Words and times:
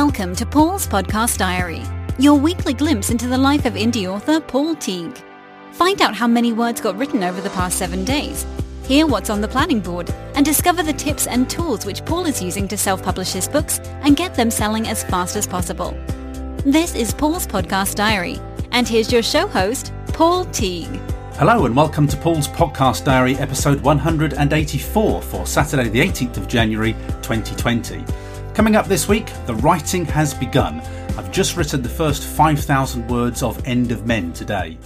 Welcome 0.00 0.36
to 0.36 0.44
Paul's 0.44 0.86
Podcast 0.86 1.38
Diary, 1.38 1.82
your 2.18 2.38
weekly 2.38 2.74
glimpse 2.74 3.08
into 3.08 3.28
the 3.28 3.38
life 3.38 3.64
of 3.64 3.72
indie 3.72 4.06
author 4.06 4.40
Paul 4.40 4.74
Teague. 4.74 5.16
Find 5.72 6.02
out 6.02 6.14
how 6.14 6.26
many 6.26 6.52
words 6.52 6.82
got 6.82 6.98
written 6.98 7.24
over 7.24 7.40
the 7.40 7.48
past 7.48 7.78
seven 7.78 8.04
days, 8.04 8.44
hear 8.84 9.06
what's 9.06 9.30
on 9.30 9.40
the 9.40 9.48
planning 9.48 9.80
board, 9.80 10.10
and 10.34 10.44
discover 10.44 10.82
the 10.82 10.92
tips 10.92 11.26
and 11.26 11.48
tools 11.48 11.86
which 11.86 12.04
Paul 12.04 12.26
is 12.26 12.42
using 12.42 12.68
to 12.68 12.76
self-publish 12.76 13.32
his 13.32 13.48
books 13.48 13.78
and 14.02 14.18
get 14.18 14.34
them 14.34 14.50
selling 14.50 14.86
as 14.86 15.02
fast 15.02 15.34
as 15.34 15.46
possible. 15.46 15.92
This 16.66 16.94
is 16.94 17.14
Paul's 17.14 17.46
Podcast 17.46 17.94
Diary, 17.94 18.38
and 18.72 18.86
here's 18.86 19.10
your 19.10 19.22
show 19.22 19.46
host, 19.46 19.94
Paul 20.08 20.44
Teague. 20.44 21.00
Hello 21.36 21.64
and 21.64 21.74
welcome 21.74 22.06
to 22.08 22.18
Paul's 22.18 22.48
Podcast 22.48 23.06
Diary, 23.06 23.36
episode 23.36 23.80
184 23.80 25.22
for 25.22 25.46
Saturday, 25.46 25.88
the 25.88 26.00
18th 26.00 26.36
of 26.36 26.48
January 26.48 26.92
2020. 27.22 28.04
Coming 28.56 28.74
up 28.74 28.86
this 28.86 29.06
week, 29.06 29.30
the 29.44 29.54
writing 29.56 30.06
has 30.06 30.32
begun. 30.32 30.80
I've 31.18 31.30
just 31.30 31.58
written 31.58 31.82
the 31.82 31.90
first 31.90 32.24
5,000 32.24 33.06
words 33.06 33.42
of 33.42 33.62
End 33.66 33.92
of 33.92 34.06
Men 34.06 34.32
today. 34.32 34.78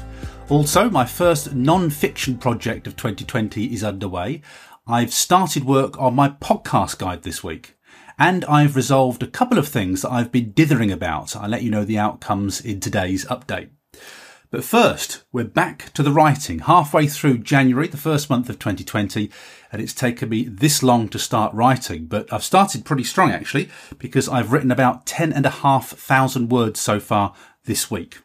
Also, 0.49 0.91
my 0.91 1.05
first 1.05 1.55
non 1.55 1.89
fiction 1.89 2.37
project 2.37 2.89
of 2.89 2.97
2020 2.97 3.73
is 3.73 3.85
underway. 3.85 4.43
I've 4.89 5.15
started 5.15 5.63
work 5.63 5.97
on 6.01 6.17
my 6.17 6.31
podcast 6.31 6.99
guide 6.99 7.23
this 7.23 7.45
week. 7.45 7.77
And 8.19 8.45
I've 8.47 8.75
resolved 8.75 9.23
a 9.23 9.29
couple 9.29 9.57
of 9.57 9.69
things 9.69 10.03
that 10.03 10.11
I've 10.11 10.33
been 10.33 10.51
dithering 10.51 10.91
about. 10.91 11.37
I'll 11.37 11.49
let 11.49 11.63
you 11.63 11.71
know 11.71 11.85
the 11.85 11.97
outcomes 11.97 12.61
in 12.61 12.81
today's 12.81 13.25
update. 13.27 13.71
But 14.51 14.65
first, 14.65 15.23
we're 15.31 15.45
back 15.45 15.93
to 15.93 16.03
the 16.03 16.11
writing 16.11 16.61
halfway 16.61 17.07
through 17.07 17.39
January, 17.39 17.87
the 17.87 17.97
first 17.97 18.29
month 18.29 18.49
of 18.49 18.59
2020, 18.59 19.31
and 19.71 19.81
it's 19.81 19.95
taken 19.95 20.29
me 20.29 20.43
this 20.43 20.83
long 20.83 21.09
to 21.11 21.21
start 21.21 21.55
writing, 21.55 22.07
but 22.07 22.33
I've 22.33 22.43
started 22.43 22.85
pretty 22.85 23.05
strong 23.05 23.31
actually, 23.31 23.69
because 23.99 24.29
I've 24.29 24.51
written 24.51 24.73
about 24.73 25.07
10 25.07 25.33
and 25.33 25.47
a 25.47 25.51
half 25.51 25.91
thousand 25.91 26.49
words 26.49 26.81
so 26.81 26.99
far 26.99 27.33
this 27.67 27.93
week. 27.93 28.19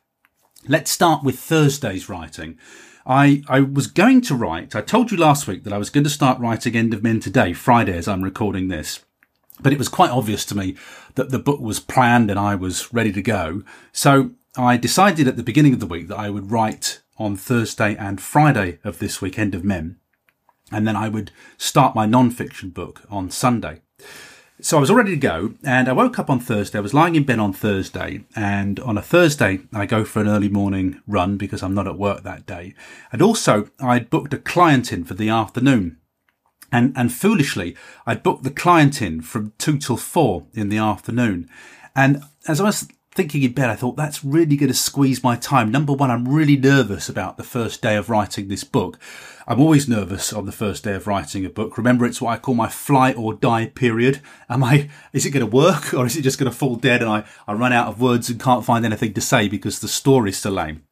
Let's 0.67 0.89
start 0.89 1.23
with 1.23 1.37
Thursday's 1.37 2.09
writing. 2.09 2.57
I, 3.05 3.43
I 3.47 3.59
was 3.59 3.85
going 3.85 4.21
to 4.21 4.35
write, 4.35 4.75
I 4.75 4.81
told 4.81 5.11
you 5.11 5.17
last 5.17 5.47
week 5.47 5.63
that 5.63 5.73
I 5.73 5.77
was 5.77 5.91
going 5.91 6.05
to 6.05 6.09
start 6.09 6.39
writing 6.39 6.75
End 6.75 6.95
of 6.95 7.03
Men 7.03 7.19
today, 7.19 7.53
Friday 7.53 7.95
as 7.95 8.07
I'm 8.07 8.23
recording 8.23 8.69
this. 8.69 9.05
But 9.61 9.73
it 9.73 9.77
was 9.77 9.89
quite 9.89 10.09
obvious 10.09 10.43
to 10.45 10.57
me 10.57 10.75
that 11.13 11.29
the 11.29 11.37
book 11.37 11.59
was 11.59 11.79
planned 11.79 12.31
and 12.31 12.39
I 12.39 12.55
was 12.55 12.91
ready 12.91 13.11
to 13.11 13.21
go. 13.21 13.61
So 13.91 14.31
I 14.57 14.77
decided 14.77 15.27
at 15.27 15.35
the 15.35 15.43
beginning 15.43 15.73
of 15.73 15.79
the 15.81 15.85
week 15.85 16.07
that 16.07 16.17
I 16.17 16.29
would 16.29 16.49
write 16.49 17.01
on 17.17 17.35
Thursday 17.35 17.95
and 17.95 18.21
Friday 18.21 18.79
of 18.83 18.99
this 18.99 19.21
week, 19.21 19.37
End 19.37 19.53
of 19.53 19.65
Men, 19.65 19.97
and 20.71 20.87
then 20.87 20.95
I 20.95 21.09
would 21.09 21.31
start 21.57 21.95
my 21.95 22.05
non-fiction 22.05 22.69
book 22.69 23.01
on 23.09 23.29
Sunday. 23.29 23.81
So 24.61 24.77
I 24.77 24.79
was 24.79 24.89
all 24.89 24.95
ready 24.95 25.11
to 25.11 25.17
go, 25.17 25.55
and 25.65 25.89
I 25.89 25.93
woke 25.93 26.17
up 26.17 26.29
on 26.29 26.39
Thursday. 26.39 26.77
I 26.77 26.81
was 26.81 26.93
lying 26.93 27.15
in 27.15 27.25
bed 27.25 27.39
on 27.39 27.51
Thursday, 27.51 28.23
and 28.33 28.79
on 28.79 28.97
a 28.97 29.01
Thursday, 29.01 29.59
I 29.73 29.85
go 29.85 30.05
for 30.05 30.21
an 30.21 30.29
early 30.29 30.47
morning 30.47 31.01
run 31.05 31.35
because 31.35 31.61
I'm 31.61 31.73
not 31.73 31.87
at 31.87 31.97
work 31.97 32.23
that 32.23 32.45
day. 32.45 32.73
And 33.11 33.21
also, 33.21 33.67
I'd 33.81 34.09
booked 34.09 34.33
a 34.33 34.37
client 34.37 34.93
in 34.93 35.03
for 35.03 35.13
the 35.13 35.27
afternoon. 35.27 35.97
And, 36.71 36.93
and 36.95 37.13
foolishly, 37.13 37.75
I'd 38.05 38.23
booked 38.23 38.43
the 38.43 38.51
client 38.51 39.01
in 39.01 39.21
from 39.21 39.51
two 39.57 39.77
till 39.77 39.97
four 39.97 40.47
in 40.53 40.69
the 40.69 40.77
afternoon. 40.77 41.49
And 41.93 42.23
as 42.47 42.61
I 42.61 42.63
was 42.63 42.87
thinking 43.15 43.43
in 43.43 43.53
bed, 43.53 43.69
I 43.69 43.75
thought 43.75 43.95
that's 43.95 44.25
really 44.25 44.57
going 44.57 44.67
to 44.67 44.73
squeeze 44.73 45.23
my 45.23 45.37
time. 45.37 45.71
Number 45.71 45.93
one, 45.93 46.11
I'm 46.11 46.27
really 46.27 46.57
nervous 46.57 47.07
about 47.07 47.37
the 47.37 47.43
first 47.43 47.81
day 47.81 47.95
of 47.95 48.09
writing 48.09 48.49
this 48.49 48.65
book. 48.65 48.99
I'm 49.47 49.61
always 49.61 49.87
nervous 49.87 50.33
on 50.33 50.45
the 50.45 50.51
first 50.51 50.83
day 50.83 50.93
of 50.93 51.07
writing 51.07 51.45
a 51.45 51.49
book. 51.49 51.77
Remember, 51.77 52.05
it's 52.05 52.21
what 52.21 52.31
I 52.31 52.37
call 52.37 52.55
my 52.55 52.67
fly 52.67 53.13
or 53.13 53.33
die 53.33 53.67
period. 53.67 54.21
Am 54.49 54.63
I, 54.63 54.89
is 55.13 55.25
it 55.25 55.31
going 55.31 55.49
to 55.49 55.55
work 55.55 55.93
or 55.93 56.05
is 56.05 56.17
it 56.17 56.23
just 56.23 56.37
going 56.37 56.51
to 56.51 56.57
fall 56.57 56.75
dead 56.75 57.01
and 57.01 57.09
I, 57.09 57.23
I 57.47 57.53
run 57.53 57.71
out 57.71 57.87
of 57.87 58.01
words 58.01 58.29
and 58.29 58.41
can't 58.41 58.65
find 58.65 58.85
anything 58.85 59.13
to 59.13 59.21
say 59.21 59.47
because 59.47 59.79
the 59.79 59.87
story's 59.87 60.37
so 60.37 60.49
lame? 60.49 60.83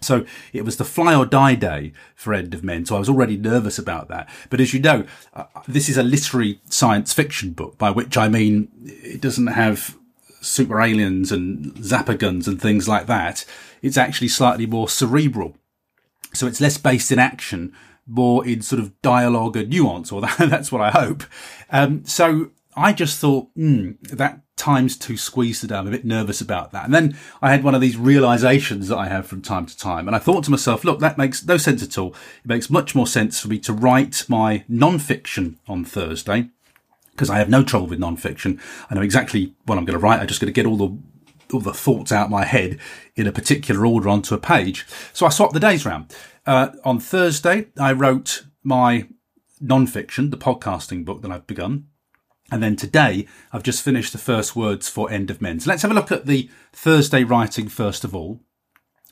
So 0.00 0.26
it 0.52 0.66
was 0.66 0.76
the 0.76 0.84
fly 0.84 1.14
or 1.14 1.24
die 1.24 1.54
day 1.54 1.94
for 2.14 2.34
End 2.34 2.52
of 2.52 2.62
Men. 2.62 2.84
So 2.84 2.96
I 2.96 2.98
was 2.98 3.08
already 3.08 3.38
nervous 3.38 3.78
about 3.78 4.08
that. 4.08 4.28
But 4.50 4.60
as 4.60 4.74
you 4.74 4.80
know, 4.80 5.06
uh, 5.32 5.44
this 5.66 5.88
is 5.88 5.96
a 5.96 6.02
literary 6.02 6.60
science 6.68 7.14
fiction 7.14 7.52
book, 7.52 7.78
by 7.78 7.90
which 7.90 8.18
I 8.18 8.28
mean 8.28 8.68
it 8.84 9.22
doesn't 9.22 9.46
have 9.46 9.96
super 10.44 10.80
aliens 10.80 11.32
and 11.32 11.74
zapper 11.76 12.18
guns 12.18 12.46
and 12.46 12.60
things 12.60 12.88
like 12.88 13.06
that. 13.06 13.44
It's 13.82 13.96
actually 13.96 14.28
slightly 14.28 14.66
more 14.66 14.88
cerebral. 14.88 15.56
So 16.32 16.46
it's 16.46 16.60
less 16.60 16.78
based 16.78 17.12
in 17.12 17.18
action, 17.18 17.72
more 18.06 18.46
in 18.46 18.62
sort 18.62 18.80
of 18.80 19.00
dialogue 19.02 19.56
and 19.56 19.70
nuance, 19.70 20.12
or 20.12 20.20
that, 20.22 20.36
that's 20.38 20.72
what 20.72 20.80
I 20.80 20.90
hope. 20.90 21.24
Um, 21.70 22.04
so 22.04 22.50
I 22.76 22.92
just 22.92 23.20
thought, 23.20 23.48
hmm, 23.54 23.92
that 24.02 24.40
time's 24.56 24.96
too 24.96 25.16
squeezed 25.16 25.60
today. 25.60 25.76
I'm 25.76 25.88
a 25.88 25.92
bit 25.92 26.04
nervous 26.04 26.40
about 26.40 26.72
that. 26.72 26.84
And 26.84 26.94
then 26.94 27.16
I 27.42 27.50
had 27.50 27.64
one 27.64 27.74
of 27.74 27.80
these 27.80 27.96
realizations 27.96 28.88
that 28.88 28.98
I 28.98 29.08
have 29.08 29.26
from 29.26 29.42
time 29.42 29.66
to 29.66 29.76
time. 29.76 30.06
And 30.06 30.16
I 30.16 30.20
thought 30.20 30.44
to 30.44 30.50
myself, 30.50 30.84
look, 30.84 31.00
that 31.00 31.18
makes 31.18 31.44
no 31.44 31.56
sense 31.56 31.82
at 31.82 31.98
all. 31.98 32.14
It 32.44 32.48
makes 32.48 32.70
much 32.70 32.94
more 32.94 33.06
sense 33.06 33.40
for 33.40 33.48
me 33.48 33.58
to 33.60 33.72
write 33.72 34.24
my 34.28 34.64
non-fiction 34.68 35.58
on 35.66 35.84
Thursday 35.84 36.50
because 37.14 37.30
I 37.30 37.38
have 37.38 37.48
no 37.48 37.62
trouble 37.62 37.86
with 37.86 37.98
non-fiction. 37.98 38.60
I 38.90 38.94
know 38.94 39.02
exactly 39.02 39.54
what 39.66 39.78
I'm 39.78 39.84
going 39.84 39.98
to 39.98 40.02
write. 40.04 40.20
I'm 40.20 40.26
just 40.26 40.40
going 40.40 40.52
to 40.52 40.60
get 40.60 40.66
all 40.66 40.76
the 40.76 40.98
all 41.52 41.60
the 41.60 41.74
thoughts 41.74 42.10
out 42.10 42.26
of 42.26 42.30
my 42.30 42.44
head 42.44 42.78
in 43.14 43.26
a 43.26 43.32
particular 43.32 43.86
order 43.86 44.08
onto 44.08 44.34
a 44.34 44.38
page. 44.38 44.86
So 45.12 45.26
I 45.26 45.28
swapped 45.28 45.52
the 45.52 45.60
days 45.60 45.86
around. 45.86 46.14
Uh, 46.46 46.70
on 46.84 46.98
Thursday, 46.98 47.68
I 47.78 47.92
wrote 47.92 48.44
my 48.62 49.08
non-fiction, 49.60 50.30
the 50.30 50.36
podcasting 50.36 51.04
book 51.04 51.22
that 51.22 51.30
I've 51.30 51.46
begun. 51.46 51.86
And 52.50 52.62
then 52.62 52.76
today, 52.76 53.26
I've 53.52 53.62
just 53.62 53.82
finished 53.82 54.12
the 54.12 54.18
first 54.18 54.56
words 54.56 54.88
for 54.88 55.10
End 55.10 55.30
of 55.30 55.40
Men. 55.40 55.60
So 55.60 55.70
let's 55.70 55.82
have 55.82 55.90
a 55.90 55.94
look 55.94 56.12
at 56.12 56.26
the 56.26 56.50
Thursday 56.72 57.24
writing 57.24 57.68
first 57.68 58.04
of 58.04 58.14
all. 58.14 58.40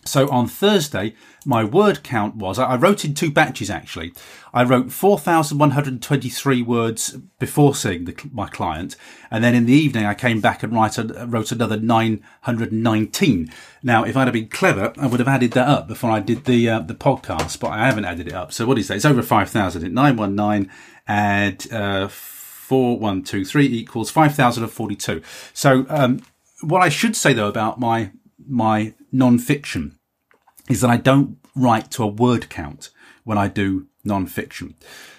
So 0.04 0.28
on 0.30 0.48
Thursday, 0.48 1.14
my 1.46 1.62
word 1.62 2.02
count 2.02 2.34
was, 2.34 2.58
I 2.58 2.74
wrote 2.76 3.04
in 3.04 3.14
two 3.14 3.30
batches 3.30 3.70
actually. 3.70 4.12
I 4.52 4.64
wrote 4.64 4.90
4,123 4.90 6.62
words 6.62 7.16
before 7.38 7.74
seeing 7.74 8.04
the, 8.04 8.30
my 8.32 8.48
client. 8.48 8.96
And 9.30 9.44
then 9.44 9.54
in 9.54 9.66
the 9.66 9.72
evening, 9.72 10.04
I 10.04 10.14
came 10.14 10.40
back 10.40 10.64
and 10.64 10.72
write, 10.72 10.98
wrote 10.98 11.52
another 11.52 11.78
919. 11.78 13.52
Now, 13.84 14.04
if 14.04 14.16
I'd 14.16 14.26
have 14.26 14.34
been 14.34 14.48
clever, 14.48 14.92
I 14.98 15.06
would 15.06 15.20
have 15.20 15.28
added 15.28 15.52
that 15.52 15.68
up 15.68 15.86
before 15.86 16.10
I 16.10 16.18
did 16.18 16.46
the, 16.46 16.68
uh, 16.68 16.80
the 16.80 16.94
podcast, 16.94 17.60
but 17.60 17.68
I 17.68 17.86
haven't 17.86 18.04
added 18.04 18.26
it 18.26 18.34
up. 18.34 18.52
So 18.52 18.66
what 18.66 18.78
is 18.78 18.88
that? 18.88 18.96
It's 18.96 19.04
over 19.04 19.22
5,000. 19.22 19.92
919 19.92 20.70
add, 21.06 21.72
uh, 21.72 22.08
4123 22.08 23.66
equals 23.66 24.10
5,042. 24.10 25.22
So, 25.52 25.86
um, 25.88 26.22
what 26.62 26.80
I 26.80 26.88
should 26.88 27.16
say 27.16 27.32
though 27.32 27.48
about 27.48 27.80
my 27.80 28.12
my 28.48 28.94
non-fiction 29.10 29.98
is 30.68 30.80
that 30.80 30.90
I 30.90 30.96
don't 30.96 31.38
write 31.54 31.90
to 31.92 32.02
a 32.02 32.06
word 32.06 32.48
count 32.48 32.90
when 33.24 33.38
I 33.38 33.48
do 33.48 33.86
non-fiction. 34.04 34.74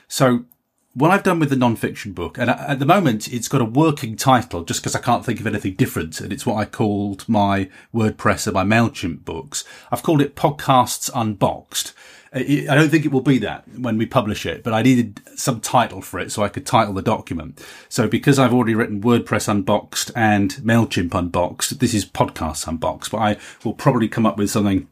So 0.07 0.45
what 0.93 1.09
I've 1.09 1.23
done 1.23 1.39
with 1.39 1.49
the 1.49 1.55
non-fiction 1.55 2.13
book, 2.13 2.37
and 2.37 2.49
at 2.49 2.79
the 2.79 2.85
moment 2.85 3.31
it's 3.31 3.47
got 3.47 3.61
a 3.61 3.65
working 3.65 4.15
title 4.15 4.63
just 4.63 4.81
because 4.81 4.95
I 4.95 5.01
can't 5.01 5.25
think 5.25 5.39
of 5.39 5.47
anything 5.47 5.73
different, 5.73 6.21
and 6.21 6.31
it's 6.31 6.45
what 6.45 6.57
I 6.57 6.65
called 6.65 7.27
my 7.27 7.69
WordPress 7.93 8.47
or 8.47 8.51
my 8.51 8.63
MailChimp 8.63 9.25
books. 9.25 9.63
I've 9.91 10.03
called 10.03 10.21
it 10.21 10.35
Podcasts 10.35 11.09
Unboxed. 11.15 11.93
Uh, 12.33 12.39
I 12.39 12.75
don't 12.75 12.89
think 12.89 13.05
it 13.05 13.11
will 13.11 13.21
be 13.21 13.37
that 13.39 13.67
when 13.77 13.97
we 13.97 14.05
publish 14.05 14.45
it, 14.45 14.63
but 14.63 14.73
I 14.73 14.81
needed 14.81 15.21
some 15.35 15.59
title 15.59 16.01
for 16.01 16.19
it 16.19 16.31
so 16.31 16.43
I 16.43 16.49
could 16.49 16.65
title 16.65 16.93
the 16.93 17.01
document. 17.01 17.63
So 17.89 18.07
because 18.07 18.39
I've 18.39 18.53
already 18.53 18.75
written 18.75 19.01
WordPress 19.01 19.47
Unboxed 19.47 20.11
and 20.15 20.51
MailChimp 20.55 21.13
Unboxed, 21.13 21.79
this 21.79 21.93
is 21.93 22.05
Podcast 22.05 22.67
Unboxed, 22.67 23.11
but 23.11 23.19
I 23.19 23.37
will 23.63 23.73
probably 23.73 24.07
come 24.07 24.25
up 24.25 24.37
with 24.37 24.49
something 24.49 24.87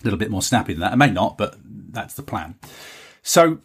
a 0.00 0.04
little 0.04 0.18
bit 0.18 0.30
more 0.30 0.42
snappy 0.42 0.74
than 0.74 0.80
that. 0.80 0.92
I 0.92 0.96
may 0.96 1.10
not, 1.10 1.38
but 1.38 1.56
that's 1.64 2.14
the 2.14 2.22
plan. 2.22 2.56
So 3.22 3.58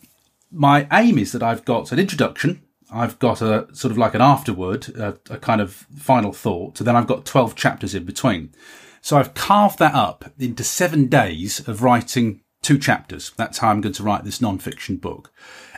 my 0.52 0.88
aim 0.92 1.18
is 1.18 1.32
that 1.34 1.44
I've 1.44 1.66
got 1.66 1.92
an 1.92 2.00
introduction, 2.00 2.62
I've 2.92 3.20
got 3.20 3.42
a 3.42 3.68
sort 3.74 3.92
of 3.92 3.98
like 3.98 4.14
an 4.14 4.22
afterword, 4.22 4.90
a, 4.90 5.18
a, 5.30 5.38
kind 5.38 5.62
of 5.62 5.74
final 5.96 6.34
thought, 6.34 6.80
and 6.80 6.88
then 6.88 6.96
I've 6.96 7.08
got 7.08 7.26
12 7.26 7.56
chapters 7.56 7.96
in 7.96 8.04
between. 8.04 8.54
So 9.02 9.18
I've 9.18 9.34
carved 9.34 9.80
that 9.80 9.96
up 9.96 10.32
into 10.38 10.64
seven 10.64 11.08
days 11.08 11.66
of 11.68 11.84
writing 11.84 12.42
two 12.62 12.78
chapters. 12.78 13.32
That's 13.38 13.60
how 13.60 13.70
I'm 13.70 13.82
going 13.82 13.94
to 13.94 14.04
write 14.04 14.24
this 14.24 14.42
non-fiction 14.42 14.98
book. 14.98 15.32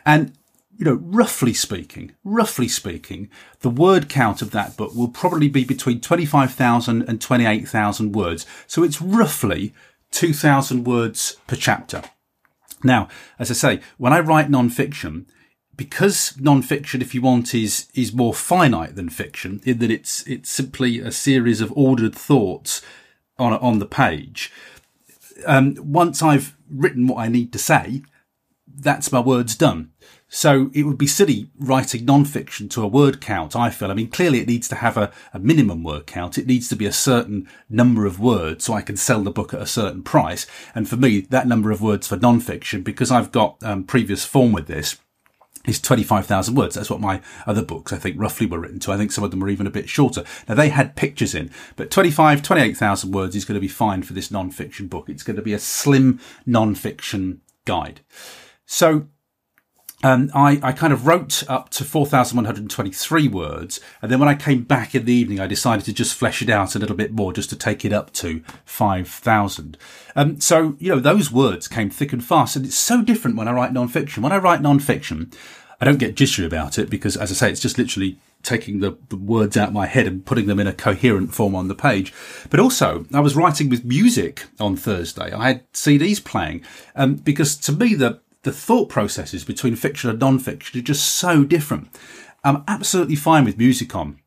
And, 0.05 0.33
you 0.77 0.85
know, 0.85 0.99
roughly 1.01 1.53
speaking, 1.53 2.13
roughly 2.23 2.67
speaking, 2.67 3.29
the 3.61 3.69
word 3.69 4.09
count 4.09 4.41
of 4.41 4.51
that 4.51 4.75
book 4.75 4.93
will 4.93 5.07
probably 5.07 5.49
be 5.49 5.63
between 5.63 6.01
25,000 6.01 7.03
and 7.03 7.21
28,000 7.21 8.11
words. 8.11 8.45
So 8.67 8.83
it's 8.83 9.01
roughly 9.01 9.73
2,000 10.11 10.83
words 10.83 11.37
per 11.47 11.55
chapter. 11.55 12.03
Now, 12.83 13.07
as 13.39 13.49
I 13.49 13.53
say, 13.53 13.81
when 13.97 14.13
I 14.13 14.19
write 14.19 14.49
non-fiction, 14.49 15.27
because 15.75 16.37
non-fiction, 16.39 17.01
if 17.01 17.15
you 17.15 17.21
want, 17.21 17.55
is 17.55 17.87
is 17.95 18.13
more 18.13 18.33
finite 18.33 18.95
than 18.95 19.09
fiction, 19.09 19.61
in 19.63 19.79
that 19.79 19.89
it's 19.89 20.25
it's 20.27 20.49
simply 20.49 20.99
a 20.99 21.11
series 21.11 21.61
of 21.61 21.73
ordered 21.75 22.13
thoughts 22.13 22.81
on 23.39 23.53
on 23.53 23.79
the 23.79 23.85
page. 23.85 24.51
Um, 25.45 25.75
once 25.79 26.21
I've 26.21 26.55
written 26.69 27.07
what 27.07 27.19
I 27.19 27.27
need 27.27 27.51
to 27.53 27.59
say, 27.59 28.03
that's 28.67 29.11
my 29.11 29.19
words 29.19 29.55
done. 29.55 29.91
So 30.27 30.71
it 30.73 30.83
would 30.83 30.97
be 30.97 31.05
silly 31.05 31.51
writing 31.59 32.05
non-fiction 32.05 32.67
to 32.69 32.81
a 32.81 32.87
word 32.87 33.21
count, 33.21 33.55
I 33.55 33.69
feel. 33.69 33.91
I 33.91 33.93
mean, 33.93 34.09
clearly 34.09 34.39
it 34.39 34.47
needs 34.47 34.67
to 34.69 34.75
have 34.75 34.97
a, 34.97 35.11
a, 35.31 35.37
minimum 35.37 35.83
word 35.83 36.07
count. 36.07 36.39
It 36.39 36.47
needs 36.47 36.67
to 36.69 36.75
be 36.75 36.87
a 36.87 36.91
certain 36.91 37.47
number 37.69 38.07
of 38.07 38.19
words 38.19 38.65
so 38.65 38.73
I 38.73 38.81
can 38.81 38.97
sell 38.97 39.21
the 39.21 39.29
book 39.29 39.53
at 39.53 39.61
a 39.61 39.67
certain 39.67 40.01
price. 40.01 40.47
And 40.73 40.89
for 40.89 40.97
me, 40.97 41.21
that 41.21 41.47
number 41.47 41.69
of 41.69 41.83
words 41.83 42.07
for 42.07 42.17
non-fiction, 42.17 42.81
because 42.81 43.11
I've 43.11 43.31
got 43.31 43.61
um, 43.61 43.83
previous 43.83 44.25
form 44.25 44.53
with 44.53 44.65
this, 44.65 44.97
is 45.67 45.79
25,000 45.79 46.55
words. 46.55 46.75
That's 46.75 46.89
what 46.89 46.99
my 46.99 47.21
other 47.47 47.63
books, 47.63 47.93
I 47.93 47.97
think, 47.97 48.19
roughly 48.19 48.45
were 48.45 48.59
written 48.59 48.79
to. 48.79 48.91
I 48.91 48.97
think 48.97 49.11
some 49.11 49.23
of 49.23 49.31
them 49.31 49.39
were 49.39 49.49
even 49.49 49.67
a 49.67 49.71
bit 49.71 49.89
shorter. 49.89 50.23
Now, 50.47 50.55
they 50.55 50.69
had 50.69 50.95
pictures 50.95 51.33
in, 51.33 51.51
but 51.75 51.89
25, 51.89 52.43
28,000 52.43 53.11
words 53.11 53.35
is 53.35 53.45
going 53.45 53.55
to 53.55 53.61
be 53.61 53.67
fine 53.67 54.03
for 54.03 54.13
this 54.13 54.31
non-fiction 54.31 54.87
book. 54.87 55.09
It's 55.09 55.23
going 55.23 55.37
to 55.37 55.41
be 55.41 55.53
a 55.53 55.59
slim 55.59 56.19
non-fiction 56.45 57.41
guide. 57.65 58.01
So 58.65 59.07
um, 60.03 60.29
I, 60.35 60.59
I 60.61 60.71
kind 60.73 60.91
of 60.91 61.07
wrote 61.07 61.43
up 61.49 61.69
to 61.71 61.85
4,123 61.85 63.27
words. 63.29 63.79
And 64.01 64.11
then 64.11 64.19
when 64.19 64.29
I 64.29 64.35
came 64.35 64.63
back 64.63 64.93
in 64.93 65.05
the 65.05 65.13
evening, 65.13 65.39
I 65.39 65.47
decided 65.47 65.85
to 65.85 65.93
just 65.93 66.13
flesh 66.13 66.41
it 66.41 66.49
out 66.49 66.75
a 66.75 66.79
little 66.79 66.95
bit 66.95 67.13
more, 67.13 67.31
just 67.31 67.49
to 67.51 67.55
take 67.55 67.85
it 67.85 67.93
up 67.93 68.11
to 68.13 68.43
5,000. 68.65 69.77
Um, 70.15 70.39
so, 70.41 70.75
you 70.77 70.89
know, 70.89 70.99
those 70.99 71.31
words 71.31 71.69
came 71.69 71.89
thick 71.89 72.11
and 72.11 72.23
fast. 72.23 72.57
And 72.57 72.65
it's 72.65 72.75
so 72.75 73.01
different 73.01 73.37
when 73.37 73.47
I 73.47 73.53
write 73.53 73.73
nonfiction. 73.73 74.19
When 74.19 74.33
I 74.33 74.37
write 74.37 74.61
nonfiction, 74.61 75.33
I 75.79 75.85
don't 75.85 75.99
get 75.99 76.15
jittery 76.15 76.45
about 76.45 76.77
it 76.77 76.89
because, 76.89 77.15
as 77.15 77.31
I 77.31 77.35
say, 77.35 77.51
it's 77.51 77.61
just 77.61 77.77
literally 77.77 78.19
taking 78.43 78.81
the, 78.81 78.97
the, 79.09 79.15
words 79.15 79.55
out 79.55 79.69
of 79.69 79.73
my 79.73 79.85
head 79.85 80.05
and 80.05 80.25
putting 80.25 80.47
them 80.47 80.59
in 80.59 80.67
a 80.67 80.73
coherent 80.73 81.33
form 81.33 81.55
on 81.55 81.69
the 81.69 81.75
page. 81.75 82.13
But 82.49 82.59
also, 82.59 83.05
I 83.13 83.21
was 83.21 83.35
writing 83.35 83.69
with 83.69 83.85
music 83.85 84.43
on 84.59 84.75
Thursday. 84.75 85.31
I 85.31 85.47
had 85.47 85.71
CDs 85.71 86.23
playing, 86.23 86.63
um, 86.95 87.15
because 87.15 87.55
to 87.57 87.71
me, 87.71 87.95
the, 87.95 88.19
the 88.43 88.51
thought 88.51 88.89
processes 88.89 89.43
between 89.43 89.75
fiction 89.75 90.09
and 90.09 90.19
non-fiction 90.19 90.79
are 90.79 90.83
just 90.83 91.07
so 91.07 91.43
different. 91.43 91.89
I'm 92.43 92.63
absolutely 92.67 93.15
fine 93.15 93.45
with 93.45 93.57
music 93.57 93.95
on 93.95 94.19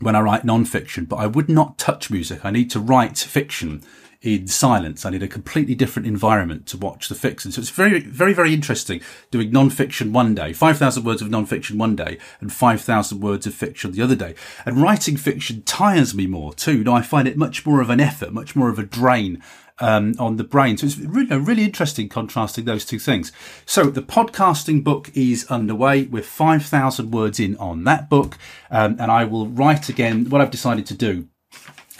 when 0.00 0.16
I 0.16 0.20
write 0.20 0.44
non-fiction, 0.44 1.06
but 1.06 1.16
I 1.16 1.26
would 1.26 1.48
not 1.48 1.78
touch 1.78 2.10
music. 2.10 2.44
I 2.44 2.50
need 2.50 2.70
to 2.72 2.80
write 2.80 3.16
fiction 3.16 3.82
in 4.24 4.48
silence. 4.48 5.04
I 5.04 5.10
need 5.10 5.22
a 5.22 5.28
completely 5.28 5.74
different 5.74 6.08
environment 6.08 6.66
to 6.68 6.78
watch 6.78 7.08
the 7.08 7.14
fiction. 7.14 7.52
So 7.52 7.60
it's 7.60 7.70
very, 7.70 8.00
very, 8.00 8.32
very 8.32 8.54
interesting 8.54 9.02
doing 9.30 9.50
non-fiction 9.50 10.12
one 10.12 10.34
day, 10.34 10.52
5,000 10.52 11.04
words 11.04 11.20
of 11.20 11.30
non-fiction 11.30 11.76
one 11.76 11.94
day 11.94 12.18
and 12.40 12.52
5,000 12.52 13.20
words 13.20 13.46
of 13.46 13.54
fiction 13.54 13.92
the 13.92 14.02
other 14.02 14.16
day. 14.16 14.34
And 14.64 14.82
writing 14.82 15.18
fiction 15.18 15.62
tires 15.62 16.14
me 16.14 16.26
more 16.26 16.54
too. 16.54 16.82
Now 16.82 16.94
I 16.94 17.02
find 17.02 17.28
it 17.28 17.36
much 17.36 17.66
more 17.66 17.82
of 17.82 17.90
an 17.90 18.00
effort, 18.00 18.32
much 18.32 18.56
more 18.56 18.70
of 18.70 18.78
a 18.78 18.84
drain 18.84 19.42
um, 19.80 20.14
on 20.18 20.36
the 20.36 20.44
brain. 20.44 20.76
So 20.76 20.86
it's 20.86 20.98
really, 20.98 21.36
really 21.36 21.64
interesting 21.64 22.08
contrasting 22.08 22.64
those 22.64 22.84
two 22.84 22.98
things. 22.98 23.32
So 23.66 23.84
the 23.84 24.02
podcasting 24.02 24.84
book 24.84 25.10
is 25.14 25.46
underway. 25.50 26.04
We're 26.04 26.22
5,000 26.22 27.10
words 27.10 27.40
in 27.40 27.56
on 27.56 27.84
that 27.84 28.08
book. 28.08 28.38
Um, 28.70 28.96
and 28.98 29.10
I 29.10 29.24
will 29.24 29.48
write 29.48 29.88
again. 29.88 30.28
What 30.30 30.40
I've 30.40 30.50
decided 30.50 30.86
to 30.86 30.94
do 30.94 31.28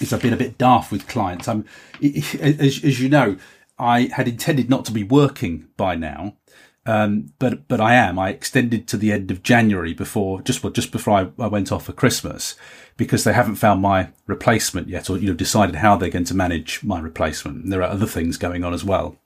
is 0.01 0.13
I've 0.13 0.23
been 0.23 0.33
a 0.33 0.39
bit 0.39 0.59
daft 0.59 0.93
with 0.93 1.09
clients. 1.09 1.49
I'm, 1.49 1.65
as, 2.03 2.85
as 2.85 3.01
you 3.01 3.09
know, 3.09 3.37
I 3.79 4.03
had 4.13 4.29
intended 4.29 4.71
not 4.71 4.85
to 4.87 4.93
be 4.93 5.03
working 5.03 5.69
by 5.77 5.97
now. 5.97 6.37
Um, 6.87 7.33
but 7.39 7.67
but 7.67 7.81
I 7.81 7.95
am. 7.95 8.19
I 8.19 8.29
extended 8.29 8.87
to 8.89 8.97
the 8.97 9.11
end 9.11 9.31
of 9.31 9.43
January 9.43 9.95
before 9.95 10.43
just 10.43 10.63
well, 10.63 10.73
just 10.73 10.93
before 10.93 11.15
I, 11.19 11.43
I, 11.43 11.47
went 11.47 11.73
off 11.73 11.87
for 11.87 11.95
Christmas 11.95 12.57
because 12.99 13.25
they 13.25 13.33
haven't 13.33 13.55
found 13.55 13.81
my 13.81 14.11
replacement 14.27 14.89
yet, 14.89 15.09
or 15.09 15.17
you 15.17 15.29
know 15.29 15.35
decided 15.35 15.77
how 15.77 15.97
they're 15.97 16.11
going 16.11 16.27
to 16.27 16.35
manage 16.35 16.85
my 16.85 17.01
replacement. 17.01 17.65
And 17.65 17.73
there 17.73 17.83
are 17.83 17.91
other 17.91 18.07
things 18.07 18.37
going 18.37 18.65
on 18.65 18.75
as 18.75 18.85
well. 18.85 19.17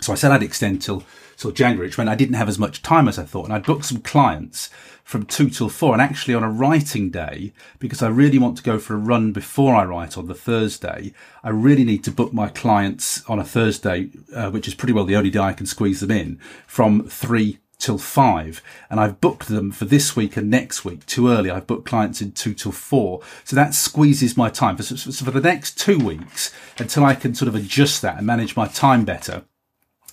So 0.00 0.12
I 0.12 0.16
said 0.16 0.32
I'd 0.32 0.42
extend 0.42 0.82
till 0.82 1.04
till 1.40 1.50
January, 1.50 1.88
which 1.88 1.96
meant 1.96 2.10
I 2.10 2.14
didn't 2.14 2.34
have 2.34 2.48
as 2.48 2.58
much 2.58 2.82
time 2.82 3.08
as 3.08 3.18
I 3.18 3.24
thought, 3.24 3.46
and 3.46 3.54
I 3.54 3.58
booked 3.58 3.86
some 3.86 4.02
clients 4.02 4.68
from 5.04 5.24
two 5.24 5.48
till 5.48 5.68
four, 5.68 5.94
and 5.94 6.02
actually 6.02 6.34
on 6.34 6.44
a 6.44 6.50
writing 6.50 7.10
day, 7.10 7.52
because 7.78 8.02
I 8.02 8.08
really 8.08 8.38
want 8.38 8.58
to 8.58 8.62
go 8.62 8.78
for 8.78 8.94
a 8.94 8.98
run 8.98 9.32
before 9.32 9.74
I 9.74 9.84
write 9.84 10.18
on 10.18 10.28
the 10.28 10.34
Thursday, 10.34 11.12
I 11.42 11.48
really 11.48 11.84
need 11.84 12.04
to 12.04 12.10
book 12.10 12.32
my 12.32 12.48
clients 12.48 13.24
on 13.28 13.38
a 13.38 13.44
Thursday, 13.44 14.10
uh, 14.34 14.50
which 14.50 14.68
is 14.68 14.74
pretty 14.74 14.92
well 14.92 15.04
the 15.04 15.16
only 15.16 15.30
day 15.30 15.40
I 15.40 15.54
can 15.54 15.66
squeeze 15.66 16.00
them 16.00 16.10
in, 16.10 16.38
from 16.66 17.08
three 17.08 17.58
till 17.78 17.98
five. 17.98 18.62
And 18.90 19.00
I've 19.00 19.20
booked 19.20 19.48
them 19.48 19.72
for 19.72 19.86
this 19.86 20.14
week 20.14 20.36
and 20.36 20.50
next 20.50 20.84
week 20.84 21.06
too 21.06 21.30
early. 21.30 21.50
I've 21.50 21.66
booked 21.66 21.88
clients 21.88 22.20
in 22.20 22.32
two 22.32 22.52
till 22.52 22.72
four. 22.72 23.22
So 23.44 23.56
that 23.56 23.74
squeezes 23.74 24.36
my 24.36 24.50
time. 24.50 24.78
So, 24.80 25.24
for 25.24 25.30
the 25.30 25.40
next 25.40 25.78
two 25.78 25.98
weeks, 25.98 26.52
until 26.78 27.04
I 27.04 27.14
can 27.14 27.34
sort 27.34 27.48
of 27.48 27.54
adjust 27.54 28.02
that 28.02 28.18
and 28.18 28.26
manage 28.26 28.54
my 28.54 28.68
time 28.68 29.04
better, 29.04 29.44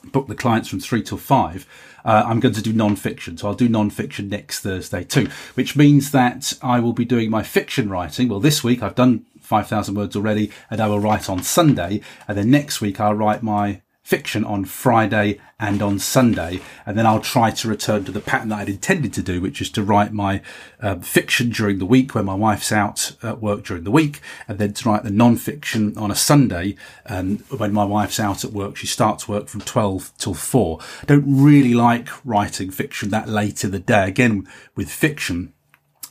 book 0.05 0.27
the 0.27 0.35
clients 0.35 0.69
from 0.69 0.79
three 0.79 1.03
till 1.03 1.17
five, 1.17 1.67
uh, 2.05 2.23
I'm 2.25 2.39
going 2.39 2.55
to 2.55 2.61
do 2.61 2.73
non-fiction. 2.73 3.37
So 3.37 3.47
I'll 3.47 3.53
do 3.53 3.67
non-fiction 3.67 4.29
next 4.29 4.61
Thursday 4.61 5.03
too, 5.03 5.29
which 5.55 5.75
means 5.75 6.11
that 6.11 6.53
I 6.61 6.79
will 6.79 6.93
be 6.93 7.05
doing 7.05 7.29
my 7.29 7.43
fiction 7.43 7.89
writing. 7.89 8.29
Well, 8.29 8.39
this 8.39 8.63
week 8.63 8.81
I've 8.81 8.95
done 8.95 9.25
5,000 9.41 9.95
words 9.95 10.15
already 10.15 10.51
and 10.69 10.79
I 10.79 10.87
will 10.87 10.99
write 10.99 11.29
on 11.29 11.43
Sunday. 11.43 12.01
And 12.27 12.37
then 12.37 12.49
next 12.49 12.81
week 12.81 12.99
I'll 12.99 13.13
write 13.13 13.43
my 13.43 13.81
fiction 14.07 14.45
on 14.45 14.63
Friday 14.63 15.37
and 15.59 15.81
on 15.81 15.99
Sunday. 15.99 16.61
And 16.85 16.97
then 16.97 17.05
I'll 17.05 17.19
try 17.19 17.51
to 17.51 17.67
return 17.67 18.05
to 18.05 18.11
the 18.13 18.21
pattern 18.21 18.47
that 18.49 18.59
I'd 18.59 18.69
intended 18.69 19.11
to 19.15 19.21
do, 19.21 19.41
which 19.41 19.59
is 19.59 19.69
to 19.71 19.83
write 19.83 20.13
my 20.13 20.41
uh, 20.79 20.95
fiction 20.99 21.49
during 21.49 21.77
the 21.77 21.85
week 21.85 22.15
when 22.15 22.23
my 22.23 22.33
wife's 22.33 22.71
out 22.71 23.17
at 23.21 23.41
work 23.41 23.65
during 23.65 23.83
the 23.83 23.91
week, 23.91 24.21
and 24.47 24.59
then 24.59 24.71
to 24.71 24.89
write 24.89 25.03
the 25.03 25.09
non-fiction 25.09 25.97
on 25.97 26.09
a 26.09 26.15
Sunday. 26.15 26.77
And 27.05 27.41
when 27.49 27.73
my 27.73 27.83
wife's 27.83 28.17
out 28.17 28.45
at 28.45 28.53
work, 28.53 28.77
she 28.77 28.87
starts 28.87 29.27
work 29.27 29.49
from 29.49 29.59
12 29.59 30.13
till 30.17 30.33
4. 30.33 30.79
I 31.01 31.05
don't 31.05 31.25
really 31.43 31.73
like 31.73 32.07
writing 32.23 32.71
fiction 32.71 33.09
that 33.09 33.27
late 33.27 33.65
in 33.65 33.71
the 33.71 33.79
day. 33.79 34.07
Again, 34.07 34.47
with 34.73 34.89
fiction, 34.89 35.51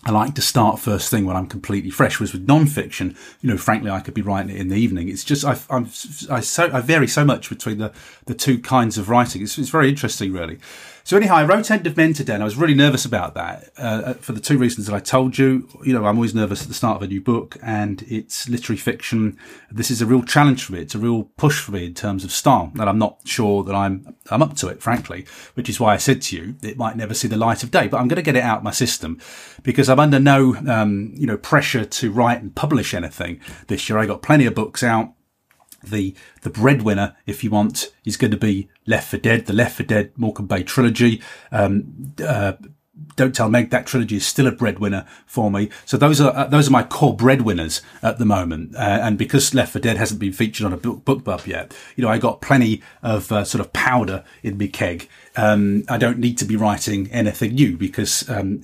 I 0.07 0.11
like 0.11 0.37
to 0.37 0.41
start 0.41 0.79
first 0.79 1.11
thing 1.11 1.27
when 1.27 1.37
I'm 1.37 1.49
completely 1.49 1.91
fresh. 1.91 2.21
Whereas 2.21 2.33
with 2.33 2.47
non-fiction, 2.47 3.17
you 3.41 3.51
know, 3.51 3.59
frankly, 3.59 3.91
I 3.91 3.99
could 3.99 4.15
be 4.15 4.23
writing 4.23 4.55
it 4.55 4.61
in 4.61 4.69
the 4.69 4.77
evening. 4.77 5.09
It's 5.09 5.25
just 5.25 5.45
I, 5.45 5.59
I'm 5.69 5.87
I 6.31 6.39
so 6.41 6.71
I 6.73 6.81
vary 6.81 7.09
so 7.09 7.25
much 7.25 7.49
between 7.49 7.79
the 7.79 7.93
the 8.27 8.35
two 8.35 8.61
kinds 8.61 8.99
of 8.99 9.09
writing. 9.09 9.43
It's, 9.43 9.59
it's 9.59 9.69
very 9.69 9.89
interesting, 9.89 10.33
really. 10.33 10.61
So 11.07 11.17
anyhow, 11.17 11.37
I 11.37 11.45
wrote 11.45 11.71
End 11.71 11.87
of 11.87 11.97
Men 11.97 12.15
today, 12.15 12.35
and 12.35 12.43
I 12.43 12.47
was 12.47 12.57
really 12.57 12.75
nervous 12.75 13.05
about 13.05 13.35
that 13.35 13.69
uh, 13.79 14.03
uh, 14.07 14.15
for 14.15 14.33
the 14.33 14.41
two 14.41 14.59
reasons 14.59 14.89
that 14.89 14.93
I 14.93 14.99
told 14.99 15.39
you. 15.39 15.69
You 15.85 15.93
know, 15.93 16.05
I'm 16.05 16.17
always 16.17 16.35
nervous 16.35 16.63
at 16.63 16.67
the 16.67 16.75
start 16.75 16.97
of 16.97 17.03
a 17.03 17.07
new 17.07 17.21
book, 17.21 17.57
and 17.63 18.03
it's 18.09 18.49
literary 18.49 18.77
fiction. 18.77 19.39
This 19.71 19.89
is 19.89 20.03
a 20.03 20.07
real 20.07 20.25
challenge 20.25 20.65
for 20.65 20.73
me. 20.73 20.81
It's 20.81 20.97
a 20.97 20.99
real 20.99 21.31
push 21.37 21.61
for 21.61 21.71
me 21.71 21.87
in 21.87 21.95
terms 21.95 22.25
of 22.25 22.33
style, 22.33 22.73
and 22.75 22.83
I'm 22.83 22.99
not 22.99 23.21
sure 23.25 23.63
that 23.63 23.73
I'm 23.73 24.17
I'm 24.33 24.43
up 24.43 24.57
to 24.57 24.67
it, 24.67 24.83
frankly. 24.83 25.27
Which 25.55 25.69
is 25.69 25.79
why 25.79 25.95
I 25.95 25.97
said 25.97 26.23
to 26.23 26.37
you 26.37 26.57
it 26.65 26.77
might 26.77 26.97
never 26.97 27.15
see 27.15 27.29
the 27.29 27.37
light 27.37 27.63
of 27.63 27.71
day, 27.71 27.87
but 27.87 27.99
I'm 27.99 28.09
going 28.09 28.17
to 28.17 28.23
get 28.23 28.35
it 28.35 28.43
out 28.43 28.59
of 28.59 28.65
my 28.65 28.73
system 28.73 29.21
because 29.63 29.89
I'm 29.89 30.01
under 30.01 30.19
no 30.19 30.57
um, 30.67 31.13
you 31.15 31.29
know 31.29 31.37
pressure 31.37 31.85
to 31.85 32.11
write 32.11 32.43
and 32.43 32.53
publish 32.53 32.95
anything 32.95 33.39
this 33.69 33.89
year. 33.89 34.01
I 34.01 34.07
got 34.07 34.23
plenty 34.23 34.47
of 34.47 34.57
books 34.57 34.83
out 34.83 35.13
the 35.83 36.15
the 36.43 36.51
breadwinner, 36.51 37.17
if 37.27 37.43
you 37.45 37.51
want, 37.51 37.93
is 38.05 38.17
going 38.17 38.31
to 38.31 38.37
be 38.37 38.69
Left 38.87 39.11
for 39.11 39.19
Dead, 39.19 39.47
the 39.47 39.53
Left 39.53 39.77
for 39.77 39.83
Dead 39.83 40.13
Morecambe 40.17 40.47
Bay 40.47 40.63
trilogy. 40.63 41.23
Um, 41.51 42.15
uh, 42.25 42.55
don't 43.15 43.35
tell 43.35 43.51
Meg 43.51 43.71
that 43.71 43.87
trilogy 43.87 44.17
is 44.17 44.27
still 44.27 44.47
a 44.47 44.53
breadwinner 44.53 45.07
for 45.27 45.51
me. 45.51 45.69
So 45.85 45.97
those 45.97 46.21
are 46.21 46.35
uh, 46.35 46.47
those 46.47 46.69
are 46.69 46.73
my 46.73 46.83
core 46.83 47.15
breadwinners 47.15 47.83
at 48.03 48.19
the 48.19 48.25
moment. 48.25 48.75
Uh, 48.75 49.01
and 49.03 49.19
because 49.19 49.55
Left 49.55 49.73
for 49.73 49.79
Dead 49.79 49.97
hasn't 49.97 50.21
been 50.21 50.33
featured 50.33 50.67
on 50.67 50.73
a 50.73 50.77
book 50.77 51.05
BookBub 51.05 51.47
yet, 51.47 51.77
you 51.95 52.03
know 52.03 52.11
I 52.11 52.19
got 52.19 52.41
plenty 52.41 52.83
of 53.03 53.31
uh, 53.31 53.45
sort 53.45 53.61
of 53.61 53.73
powder 53.73 54.25
in 54.43 54.57
my 54.57 54.69
keg. 54.69 55.09
Um, 55.37 55.85
I 55.89 55.99
don't 55.99 56.19
need 56.19 56.39
to 56.39 56.47
be 56.47 56.57
writing 56.57 57.11
anything 57.11 57.55
new 57.55 57.77
because 57.77 58.29
um, 58.31 58.63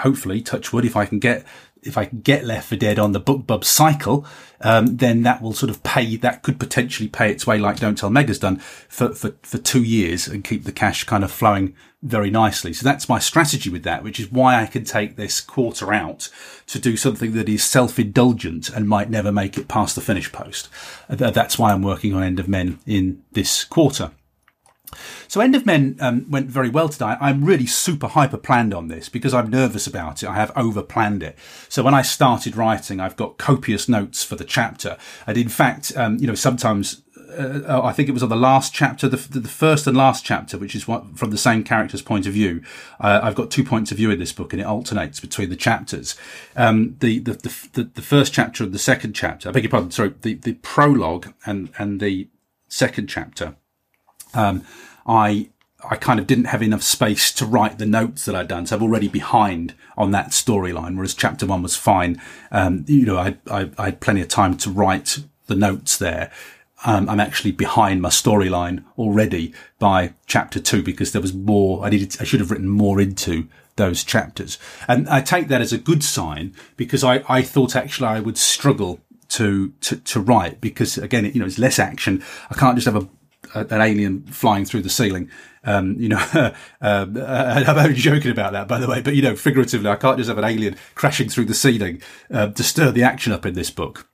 hopefully, 0.00 0.40
touch 0.40 0.72
wood, 0.72 0.86
if 0.86 0.96
I 0.96 1.04
can 1.04 1.18
get 1.18 1.44
if 1.84 1.98
I 1.98 2.06
get 2.06 2.44
Left 2.44 2.68
for 2.68 2.76
Dead 2.76 2.98
on 2.98 3.12
the 3.12 3.20
BookBub 3.20 3.64
cycle, 3.64 4.26
um, 4.60 4.96
then 4.96 5.22
that 5.22 5.42
will 5.42 5.52
sort 5.52 5.70
of 5.70 5.82
pay, 5.82 6.16
that 6.16 6.42
could 6.42 6.58
potentially 6.58 7.08
pay 7.08 7.30
its 7.30 7.46
way 7.46 7.58
like 7.58 7.80
Don't 7.80 7.96
Tell 7.96 8.10
Meg 8.10 8.28
has 8.28 8.38
done 8.38 8.56
for, 8.56 9.14
for, 9.14 9.34
for 9.42 9.58
two 9.58 9.82
years 9.82 10.26
and 10.26 10.44
keep 10.44 10.64
the 10.64 10.72
cash 10.72 11.04
kind 11.04 11.22
of 11.22 11.30
flowing 11.30 11.74
very 12.02 12.30
nicely. 12.30 12.72
So 12.72 12.84
that's 12.84 13.08
my 13.08 13.18
strategy 13.18 13.70
with 13.70 13.82
that, 13.84 14.02
which 14.02 14.20
is 14.20 14.30
why 14.30 14.60
I 14.60 14.66
can 14.66 14.84
take 14.84 15.16
this 15.16 15.40
quarter 15.40 15.92
out 15.92 16.28
to 16.66 16.78
do 16.78 16.96
something 16.96 17.32
that 17.32 17.48
is 17.48 17.64
self-indulgent 17.64 18.68
and 18.68 18.88
might 18.88 19.08
never 19.08 19.32
make 19.32 19.56
it 19.56 19.68
past 19.68 19.94
the 19.94 20.02
finish 20.02 20.30
post. 20.30 20.68
That's 21.08 21.58
why 21.58 21.72
I'm 21.72 21.82
working 21.82 22.14
on 22.14 22.22
End 22.22 22.40
of 22.40 22.48
Men 22.48 22.78
in 22.86 23.22
this 23.32 23.64
quarter. 23.64 24.10
So 25.28 25.40
End 25.40 25.54
of 25.54 25.66
Men 25.66 25.96
um, 26.00 26.30
went 26.30 26.48
very 26.48 26.68
well 26.68 26.88
today. 26.88 27.16
I'm 27.20 27.44
really 27.44 27.66
super 27.66 28.08
hyper 28.08 28.36
planned 28.36 28.74
on 28.74 28.88
this 28.88 29.08
because 29.08 29.34
I'm 29.34 29.50
nervous 29.50 29.86
about 29.86 30.22
it. 30.22 30.28
I 30.28 30.34
have 30.34 30.52
over 30.56 30.82
planned 30.82 31.22
it. 31.22 31.38
So 31.68 31.82
when 31.82 31.94
I 31.94 32.02
started 32.02 32.56
writing, 32.56 33.00
I've 33.00 33.16
got 33.16 33.38
copious 33.38 33.88
notes 33.88 34.24
for 34.24 34.36
the 34.36 34.44
chapter. 34.44 34.96
And 35.26 35.36
in 35.36 35.48
fact, 35.48 35.92
um, 35.96 36.18
you 36.18 36.26
know, 36.26 36.34
sometimes 36.34 37.02
uh, 37.36 37.80
I 37.82 37.92
think 37.92 38.08
it 38.08 38.12
was 38.12 38.22
on 38.22 38.28
the 38.28 38.36
last 38.36 38.72
chapter, 38.72 39.08
the, 39.08 39.16
the, 39.16 39.48
first 39.48 39.86
and 39.86 39.96
last 39.96 40.24
chapter, 40.24 40.58
which 40.58 40.74
is 40.74 40.86
what, 40.86 41.18
from 41.18 41.30
the 41.30 41.38
same 41.38 41.64
character's 41.64 42.02
point 42.02 42.26
of 42.26 42.32
view. 42.32 42.62
Uh, 43.00 43.20
I've 43.22 43.34
got 43.34 43.50
two 43.50 43.64
points 43.64 43.90
of 43.90 43.96
view 43.96 44.10
in 44.10 44.18
this 44.18 44.32
book, 44.32 44.52
and 44.52 44.60
it 44.60 44.66
alternates 44.66 45.20
between 45.20 45.50
the 45.50 45.56
chapters. 45.56 46.16
Um, 46.56 46.96
the, 47.00 47.18
the, 47.18 47.32
the 47.72 47.84
the 47.94 48.02
first 48.02 48.32
chapter 48.32 48.64
and 48.64 48.72
the 48.72 48.78
second 48.78 49.14
chapter. 49.14 49.48
I 49.48 49.52
beg 49.52 49.64
your 49.64 49.70
pardon. 49.70 49.90
Sorry, 49.90 50.14
the 50.22 50.34
the 50.34 50.54
prologue 50.54 51.32
and 51.46 51.70
and 51.78 52.00
the 52.00 52.28
second 52.68 53.08
chapter. 53.08 53.56
Um, 54.34 54.64
I 55.06 55.48
I 55.88 55.96
kind 55.96 56.18
of 56.18 56.26
didn't 56.26 56.46
have 56.46 56.62
enough 56.62 56.82
space 56.82 57.30
to 57.32 57.46
write 57.46 57.78
the 57.78 57.86
notes 57.86 58.24
that 58.24 58.34
I'd 58.34 58.48
done. 58.48 58.66
So 58.66 58.76
I'm 58.76 58.82
already 58.82 59.08
behind 59.08 59.74
on 59.96 60.10
that 60.12 60.30
storyline, 60.30 60.96
whereas 60.96 61.14
chapter 61.14 61.46
one 61.46 61.62
was 61.62 61.76
fine. 61.76 62.20
Um, 62.50 62.84
you 62.88 63.04
know, 63.04 63.18
I, 63.18 63.36
I, 63.50 63.70
I, 63.76 63.84
had 63.86 64.00
plenty 64.00 64.22
of 64.22 64.28
time 64.28 64.56
to 64.58 64.70
write 64.70 65.18
the 65.46 65.54
notes 65.54 65.98
there. 65.98 66.32
Um, 66.86 67.08
I'm 67.08 67.20
actually 67.20 67.52
behind 67.52 68.02
my 68.02 68.08
storyline 68.08 68.84
already 68.98 69.54
by 69.78 70.14
chapter 70.26 70.60
two 70.60 70.82
because 70.82 71.12
there 71.12 71.22
was 71.22 71.34
more. 71.34 71.84
I 71.84 71.90
needed, 71.90 72.16
I 72.20 72.24
should 72.24 72.40
have 72.40 72.50
written 72.50 72.68
more 72.68 73.00
into 73.00 73.48
those 73.76 74.04
chapters. 74.04 74.58
And 74.86 75.08
I 75.08 75.20
take 75.20 75.48
that 75.48 75.60
as 75.60 75.72
a 75.72 75.78
good 75.78 76.04
sign 76.04 76.54
because 76.76 77.02
I, 77.02 77.24
I 77.28 77.42
thought 77.42 77.74
actually 77.74 78.08
I 78.08 78.20
would 78.20 78.38
struggle 78.38 79.00
to, 79.30 79.70
to, 79.80 79.96
to 79.96 80.20
write 80.20 80.60
because 80.60 80.96
again, 80.96 81.24
you 81.24 81.40
know, 81.40 81.46
it's 81.46 81.58
less 81.58 81.78
action. 81.78 82.22
I 82.50 82.54
can't 82.54 82.76
just 82.76 82.84
have 82.84 82.96
a, 82.96 83.08
an 83.54 83.80
alien 83.80 84.22
flying 84.26 84.64
through 84.64 84.82
the 84.82 84.90
ceiling. 84.90 85.30
Um, 85.64 85.96
you 85.98 86.08
know, 86.10 86.52
um, 86.80 87.16
uh, 87.20 87.64
I'm 87.66 87.78
only 87.78 87.94
joking 87.94 88.30
about 88.30 88.52
that, 88.52 88.68
by 88.68 88.78
the 88.78 88.88
way, 88.88 89.00
but 89.00 89.14
you 89.14 89.22
know, 89.22 89.36
figuratively, 89.36 89.88
I 89.88 89.96
can't 89.96 90.18
just 90.18 90.28
have 90.28 90.38
an 90.38 90.44
alien 90.44 90.76
crashing 90.94 91.28
through 91.28 91.46
the 91.46 91.54
ceiling 91.54 92.02
uh, 92.30 92.48
to 92.48 92.62
stir 92.62 92.90
the 92.90 93.02
action 93.02 93.32
up 93.32 93.46
in 93.46 93.54
this 93.54 93.70
book. 93.70 94.08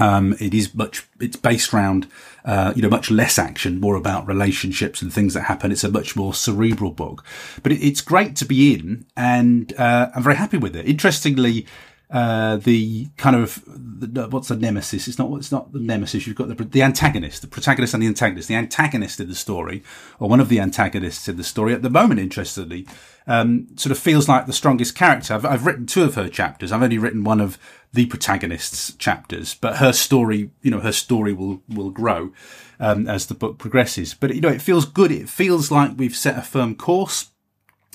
Um, 0.00 0.36
it 0.38 0.54
is 0.54 0.74
much, 0.74 1.06
it's 1.20 1.36
based 1.36 1.74
around, 1.74 2.06
uh, 2.44 2.72
you 2.76 2.82
know, 2.82 2.88
much 2.88 3.10
less 3.10 3.38
action, 3.38 3.80
more 3.80 3.96
about 3.96 4.28
relationships 4.28 5.02
and 5.02 5.12
things 5.12 5.34
that 5.34 5.42
happen. 5.42 5.72
It's 5.72 5.82
a 5.82 5.90
much 5.90 6.14
more 6.14 6.32
cerebral 6.32 6.92
book, 6.92 7.24
but 7.62 7.72
it, 7.72 7.84
it's 7.84 8.00
great 8.00 8.36
to 8.36 8.44
be 8.44 8.74
in 8.74 9.06
and, 9.16 9.72
uh, 9.76 10.10
I'm 10.14 10.22
very 10.22 10.36
happy 10.36 10.56
with 10.56 10.76
it. 10.76 10.86
Interestingly, 10.86 11.66
uh, 12.10 12.56
the 12.56 13.08
kind 13.18 13.36
of 13.36 13.62
the, 13.66 14.28
what's 14.28 14.48
the 14.48 14.56
nemesis? 14.56 15.08
It's 15.08 15.18
not 15.18 15.30
it's 15.36 15.52
not 15.52 15.72
the 15.72 15.80
nemesis. 15.80 16.26
You've 16.26 16.36
got 16.36 16.48
the 16.48 16.64
the 16.64 16.82
antagonist, 16.82 17.42
the 17.42 17.48
protagonist, 17.48 17.92
and 17.92 18.02
the 18.02 18.06
antagonist. 18.06 18.48
The 18.48 18.54
antagonist 18.54 19.20
in 19.20 19.28
the 19.28 19.34
story, 19.34 19.82
or 20.18 20.28
one 20.28 20.40
of 20.40 20.48
the 20.48 20.58
antagonists 20.58 21.28
in 21.28 21.36
the 21.36 21.44
story, 21.44 21.74
at 21.74 21.82
the 21.82 21.90
moment, 21.90 22.20
interestingly, 22.20 22.86
um, 23.26 23.66
sort 23.76 23.90
of 23.90 23.98
feels 23.98 24.26
like 24.26 24.46
the 24.46 24.54
strongest 24.54 24.94
character. 24.94 25.34
I've, 25.34 25.44
I've 25.44 25.66
written 25.66 25.84
two 25.84 26.02
of 26.02 26.14
her 26.14 26.30
chapters. 26.30 26.72
I've 26.72 26.82
only 26.82 26.96
written 26.96 27.24
one 27.24 27.42
of 27.42 27.58
the 27.92 28.06
protagonist's 28.06 28.94
chapters, 28.94 29.54
but 29.54 29.76
her 29.76 29.92
story, 29.92 30.50
you 30.62 30.70
know, 30.70 30.80
her 30.80 30.92
story 30.92 31.34
will 31.34 31.62
will 31.68 31.90
grow 31.90 32.32
um, 32.80 33.06
as 33.06 33.26
the 33.26 33.34
book 33.34 33.58
progresses. 33.58 34.14
But 34.14 34.34
you 34.34 34.40
know, 34.40 34.48
it 34.48 34.62
feels 34.62 34.86
good. 34.86 35.12
It 35.12 35.28
feels 35.28 35.70
like 35.70 35.92
we've 35.98 36.16
set 36.16 36.38
a 36.38 36.42
firm 36.42 36.74
course. 36.74 37.30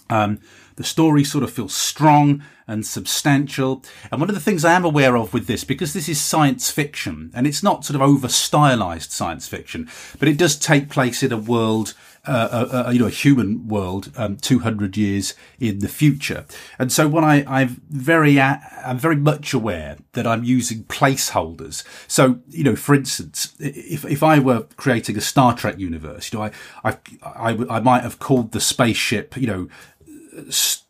Um, 0.09 0.39
the 0.75 0.83
story 0.83 1.23
sort 1.23 1.43
of 1.43 1.51
feels 1.51 1.73
strong 1.73 2.43
and 2.67 2.85
substantial. 2.85 3.83
And 4.11 4.21
one 4.21 4.29
of 4.29 4.35
the 4.35 4.41
things 4.41 4.63
I 4.63 4.73
am 4.73 4.85
aware 4.85 5.17
of 5.17 5.33
with 5.33 5.47
this, 5.47 5.63
because 5.63 5.93
this 5.93 6.09
is 6.09 6.19
science 6.19 6.71
fiction, 6.71 7.31
and 7.33 7.45
it's 7.45 7.63
not 7.63 7.85
sort 7.85 7.95
of 7.95 8.01
over 8.01 8.27
stylized 8.27 9.11
science 9.11 9.47
fiction, 9.47 9.89
but 10.19 10.27
it 10.27 10.37
does 10.37 10.57
take 10.57 10.89
place 10.89 11.23
in 11.23 11.31
a 11.31 11.37
world, 11.37 11.93
uh, 12.25 12.67
a, 12.71 12.89
a, 12.89 12.93
you 12.93 12.99
know, 12.99 13.07
a 13.07 13.11
human 13.11 13.67
world, 13.67 14.11
um, 14.15 14.37
200 14.37 14.95
years 14.95 15.33
in 15.59 15.79
the 15.79 15.89
future. 15.89 16.45
And 16.79 16.91
so 16.91 17.07
when 17.07 17.25
I, 17.25 17.43
I'm 17.45 17.81
very, 17.89 18.39
uh, 18.39 18.57
I'm 18.85 18.97
very 18.97 19.17
much 19.17 19.53
aware 19.53 19.97
that 20.13 20.25
I'm 20.25 20.45
using 20.45 20.85
placeholders. 20.85 21.83
So, 22.07 22.39
you 22.49 22.63
know, 22.63 22.77
for 22.77 22.95
instance, 22.95 23.53
if, 23.59 24.05
if 24.05 24.23
I 24.23 24.39
were 24.39 24.67
creating 24.77 25.17
a 25.17 25.21
Star 25.21 25.53
Trek 25.53 25.77
universe, 25.79 26.31
you 26.31 26.39
know, 26.39 26.45
I, 26.45 26.51
I, 26.89 26.97
I, 27.23 27.65
I 27.69 27.79
might 27.81 28.03
have 28.03 28.19
called 28.19 28.53
the 28.53 28.61
spaceship, 28.61 29.35
you 29.35 29.47
know, 29.47 29.67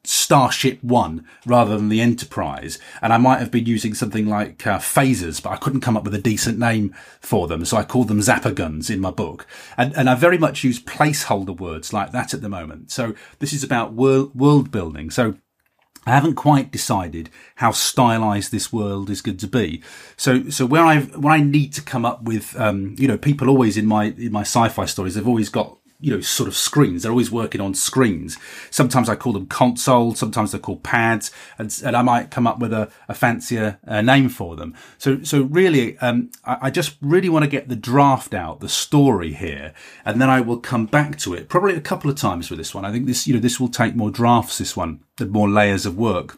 Starship 0.06 0.84
One 0.84 1.26
rather 1.46 1.78
than 1.78 1.90
the 1.90 2.02
Enterprise. 2.02 2.80
And 3.02 3.14
I 3.14 3.18
might 3.18 3.40
have 3.40 3.52
been 3.52 3.66
using 3.66 3.94
something 3.94 4.28
like 4.28 4.66
uh, 4.68 4.80
phasers, 4.80 5.42
but 5.42 5.52
I 5.52 5.58
couldn't 5.58 5.82
come 5.82 5.96
up 5.96 6.04
with 6.04 6.16
a 6.16 6.22
decent 6.22 6.60
name 6.60 6.94
for 7.20 7.48
them. 7.48 7.64
So 7.66 7.78
I 7.78 7.84
called 7.84 8.10
them 8.10 8.20
Zapper 8.20 8.54
Guns 8.54 8.90
in 8.90 9.00
my 9.00 9.12
book. 9.12 9.48
And, 9.78 9.96
and 9.96 10.10
I 10.10 10.16
very 10.16 10.38
much 10.38 10.64
use 10.64 10.82
placeholder 10.82 11.58
words 11.58 11.94
like 11.94 12.12
that 12.12 12.34
at 12.34 12.42
the 12.42 12.50
moment. 12.50 12.92
So 12.92 13.16
this 13.40 13.54
is 13.54 13.64
about 13.64 13.94
world, 13.94 14.36
world 14.36 14.72
building. 14.72 15.10
So 15.10 15.36
I 16.06 16.12
haven't 16.12 16.36
quite 16.36 16.72
decided 16.72 17.30
how 17.56 17.72
stylized 17.72 18.52
this 18.52 18.74
world 18.74 19.10
is 19.10 19.22
going 19.22 19.38
to 19.38 19.48
be. 19.48 19.82
So, 20.18 20.50
so 20.50 20.66
where 20.66 20.84
I, 20.84 21.00
where 21.02 21.34
I 21.34 21.42
need 21.42 21.72
to 21.74 21.82
come 21.82 22.06
up 22.06 22.24
with, 22.24 22.60
um, 22.60 22.96
you 23.00 23.08
know, 23.08 23.18
people 23.18 23.50
always 23.50 23.78
in 23.78 23.86
my, 23.86 24.06
in 24.18 24.34
my 24.34 24.42
sci-fi 24.42 24.86
stories, 24.86 25.16
they've 25.16 25.28
always 25.28 25.50
got 25.50 25.78
you 26.04 26.12
know, 26.14 26.20
sort 26.20 26.50
of 26.50 26.56
screens. 26.56 27.04
They're 27.04 27.12
always 27.14 27.32
working 27.32 27.62
on 27.62 27.74
screens. 27.74 28.38
Sometimes 28.70 29.08
I 29.08 29.16
call 29.16 29.32
them 29.32 29.46
consoles. 29.46 30.20
Sometimes 30.20 30.52
they're 30.52 30.60
called 30.60 30.84
pads 30.84 31.32
and, 31.58 31.74
and 31.86 31.96
I 31.96 32.02
might 32.02 32.30
come 32.30 32.46
up 32.46 32.60
with 32.60 32.74
a, 32.74 32.92
a 33.08 33.14
fancier 33.14 33.80
uh, 33.88 34.02
name 34.02 34.28
for 34.28 34.58
them. 34.58 34.76
So, 34.98 35.24
so 35.24 35.44
really, 35.44 35.98
um, 36.00 36.30
I, 36.44 36.58
I, 36.64 36.72
just 36.72 36.98
really 37.00 37.30
want 37.30 37.44
to 37.46 37.50
get 37.50 37.70
the 37.70 37.78
draft 37.78 38.34
out, 38.34 38.60
the 38.60 38.68
story 38.68 39.32
here, 39.32 39.74
and 40.04 40.20
then 40.20 40.30
I 40.30 40.42
will 40.42 40.60
come 40.60 40.88
back 40.88 41.18
to 41.20 41.34
it 41.34 41.48
probably 41.48 41.76
a 41.76 41.82
couple 41.82 42.12
of 42.12 42.18
times 42.18 42.50
with 42.50 42.60
this 42.60 42.76
one. 42.76 42.84
I 42.84 42.92
think 42.92 43.06
this, 43.06 43.26
you 43.26 43.34
know, 43.34 43.40
this 43.40 43.58
will 43.58 43.70
take 43.70 43.96
more 43.96 44.12
drafts, 44.12 44.58
this 44.58 44.76
one, 44.76 45.00
the 45.18 45.26
more 45.26 45.50
layers 45.50 45.86
of 45.86 45.98
work 45.98 46.38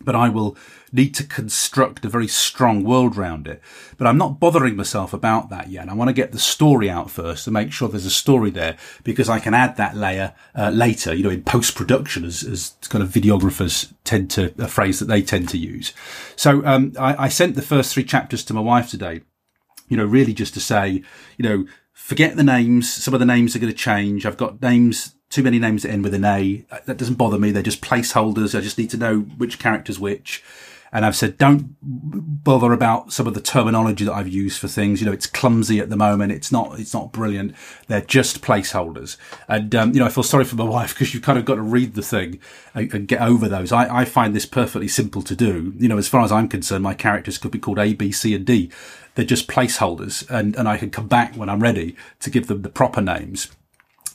but 0.00 0.14
I 0.14 0.28
will 0.28 0.56
need 0.92 1.14
to 1.14 1.24
construct 1.24 2.04
a 2.04 2.08
very 2.08 2.28
strong 2.28 2.82
world 2.82 3.18
around 3.18 3.46
it. 3.46 3.60
But 3.96 4.06
I'm 4.06 4.16
not 4.16 4.40
bothering 4.40 4.76
myself 4.76 5.12
about 5.12 5.50
that 5.50 5.68
yet. 5.68 5.88
I 5.88 5.94
want 5.94 6.08
to 6.08 6.14
get 6.14 6.32
the 6.32 6.38
story 6.38 6.88
out 6.88 7.10
first 7.10 7.44
to 7.44 7.50
make 7.50 7.72
sure 7.72 7.88
there's 7.88 8.06
a 8.06 8.10
story 8.10 8.50
there 8.50 8.76
because 9.04 9.28
I 9.28 9.38
can 9.38 9.54
add 9.54 9.76
that 9.76 9.96
layer 9.96 10.34
uh, 10.54 10.70
later, 10.70 11.14
you 11.14 11.24
know, 11.24 11.30
in 11.30 11.42
post 11.42 11.74
production 11.74 12.24
as, 12.24 12.42
as 12.42 12.74
kind 12.88 13.02
of 13.02 13.10
videographers 13.10 13.92
tend 14.04 14.30
to, 14.32 14.54
a 14.58 14.68
phrase 14.68 14.98
that 15.00 15.06
they 15.06 15.22
tend 15.22 15.48
to 15.50 15.58
use. 15.58 15.92
So, 16.36 16.64
um, 16.64 16.92
I, 16.98 17.24
I 17.24 17.28
sent 17.28 17.54
the 17.54 17.62
first 17.62 17.92
three 17.92 18.04
chapters 18.04 18.44
to 18.44 18.54
my 18.54 18.60
wife 18.60 18.90
today, 18.90 19.22
you 19.88 19.96
know, 19.96 20.06
really 20.06 20.32
just 20.32 20.54
to 20.54 20.60
say, 20.60 21.02
you 21.36 21.42
know, 21.42 21.66
forget 21.92 22.36
the 22.36 22.44
names. 22.44 22.92
Some 22.92 23.14
of 23.14 23.20
the 23.20 23.26
names 23.26 23.54
are 23.54 23.58
going 23.58 23.72
to 23.72 23.78
change. 23.78 24.24
I've 24.24 24.36
got 24.36 24.62
names 24.62 25.14
too 25.30 25.42
many 25.42 25.58
names 25.58 25.82
that 25.82 25.90
end 25.90 26.04
with 26.04 26.14
an 26.14 26.24
A. 26.24 26.64
That 26.86 26.96
doesn't 26.96 27.16
bother 27.16 27.38
me. 27.38 27.50
They're 27.50 27.62
just 27.62 27.82
placeholders. 27.82 28.56
I 28.56 28.60
just 28.60 28.78
need 28.78 28.90
to 28.90 28.96
know 28.96 29.20
which 29.20 29.58
character's 29.58 29.98
which. 29.98 30.42
And 30.90 31.04
I've 31.04 31.16
said, 31.16 31.36
don't 31.36 31.76
bother 31.82 32.72
about 32.72 33.12
some 33.12 33.26
of 33.26 33.34
the 33.34 33.40
terminology 33.40 34.04
that 34.04 34.12
I've 34.12 34.28
used 34.28 34.58
for 34.58 34.68
things. 34.68 35.00
You 35.00 35.06
know, 35.06 35.12
it's 35.12 35.26
clumsy 35.26 35.80
at 35.80 35.90
the 35.90 35.96
moment. 35.96 36.32
It's 36.32 36.50
not, 36.50 36.80
it's 36.80 36.94
not 36.94 37.12
brilliant. 37.12 37.54
They're 37.88 38.00
just 38.00 38.40
placeholders. 38.40 39.18
And, 39.48 39.74
um, 39.74 39.92
you 39.92 40.00
know, 40.00 40.06
I 40.06 40.08
feel 40.08 40.24
sorry 40.24 40.44
for 40.44 40.56
my 40.56 40.64
wife 40.68 40.94
because 40.94 41.12
you've 41.12 41.22
kind 41.22 41.38
of 41.38 41.44
got 41.44 41.56
to 41.56 41.62
read 41.62 41.94
the 41.94 42.02
thing 42.02 42.40
and, 42.74 42.92
and 42.94 43.08
get 43.08 43.20
over 43.20 43.48
those. 43.48 43.70
I, 43.70 44.00
I, 44.00 44.04
find 44.06 44.34
this 44.34 44.46
perfectly 44.46 44.88
simple 44.88 45.20
to 45.22 45.36
do. 45.36 45.74
You 45.76 45.88
know, 45.88 45.98
as 45.98 46.08
far 46.08 46.22
as 46.22 46.32
I'm 46.32 46.48
concerned, 46.48 46.82
my 46.82 46.94
characters 46.94 47.36
could 47.36 47.50
be 47.50 47.58
called 47.58 47.78
A, 47.78 47.92
B, 47.92 48.10
C, 48.10 48.34
and 48.34 48.46
D. 48.46 48.70
They're 49.14 49.26
just 49.26 49.48
placeholders 49.48 50.28
and, 50.30 50.56
and 50.56 50.66
I 50.66 50.78
can 50.78 50.90
come 50.90 51.08
back 51.08 51.34
when 51.34 51.50
I'm 51.50 51.60
ready 51.60 51.96
to 52.20 52.30
give 52.30 52.46
them 52.46 52.62
the 52.62 52.70
proper 52.70 53.02
names. 53.02 53.50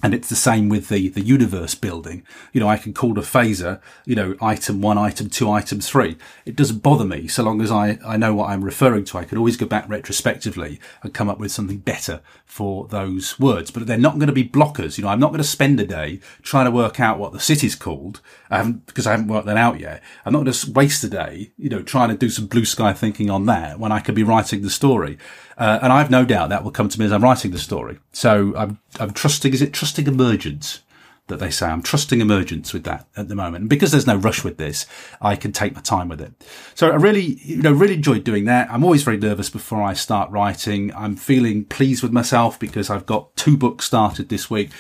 And 0.04 0.14
it's 0.14 0.28
the 0.28 0.36
same 0.36 0.68
with 0.68 0.90
the, 0.90 1.08
the 1.08 1.22
universe 1.22 1.76
building. 1.76 2.24
You 2.52 2.60
know, 2.60 2.68
I 2.68 2.76
can 2.76 2.94
call 2.94 3.18
a 3.18 3.22
phaser, 3.22 3.82
you 4.06 4.16
know, 4.16 4.36
item 4.42 4.82
one, 4.82 4.98
item 4.98 5.30
two, 5.30 5.50
item 5.50 5.80
three. 5.80 6.18
It 6.46 6.58
doesn't 6.58 6.84
bother 6.84 7.06
me 7.06 7.30
so 7.30 7.42
long 7.42 7.62
as 7.62 7.72
I, 7.72 7.98
I 8.06 8.18
know 8.18 8.36
what 8.36 8.50
I'm 8.50 8.66
referring 8.66 9.06
to. 9.06 9.18
I 9.18 9.24
can 9.24 9.38
always 9.38 9.56
go 9.56 9.66
back 9.66 9.88
retrospectively 9.88 10.82
and 11.02 11.14
come 11.14 11.30
up 11.30 11.40
with 11.40 11.54
something 11.54 11.78
better 11.78 12.20
for 12.46 12.86
those 12.90 13.40
words, 13.40 13.72
but 13.72 13.88
they're 13.88 13.98
not 13.98 14.16
going 14.16 14.28
to 14.28 14.34
be 14.34 14.48
blockers. 14.48 14.98
You 14.98 15.06
know, 15.06 15.10
I'm 15.10 15.22
not 15.22 15.30
going 15.30 15.42
to 15.42 15.48
spend 15.48 15.80
a 15.80 15.86
day 15.86 16.20
trying 16.42 16.66
to 16.66 16.72
work 16.72 17.00
out 17.00 17.18
what 17.18 17.32
the 17.32 17.40
city's 17.40 17.76
called. 17.76 18.20
I 18.50 18.58
haven't, 18.58 18.86
because 18.86 19.08
I 19.08 19.12
haven't 19.12 19.30
worked 19.30 19.48
that 19.48 19.58
out 19.58 19.80
yet. 19.80 20.04
I'm 20.26 20.34
not 20.34 20.44
going 20.44 20.52
to 20.52 20.72
waste 20.74 21.04
a 21.06 21.10
day, 21.10 21.52
you 21.58 21.70
know, 21.70 21.82
trying 21.82 22.10
to 22.10 22.18
do 22.18 22.30
some 22.30 22.48
blue 22.48 22.66
sky 22.66 22.92
thinking 22.92 23.30
on 23.30 23.46
that 23.46 23.80
when 23.80 23.94
I 23.94 24.02
could 24.02 24.16
be 24.16 24.24
writing 24.24 24.64
the 24.64 24.70
story. 24.70 25.18
Uh, 25.58 25.80
and 25.82 25.94
I've 25.94 26.10
no 26.10 26.26
doubt 26.26 26.50
that 26.50 26.64
will 26.64 26.72
come 26.72 26.90
to 26.90 27.00
me 27.00 27.06
as 27.06 27.12
I'm 27.12 27.24
writing 27.24 27.52
the 27.52 27.60
story. 27.60 28.00
So 28.12 28.54
I'm, 28.56 28.80
I'm 29.00 29.12
trusting, 29.12 29.54
is 29.54 29.62
it 29.62 29.74
trusting 29.74 30.08
emergence 30.08 30.82
that 31.28 31.40
they 31.40 31.52
say? 31.52 31.68
I'm 31.68 31.84
trusting 31.84 32.22
emergence 32.22 32.74
with 32.74 32.84
that 32.86 33.08
at 33.16 33.28
the 33.28 33.36
moment. 33.36 33.62
And 33.62 33.70
because 33.70 33.92
there's 33.92 34.08
no 34.08 34.16
rush 34.16 34.44
with 34.44 34.58
this, 34.58 34.86
I 35.22 35.36
can 35.36 35.52
take 35.52 35.76
my 35.76 35.82
time 35.82 36.10
with 36.10 36.22
it. 36.22 36.34
So 36.76 36.90
I 36.90 36.96
really, 36.96 37.40
you 37.44 37.62
know, 37.62 37.72
really 37.72 37.94
enjoyed 37.94 38.24
doing 38.24 38.46
that. 38.46 38.70
I'm 38.72 38.84
always 38.84 39.04
very 39.04 39.18
nervous 39.18 39.50
before 39.50 39.82
I 39.82 39.94
start 39.94 40.32
writing. 40.32 40.94
I'm 40.96 41.16
feeling 41.16 41.66
pleased 41.66 42.04
with 42.04 42.12
myself 42.12 42.60
because 42.60 42.90
I've 42.90 43.06
got 43.06 43.36
two 43.36 43.56
books 43.56 43.86
started 43.86 44.30
this 44.30 44.50
week. 44.50 44.72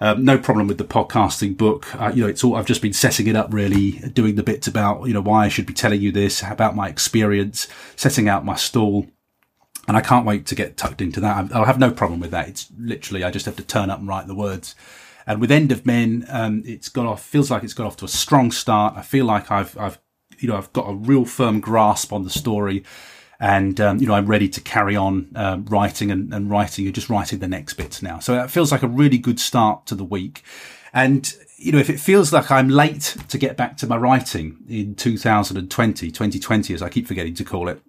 Um, 0.00 0.24
no 0.24 0.36
problem 0.36 0.66
with 0.66 0.78
the 0.78 0.84
podcasting 0.84 1.56
book. 1.56 1.94
Uh, 1.94 2.10
you 2.12 2.22
know, 2.22 2.28
it's 2.28 2.42
all, 2.42 2.56
I've 2.56 2.66
just 2.66 2.82
been 2.82 2.92
setting 2.92 3.28
it 3.28 3.36
up 3.36 3.52
really, 3.52 3.92
doing 3.92 4.34
the 4.34 4.42
bits 4.42 4.66
about, 4.66 5.06
you 5.06 5.14
know, 5.14 5.20
why 5.20 5.44
I 5.44 5.48
should 5.48 5.66
be 5.66 5.74
telling 5.74 6.00
you 6.00 6.10
this, 6.10 6.42
about 6.42 6.74
my 6.74 6.88
experience, 6.88 7.68
setting 7.94 8.28
out 8.28 8.44
my 8.44 8.56
stall 8.56 9.06
and 9.88 9.96
I 9.96 10.00
can't 10.00 10.26
wait 10.26 10.46
to 10.46 10.54
get 10.54 10.76
tucked 10.76 11.00
into 11.00 11.20
that. 11.20 11.52
I'll 11.52 11.64
have 11.64 11.78
no 11.78 11.90
problem 11.90 12.20
with 12.20 12.30
that. 12.30 12.48
It's 12.48 12.68
literally 12.78 13.24
I 13.24 13.30
just 13.30 13.46
have 13.46 13.56
to 13.56 13.64
turn 13.64 13.90
up 13.90 13.98
and 13.98 14.08
write 14.08 14.26
the 14.26 14.34
words. 14.34 14.74
And 15.26 15.40
with 15.40 15.50
End 15.50 15.72
of 15.72 15.86
Men, 15.86 16.24
um, 16.28 16.62
it's 16.66 16.88
got 16.88 17.06
off 17.06 17.22
feels 17.22 17.50
like 17.50 17.62
it's 17.62 17.74
got 17.74 17.86
off 17.86 17.96
to 17.98 18.04
a 18.04 18.08
strong 18.08 18.50
start. 18.50 18.94
I 18.96 19.02
feel 19.02 19.24
like 19.24 19.50
I've 19.50 19.76
I've 19.78 19.98
you 20.38 20.48
know 20.48 20.56
I've 20.56 20.72
got 20.72 20.88
a 20.88 20.94
real 20.94 21.24
firm 21.24 21.60
grasp 21.60 22.12
on 22.12 22.24
the 22.24 22.30
story, 22.30 22.84
and 23.38 23.80
um, 23.80 23.98
you 23.98 24.06
know 24.06 24.14
I'm 24.14 24.26
ready 24.26 24.48
to 24.48 24.60
carry 24.60 24.96
on 24.96 25.30
uh, 25.34 25.58
writing 25.64 26.10
and, 26.10 26.32
and 26.34 26.50
writing 26.50 26.86
and 26.86 26.94
just 26.94 27.08
writing 27.08 27.38
the 27.38 27.48
next 27.48 27.74
bits 27.74 28.02
now. 28.02 28.18
So 28.18 28.42
it 28.42 28.50
feels 28.50 28.72
like 28.72 28.82
a 28.82 28.88
really 28.88 29.18
good 29.18 29.38
start 29.38 29.86
to 29.86 29.94
the 29.94 30.04
week. 30.04 30.42
And 30.92 31.32
you 31.56 31.72
know, 31.72 31.78
if 31.78 31.88
it 31.88 32.00
feels 32.00 32.32
like 32.32 32.50
I'm 32.50 32.68
late 32.68 33.16
to 33.28 33.38
get 33.38 33.56
back 33.56 33.76
to 33.78 33.86
my 33.86 33.96
writing 33.96 34.58
in 34.68 34.96
2020, 34.96 36.10
2020, 36.10 36.74
as 36.74 36.82
I 36.82 36.88
keep 36.88 37.06
forgetting 37.06 37.34
to 37.34 37.44
call 37.44 37.68
it, 37.68 37.80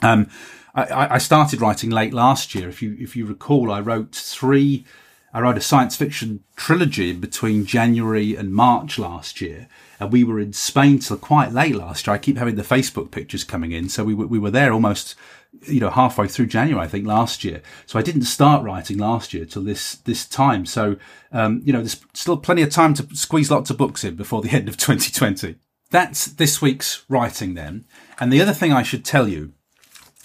um, 0.00 0.30
I, 0.74 1.14
I 1.14 1.18
started 1.18 1.60
writing 1.60 1.90
late 1.90 2.12
last 2.12 2.54
year. 2.54 2.68
If 2.68 2.82
you 2.82 2.96
if 2.98 3.16
you 3.16 3.26
recall, 3.26 3.70
I 3.70 3.80
wrote 3.80 4.14
three. 4.14 4.84
I 5.32 5.40
wrote 5.40 5.58
a 5.58 5.60
science 5.60 5.94
fiction 5.94 6.42
trilogy 6.56 7.12
between 7.12 7.66
January 7.66 8.34
and 8.34 8.54
March 8.54 8.98
last 8.98 9.42
year. 9.42 9.68
And 10.00 10.10
we 10.10 10.24
were 10.24 10.40
in 10.40 10.54
Spain 10.54 11.00
till 11.00 11.18
quite 11.18 11.52
late 11.52 11.74
last 11.74 12.06
year. 12.06 12.14
I 12.14 12.18
keep 12.18 12.38
having 12.38 12.54
the 12.54 12.62
Facebook 12.62 13.10
pictures 13.10 13.44
coming 13.44 13.72
in. 13.72 13.90
So 13.90 14.04
we, 14.04 14.14
we 14.14 14.38
were 14.38 14.50
there 14.50 14.72
almost, 14.72 15.16
you 15.62 15.80
know, 15.80 15.90
halfway 15.90 16.28
through 16.28 16.46
January, 16.46 16.82
I 16.82 16.88
think, 16.88 17.06
last 17.06 17.44
year. 17.44 17.60
So 17.84 17.98
I 17.98 18.02
didn't 18.02 18.22
start 18.22 18.64
writing 18.64 18.96
last 18.96 19.34
year 19.34 19.44
till 19.44 19.62
this, 19.62 19.96
this 19.96 20.24
time. 20.24 20.64
So, 20.64 20.96
um, 21.30 21.60
you 21.62 21.74
know, 21.74 21.80
there's 21.80 22.00
still 22.14 22.38
plenty 22.38 22.62
of 22.62 22.70
time 22.70 22.94
to 22.94 23.14
squeeze 23.14 23.50
lots 23.50 23.68
of 23.68 23.76
books 23.76 24.04
in 24.04 24.16
before 24.16 24.40
the 24.40 24.50
end 24.52 24.68
of 24.68 24.78
2020. 24.78 25.56
That's 25.90 26.24
this 26.26 26.62
week's 26.62 27.04
writing 27.08 27.52
then. 27.52 27.84
And 28.18 28.32
the 28.32 28.40
other 28.40 28.54
thing 28.54 28.72
I 28.72 28.82
should 28.82 29.04
tell 29.04 29.28
you 29.28 29.52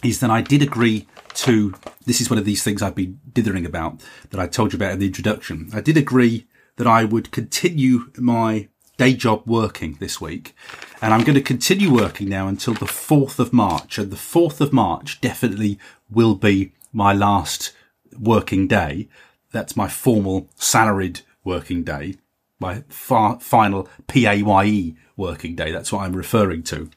is 0.04 0.20
that 0.20 0.30
I 0.30 0.42
did 0.42 0.62
agree 0.62 1.08
to, 1.36 1.74
this 2.06 2.22
is 2.22 2.30
one 2.30 2.40
of 2.40 2.46
these 2.46 2.64
things 2.64 2.82
I've 2.82 2.96
been 2.96 3.20
dithering 3.32 3.66
about 3.66 4.02
that 4.30 4.40
I 4.40 4.48
told 4.48 4.74
you 4.74 4.78
about 4.78 4.92
in 4.92 5.00
the 5.00 5.08
introduction. 5.08 5.70
I 5.74 5.82
did 5.82 5.98
agree 5.98 6.46
that 6.76 6.88
I 6.88 7.06
would 7.06 7.32
continue 7.32 8.12
my 8.18 8.68
day 8.98 9.14
job 9.14 9.44
working 9.46 9.98
this 10.00 10.22
week. 10.22 10.56
And 11.02 11.14
I'm 11.14 11.24
going 11.24 11.36
to 11.36 11.42
continue 11.42 11.92
working 11.92 12.30
now 12.30 12.48
until 12.48 12.74
the 12.74 12.86
4th 12.86 13.40
of 13.40 13.54
March. 13.54 13.98
And 13.98 14.12
the 14.12 14.18
4th 14.18 14.62
of 14.62 14.74
March 14.74 15.20
definitely 15.22 15.80
will 16.10 16.36
be 16.36 16.74
my 16.92 17.14
last 17.14 17.74
working 18.18 18.68
day. 18.68 19.10
That's 19.52 19.76
my 19.76 19.88
formal 19.88 20.50
salaried 20.56 21.22
working 21.44 21.84
day, 21.84 22.16
my 22.60 22.84
far, 22.88 23.40
final 23.40 23.90
PAYE 24.08 24.96
working 25.16 25.56
day. 25.56 25.72
That's 25.72 25.92
what 25.92 26.04
I'm 26.04 26.16
referring 26.16 26.64
to 26.64 26.90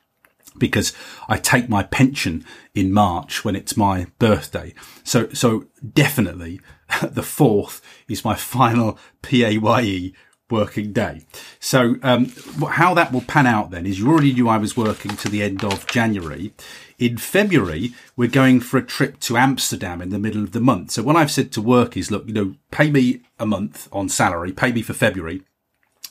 because 0.58 0.92
I 1.28 1.38
take 1.38 1.68
my 1.68 1.82
pension 1.82 2.44
in 2.74 2.92
March 2.92 3.44
when 3.44 3.56
it's 3.56 3.76
my 3.76 4.06
birthday. 4.18 4.74
So, 5.04 5.28
so 5.30 5.66
definitely 5.94 6.60
the 7.02 7.22
fourth 7.22 7.80
is 8.08 8.24
my 8.24 8.34
final 8.34 8.98
PAYE 9.22 10.12
working 10.50 10.92
day. 10.92 11.26
So, 11.58 11.96
um, 12.02 12.32
how 12.70 12.94
that 12.94 13.12
will 13.12 13.22
pan 13.22 13.46
out 13.46 13.70
then 13.70 13.86
is 13.86 13.98
you 13.98 14.08
already 14.08 14.32
knew 14.32 14.48
I 14.48 14.58
was 14.58 14.76
working 14.76 15.16
to 15.16 15.28
the 15.28 15.42
end 15.42 15.64
of 15.64 15.86
January. 15.86 16.52
In 16.98 17.16
February, 17.16 17.92
we're 18.16 18.28
going 18.28 18.60
for 18.60 18.78
a 18.78 18.86
trip 18.86 19.18
to 19.20 19.36
Amsterdam 19.36 20.00
in 20.00 20.10
the 20.10 20.18
middle 20.18 20.42
of 20.42 20.52
the 20.52 20.60
month. 20.60 20.92
So 20.92 21.02
what 21.02 21.16
I've 21.16 21.32
said 21.32 21.52
to 21.52 21.62
work 21.62 21.96
is, 21.96 22.10
look, 22.10 22.26
you 22.26 22.32
know, 22.32 22.54
pay 22.70 22.90
me 22.90 23.22
a 23.38 23.46
month 23.46 23.88
on 23.92 24.08
salary, 24.08 24.52
pay 24.52 24.72
me 24.72 24.82
for 24.82 24.94
February 24.94 25.42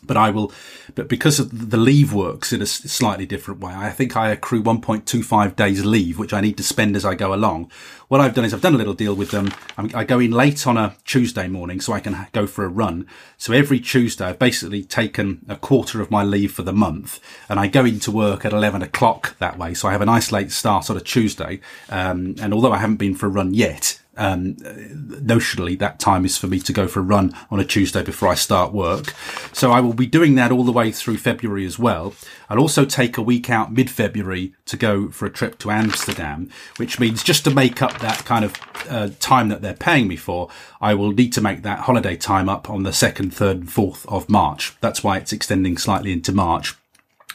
but 0.05 0.17
I 0.17 0.29
will, 0.29 0.51
but 0.93 1.07
because 1.07 1.37
the 1.37 1.77
leave 1.77 2.13
works 2.13 2.53
in 2.53 2.61
a 2.61 2.65
slightly 2.65 3.25
different 3.25 3.59
way, 3.59 3.73
I 3.73 3.89
think 3.89 4.15
I 4.15 4.29
accrue 4.29 4.63
1.25 4.63 5.55
days 5.55 5.85
leave, 5.85 6.17
which 6.17 6.33
I 6.33 6.41
need 6.41 6.57
to 6.57 6.63
spend 6.63 6.95
as 6.95 7.05
I 7.05 7.15
go 7.15 7.33
along. 7.33 7.71
What 8.07 8.21
I've 8.21 8.35
done 8.35 8.45
is 8.45 8.53
I've 8.53 8.61
done 8.61 8.75
a 8.75 8.77
little 8.77 8.93
deal 8.93 9.15
with 9.15 9.31
them. 9.31 9.51
I 9.77 10.03
go 10.03 10.19
in 10.19 10.31
late 10.31 10.67
on 10.67 10.77
a 10.77 10.95
Tuesday 11.05 11.47
morning 11.47 11.81
so 11.81 11.91
I 11.93 11.99
can 11.99 12.27
go 12.33 12.45
for 12.45 12.63
a 12.63 12.69
run. 12.69 13.07
So 13.37 13.51
every 13.51 13.79
Tuesday 13.79 14.25
I've 14.25 14.39
basically 14.39 14.83
taken 14.83 15.43
a 15.49 15.55
quarter 15.55 16.01
of 16.01 16.11
my 16.11 16.23
leave 16.23 16.51
for 16.51 16.61
the 16.61 16.73
month 16.73 17.19
and 17.49 17.59
I 17.59 17.67
go 17.67 17.83
into 17.83 18.11
work 18.11 18.45
at 18.45 18.53
11 18.53 18.83
o'clock 18.83 19.35
that 19.39 19.57
way. 19.57 19.73
So 19.73 19.87
I 19.87 19.91
have 19.91 20.01
a 20.01 20.05
nice 20.05 20.31
late 20.31 20.51
start 20.51 20.89
on 20.89 20.97
a 20.97 21.01
Tuesday. 21.01 21.59
Um, 21.89 22.35
and 22.39 22.53
although 22.53 22.73
I 22.73 22.77
haven't 22.77 22.97
been 22.97 23.15
for 23.15 23.25
a 23.25 23.29
run 23.29 23.55
yet, 23.55 23.94
um, 24.17 24.55
notionally 24.55 25.77
that 25.79 25.99
time 25.99 26.25
is 26.25 26.37
for 26.37 26.47
me 26.47 26.59
to 26.59 26.73
go 26.73 26.87
for 26.87 26.99
a 26.99 27.03
run 27.03 27.35
on 27.49 27.59
a 27.59 27.65
Tuesday 27.65 28.03
before 28.03 28.29
I 28.29 28.35
start 28.35 28.73
work. 28.73 29.13
So 29.53 29.71
I 29.71 29.81
will 29.81 29.93
be 29.93 30.05
doing 30.05 30.35
that 30.35 30.51
all 30.51 30.63
the 30.63 30.71
way 30.71 30.91
through 30.91 31.17
February 31.17 31.65
as 31.65 31.79
well. 31.79 32.13
I'll 32.49 32.59
also 32.59 32.85
take 32.85 33.17
a 33.17 33.21
week 33.21 33.49
out 33.49 33.73
mid-February 33.73 34.53
to 34.65 34.77
go 34.77 35.09
for 35.09 35.25
a 35.25 35.31
trip 35.31 35.57
to 35.59 35.71
Amsterdam, 35.71 36.49
which 36.77 36.99
means 36.99 37.23
just 37.23 37.43
to 37.45 37.51
make 37.51 37.81
up 37.81 37.99
that 37.99 38.25
kind 38.25 38.45
of 38.45 38.53
uh, 38.89 39.09
time 39.19 39.49
that 39.49 39.61
they're 39.61 39.73
paying 39.73 40.07
me 40.07 40.15
for, 40.15 40.49
I 40.79 40.93
will 40.93 41.11
need 41.11 41.33
to 41.33 41.41
make 41.41 41.63
that 41.63 41.79
holiday 41.79 42.15
time 42.15 42.49
up 42.49 42.69
on 42.69 42.83
the 42.83 42.93
second, 42.93 43.33
third 43.33 43.57
and 43.57 43.71
fourth 43.71 44.05
of 44.07 44.29
March. 44.29 44.75
That's 44.81 45.03
why 45.03 45.17
it's 45.17 45.33
extending 45.33 45.77
slightly 45.77 46.11
into 46.11 46.31
March. 46.31 46.75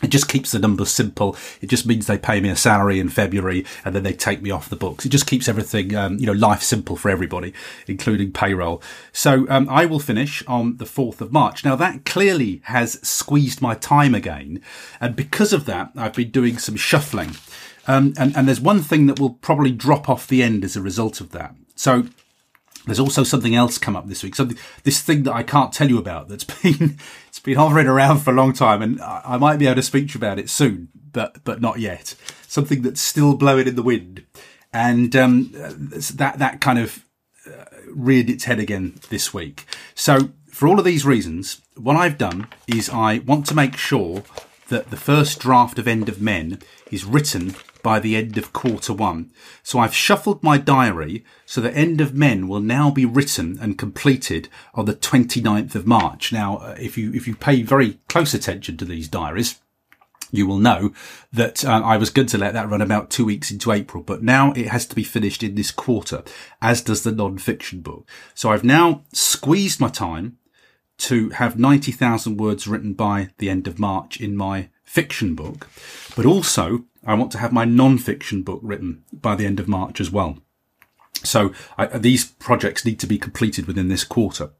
It 0.03 0.09
just 0.09 0.29
keeps 0.29 0.53
the 0.53 0.59
numbers 0.59 0.91
simple. 0.91 1.37
It 1.61 1.69
just 1.69 1.87
means 1.87 2.07
they 2.07 2.19
pay 2.19 2.41
me 2.41 2.49
a 2.49 2.57
salary 2.57 2.99
in 3.01 3.09
February 3.09 3.65
and 3.85 3.95
then 3.95 4.03
they 4.03 4.13
take 4.13 4.41
me 4.43 4.51
off 4.51 4.71
the 4.71 4.77
books. 4.77 5.05
It 5.05 5.11
just 5.11 5.27
keeps 5.27 5.49
everything, 5.49 5.95
um, 5.95 6.19
you 6.19 6.27
know, 6.27 6.33
life 6.33 6.63
simple 6.63 6.97
for 6.97 7.11
everybody, 7.11 7.53
including 7.87 8.33
payroll. 8.33 8.83
So 9.13 9.47
um, 9.49 9.69
I 9.69 9.87
will 9.87 9.99
finish 9.99 10.43
on 10.47 10.79
the 10.79 10.85
4th 10.85 11.21
of 11.21 11.33
March. 11.33 11.65
Now 11.65 11.77
that 11.77 12.05
clearly 12.05 12.63
has 12.65 12.95
squeezed 13.07 13.61
my 13.61 13.75
time 13.75 14.15
again. 14.15 14.63
And 15.01 15.15
because 15.15 15.53
of 15.53 15.67
that, 15.67 15.93
I've 15.97 16.15
been 16.15 16.31
doing 16.31 16.59
some 16.59 16.77
shuffling. 16.77 17.33
Um, 17.87 18.15
and, 18.19 18.37
and 18.37 18.47
there's 18.47 18.61
one 18.61 18.83
thing 18.83 19.07
that 19.07 19.19
will 19.19 19.35
probably 19.35 19.73
drop 19.73 20.09
off 20.09 20.29
the 20.29 20.43
end 20.43 20.65
as 20.65 20.77
a 20.77 20.83
result 20.83 21.21
of 21.21 21.33
that. 21.33 21.55
So 21.75 22.05
there's 22.87 23.01
also 23.01 23.25
something 23.25 23.55
else 23.55 23.79
come 23.79 23.97
up 23.97 24.07
this 24.09 24.23
week. 24.23 24.35
Something, 24.35 24.59
this 24.85 25.03
thing 25.03 25.25
that 25.25 25.35
I 25.35 25.43
can't 25.43 25.73
tell 25.73 25.89
you 25.89 25.99
about 25.99 26.29
that's 26.29 26.45
been, 26.63 26.99
it's 27.41 27.47
been 27.47 27.57
hovering 27.57 27.87
around 27.87 28.19
for 28.19 28.33
a 28.33 28.35
long 28.35 28.53
time 28.53 28.83
and 28.83 29.01
I 29.01 29.39
might 29.39 29.59
be 29.59 29.67
able 29.67 29.77
to 29.77 29.83
speak 29.83 30.09
to 30.09 30.15
you 30.15 30.19
about 30.19 30.39
it 30.39 30.51
soon, 30.51 30.89
but, 31.13 31.43
but 31.43 31.61
not 31.61 31.81
yet. 31.81 32.15
Something 32.47 32.83
that's 32.83 33.01
still 33.01 33.35
blowing 33.35 33.67
in 33.67 33.77
the 33.77 33.83
wind. 33.83 34.27
And, 34.75 35.17
um, 35.17 35.51
that, 35.53 36.35
that 36.39 36.61
kind 36.61 36.79
of 36.79 37.03
uh, 37.47 37.65
reared 37.89 38.29
its 38.29 38.45
head 38.45 38.59
again 38.59 39.01
this 39.09 39.33
week. 39.33 39.65
So 39.95 40.33
for 40.51 40.69
all 40.69 40.79
of 40.79 40.85
these 40.85 41.07
reasons, 41.07 41.63
what 41.77 41.97
I've 41.97 42.19
done 42.19 42.47
is 42.67 42.91
I 42.91 43.21
want 43.21 43.47
to 43.47 43.55
make 43.55 43.79
sure 43.79 44.23
that 44.69 44.91
the 44.91 44.99
first 44.99 45.41
draft 45.41 45.79
of 45.79 45.89
End 45.89 46.11
of 46.11 46.21
Men 46.21 46.59
is 46.91 47.07
written 47.07 47.55
by 47.83 48.01
the 48.01 48.17
end 48.17 48.37
of 48.39 48.53
quarter 48.53 48.93
one. 48.93 49.33
So 49.63 49.79
I've 49.79 49.95
shuffled 49.95 50.43
my 50.43 50.59
diary 50.59 51.25
so 51.47 51.61
the 51.61 51.75
end 51.75 52.01
of 52.01 52.15
men 52.15 52.49
will 52.49 52.61
now 52.61 52.91
be 52.91 53.05
written 53.05 53.59
and 53.61 53.79
completed 53.79 54.49
on 54.75 54.85
the 54.85 54.95
29th 54.95 55.75
of 55.75 55.87
March. 55.87 56.33
Now, 56.33 56.59
uh, 56.59 56.77
if 56.79 56.97
you, 56.97 57.13
if 57.13 57.27
you 57.27 57.35
pay 57.35 57.63
very 57.63 57.99
close 58.09 58.35
attention 58.35 58.77
to 58.79 58.85
these 58.85 59.09
diaries, 59.09 59.61
you 60.33 60.47
will 60.47 60.59
know 60.59 60.93
that 61.33 61.65
uh, 61.65 61.83
I 61.85 61.97
was 61.97 62.11
going 62.11 62.29
to 62.29 62.39
let 62.39 62.53
that 62.55 62.69
run 62.69 62.81
about 62.81 63.11
two 63.11 63.25
weeks 63.25 63.51
into 63.51 63.73
April, 63.73 64.03
but 64.03 64.23
now 64.23 64.53
it 64.53 64.69
has 64.69 64.87
to 64.87 64.95
be 64.95 65.03
finished 65.03 65.43
in 65.43 65.55
this 65.55 65.71
quarter, 65.71 66.23
as 66.63 66.83
does 66.83 67.03
the 67.03 67.13
non-fiction 67.13 67.81
book. 67.81 68.09
So 68.35 68.51
I've 68.51 68.65
now 68.65 69.03
squeezed 69.13 69.81
my 69.81 69.89
time 69.89 70.39
to 70.99 71.31
have 71.31 71.59
90,000 71.59 72.37
words 72.37 72.69
written 72.69 72.93
by 72.93 73.31
the 73.39 73.49
end 73.49 73.67
of 73.67 73.79
March 73.79 74.21
in 74.21 74.37
my 74.37 74.69
fiction 74.91 75.37
book, 75.37 75.69
but 76.17 76.27
also 76.27 76.85
I 77.07 77.15
want 77.15 77.31
to 77.33 77.39
have 77.39 77.53
my 77.53 77.65
non-fiction 77.65 78.43
book 78.43 78.59
written 78.61 79.05
by 79.13 79.37
the 79.37 79.47
end 79.47 79.61
of 79.61 79.69
March 79.69 80.01
as 80.01 80.11
well. 80.11 80.39
So 81.23 81.53
I, 81.79 81.87
these 81.87 82.25
projects 82.25 82.85
need 82.85 82.99
to 82.99 83.07
be 83.07 83.17
completed 83.17 83.67
within 83.67 83.87
this 83.87 84.03
quarter. 84.03 84.51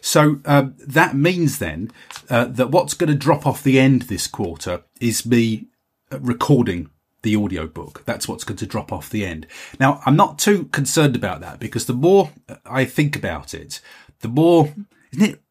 So 0.00 0.40
um, 0.44 0.76
that 0.78 1.16
means 1.16 1.58
then 1.58 1.90
uh, 2.28 2.44
that 2.44 2.70
what's 2.70 2.94
going 2.94 3.10
to 3.10 3.16
drop 3.16 3.44
off 3.46 3.64
the 3.64 3.80
end 3.80 4.02
this 4.02 4.28
quarter 4.28 4.84
is 5.00 5.26
me 5.26 5.66
uh, 6.12 6.20
recording 6.20 6.90
the 7.22 7.34
audio 7.34 7.66
book. 7.66 8.04
That's 8.04 8.28
what's 8.28 8.44
going 8.44 8.58
to 8.58 8.66
drop 8.66 8.92
off 8.92 9.10
the 9.10 9.26
end. 9.26 9.48
Now 9.80 10.02
I'm 10.06 10.16
not 10.16 10.38
too 10.38 10.66
concerned 10.66 11.16
about 11.16 11.40
that 11.40 11.58
because 11.58 11.86
the 11.86 11.94
more 11.94 12.30
I 12.64 12.84
think 12.84 13.16
about 13.16 13.54
it, 13.54 13.80
the 14.20 14.28
more 14.28 14.72
isn't 15.12 15.30
it 15.30 15.42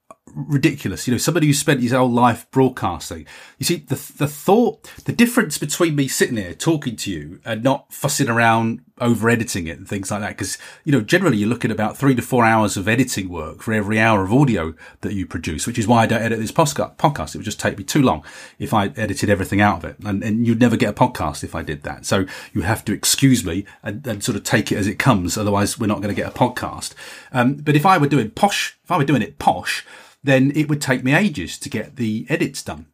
ridiculous. 0.47 1.07
You 1.07 1.13
know, 1.13 1.17
somebody 1.17 1.47
who 1.47 1.53
spent 1.53 1.81
his 1.81 1.91
whole 1.91 2.09
life 2.09 2.49
broadcasting. 2.51 3.25
You 3.57 3.65
see, 3.65 3.77
the 3.77 3.95
the 3.95 4.27
thought, 4.27 4.83
the 5.05 5.13
difference 5.13 5.57
between 5.57 5.95
me 5.95 6.07
sitting 6.07 6.37
here 6.37 6.53
talking 6.53 6.95
to 6.97 7.11
you 7.11 7.39
and 7.45 7.63
not 7.63 7.91
fussing 7.93 8.29
around 8.29 8.81
over 9.01 9.29
editing 9.29 9.67
it 9.67 9.77
and 9.77 9.87
things 9.87 10.11
like 10.11 10.21
that. 10.21 10.29
Because 10.37 10.57
you 10.83 10.91
know, 10.91 11.01
generally 11.01 11.37
you're 11.37 11.49
looking 11.49 11.71
at 11.71 11.75
about 11.75 11.97
three 11.97 12.15
to 12.15 12.21
four 12.21 12.45
hours 12.45 12.77
of 12.77 12.87
editing 12.87 13.29
work 13.29 13.61
for 13.61 13.73
every 13.73 13.99
hour 13.99 14.23
of 14.23 14.33
audio 14.33 14.73
that 15.01 15.13
you 15.13 15.25
produce, 15.25 15.65
which 15.65 15.79
is 15.79 15.87
why 15.87 16.03
I 16.03 16.05
don't 16.05 16.21
edit 16.21 16.39
this 16.39 16.51
podcast. 16.51 17.35
It 17.35 17.39
would 17.39 17.45
just 17.45 17.59
take 17.59 17.77
me 17.77 17.83
too 17.83 18.01
long 18.01 18.23
if 18.57 18.73
I 18.73 18.87
edited 18.95 19.29
everything 19.29 19.61
out 19.61 19.83
of 19.83 19.85
it, 19.85 19.97
and, 20.05 20.23
and 20.23 20.45
you'd 20.45 20.59
never 20.59 20.77
get 20.77 20.89
a 20.89 20.93
podcast 20.93 21.43
if 21.43 21.55
I 21.55 21.61
did 21.61 21.83
that. 21.83 22.05
So 22.05 22.25
you 22.53 22.61
have 22.61 22.83
to 22.85 22.93
excuse 22.93 23.45
me 23.45 23.65
and, 23.83 24.05
and 24.05 24.23
sort 24.23 24.35
of 24.35 24.43
take 24.43 24.71
it 24.71 24.77
as 24.77 24.87
it 24.87 24.99
comes. 24.99 25.37
Otherwise, 25.37 25.79
we're 25.79 25.87
not 25.87 26.01
going 26.01 26.13
to 26.13 26.21
get 26.21 26.29
a 26.29 26.37
podcast. 26.37 26.93
Um, 27.31 27.55
but 27.55 27.75
if 27.75 27.85
I 27.85 27.97
were 27.97 28.07
doing 28.07 28.31
posh, 28.31 28.77
if 28.83 28.91
I 28.91 28.97
were 28.97 29.05
doing 29.05 29.21
it 29.21 29.39
posh 29.39 29.85
then 30.23 30.51
it 30.55 30.69
would 30.69 30.81
take 30.81 31.03
me 31.03 31.13
ages 31.13 31.57
to 31.59 31.69
get 31.69 31.95
the 31.95 32.25
edits 32.29 32.63
done. 32.63 32.87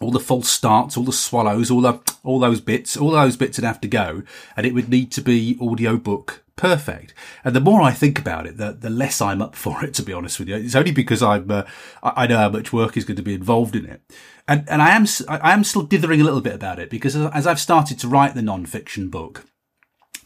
All 0.00 0.10
the 0.10 0.20
false 0.20 0.48
starts, 0.48 0.96
all 0.96 1.04
the 1.04 1.12
swallows, 1.12 1.70
all 1.70 1.82
the, 1.82 2.00
all 2.24 2.38
those 2.38 2.60
bits, 2.60 2.96
all 2.96 3.10
those 3.10 3.36
bits 3.36 3.58
would 3.58 3.66
have 3.66 3.80
to 3.82 3.88
go 3.88 4.22
and 4.56 4.66
it 4.66 4.72
would 4.72 4.88
need 4.88 5.12
to 5.12 5.20
be 5.20 5.58
audiobook 5.60 6.42
perfect. 6.60 7.14
And 7.42 7.56
the 7.56 7.60
more 7.60 7.80
I 7.80 7.92
think 7.92 8.18
about 8.18 8.46
it, 8.46 8.58
the, 8.58 8.72
the 8.72 8.90
less 8.90 9.22
I'm 9.22 9.40
up 9.40 9.56
for 9.56 9.82
it, 9.82 9.94
to 9.94 10.02
be 10.02 10.12
honest 10.12 10.38
with 10.38 10.48
you. 10.48 10.56
It's 10.56 10.74
only 10.74 10.92
because 10.92 11.22
I'm, 11.22 11.50
uh, 11.50 11.62
I 12.02 12.26
know 12.26 12.36
how 12.36 12.50
much 12.50 12.72
work 12.72 12.98
is 12.98 13.06
going 13.06 13.16
to 13.16 13.22
be 13.22 13.32
involved 13.32 13.74
in 13.74 13.86
it. 13.86 14.02
And, 14.46 14.68
and 14.68 14.82
I 14.82 14.90
am, 14.90 15.06
I 15.28 15.52
am 15.54 15.64
still 15.64 15.82
dithering 15.82 16.20
a 16.20 16.24
little 16.24 16.42
bit 16.42 16.54
about 16.54 16.78
it 16.78 16.90
because 16.90 17.16
as 17.16 17.46
I've 17.46 17.60
started 17.60 17.98
to 18.00 18.08
write 18.08 18.34
the 18.34 18.42
non-fiction 18.42 19.08
book, 19.08 19.46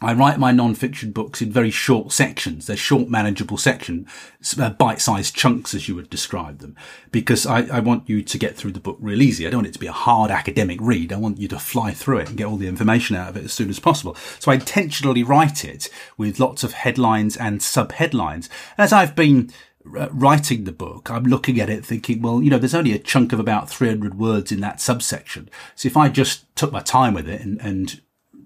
I 0.01 0.13
write 0.13 0.37
my 0.37 0.51
non-fiction 0.51 1.11
books 1.11 1.41
in 1.41 1.51
very 1.51 1.71
short 1.71 2.11
sections. 2.11 2.67
They're 2.67 2.75
short, 2.75 3.09
manageable 3.09 3.57
sections, 3.57 4.09
uh, 4.59 4.69
bite-sized 4.71 5.33
chunks, 5.33 5.73
as 5.73 5.87
you 5.87 5.95
would 5.95 6.09
describe 6.09 6.59
them, 6.59 6.75
because 7.11 7.45
I, 7.45 7.61
I, 7.67 7.79
want 7.79 8.09
you 8.09 8.21
to 8.21 8.37
get 8.37 8.57
through 8.57 8.73
the 8.73 8.81
book 8.81 8.97
real 8.99 9.21
easy. 9.21 9.47
I 9.47 9.49
don't 9.49 9.59
want 9.59 9.67
it 9.67 9.73
to 9.73 9.79
be 9.79 9.87
a 9.87 9.93
hard 9.93 10.31
academic 10.31 10.79
read. 10.81 11.13
I 11.13 11.17
want 11.17 11.39
you 11.39 11.47
to 11.47 11.59
fly 11.59 11.91
through 11.91 12.19
it 12.19 12.27
and 12.27 12.37
get 12.37 12.45
all 12.45 12.57
the 12.57 12.67
information 12.67 13.15
out 13.15 13.29
of 13.29 13.37
it 13.37 13.45
as 13.45 13.53
soon 13.53 13.69
as 13.69 13.79
possible. 13.79 14.15
So 14.39 14.51
I 14.51 14.55
intentionally 14.55 15.23
write 15.23 15.63
it 15.63 15.89
with 16.17 16.41
lots 16.41 16.63
of 16.65 16.73
headlines 16.73 17.37
and 17.37 17.63
sub-headlines. 17.63 18.49
As 18.77 18.91
I've 18.91 19.15
been 19.15 19.49
uh, 19.97 20.09
writing 20.11 20.65
the 20.65 20.73
book, 20.73 21.09
I'm 21.09 21.23
looking 21.23 21.59
at 21.59 21.69
it 21.69 21.85
thinking, 21.85 22.21
well, 22.21 22.43
you 22.43 22.49
know, 22.49 22.57
there's 22.57 22.75
only 22.75 22.91
a 22.91 22.99
chunk 22.99 23.31
of 23.31 23.39
about 23.39 23.69
300 23.69 24.15
words 24.15 24.51
in 24.51 24.59
that 24.59 24.81
subsection. 24.81 25.49
So 25.73 25.87
if 25.87 25.95
I 25.95 26.09
just 26.09 26.53
took 26.57 26.73
my 26.73 26.81
time 26.81 27.13
with 27.13 27.29
it 27.29 27.39
and, 27.41 27.61
and 27.61 28.01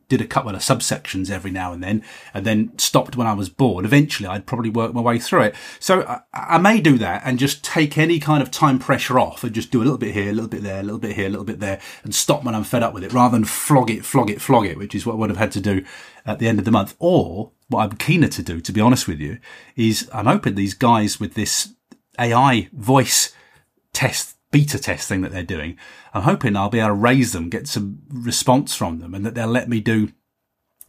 did 0.10 0.20
a 0.20 0.28
couple 0.28 0.54
of 0.54 0.62
subsections 0.62 1.30
every 1.30 1.52
now 1.52 1.72
and 1.72 1.82
then, 1.82 2.04
and 2.34 2.46
then 2.46 2.78
stopped 2.78 3.16
when 3.16 3.28
I 3.28 3.34
was 3.34 3.48
bored. 3.48 3.86
Eventually, 3.86 4.28
I'd 4.28 4.46
probably 4.46 4.70
work 4.70 4.94
my 4.94 5.02
way 5.02 5.20
through 5.20 5.44
it. 5.44 5.56
So 5.80 6.02
I, 6.02 6.22
I, 6.34 6.58
may 6.58 6.82
do 6.82 6.98
that 6.98 7.22
and 7.24 7.40
just 7.40 7.64
take 7.64 7.98
any 7.98 8.20
kind 8.20 8.42
of 8.42 8.52
time 8.52 8.80
pressure 8.80 9.20
off 9.20 9.44
and 9.44 9.54
just 9.54 9.72
do 9.72 9.82
a 9.82 9.86
little 9.86 9.98
bit 9.98 10.14
here, 10.14 10.32
a 10.32 10.34
little 10.34 10.50
bit 10.50 10.64
there, 10.64 10.80
a 10.80 10.84
little 10.84 11.00
bit 11.00 11.16
here, 11.16 11.28
a 11.28 11.30
little 11.30 11.46
bit 11.46 11.60
there, 11.60 11.80
and 12.04 12.14
stop 12.14 12.44
when 12.44 12.56
I'm 12.56 12.64
fed 12.64 12.84
up 12.84 12.94
with 12.94 13.04
it, 13.04 13.14
rather 13.14 13.38
than 13.38 13.46
flog 13.46 13.90
it, 13.90 14.04
flog 14.04 14.30
it, 14.30 14.42
flog 14.42 14.66
it, 14.66 14.78
which 14.78 14.96
is 14.96 15.06
what 15.06 15.14
I 15.14 15.18
would 15.18 15.30
have 15.30 15.38
had 15.38 15.52
to 15.54 15.62
do 15.62 15.86
at 16.26 16.40
the 16.40 16.48
end 16.48 16.60
of 16.60 16.66
the 16.66 16.72
month. 16.72 16.96
Or 17.00 17.52
what 17.68 17.84
I'm 17.84 17.98
keener 17.98 18.28
to 18.28 18.44
do, 18.44 18.60
to 18.60 18.72
be 18.72 18.82
honest 18.82 19.08
with 19.08 19.20
you, 19.20 19.40
is 19.76 20.10
I'm 20.12 20.26
hoping 20.26 20.56
these 20.56 20.74
guys 20.74 21.20
with 21.20 21.36
this 21.36 21.74
AI 22.20 22.70
voice 22.74 23.34
test 23.94 24.36
beta 24.52 24.80
test 24.80 25.08
thing 25.08 25.22
that 25.22 25.32
they're 25.32 25.44
doing. 25.44 25.78
I'm 26.14 26.24
hoping 26.24 26.56
I'll 26.56 26.70
be 26.70 26.80
able 26.80 26.90
to 26.90 26.94
raise 26.94 27.34
them, 27.34 27.50
get 27.50 27.68
some 27.68 28.00
response 28.10 28.76
from 28.76 29.00
them 29.00 29.14
and 29.14 29.26
that 29.26 29.36
they'll 29.36 29.48
let 29.48 29.70
me 29.70 29.80
do 29.80 30.10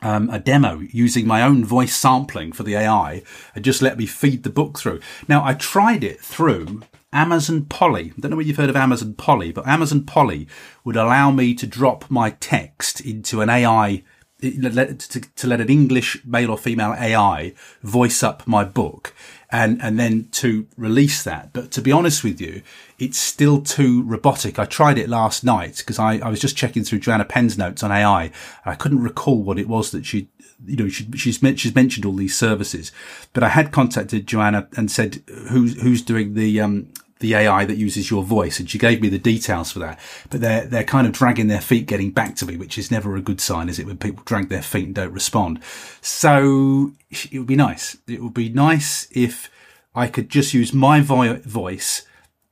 um, 0.03 0.31
a 0.31 0.39
demo 0.39 0.81
using 0.91 1.27
my 1.27 1.43
own 1.43 1.65
voice 1.65 1.95
sampling 1.95 2.53
for 2.53 2.63
the 2.63 2.75
AI 2.75 3.23
and 3.55 3.65
just 3.65 3.83
let 3.83 3.99
me 3.99 4.07
feed 4.07 4.43
the 4.43 4.51
book 4.51 4.79
through. 4.79 5.01
Now 5.29 5.45
I 5.45 5.55
tried 5.55 6.05
it 6.05 6.21
through 6.21 6.83
Amazon 7.13 7.65
Polly. 7.67 8.13
I 8.17 8.21
don't 8.21 8.31
know 8.31 8.37
whether 8.37 8.47
you've 8.47 8.57
heard 8.57 8.71
of 8.71 8.77
Amazon 8.77 9.15
Polly, 9.15 9.53
but 9.53 9.67
Amazon 9.67 10.05
Polly 10.05 10.47
would 10.85 10.97
allow 10.97 11.31
me 11.31 11.55
to 11.55 11.67
drop 11.67 12.11
my 12.11 12.31
text 12.31 13.01
into 13.01 13.41
an 13.41 13.51
AI 13.51 14.05
to, 14.41 15.21
to 15.21 15.47
let 15.47 15.61
an 15.61 15.69
English 15.69 16.25
male 16.25 16.51
or 16.51 16.59
female 16.59 16.95
AI 16.95 17.55
voice 17.83 18.23
up 18.23 18.47
my 18.47 18.65
book 18.65 19.15
and, 19.51 19.83
and 19.83 19.99
then 19.99 20.29
to 20.33 20.67
release 20.77 21.23
that. 21.25 21.53
But 21.53 21.71
to 21.73 21.83
be 21.83 21.93
honest 21.93 22.23
with 22.23 22.41
you, 22.41 22.63
it's 22.99 23.19
still 23.19 23.61
too 23.61 24.03
robotic. 24.03 24.59
I 24.59 24.65
tried 24.65 24.99
it 24.99 25.09
last 25.09 25.45
night 25.45 25.79
because 25.79 25.99
I, 25.99 26.19
I 26.19 26.29
was 26.29 26.41
just 26.41 26.57
checking 26.57 26.85
through 26.85 27.01
Joanna 27.01 27.25
Penn's 27.25 27.59
notes 27.59 27.83
on 27.83 27.91
AI. 27.91 28.31
I 28.65 28.75
couldn't 28.75 29.03
recall 29.03 29.43
what 29.43 29.59
it 29.59 29.69
was 29.69 29.91
that 29.91 30.07
she, 30.07 30.29
you 30.65 30.77
know, 30.77 30.89
she, 30.89 31.11
she's, 31.17 31.41
she's 31.59 31.75
mentioned 31.75 32.07
all 32.07 32.13
these 32.13 32.39
services, 32.39 32.93
but 33.33 33.43
I 33.43 33.49
had 33.49 33.73
contacted 33.73 34.27
Joanna 34.27 34.69
and 34.77 34.91
said, 34.91 35.23
who's, 35.49 35.81
who's 35.81 36.03
doing 36.03 36.35
the, 36.35 36.61
um, 36.61 36.93
the 37.21 37.35
AI 37.35 37.65
that 37.65 37.77
uses 37.77 38.11
your 38.11 38.25
voice. 38.25 38.59
And 38.59 38.69
she 38.69 38.79
gave 38.79 39.01
me 39.01 39.09
the 39.09 39.19
details 39.19 39.71
for 39.73 39.79
that. 39.79 40.01
But 40.29 40.41
they're, 40.41 40.67
they're 40.67 40.85
kind 40.85 41.07
of 41.07 41.13
dragging 41.13 41.47
their 41.47 41.61
feet 41.61 41.87
getting 41.87 42.11
back 42.11 42.35
to 42.37 42.47
me, 42.47 42.57
which 42.57 42.77
is 42.77 42.91
never 42.91 43.15
a 43.15 43.23
good 43.23 43.41
sign, 43.41 43.69
is 43.69 43.79
it? 43.79 43.87
When 43.87 43.99
people 43.99 44.25
drag 44.25 44.49
their 44.49 44.63
feet 44.63 44.87
and 44.87 44.95
don't 44.95 45.13
respond. 45.13 45.63
So 46.01 46.93
it 47.11 47.39
would 47.39 47.47
be 47.47 47.57
nice. 47.57 47.97
It 48.09 48.23
would 48.23 48.35
be 48.35 48.49
nice 48.49 49.07
if 49.13 49.51
I 49.95 50.09
could 50.09 50.29
just 50.29 50.55
use 50.55 50.73
my 50.73 51.01
vo- 51.01 51.41
voice, 51.41 52.07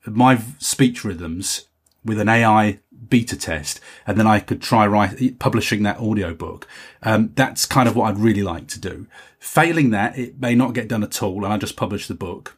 my 0.07 0.41
speech 0.59 1.05
rhythms 1.05 1.67
with 2.05 2.21
an 2.21 2.29
AI 2.29 2.81
beta 3.09 3.39
test, 3.39 3.81
and 4.07 4.19
then 4.19 4.27
I 4.27 4.41
could 4.41 4.61
try 4.61 4.87
write, 4.87 5.39
publishing 5.39 5.83
that 5.85 5.99
audiobook. 5.99 6.67
Um, 7.03 7.33
that's 7.35 7.65
kind 7.65 7.89
of 7.89 7.97
what 7.97 8.09
I'd 8.09 8.19
really 8.19 8.43
like 8.43 8.69
to 8.69 8.81
do. 8.81 9.07
Failing 9.39 9.91
that, 9.91 10.19
it 10.19 10.41
may 10.41 10.55
not 10.55 10.75
get 10.75 10.89
done 10.89 11.03
at 11.03 11.23
all, 11.23 11.45
and 11.45 11.53
I 11.53 11.57
just 11.57 11.77
publish 11.77 12.07
the 12.07 12.15
book. 12.15 12.58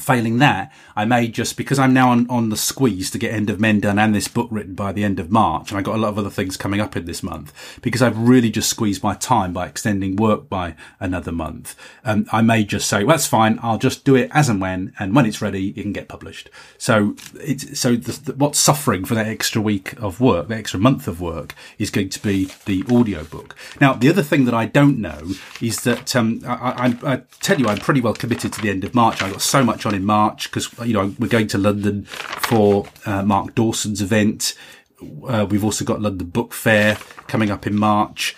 Failing 0.00 0.38
that, 0.38 0.72
I 0.96 1.04
may 1.04 1.28
just, 1.28 1.56
because 1.56 1.78
I'm 1.78 1.92
now 1.92 2.10
on, 2.10 2.28
on 2.30 2.48
the 2.48 2.56
squeeze 2.56 3.10
to 3.10 3.18
get 3.18 3.34
End 3.34 3.50
of 3.50 3.60
Men 3.60 3.80
done 3.80 3.98
and 3.98 4.14
this 4.14 4.28
book 4.28 4.48
written 4.50 4.74
by 4.74 4.92
the 4.92 5.04
end 5.04 5.20
of 5.20 5.30
March, 5.30 5.70
and 5.70 5.78
I've 5.78 5.84
got 5.84 5.96
a 5.96 5.98
lot 5.98 6.08
of 6.08 6.18
other 6.18 6.30
things 6.30 6.56
coming 6.56 6.80
up 6.80 6.96
in 6.96 7.04
this 7.04 7.22
month, 7.22 7.78
because 7.82 8.00
I've 8.00 8.18
really 8.18 8.50
just 8.50 8.70
squeezed 8.70 9.02
my 9.02 9.14
time 9.14 9.52
by 9.52 9.66
extending 9.66 10.16
work 10.16 10.48
by 10.48 10.74
another 10.98 11.32
month. 11.32 11.76
Um, 12.04 12.26
I 12.32 12.42
may 12.42 12.64
just 12.64 12.88
say, 12.88 13.04
well, 13.04 13.16
that's 13.16 13.26
fine, 13.26 13.58
I'll 13.62 13.78
just 13.78 14.04
do 14.04 14.16
it 14.16 14.30
as 14.32 14.48
and 14.48 14.60
when, 14.60 14.92
and 14.98 15.14
when 15.14 15.26
it's 15.26 15.42
ready, 15.42 15.68
it 15.68 15.82
can 15.82 15.92
get 15.92 16.08
published. 16.08 16.48
So 16.78 17.14
it's, 17.34 17.78
so 17.78 17.94
the, 17.94 18.12
the, 18.12 18.32
what's 18.32 18.58
suffering 18.58 19.04
for 19.04 19.14
that 19.14 19.26
extra 19.26 19.60
week 19.60 19.92
of 20.00 20.20
work, 20.20 20.48
the 20.48 20.56
extra 20.56 20.80
month 20.80 21.06
of 21.06 21.20
work, 21.20 21.54
is 21.78 21.90
going 21.90 22.08
to 22.08 22.22
be 22.22 22.50
the 22.64 22.84
audio 22.90 23.24
book. 23.24 23.54
Now, 23.80 23.92
the 23.92 24.08
other 24.08 24.22
thing 24.22 24.46
that 24.46 24.54
I 24.54 24.66
don't 24.66 24.98
know 24.98 25.32
is 25.60 25.82
that, 25.82 26.16
um, 26.16 26.42
I, 26.46 26.96
I, 27.04 27.12
I 27.12 27.22
tell 27.40 27.60
you, 27.60 27.68
I'm 27.68 27.78
pretty 27.78 28.00
well 28.00 28.14
committed 28.14 28.52
to 28.54 28.60
the 28.62 28.70
end 28.70 28.84
of 28.84 28.94
March. 28.94 29.22
I've 29.22 29.32
got 29.32 29.42
so 29.42 29.62
much 29.62 29.84
on 29.86 29.89
in 29.94 30.04
March 30.04 30.50
because 30.50 30.70
you 30.86 30.94
know 30.94 31.14
we're 31.18 31.28
going 31.28 31.48
to 31.48 31.58
London 31.58 32.04
for 32.04 32.86
uh, 33.06 33.22
Mark 33.22 33.54
Dawson's 33.54 34.02
event. 34.02 34.54
Uh, 35.26 35.46
we've 35.48 35.64
also 35.64 35.84
got 35.84 36.00
London 36.00 36.28
Book 36.28 36.52
Fair 36.52 36.96
coming 37.26 37.50
up 37.50 37.66
in 37.66 37.76
March. 37.76 38.36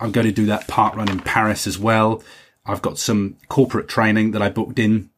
I'm 0.00 0.12
going 0.12 0.26
to 0.26 0.32
do 0.32 0.46
that 0.46 0.68
park 0.68 0.96
run 0.96 1.10
in 1.10 1.20
Paris 1.20 1.66
as 1.66 1.78
well. 1.78 2.22
I've 2.66 2.82
got 2.82 2.98
some 2.98 3.36
corporate 3.48 3.88
training 3.88 4.30
that 4.32 4.42
I 4.42 4.48
booked 4.48 4.78
in 4.78 5.10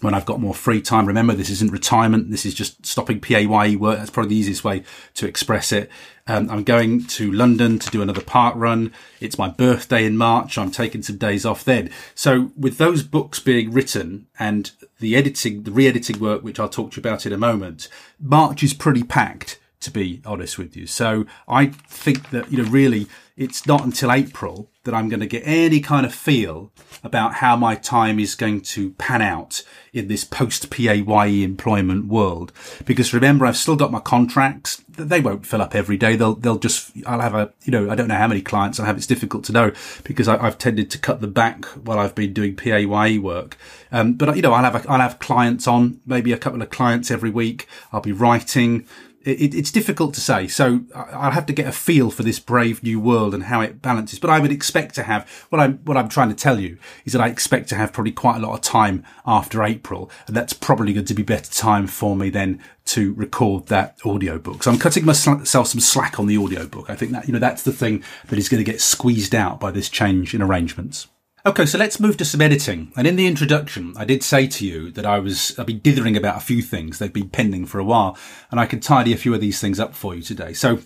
when 0.00 0.14
I've 0.14 0.26
got 0.26 0.40
more 0.40 0.54
free 0.54 0.80
time. 0.80 1.06
Remember, 1.06 1.34
this 1.34 1.50
isn't 1.50 1.72
retirement. 1.72 2.30
This 2.30 2.46
is 2.46 2.54
just 2.54 2.86
stopping 2.86 3.20
PAYE 3.20 3.76
work. 3.76 3.98
That's 3.98 4.10
probably 4.10 4.30
the 4.30 4.36
easiest 4.36 4.64
way 4.64 4.84
to 5.14 5.26
express 5.26 5.72
it. 5.72 5.90
Um, 6.26 6.50
I'm 6.50 6.62
going 6.62 7.04
to 7.06 7.32
London 7.32 7.78
to 7.78 7.90
do 7.90 8.02
another 8.02 8.20
park 8.20 8.54
run. 8.56 8.92
It's 9.20 9.38
my 9.38 9.48
birthday 9.48 10.04
in 10.04 10.16
March. 10.16 10.58
I'm 10.58 10.70
taking 10.70 11.02
some 11.02 11.16
days 11.16 11.44
off 11.44 11.64
then. 11.64 11.90
So 12.14 12.52
with 12.56 12.78
those 12.78 13.02
books 13.02 13.40
being 13.40 13.72
written 13.72 14.26
and 14.38 14.70
the 15.00 15.16
editing, 15.16 15.62
the 15.62 15.72
re-editing 15.72 16.20
work, 16.20 16.42
which 16.42 16.60
I'll 16.60 16.68
talk 16.68 16.92
to 16.92 16.96
you 16.96 17.00
about 17.00 17.26
in 17.26 17.32
a 17.32 17.38
moment, 17.38 17.88
March 18.20 18.62
is 18.62 18.74
pretty 18.74 19.02
packed 19.02 19.58
to 19.80 19.90
be 19.90 20.20
honest 20.26 20.58
with 20.58 20.76
you. 20.76 20.86
So 20.86 21.24
I 21.46 21.66
think 21.66 22.30
that, 22.30 22.50
you 22.50 22.62
know, 22.62 22.68
really 22.68 23.06
it's 23.38 23.66
not 23.66 23.84
until 23.84 24.10
April 24.10 24.68
that 24.82 24.94
I'm 24.94 25.08
going 25.08 25.20
to 25.20 25.26
get 25.26 25.42
any 25.46 25.80
kind 25.80 26.04
of 26.04 26.12
feel 26.12 26.72
about 27.04 27.34
how 27.34 27.54
my 27.54 27.76
time 27.76 28.18
is 28.18 28.34
going 28.34 28.62
to 28.62 28.90
pan 28.92 29.22
out 29.22 29.62
in 29.92 30.08
this 30.08 30.24
post 30.24 30.70
PAYE 30.70 31.44
employment 31.44 32.06
world. 32.06 32.52
Because 32.84 33.14
remember, 33.14 33.46
I've 33.46 33.56
still 33.56 33.76
got 33.76 33.92
my 33.92 34.00
contracts. 34.00 34.82
They 34.88 35.20
won't 35.20 35.46
fill 35.46 35.62
up 35.62 35.76
every 35.76 35.96
day. 35.96 36.16
They'll, 36.16 36.34
they'll 36.34 36.58
just, 36.58 36.90
I'll 37.06 37.20
have 37.20 37.34
a, 37.34 37.52
you 37.62 37.70
know, 37.70 37.88
I 37.88 37.94
don't 37.94 38.08
know 38.08 38.16
how 38.16 38.26
many 38.26 38.42
clients 38.42 38.80
I'll 38.80 38.86
have. 38.86 38.96
It's 38.96 39.06
difficult 39.06 39.44
to 39.44 39.52
know 39.52 39.72
because 40.02 40.26
I, 40.26 40.38
have 40.38 40.58
tended 40.58 40.90
to 40.90 40.98
cut 40.98 41.20
the 41.20 41.28
back 41.28 41.64
while 41.66 42.00
I've 42.00 42.16
been 42.16 42.32
doing 42.32 42.56
PAYE 42.56 43.18
work. 43.18 43.56
Um, 43.92 44.14
but 44.14 44.34
you 44.34 44.42
know, 44.42 44.52
I'll 44.52 44.64
have, 44.64 44.84
a, 44.84 44.90
I'll 44.90 45.00
have 45.00 45.20
clients 45.20 45.68
on, 45.68 46.00
maybe 46.06 46.32
a 46.32 46.38
couple 46.38 46.60
of 46.60 46.70
clients 46.70 47.10
every 47.10 47.30
week. 47.30 47.68
I'll 47.92 48.00
be 48.00 48.12
writing 48.12 48.86
it, 49.22 49.54
it's 49.54 49.70
difficult 49.70 50.14
to 50.14 50.20
say. 50.20 50.46
So 50.46 50.84
I'll 50.94 51.32
have 51.32 51.46
to 51.46 51.52
get 51.52 51.66
a 51.66 51.72
feel 51.72 52.10
for 52.10 52.22
this 52.22 52.38
brave 52.38 52.82
new 52.82 53.00
world 53.00 53.34
and 53.34 53.44
how 53.44 53.60
it 53.60 53.82
balances. 53.82 54.18
But 54.18 54.30
I 54.30 54.38
would 54.38 54.52
expect 54.52 54.94
to 54.96 55.02
have 55.02 55.28
what 55.50 55.60
I'm 55.60 55.78
what 55.78 55.96
I'm 55.96 56.08
trying 56.08 56.28
to 56.28 56.34
tell 56.34 56.58
you 56.58 56.78
is 57.04 57.12
that 57.12 57.22
I 57.22 57.28
expect 57.28 57.68
to 57.70 57.74
have 57.74 57.92
probably 57.92 58.12
quite 58.12 58.36
a 58.36 58.46
lot 58.46 58.54
of 58.54 58.60
time 58.60 59.04
after 59.26 59.62
April, 59.62 60.10
and 60.26 60.36
that's 60.36 60.52
probably 60.52 60.92
going 60.92 61.06
to 61.06 61.14
be 61.14 61.22
better 61.22 61.50
time 61.50 61.86
for 61.86 62.16
me 62.16 62.30
then 62.30 62.62
to 62.86 63.12
record 63.14 63.66
that 63.66 63.98
audiobook. 64.04 64.62
So 64.62 64.70
I'm 64.70 64.78
cutting 64.78 65.04
myself 65.04 65.46
some 65.46 65.80
slack 65.80 66.18
on 66.18 66.26
the 66.26 66.38
audiobook. 66.38 66.88
I 66.88 66.94
think 66.94 67.12
that 67.12 67.26
you 67.26 67.32
know 67.32 67.40
that's 67.40 67.62
the 67.62 67.72
thing 67.72 68.02
that 68.28 68.38
is 68.38 68.48
going 68.48 68.64
to 68.64 68.70
get 68.70 68.80
squeezed 68.80 69.34
out 69.34 69.60
by 69.60 69.70
this 69.70 69.88
change 69.88 70.34
in 70.34 70.42
arrangements. 70.42 71.08
Okay, 71.48 71.64
so 71.64 71.78
let's 71.78 71.98
move 71.98 72.18
to 72.18 72.26
some 72.26 72.42
editing. 72.42 72.92
And 72.94 73.06
in 73.06 73.16
the 73.16 73.26
introduction, 73.26 73.94
I 73.96 74.04
did 74.04 74.22
say 74.22 74.46
to 74.48 74.66
you 74.66 74.90
that 74.90 75.06
I 75.06 75.18
was, 75.18 75.58
I've 75.58 75.64
been 75.64 75.78
dithering 75.78 76.14
about 76.14 76.36
a 76.36 76.40
few 76.40 76.60
things. 76.60 76.98
They've 76.98 77.10
been 77.10 77.30
pending 77.30 77.64
for 77.64 77.78
a 77.78 77.84
while 77.84 78.18
and 78.50 78.60
I 78.60 78.66
can 78.66 78.80
tidy 78.80 79.14
a 79.14 79.16
few 79.16 79.32
of 79.32 79.40
these 79.40 79.58
things 79.58 79.80
up 79.80 79.94
for 79.94 80.14
you 80.14 80.20
today. 80.20 80.52
So 80.52 80.80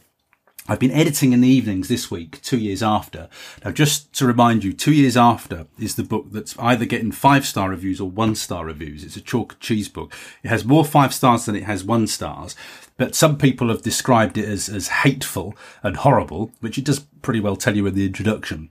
I've 0.69 0.79
been 0.79 0.93
editing 0.93 1.33
in 1.33 1.41
the 1.41 1.49
evenings 1.49 1.89
this 1.89 2.13
week, 2.13 2.41
two 2.43 2.59
years 2.59 2.81
after. 2.81 3.29
Now, 3.65 3.73
just 3.73 4.13
to 4.13 4.25
remind 4.25 4.63
you, 4.63 4.73
two 4.73 4.93
years 4.93 5.17
after 5.17 5.67
is 5.81 5.97
the 5.97 6.05
book 6.05 6.27
that's 6.31 6.57
either 6.61 6.85
getting 6.85 7.11
five 7.11 7.45
star 7.45 7.69
reviews 7.69 8.01
or 8.01 8.09
one 8.09 8.37
star 8.37 8.65
reviews. 8.65 9.03
It's 9.03 9.17
a 9.17 9.21
chalk 9.21 9.57
cheese 9.59 9.89
book. 9.89 10.15
It 10.45 10.49
has 10.49 10.65
more 10.65 10.85
five 10.85 11.13
stars 11.13 11.45
than 11.45 11.57
it 11.57 11.65
has 11.65 11.83
one 11.83 12.07
stars, 12.07 12.55
but 12.97 13.17
some 13.17 13.37
people 13.37 13.69
have 13.69 13.83
described 13.83 14.39
it 14.39 14.45
as, 14.45 14.69
as 14.69 14.87
hateful 14.87 15.57
and 15.83 15.97
horrible, 15.97 16.53
which 16.61 16.79
it 16.79 16.85
does 16.85 17.01
pretty 17.01 17.41
well 17.41 17.57
tell 17.57 17.75
you 17.75 17.85
in 17.89 17.97
the 17.97 18.07
introduction 18.07 18.71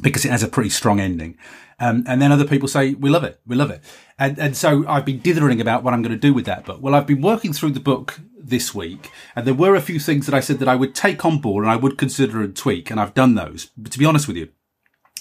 because 0.00 0.24
it 0.24 0.30
has 0.30 0.42
a 0.42 0.48
pretty 0.48 0.70
strong 0.70 1.00
ending. 1.00 1.36
Um, 1.80 2.04
and 2.08 2.20
then 2.20 2.32
other 2.32 2.46
people 2.46 2.66
say, 2.66 2.94
we 2.94 3.08
love 3.08 3.24
it, 3.24 3.40
we 3.46 3.54
love 3.54 3.70
it. 3.70 3.82
And, 4.18 4.38
and 4.38 4.56
so 4.56 4.84
I've 4.88 5.04
been 5.04 5.20
dithering 5.20 5.60
about 5.60 5.84
what 5.84 5.94
I'm 5.94 6.02
going 6.02 6.12
to 6.12 6.18
do 6.18 6.34
with 6.34 6.46
that 6.46 6.64
book. 6.64 6.78
Well, 6.80 6.94
I've 6.94 7.06
been 7.06 7.20
working 7.20 7.52
through 7.52 7.70
the 7.70 7.80
book 7.80 8.18
this 8.36 8.74
week 8.74 9.10
and 9.36 9.46
there 9.46 9.54
were 9.54 9.76
a 9.76 9.80
few 9.80 10.00
things 10.00 10.26
that 10.26 10.34
I 10.34 10.40
said 10.40 10.58
that 10.58 10.68
I 10.68 10.74
would 10.74 10.94
take 10.94 11.24
on 11.24 11.40
board 11.40 11.64
and 11.64 11.70
I 11.70 11.76
would 11.76 11.96
consider 11.96 12.40
and 12.40 12.56
tweak. 12.56 12.90
And 12.90 12.98
I've 12.98 13.14
done 13.14 13.36
those. 13.36 13.70
But 13.76 13.92
to 13.92 13.98
be 13.98 14.04
honest 14.04 14.26
with 14.26 14.36
you, 14.36 14.48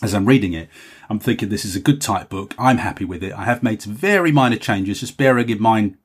as 0.01 0.13
I'm 0.13 0.25
reading 0.25 0.53
it, 0.53 0.69
I'm 1.09 1.19
thinking 1.19 1.49
this 1.49 1.65
is 1.65 1.75
a 1.75 1.81
good 1.81 2.01
type 2.01 2.29
book. 2.29 2.55
I'm 2.57 2.77
happy 2.77 3.05
with 3.05 3.23
it. 3.23 3.33
I 3.33 3.45
have 3.45 3.63
made 3.63 3.81
some 3.81 3.93
very 3.93 4.31
minor 4.31 4.57
changes, 4.57 4.99
just 4.99 5.17
bearing 5.17 5.49
in 5.49 5.61
mind 5.61 5.97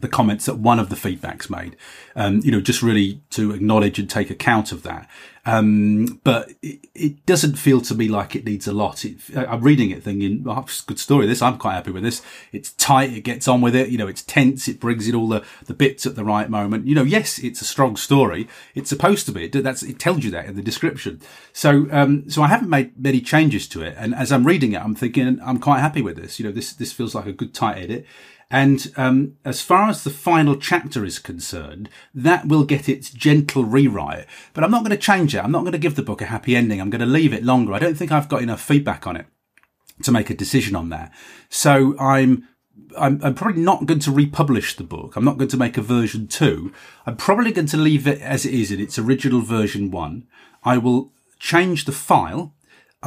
the 0.00 0.08
comments 0.08 0.46
that 0.46 0.58
one 0.58 0.78
of 0.78 0.90
the 0.90 0.96
feedbacks 0.96 1.48
made. 1.48 1.76
Um, 2.14 2.40
you 2.44 2.50
know, 2.50 2.60
just 2.60 2.82
really 2.82 3.22
to 3.30 3.52
acknowledge 3.52 3.98
and 3.98 4.08
take 4.08 4.30
account 4.30 4.72
of 4.72 4.82
that. 4.82 5.08
Um, 5.46 6.20
but 6.24 6.52
it, 6.60 6.80
it, 6.94 7.24
doesn't 7.24 7.54
feel 7.54 7.80
to 7.82 7.94
me 7.94 8.08
like 8.08 8.34
it 8.34 8.44
needs 8.44 8.66
a 8.66 8.72
lot. 8.72 9.04
It, 9.04 9.18
I'm 9.36 9.60
reading 9.60 9.90
it 9.90 10.02
thinking, 10.02 10.44
oh, 10.44 10.66
good 10.86 10.98
story. 10.98 11.26
This, 11.26 11.40
I'm 11.40 11.56
quite 11.56 11.74
happy 11.74 11.92
with 11.92 12.02
this. 12.02 12.20
It's 12.52 12.72
tight. 12.72 13.12
It 13.12 13.20
gets 13.20 13.46
on 13.46 13.60
with 13.60 13.76
it. 13.76 13.88
You 13.88 13.96
know, 13.96 14.08
it's 14.08 14.22
tense. 14.22 14.66
It 14.66 14.80
brings 14.80 15.06
in 15.06 15.14
all 15.14 15.28
the, 15.28 15.44
the 15.66 15.72
bits 15.72 16.04
at 16.04 16.16
the 16.16 16.24
right 16.24 16.50
moment. 16.50 16.88
You 16.88 16.96
know, 16.96 17.04
yes, 17.04 17.38
it's 17.38 17.60
a 17.60 17.64
strong 17.64 17.94
story. 17.94 18.48
It's 18.74 18.90
supposed 18.90 19.24
to 19.26 19.32
be. 19.32 19.44
It, 19.44 19.52
that's, 19.52 19.84
it 19.84 20.00
tells 20.00 20.24
you 20.24 20.32
that 20.32 20.46
in 20.46 20.56
the 20.56 20.62
description. 20.62 21.20
So, 21.52 21.86
um, 21.92 22.28
so 22.28 22.42
I 22.42 22.48
haven't 22.48 22.68
made 22.68 22.98
many 22.98 23.20
changes 23.20 23.68
to 23.68 23.82
it. 23.82 23.94
And 23.96 24.16
as 24.16 24.32
I'm 24.32 24.46
reading 24.48 24.72
it, 24.72 24.82
I'm 24.82 24.96
thinking, 24.96 25.38
I'm 25.44 25.60
quite 25.60 25.78
happy 25.78 26.02
with 26.02 26.16
this. 26.16 26.40
You 26.40 26.46
know, 26.46 26.52
this, 26.52 26.72
this 26.72 26.92
feels 26.92 27.14
like 27.14 27.26
a 27.26 27.32
good 27.32 27.54
tight 27.54 27.78
edit. 27.78 28.04
And 28.50 28.92
um, 28.96 29.36
as 29.44 29.60
far 29.60 29.88
as 29.88 30.04
the 30.04 30.10
final 30.10 30.56
chapter 30.56 31.04
is 31.04 31.18
concerned, 31.18 31.88
that 32.14 32.46
will 32.46 32.64
get 32.64 32.88
its 32.88 33.10
gentle 33.10 33.64
rewrite. 33.64 34.26
But 34.54 34.62
I'm 34.62 34.70
not 34.70 34.84
going 34.84 34.90
to 34.90 34.96
change 34.96 35.34
it. 35.34 35.42
I'm 35.42 35.50
not 35.50 35.62
going 35.62 35.72
to 35.72 35.78
give 35.78 35.96
the 35.96 36.02
book 36.02 36.20
a 36.20 36.26
happy 36.26 36.54
ending. 36.54 36.80
I'm 36.80 36.90
going 36.90 37.00
to 37.00 37.06
leave 37.06 37.32
it 37.32 37.44
longer. 37.44 37.72
I 37.72 37.80
don't 37.80 37.96
think 37.96 38.12
I've 38.12 38.28
got 38.28 38.42
enough 38.42 38.60
feedback 38.60 39.06
on 39.06 39.16
it 39.16 39.26
to 40.02 40.12
make 40.12 40.30
a 40.30 40.34
decision 40.34 40.76
on 40.76 40.90
that. 40.90 41.12
So 41.48 41.98
I'm 41.98 42.46
I'm, 42.96 43.20
I'm, 43.22 43.34
probably 43.34 43.62
not 43.62 43.86
going 43.86 44.00
to 44.00 44.10
republish 44.10 44.76
the 44.76 44.84
book. 44.84 45.16
I'm 45.16 45.24
not 45.24 45.38
going 45.38 45.48
to 45.48 45.56
make 45.56 45.76
a 45.78 45.82
version 45.82 46.28
two. 46.28 46.72
I'm 47.06 47.16
probably 47.16 47.50
going 47.50 47.66
to 47.68 47.76
leave 47.76 48.06
it 48.06 48.20
as 48.20 48.44
it 48.44 48.52
is 48.54 48.70
in 48.70 48.80
its 48.80 48.98
original 48.98 49.40
version 49.40 49.90
one. 49.90 50.26
I 50.62 50.78
will 50.78 51.12
change 51.38 51.84
the 51.84 51.92
file 51.92 52.54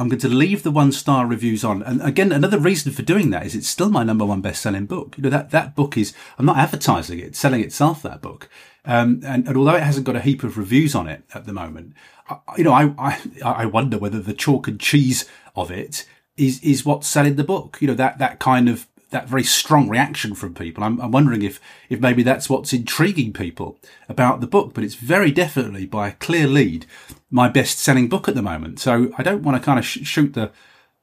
I'm 0.00 0.08
going 0.08 0.20
to 0.20 0.28
leave 0.28 0.62
the 0.62 0.70
one 0.70 0.92
star 0.92 1.26
reviews 1.26 1.62
on. 1.62 1.82
And 1.82 2.00
again, 2.00 2.32
another 2.32 2.58
reason 2.58 2.90
for 2.90 3.02
doing 3.02 3.28
that 3.30 3.44
is 3.44 3.54
it's 3.54 3.68
still 3.68 3.90
my 3.90 4.02
number 4.02 4.24
one 4.24 4.40
best 4.40 4.62
selling 4.62 4.86
book. 4.86 5.14
You 5.18 5.24
know, 5.24 5.30
that, 5.30 5.50
that 5.50 5.76
book 5.76 5.98
is, 5.98 6.14
I'm 6.38 6.46
not 6.46 6.56
advertising 6.56 7.18
it, 7.18 7.26
it's 7.26 7.38
selling 7.38 7.60
itself, 7.60 8.00
that 8.02 8.22
book. 8.22 8.48
Um, 8.86 9.20
and, 9.26 9.46
and, 9.46 9.58
although 9.58 9.74
it 9.74 9.82
hasn't 9.82 10.06
got 10.06 10.16
a 10.16 10.20
heap 10.20 10.42
of 10.42 10.56
reviews 10.56 10.94
on 10.94 11.06
it 11.06 11.24
at 11.34 11.44
the 11.44 11.52
moment, 11.52 11.92
I, 12.30 12.38
you 12.56 12.64
know, 12.64 12.72
I, 12.72 12.94
I, 12.98 13.20
I 13.44 13.66
wonder 13.66 13.98
whether 13.98 14.20
the 14.20 14.32
chalk 14.32 14.66
and 14.68 14.80
cheese 14.80 15.28
of 15.54 15.70
it 15.70 16.06
is, 16.38 16.62
is 16.62 16.86
what's 16.86 17.06
selling 17.06 17.36
the 17.36 17.44
book. 17.44 17.76
You 17.82 17.88
know, 17.88 17.94
that, 17.94 18.18
that 18.18 18.38
kind 18.38 18.70
of 18.70 18.86
that 19.10 19.28
very 19.28 19.42
strong 19.42 19.88
reaction 19.88 20.34
from 20.34 20.54
people. 20.54 20.84
I'm, 20.84 21.00
I'm, 21.00 21.10
wondering 21.10 21.42
if, 21.42 21.60
if 21.88 22.00
maybe 22.00 22.22
that's 22.22 22.48
what's 22.48 22.72
intriguing 22.72 23.32
people 23.32 23.78
about 24.08 24.40
the 24.40 24.46
book, 24.46 24.72
but 24.72 24.84
it's 24.84 24.94
very 24.94 25.30
definitely 25.32 25.84
by 25.84 26.08
a 26.08 26.12
clear 26.12 26.46
lead 26.46 26.86
my 27.30 27.48
best 27.48 27.78
selling 27.78 28.08
book 28.08 28.28
at 28.28 28.34
the 28.34 28.42
moment. 28.42 28.78
So 28.78 29.12
I 29.18 29.22
don't 29.22 29.42
want 29.42 29.60
to 29.60 29.64
kind 29.64 29.78
of 29.78 29.84
sh- 29.84 30.04
shoot 30.04 30.34
the, 30.34 30.52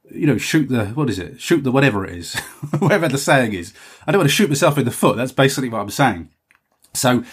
you 0.09 0.25
know, 0.25 0.37
shoot 0.37 0.69
the, 0.69 0.85
what 0.87 1.09
is 1.09 1.19
it? 1.19 1.41
Shoot 1.41 1.63
the 1.63 1.71
whatever 1.71 2.05
it 2.05 2.15
is, 2.15 2.35
whatever 2.79 3.09
the 3.09 3.17
saying 3.17 3.53
is. 3.53 3.73
I 4.05 4.11
don't 4.11 4.19
want 4.19 4.29
to 4.29 4.35
shoot 4.35 4.49
myself 4.49 4.77
in 4.77 4.85
the 4.85 4.91
foot. 4.91 5.17
That's 5.17 5.33
basically 5.33 5.69
what 5.69 5.81
I'm 5.81 5.89
saying. 5.89 6.29
So 6.93 7.23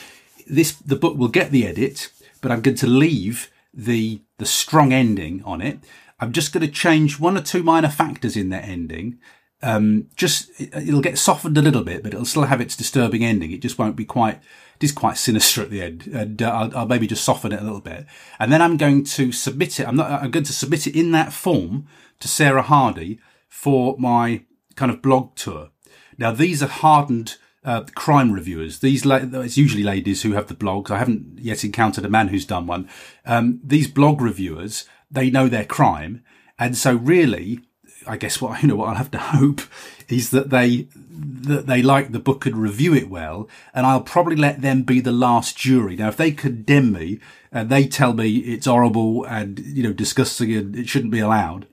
this, 0.49 0.73
the 0.73 0.97
book 0.97 1.17
will 1.17 1.29
get 1.29 1.53
the 1.53 1.67
edit, 1.67 2.11
but 2.41 2.51
I'm 2.51 2.63
going 2.63 2.77
to 2.79 2.89
leave 2.89 3.51
the, 3.73 4.23
the 4.39 4.47
strong 4.47 4.93
ending 4.93 5.43
on 5.45 5.61
it. 5.61 5.79
I'm 6.19 6.33
just 6.33 6.53
going 6.53 6.67
to 6.67 6.73
change 6.73 7.21
one 7.21 7.37
or 7.37 7.43
two 7.43 7.63
minor 7.63 7.89
factors 7.89 8.37
in 8.37 8.49
that 8.51 8.65
ending 8.65 9.19
um, 9.65 10.09
just 10.15 10.51
it'll 10.61 11.01
get 11.01 11.19
softened 11.19 11.57
a 11.57 11.63
little 11.63 11.83
bit, 11.83 12.03
but 12.03 12.13
it'll 12.13 12.27
still 12.27 12.45
have 12.45 12.61
its 12.61 12.77
disturbing 12.77 13.25
ending. 13.25 13.51
It 13.51 13.63
just 13.63 13.79
won't 13.79 13.97
be 13.97 14.05
quite. 14.05 14.41
It 14.77 14.85
is 14.85 14.93
quite 14.93 15.17
sinister 15.17 15.63
at 15.63 15.71
the 15.71 15.81
end, 15.81 16.07
and 16.09 16.43
uh, 16.43 16.51
I'll, 16.51 16.79
I'll, 16.79 16.87
maybe 16.87 17.07
just 17.07 17.25
soften 17.25 17.53
it 17.53 17.61
a 17.61 17.65
little 17.65 17.81
bit, 17.81 18.05
and 18.39 18.53
then 18.53 18.61
I'm 18.61 18.77
going 18.77 19.05
to 19.05 19.33
submit 19.33 19.81
it. 19.81 19.89
I'm 19.89 19.97
not. 19.97 20.11
I'm 20.11 20.31
going 20.31 20.45
to 20.45 20.53
submit 20.53 20.87
it 20.87 20.95
in 20.95 21.13
that 21.13 21.33
form 21.33 21.87
to 22.21 22.29
Sarah 22.29 22.63
Hardy 22.63 23.19
for 23.49 23.97
my 23.99 24.43
kind 24.77 24.93
of 24.93 25.01
blog 25.01 25.35
tour. 25.35 25.71
Now 26.19 26.31
these 26.33 26.63
are 26.63 26.69
hardened 26.69 27.37
uh, 27.65 27.85
crime 27.95 28.33
reviewers. 28.33 28.81
These 28.81 29.07
la- 29.07 29.17
it's 29.17 29.57
usually 29.57 29.83
ladies 29.83 30.23
who 30.23 30.33
have 30.33 30.49
the 30.49 30.55
blogs. 30.55 30.91
I 30.91 30.99
haven't 30.99 31.39
yet 31.39 31.65
encountered 31.65 32.05
a 32.05 32.11
man 32.11 32.29
who's 32.29 32.45
done 32.45 32.67
one. 32.67 32.89
Um, 33.25 33.61
these 33.65 33.89
blog 33.89 34.21
reviewers 34.21 34.87
they 35.11 35.31
know 35.31 35.49
their 35.49 35.65
crime, 35.65 36.23
and 36.59 36.77
so 36.77 36.95
really 36.97 37.61
I 38.07 38.17
guess 38.17 38.41
what 38.41 38.63
you 38.63 38.69
know 38.69 38.77
what 38.77 38.89
I'll 38.89 38.95
have 38.95 39.11
to 39.13 39.19
hope 39.19 39.63
is 40.09 40.31
that 40.31 40.51
they 40.51 40.89
that 41.17 41.67
they 41.67 41.83
like 41.83 42.13
the 42.13 42.19
book 42.19 42.47
and 42.47 42.57
review 42.57 42.95
it 42.95 43.09
well, 43.09 43.49
and 43.73 43.87
I'll 43.87 44.01
probably 44.01 44.37
let 44.37 44.63
them 44.63 44.83
be 44.83 45.01
the 45.01 45.13
last 45.13 45.57
jury. 45.57 45.97
Now, 45.97 46.09
if 46.09 46.17
they 46.17 46.33
condemn 46.33 46.93
me 46.93 47.21
and 47.53 47.71
they 47.71 47.87
tell 47.87 48.13
me 48.13 48.37
it's 48.39 48.67
horrible 48.67 49.25
and 49.25 49.59
you 49.59 49.83
know 49.83 49.93
disgusting 49.93 50.53
and 50.55 50.77
it 50.77 50.89
shouldn't 50.89 51.13
be 51.13 51.21
allowed, 51.21 51.67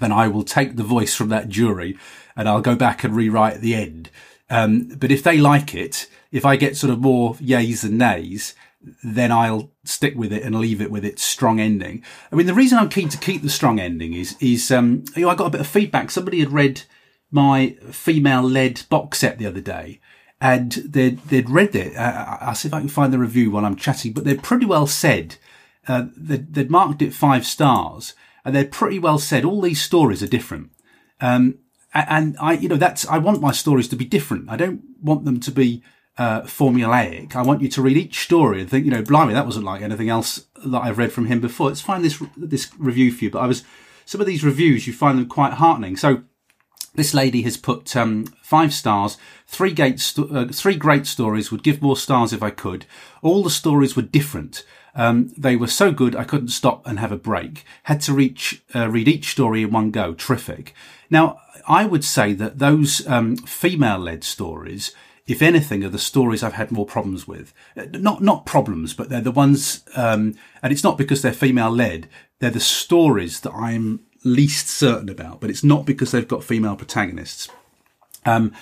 then 0.00 0.12
I 0.12 0.28
will 0.28 0.44
take 0.44 0.76
the 0.76 0.82
voice 0.82 1.14
from 1.14 1.28
that 1.28 1.48
jury 1.48 1.96
and 2.36 2.48
I'll 2.48 2.60
go 2.60 2.76
back 2.76 3.04
and 3.04 3.14
rewrite 3.14 3.60
the 3.60 3.74
end. 3.74 4.10
Um, 4.50 4.88
but 4.98 5.10
if 5.10 5.22
they 5.22 5.38
like 5.38 5.74
it, 5.74 6.08
if 6.30 6.44
I 6.44 6.56
get 6.56 6.76
sort 6.76 6.92
of 6.92 7.00
more 7.00 7.34
yays 7.34 7.84
and 7.84 7.96
nays, 7.96 8.54
then 9.02 9.32
I'll 9.32 9.70
stick 9.84 10.14
with 10.16 10.32
it 10.32 10.42
and 10.42 10.54
leave 10.54 10.80
it 10.80 10.90
with 10.90 11.04
its 11.04 11.22
strong 11.22 11.60
ending. 11.60 12.02
I 12.30 12.36
mean, 12.36 12.46
the 12.46 12.54
reason 12.54 12.78
I'm 12.78 12.88
keen 12.88 13.08
to 13.10 13.18
keep 13.18 13.42
the 13.42 13.50
strong 13.50 13.78
ending 13.78 14.14
is, 14.14 14.36
is, 14.40 14.70
um, 14.70 15.04
you 15.16 15.22
know, 15.22 15.30
I 15.30 15.34
got 15.34 15.46
a 15.46 15.50
bit 15.50 15.60
of 15.60 15.66
feedback. 15.66 16.10
Somebody 16.10 16.40
had 16.40 16.52
read 16.52 16.82
my 17.30 17.76
female 17.90 18.42
led 18.42 18.82
box 18.88 19.18
set 19.18 19.38
the 19.38 19.46
other 19.46 19.60
day 19.60 20.00
and 20.40 20.72
they'd, 20.72 21.18
they'd 21.24 21.50
read 21.50 21.74
it. 21.74 21.96
Uh, 21.96 22.38
I'll 22.40 22.54
see 22.54 22.68
if 22.68 22.74
I 22.74 22.80
can 22.80 22.88
find 22.88 23.12
the 23.12 23.18
review 23.18 23.50
while 23.50 23.64
I'm 23.64 23.76
chatting, 23.76 24.12
but 24.12 24.24
they'd 24.24 24.42
pretty 24.42 24.66
well 24.66 24.86
said, 24.86 25.36
uh, 25.88 26.06
they'd, 26.16 26.54
they'd, 26.54 26.70
marked 26.70 27.02
it 27.02 27.14
five 27.14 27.46
stars 27.46 28.14
and 28.44 28.54
they'd 28.54 28.72
pretty 28.72 28.98
well 28.98 29.18
said 29.18 29.44
all 29.44 29.60
these 29.60 29.82
stories 29.82 30.22
are 30.22 30.28
different. 30.28 30.70
Um, 31.20 31.58
and 31.94 32.36
I, 32.40 32.54
you 32.54 32.68
know, 32.68 32.76
that's, 32.76 33.06
I 33.06 33.18
want 33.18 33.40
my 33.40 33.52
stories 33.52 33.88
to 33.88 33.96
be 33.96 34.04
different. 34.04 34.50
I 34.50 34.56
don't 34.56 34.82
want 35.00 35.24
them 35.24 35.38
to 35.40 35.50
be 35.52 35.82
uh, 36.16 36.42
formulaic. 36.42 37.34
I 37.34 37.42
want 37.42 37.62
you 37.62 37.68
to 37.70 37.82
read 37.82 37.96
each 37.96 38.20
story 38.20 38.60
and 38.60 38.70
think, 38.70 38.84
you 38.84 38.90
know, 38.90 39.02
blimey, 39.02 39.34
that 39.34 39.46
wasn't 39.46 39.64
like 39.64 39.82
anything 39.82 40.08
else 40.08 40.46
that 40.64 40.80
I've 40.80 40.98
read 40.98 41.12
from 41.12 41.26
him 41.26 41.40
before. 41.40 41.68
Let's 41.68 41.80
find 41.80 42.04
this 42.04 42.22
this 42.36 42.70
review 42.78 43.12
for 43.12 43.24
you. 43.24 43.30
But 43.30 43.40
I 43.40 43.46
was 43.46 43.64
some 44.04 44.20
of 44.20 44.26
these 44.26 44.44
reviews, 44.44 44.86
you 44.86 44.92
find 44.92 45.18
them 45.18 45.26
quite 45.26 45.54
heartening. 45.54 45.96
So 45.96 46.22
this 46.94 47.14
lady 47.14 47.42
has 47.42 47.56
put 47.56 47.96
um, 47.96 48.26
five 48.42 48.72
stars. 48.72 49.16
Three 49.46 49.74
sto- 49.96 50.28
uh, 50.28 50.48
three 50.52 50.76
great 50.76 51.06
stories. 51.06 51.50
Would 51.50 51.64
give 51.64 51.82
more 51.82 51.96
stars 51.96 52.32
if 52.32 52.42
I 52.42 52.50
could. 52.50 52.86
All 53.22 53.42
the 53.42 53.50
stories 53.50 53.96
were 53.96 54.02
different. 54.02 54.64
Um, 54.94 55.32
they 55.36 55.56
were 55.56 55.66
so 55.66 55.90
good 55.90 56.14
I 56.14 56.22
couldn't 56.22 56.48
stop 56.48 56.86
and 56.86 57.00
have 57.00 57.10
a 57.10 57.16
break. 57.16 57.64
Had 57.84 58.00
to 58.02 58.12
reach 58.12 58.62
uh, 58.74 58.88
read 58.88 59.08
each 59.08 59.30
story 59.30 59.62
in 59.62 59.72
one 59.72 59.90
go. 59.90 60.14
Terrific. 60.14 60.74
Now 61.10 61.40
I 61.66 61.86
would 61.86 62.04
say 62.04 62.32
that 62.34 62.58
those 62.58 63.04
um, 63.08 63.36
female-led 63.36 64.22
stories 64.22 64.92
if 65.26 65.40
anything, 65.40 65.84
are 65.84 65.88
the 65.88 65.98
stories 65.98 66.42
I've 66.42 66.54
had 66.54 66.70
more 66.70 66.86
problems 66.86 67.26
with. 67.26 67.52
Not 67.76 68.22
not 68.22 68.46
problems, 68.46 68.94
but 68.94 69.08
they're 69.08 69.20
the 69.20 69.30
ones, 69.30 69.84
um, 69.96 70.34
and 70.62 70.72
it's 70.72 70.84
not 70.84 70.98
because 70.98 71.22
they're 71.22 71.32
female 71.32 71.70
led. 71.70 72.08
They're 72.40 72.50
the 72.50 72.60
stories 72.60 73.40
that 73.40 73.52
I'm 73.52 74.00
least 74.24 74.68
certain 74.68 75.08
about, 75.08 75.40
but 75.40 75.50
it's 75.50 75.64
not 75.64 75.86
because 75.86 76.10
they've 76.10 76.28
got 76.28 76.44
female 76.44 76.76
protagonists. 76.76 77.48
Um, 78.26 78.52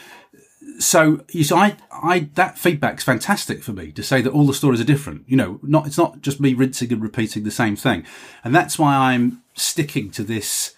so 0.78 1.24
you 1.30 1.44
see, 1.44 1.54
I, 1.54 1.76
I, 1.90 2.28
that 2.34 2.58
feedback's 2.58 3.04
fantastic 3.04 3.62
for 3.62 3.72
me 3.72 3.92
to 3.92 4.02
say 4.02 4.20
that 4.22 4.32
all 4.32 4.46
the 4.46 4.54
stories 4.54 4.80
are 4.80 4.84
different. 4.84 5.24
You 5.26 5.36
know, 5.36 5.60
not, 5.62 5.86
it's 5.86 5.98
not 5.98 6.20
just 6.20 6.40
me 6.40 6.54
rinsing 6.54 6.92
and 6.92 7.02
repeating 7.02 7.44
the 7.44 7.50
same 7.50 7.76
thing. 7.76 8.04
And 8.44 8.54
that's 8.54 8.78
why 8.78 8.94
I'm 8.94 9.42
sticking 9.54 10.10
to 10.12 10.22
this, 10.24 10.74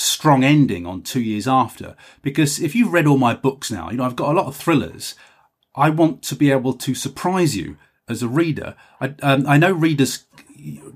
strong 0.00 0.42
ending 0.42 0.86
on 0.86 1.02
two 1.02 1.20
years 1.20 1.46
after. 1.46 1.94
Because 2.22 2.60
if 2.60 2.74
you've 2.74 2.92
read 2.92 3.06
all 3.06 3.18
my 3.18 3.34
books 3.34 3.70
now, 3.70 3.90
you 3.90 3.98
know, 3.98 4.04
I've 4.04 4.16
got 4.16 4.30
a 4.30 4.38
lot 4.38 4.46
of 4.46 4.56
thrillers. 4.56 5.14
I 5.74 5.90
want 5.90 6.22
to 6.24 6.34
be 6.34 6.50
able 6.50 6.72
to 6.74 6.94
surprise 6.94 7.56
you 7.56 7.76
as 8.08 8.22
a 8.22 8.28
reader. 8.28 8.74
I, 9.00 9.14
um, 9.22 9.46
I 9.46 9.56
know 9.56 9.72
readers 9.72 10.24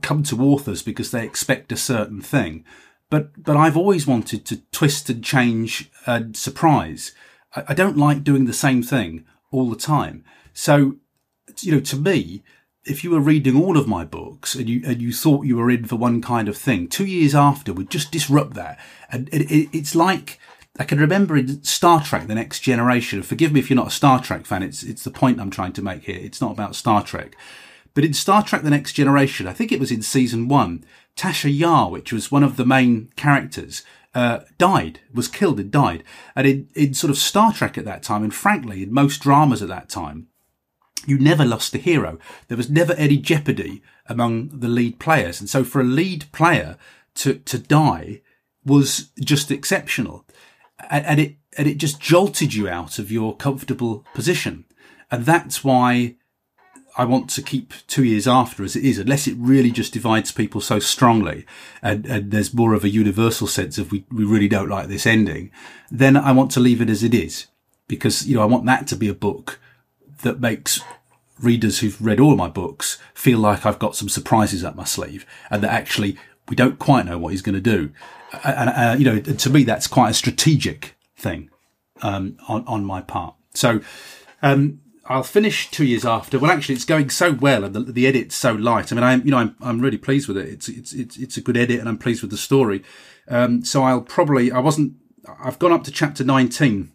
come 0.02 0.22
to 0.24 0.42
authors 0.42 0.82
because 0.82 1.10
they 1.10 1.24
expect 1.24 1.72
a 1.72 1.76
certain 1.76 2.20
thing, 2.20 2.64
but, 3.10 3.42
but 3.42 3.56
I've 3.56 3.76
always 3.76 4.06
wanted 4.06 4.44
to 4.46 4.62
twist 4.72 5.08
and 5.08 5.22
change 5.22 5.90
and 6.06 6.36
surprise. 6.36 7.12
I, 7.54 7.64
I 7.68 7.74
don't 7.74 7.96
like 7.96 8.24
doing 8.24 8.46
the 8.46 8.52
same 8.52 8.82
thing 8.82 9.24
all 9.50 9.70
the 9.70 9.76
time. 9.76 10.24
So, 10.52 10.96
you 11.60 11.72
know, 11.72 11.80
to 11.80 11.96
me, 11.96 12.42
if 12.86 13.02
you 13.02 13.10
were 13.10 13.20
reading 13.20 13.60
all 13.60 13.76
of 13.76 13.88
my 13.88 14.04
books 14.04 14.54
and 14.54 14.68
you 14.68 14.82
and 14.84 15.00
you 15.00 15.12
thought 15.12 15.46
you 15.46 15.56
were 15.56 15.70
in 15.70 15.84
for 15.84 15.96
one 15.96 16.20
kind 16.20 16.48
of 16.48 16.56
thing, 16.56 16.88
two 16.88 17.06
years 17.06 17.34
after 17.34 17.72
would 17.72 17.90
just 17.90 18.12
disrupt 18.12 18.54
that. 18.54 18.78
And 19.10 19.28
it, 19.32 19.50
it, 19.50 19.68
it's 19.72 19.94
like 19.94 20.38
I 20.78 20.84
can 20.84 20.98
remember 20.98 21.36
in 21.36 21.62
Star 21.62 22.02
Trek: 22.02 22.26
The 22.26 22.34
Next 22.34 22.60
Generation. 22.60 23.22
Forgive 23.22 23.52
me 23.52 23.60
if 23.60 23.70
you're 23.70 23.76
not 23.76 23.88
a 23.88 23.90
Star 23.92 24.20
Trek 24.20 24.46
fan. 24.46 24.62
It's 24.62 24.82
it's 24.82 25.04
the 25.04 25.10
point 25.10 25.40
I'm 25.40 25.50
trying 25.50 25.72
to 25.74 25.82
make 25.82 26.04
here. 26.04 26.18
It's 26.20 26.40
not 26.40 26.52
about 26.52 26.76
Star 26.76 27.02
Trek, 27.02 27.36
but 27.94 28.04
in 28.04 28.12
Star 28.12 28.42
Trek: 28.42 28.62
The 28.62 28.70
Next 28.70 28.92
Generation, 28.92 29.46
I 29.46 29.52
think 29.52 29.72
it 29.72 29.80
was 29.80 29.92
in 29.92 30.02
season 30.02 30.48
one. 30.48 30.84
Tasha 31.16 31.56
Yar, 31.56 31.90
which 31.90 32.12
was 32.12 32.32
one 32.32 32.42
of 32.42 32.56
the 32.56 32.66
main 32.66 33.12
characters, 33.14 33.84
uh, 34.14 34.40
died, 34.58 34.98
was 35.12 35.28
killed 35.28 35.60
and 35.60 35.70
died. 35.70 36.02
And 36.34 36.46
in, 36.46 36.68
in 36.74 36.92
sort 36.92 37.12
of 37.12 37.16
Star 37.16 37.52
Trek 37.52 37.78
at 37.78 37.84
that 37.84 38.02
time, 38.02 38.24
and 38.24 38.34
frankly, 38.34 38.82
in 38.82 38.92
most 38.92 39.22
dramas 39.22 39.62
at 39.62 39.68
that 39.68 39.88
time, 39.88 40.26
you 41.06 41.18
never 41.18 41.44
lost 41.44 41.74
a 41.74 41.78
hero. 41.78 42.18
There 42.48 42.56
was 42.56 42.70
never 42.70 42.92
any 42.94 43.16
jeopardy 43.16 43.82
among 44.06 44.60
the 44.60 44.68
lead 44.68 44.98
players. 44.98 45.40
And 45.40 45.48
so 45.48 45.64
for 45.64 45.80
a 45.80 45.84
lead 45.84 46.26
player 46.32 46.76
to, 47.16 47.34
to 47.34 47.58
die 47.58 48.20
was 48.64 49.10
just 49.20 49.50
exceptional. 49.50 50.24
And, 50.90 51.06
and 51.06 51.20
it, 51.20 51.36
and 51.56 51.68
it 51.68 51.78
just 51.78 52.00
jolted 52.00 52.54
you 52.54 52.68
out 52.68 52.98
of 52.98 53.10
your 53.10 53.36
comfortable 53.36 54.04
position. 54.14 54.64
And 55.10 55.24
that's 55.24 55.62
why 55.62 56.16
I 56.96 57.04
want 57.04 57.28
to 57.30 57.42
keep 57.42 57.74
two 57.86 58.04
years 58.04 58.28
after 58.28 58.62
as 58.62 58.76
it 58.76 58.84
is, 58.84 58.98
unless 58.98 59.26
it 59.26 59.36
really 59.38 59.72
just 59.72 59.92
divides 59.92 60.30
people 60.30 60.60
so 60.60 60.78
strongly 60.78 61.44
and, 61.82 62.06
and 62.06 62.30
there's 62.30 62.54
more 62.54 62.72
of 62.72 62.84
a 62.84 62.88
universal 62.88 63.46
sense 63.46 63.78
of 63.78 63.90
we, 63.90 64.04
we 64.12 64.24
really 64.24 64.48
don't 64.48 64.68
like 64.68 64.86
this 64.86 65.06
ending, 65.06 65.50
then 65.90 66.16
I 66.16 66.32
want 66.32 66.52
to 66.52 66.60
leave 66.60 66.80
it 66.80 66.90
as 66.90 67.02
it 67.02 67.12
is 67.12 67.46
because, 67.88 68.26
you 68.26 68.36
know, 68.36 68.42
I 68.42 68.46
want 68.46 68.66
that 68.66 68.86
to 68.88 68.96
be 68.96 69.08
a 69.08 69.14
book 69.14 69.58
that 70.22 70.40
makes 70.40 70.80
readers 71.40 71.80
who've 71.80 72.00
read 72.00 72.20
all 72.20 72.36
my 72.36 72.48
books 72.48 72.98
feel 73.12 73.38
like 73.38 73.66
I've 73.66 73.78
got 73.78 73.96
some 73.96 74.08
surprises 74.08 74.64
up 74.64 74.76
my 74.76 74.84
sleeve 74.84 75.26
and 75.50 75.62
that 75.62 75.72
actually 75.72 76.16
we 76.48 76.56
don't 76.56 76.78
quite 76.78 77.06
know 77.06 77.18
what 77.18 77.32
he's 77.32 77.42
going 77.42 77.54
to 77.54 77.60
do. 77.60 77.90
And, 78.44 78.70
uh, 78.70 78.96
you 78.98 79.04
know, 79.04 79.20
to 79.20 79.50
me, 79.50 79.64
that's 79.64 79.86
quite 79.86 80.10
a 80.10 80.14
strategic 80.14 80.96
thing, 81.16 81.50
um, 82.02 82.36
on, 82.48 82.64
on 82.66 82.84
my 82.84 83.00
part. 83.00 83.34
So, 83.54 83.80
um, 84.42 84.80
I'll 85.06 85.22
finish 85.22 85.70
two 85.70 85.84
years 85.84 86.04
after. 86.04 86.38
Well, 86.38 86.50
actually, 86.50 86.76
it's 86.76 86.84
going 86.84 87.10
so 87.10 87.32
well, 87.32 87.62
and 87.62 87.74
the, 87.74 87.80
the 87.80 88.06
edit's 88.06 88.34
so 88.34 88.52
light. 88.52 88.90
I 88.90 88.94
mean, 88.94 89.04
I'm 89.04 89.22
you 89.22 89.30
know 89.30 89.36
I'm 89.36 89.56
I'm 89.60 89.80
really 89.80 89.98
pleased 89.98 90.28
with 90.28 90.38
it. 90.38 90.48
It's 90.48 90.66
it's 90.66 90.92
it's 90.94 91.18
it's 91.18 91.36
a 91.36 91.42
good 91.42 91.58
edit, 91.58 91.78
and 91.78 91.90
I'm 91.90 91.98
pleased 91.98 92.22
with 92.22 92.30
the 92.30 92.38
story. 92.38 92.82
Um, 93.28 93.62
so 93.64 93.82
I'll 93.82 94.00
probably 94.00 94.50
I 94.50 94.60
wasn't 94.60 94.94
I've 95.42 95.58
gone 95.58 95.72
up 95.72 95.84
to 95.84 95.90
chapter 95.90 96.24
19 96.24 96.90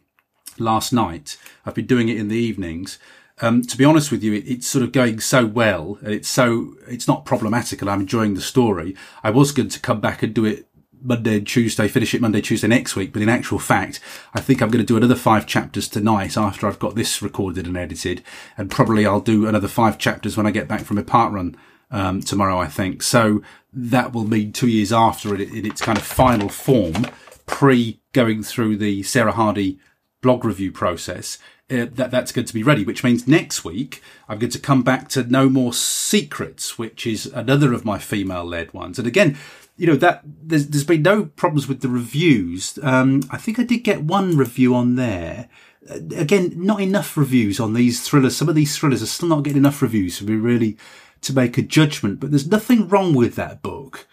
last 0.59 0.93
night. 0.93 1.37
I've 1.65 1.75
been 1.75 1.85
doing 1.85 2.09
it 2.09 2.17
in 2.17 2.27
the 2.27 2.35
evenings. 2.35 2.99
Um, 3.41 3.61
to 3.61 3.77
be 3.77 3.85
honest 3.85 4.11
with 4.11 4.23
you, 4.23 4.33
it, 4.33 4.43
it's 4.47 4.67
sort 4.67 4.83
of 4.83 4.91
going 4.91 5.19
so 5.19 5.45
well, 5.45 5.97
and 6.01 6.13
it's 6.13 6.27
so 6.27 6.75
it's 6.87 7.07
not 7.07 7.25
problematic, 7.25 7.81
and 7.81 7.89
I'm 7.89 8.01
enjoying 8.01 8.33
the 8.33 8.41
story. 8.41 8.95
I 9.23 9.29
was 9.29 9.51
going 9.51 9.69
to 9.69 9.79
come 9.79 10.01
back 10.01 10.23
and 10.23 10.33
do 10.33 10.45
it 10.45 10.67
Monday 11.01 11.37
and 11.37 11.47
Tuesday, 11.47 11.87
finish 11.87 12.13
it 12.13 12.21
Monday, 12.21 12.41
Tuesday 12.41 12.67
next 12.67 12.95
week. 12.95 13.13
But 13.13 13.21
in 13.21 13.29
actual 13.29 13.59
fact, 13.59 13.99
I 14.33 14.41
think 14.41 14.61
I'm 14.61 14.69
going 14.69 14.83
to 14.83 14.87
do 14.87 14.97
another 14.97 15.15
five 15.15 15.47
chapters 15.47 15.87
tonight 15.87 16.37
after 16.37 16.67
I've 16.67 16.79
got 16.79 16.95
this 16.95 17.21
recorded 17.21 17.67
and 17.67 17.77
edited. 17.77 18.23
And 18.57 18.69
probably 18.69 19.05
I'll 19.05 19.21
do 19.21 19.47
another 19.47 19.67
five 19.67 19.97
chapters 19.97 20.35
when 20.35 20.45
I 20.45 20.51
get 20.51 20.67
back 20.67 20.81
from 20.81 20.97
a 20.97 21.03
park 21.03 21.33
run, 21.33 21.55
um, 21.91 22.21
tomorrow, 22.21 22.59
I 22.59 22.67
think. 22.67 23.01
So 23.01 23.41
that 23.73 24.13
will 24.13 24.25
mean 24.25 24.51
two 24.51 24.67
years 24.67 24.91
after 24.91 25.33
it 25.35 25.41
in 25.41 25.65
its 25.65 25.81
kind 25.81 25.97
of 25.97 26.03
final 26.03 26.49
form, 26.49 27.07
pre 27.45 27.99
going 28.13 28.43
through 28.43 28.77
the 28.77 29.03
Sarah 29.03 29.31
Hardy 29.31 29.79
blog 30.21 30.45
review 30.45 30.71
process. 30.71 31.37
Uh, 31.71 31.85
that 31.91 32.09
that's 32.09 32.31
going 32.31 32.47
to 32.47 32.53
be 32.53 32.63
ready, 32.63 32.83
which 32.83 33.03
means 33.03 33.27
next 33.27 33.63
week 33.63 34.01
I'm 34.27 34.39
going 34.39 34.49
to 34.51 34.59
come 34.59 34.81
back 34.81 35.07
to 35.09 35.23
No 35.23 35.49
More 35.49 35.71
Secrets, 35.71 36.79
which 36.79 37.05
is 37.05 37.27
another 37.27 37.73
of 37.73 37.85
my 37.85 37.99
female 37.99 38.43
led 38.43 38.73
ones. 38.73 38.97
And 38.97 39.07
again, 39.07 39.37
you 39.77 39.85
know 39.85 39.95
that 39.95 40.21
there's 40.25 40.67
there's 40.67 40.83
been 40.83 41.03
no 41.03 41.25
problems 41.25 41.67
with 41.67 41.81
the 41.81 41.87
reviews. 41.87 42.79
Um, 42.81 43.21
I 43.29 43.37
think 43.37 43.59
I 43.59 43.63
did 43.63 43.83
get 43.83 44.01
one 44.03 44.35
review 44.35 44.73
on 44.73 44.95
there. 44.95 45.47
Uh, 45.89 45.99
again, 46.15 46.53
not 46.55 46.81
enough 46.81 47.15
reviews 47.15 47.59
on 47.59 47.73
these 47.73 48.01
thrillers. 48.01 48.35
Some 48.35 48.49
of 48.49 48.55
these 48.55 48.75
thrillers 48.75 49.03
are 49.03 49.07
still 49.07 49.29
not 49.29 49.43
getting 49.43 49.59
enough 49.59 49.81
reviews 49.81 50.17
for 50.17 50.25
me 50.25 50.33
really 50.35 50.75
to 51.21 51.33
make 51.33 51.57
a 51.57 51.61
judgment. 51.61 52.19
But 52.19 52.31
there's 52.31 52.47
nothing 52.49 52.87
wrong 52.89 53.13
with 53.13 53.35
that 53.35 53.61
book. 53.61 54.07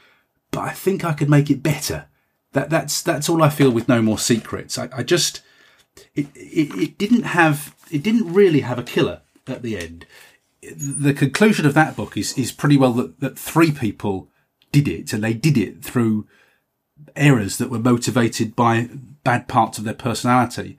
But 0.50 0.60
I 0.60 0.70
think 0.70 1.04
I 1.04 1.14
could 1.14 1.30
make 1.30 1.50
it 1.50 1.62
better. 1.62 2.06
That 2.52 2.70
that's 2.70 3.02
that's 3.02 3.28
all 3.28 3.42
I 3.42 3.48
feel 3.48 3.70
with 3.70 3.88
No 3.88 4.02
More 4.02 4.18
Secrets. 4.18 4.78
I, 4.78 4.88
I 4.92 5.02
just 5.02 5.40
it, 6.14 6.26
it 6.34 6.74
it 6.74 6.98
didn't 6.98 7.24
have 7.24 7.74
it 7.90 8.02
didn't 8.02 8.32
really 8.32 8.60
have 8.60 8.78
a 8.78 8.82
killer 8.82 9.22
at 9.46 9.62
the 9.62 9.78
end. 9.78 10.06
The 10.62 11.14
conclusion 11.14 11.66
of 11.66 11.74
that 11.74 11.96
book 11.96 12.16
is 12.16 12.36
is 12.36 12.52
pretty 12.52 12.76
well 12.76 12.92
that, 12.94 13.20
that 13.20 13.38
three 13.38 13.72
people 13.72 14.28
did 14.72 14.88
it, 14.88 15.12
and 15.12 15.22
they 15.22 15.34
did 15.34 15.56
it 15.56 15.82
through 15.82 16.26
errors 17.14 17.58
that 17.58 17.70
were 17.70 17.78
motivated 17.78 18.56
by 18.56 18.88
bad 19.22 19.48
parts 19.48 19.78
of 19.78 19.84
their 19.84 19.94
personality. 19.94 20.78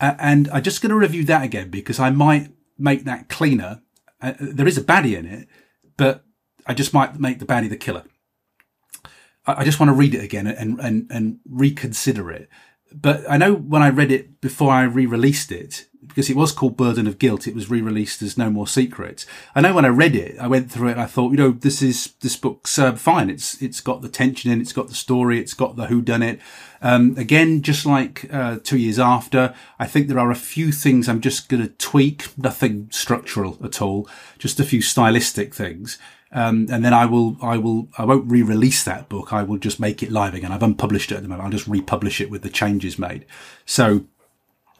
Uh, 0.00 0.14
and 0.18 0.48
I'm 0.52 0.62
just 0.62 0.82
going 0.82 0.90
to 0.90 0.96
review 0.96 1.24
that 1.24 1.44
again 1.44 1.70
because 1.70 2.00
I 2.00 2.10
might 2.10 2.50
make 2.78 3.04
that 3.04 3.28
cleaner. 3.28 3.82
Uh, 4.20 4.34
there 4.40 4.66
is 4.66 4.78
a 4.78 4.82
baddie 4.82 5.16
in 5.16 5.26
it, 5.26 5.48
but 5.96 6.24
I 6.66 6.74
just 6.74 6.92
might 6.92 7.20
make 7.20 7.38
the 7.38 7.46
baddie 7.46 7.68
the 7.68 7.76
killer. 7.76 8.04
I, 9.46 9.60
I 9.60 9.64
just 9.64 9.78
want 9.78 9.90
to 9.90 9.94
read 9.94 10.14
it 10.14 10.24
again 10.24 10.46
and, 10.46 10.80
and, 10.80 11.10
and 11.10 11.38
reconsider 11.48 12.30
it. 12.30 12.48
But 13.00 13.28
I 13.28 13.36
know 13.36 13.54
when 13.54 13.82
I 13.82 13.88
read 13.90 14.12
it 14.12 14.40
before 14.40 14.70
I 14.70 14.84
re-released 14.84 15.50
it, 15.50 15.86
because 16.06 16.30
it 16.30 16.36
was 16.36 16.52
called 16.52 16.76
Burden 16.76 17.08
of 17.08 17.18
Guilt. 17.18 17.48
It 17.48 17.54
was 17.54 17.68
re-released 17.68 18.22
as 18.22 18.38
No 18.38 18.48
More 18.48 18.68
Secrets. 18.68 19.26
I 19.54 19.60
know 19.60 19.74
when 19.74 19.84
I 19.84 19.88
read 19.88 20.14
it, 20.14 20.38
I 20.38 20.46
went 20.46 20.70
through 20.70 20.88
it 20.88 20.92
and 20.92 21.00
I 21.00 21.06
thought, 21.06 21.32
you 21.32 21.36
know, 21.36 21.50
this 21.50 21.82
is, 21.82 22.12
this 22.20 22.36
book's 22.36 22.78
uh, 22.78 22.92
fine. 22.92 23.30
It's, 23.30 23.60
it's 23.60 23.80
got 23.80 24.00
the 24.00 24.08
tension 24.08 24.52
in, 24.52 24.60
it's 24.60 24.72
got 24.72 24.86
the 24.86 24.94
story, 24.94 25.40
it's 25.40 25.54
got 25.54 25.74
the 25.74 25.86
who 25.86 26.00
done 26.00 26.22
it. 26.22 26.40
Um, 26.80 27.16
again, 27.16 27.62
just 27.62 27.84
like, 27.84 28.32
uh, 28.32 28.58
two 28.62 28.78
years 28.78 28.98
after, 28.98 29.54
I 29.78 29.86
think 29.86 30.06
there 30.06 30.20
are 30.20 30.30
a 30.30 30.36
few 30.36 30.70
things 30.70 31.08
I'm 31.08 31.20
just 31.20 31.48
going 31.48 31.62
to 31.62 31.68
tweak, 31.68 32.38
nothing 32.38 32.88
structural 32.92 33.58
at 33.64 33.82
all, 33.82 34.08
just 34.38 34.60
a 34.60 34.64
few 34.64 34.82
stylistic 34.82 35.54
things. 35.54 35.98
Um, 36.34 36.66
and 36.70 36.84
then 36.84 36.92
I 36.92 37.06
will, 37.06 37.36
I 37.40 37.56
will, 37.58 37.88
I 37.96 38.04
won't 38.04 38.30
re-release 38.30 38.82
that 38.84 39.08
book. 39.08 39.32
I 39.32 39.44
will 39.44 39.58
just 39.58 39.78
make 39.78 40.02
it 40.02 40.10
live 40.10 40.34
again. 40.34 40.50
I've 40.50 40.64
unpublished 40.64 41.12
it 41.12 41.16
at 41.16 41.22
the 41.22 41.28
moment. 41.28 41.44
I'll 41.44 41.52
just 41.52 41.68
republish 41.68 42.20
it 42.20 42.28
with 42.28 42.42
the 42.42 42.50
changes 42.50 42.98
made. 42.98 43.24
So 43.64 44.04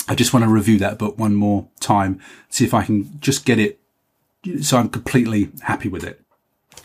I 0.08 0.16
just 0.16 0.34
want 0.34 0.44
to 0.44 0.50
review 0.50 0.78
that 0.80 0.98
book 0.98 1.16
one 1.16 1.36
more 1.36 1.68
time, 1.78 2.20
see 2.50 2.64
if 2.64 2.74
I 2.74 2.84
can 2.84 3.20
just 3.20 3.44
get 3.46 3.58
it 3.58 3.78
so 4.60 4.76
I'm 4.78 4.88
completely 4.88 5.50
happy 5.62 5.88
with 5.88 6.04
it. 6.04 6.20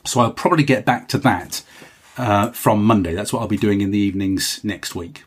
So 0.05 0.21
I'll 0.21 0.31
probably 0.31 0.63
get 0.63 0.85
back 0.85 1.07
to 1.09 1.17
that 1.19 1.63
uh, 2.17 2.51
from 2.51 2.83
Monday. 2.83 3.13
That's 3.13 3.33
what 3.33 3.41
I'll 3.41 3.47
be 3.47 3.57
doing 3.57 3.81
in 3.81 3.91
the 3.91 3.97
evenings 3.97 4.63
next 4.63 4.95
week. 4.95 5.25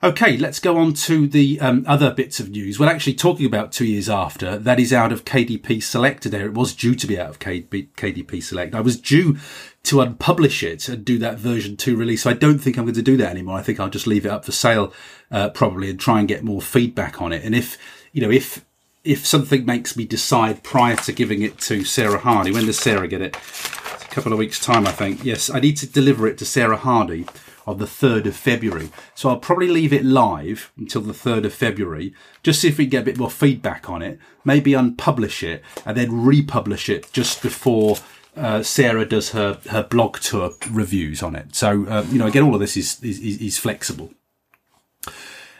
Okay, 0.00 0.36
let's 0.36 0.60
go 0.60 0.76
on 0.76 0.92
to 0.92 1.26
the 1.26 1.60
um, 1.60 1.84
other 1.88 2.12
bits 2.12 2.38
of 2.38 2.50
news. 2.50 2.78
Well, 2.78 2.88
actually, 2.88 3.14
talking 3.14 3.46
about 3.46 3.72
two 3.72 3.84
years 3.84 4.08
after, 4.08 4.56
that 4.56 4.78
is 4.78 4.92
out 4.92 5.10
of 5.10 5.24
KDP 5.24 5.82
Select 5.82 6.22
today. 6.22 6.42
It 6.42 6.54
was 6.54 6.72
due 6.72 6.94
to 6.94 7.04
be 7.04 7.18
out 7.18 7.30
of 7.30 7.40
KDP 7.40 8.40
Select. 8.40 8.76
I 8.76 8.80
was 8.80 9.00
due 9.00 9.38
to 9.82 9.96
unpublish 9.96 10.62
it 10.62 10.88
and 10.88 11.04
do 11.04 11.18
that 11.18 11.38
version 11.38 11.76
two 11.76 11.96
release. 11.96 12.22
So 12.22 12.30
I 12.30 12.34
don't 12.34 12.60
think 12.60 12.78
I'm 12.78 12.84
going 12.84 12.94
to 12.94 13.02
do 13.02 13.16
that 13.16 13.32
anymore. 13.32 13.58
I 13.58 13.62
think 13.62 13.80
I'll 13.80 13.90
just 13.90 14.06
leave 14.06 14.24
it 14.24 14.30
up 14.30 14.44
for 14.44 14.52
sale, 14.52 14.92
uh, 15.32 15.48
probably 15.48 15.90
and 15.90 15.98
try 15.98 16.20
and 16.20 16.28
get 16.28 16.44
more 16.44 16.62
feedback 16.62 17.20
on 17.20 17.32
it. 17.32 17.42
And 17.42 17.52
if, 17.52 17.76
you 18.12 18.22
know, 18.22 18.30
if, 18.30 18.64
if 19.02 19.26
something 19.26 19.66
makes 19.66 19.96
me 19.96 20.04
decide 20.04 20.62
prior 20.62 20.94
to 20.94 21.12
giving 21.12 21.42
it 21.42 21.58
to 21.62 21.82
Sarah 21.82 22.18
Hardy, 22.18 22.52
when 22.52 22.66
does 22.66 22.78
Sarah 22.78 23.08
get 23.08 23.20
it? 23.20 23.36
It's 23.36 24.04
a 24.04 24.08
couple 24.10 24.32
of 24.32 24.38
weeks 24.38 24.60
time, 24.60 24.86
I 24.86 24.92
think. 24.92 25.24
Yes, 25.24 25.50
I 25.50 25.58
need 25.58 25.76
to 25.78 25.88
deliver 25.88 26.28
it 26.28 26.38
to 26.38 26.44
Sarah 26.44 26.76
Hardy 26.76 27.26
on 27.68 27.76
the 27.78 27.84
3rd 27.84 28.26
of 28.26 28.34
February. 28.34 28.90
So 29.14 29.28
I'll 29.28 29.36
probably 29.36 29.68
leave 29.68 29.92
it 29.92 30.04
live 30.04 30.72
until 30.78 31.02
the 31.02 31.12
3rd 31.12 31.44
of 31.44 31.54
February, 31.54 32.14
just 32.42 32.62
see 32.62 32.68
if 32.68 32.78
we 32.78 32.84
can 32.84 32.90
get 32.90 33.02
a 33.02 33.04
bit 33.04 33.18
more 33.18 33.30
feedback 33.30 33.90
on 33.90 34.00
it, 34.00 34.18
maybe 34.42 34.72
unpublish 34.72 35.42
it 35.42 35.62
and 35.84 35.94
then 35.94 36.24
republish 36.24 36.88
it 36.88 37.12
just 37.12 37.42
before 37.42 37.98
uh, 38.36 38.62
Sarah 38.62 39.04
does 39.04 39.30
her, 39.30 39.60
her 39.68 39.82
blog 39.82 40.18
tour 40.20 40.52
reviews 40.70 41.22
on 41.22 41.36
it. 41.36 41.54
So, 41.54 41.84
uh, 41.86 42.06
you 42.08 42.18
know, 42.18 42.26
again, 42.26 42.42
all 42.42 42.54
of 42.54 42.60
this 42.60 42.76
is, 42.76 43.02
is, 43.02 43.20
is 43.20 43.58
flexible. 43.58 44.14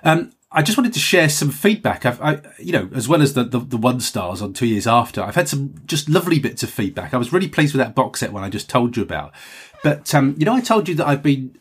Um, 0.03 0.33
I 0.51 0.62
just 0.62 0.79
wanted 0.79 0.94
to 0.94 1.01
share 1.01 1.29
some 1.29 1.51
feedback. 1.51 2.07
I've, 2.07 2.23
I, 2.23 2.40
you 2.59 2.73
know, 2.73 2.88
as 2.94 3.07
well 3.07 3.21
as 3.21 3.35
the, 3.35 3.44
the, 3.44 3.59
the, 3.59 3.77
one 3.77 4.01
stars 4.01 4.40
on 4.40 4.55
two 4.55 4.66
years 4.66 4.87
after, 4.87 5.23
I've 5.23 5.35
had 5.35 5.49
some 5.49 5.75
just 5.85 6.09
lovely 6.09 6.38
bits 6.38 6.62
of 6.62 6.71
feedback. 6.71 7.12
I 7.12 7.18
was 7.18 7.35
really 7.35 7.49
pleased 7.49 7.75
with 7.75 7.85
that 7.85 7.94
box 7.94 8.21
set 8.21 8.33
one 8.33 8.42
I 8.42 8.49
just 8.49 8.71
told 8.71 8.97
you 8.97 9.03
about. 9.03 9.35
But, 9.83 10.14
um, 10.14 10.35
you 10.38 10.47
know, 10.47 10.55
I 10.55 10.61
told 10.61 10.88
you 10.88 10.94
that 10.94 11.07
I've 11.07 11.23
been 11.23 11.59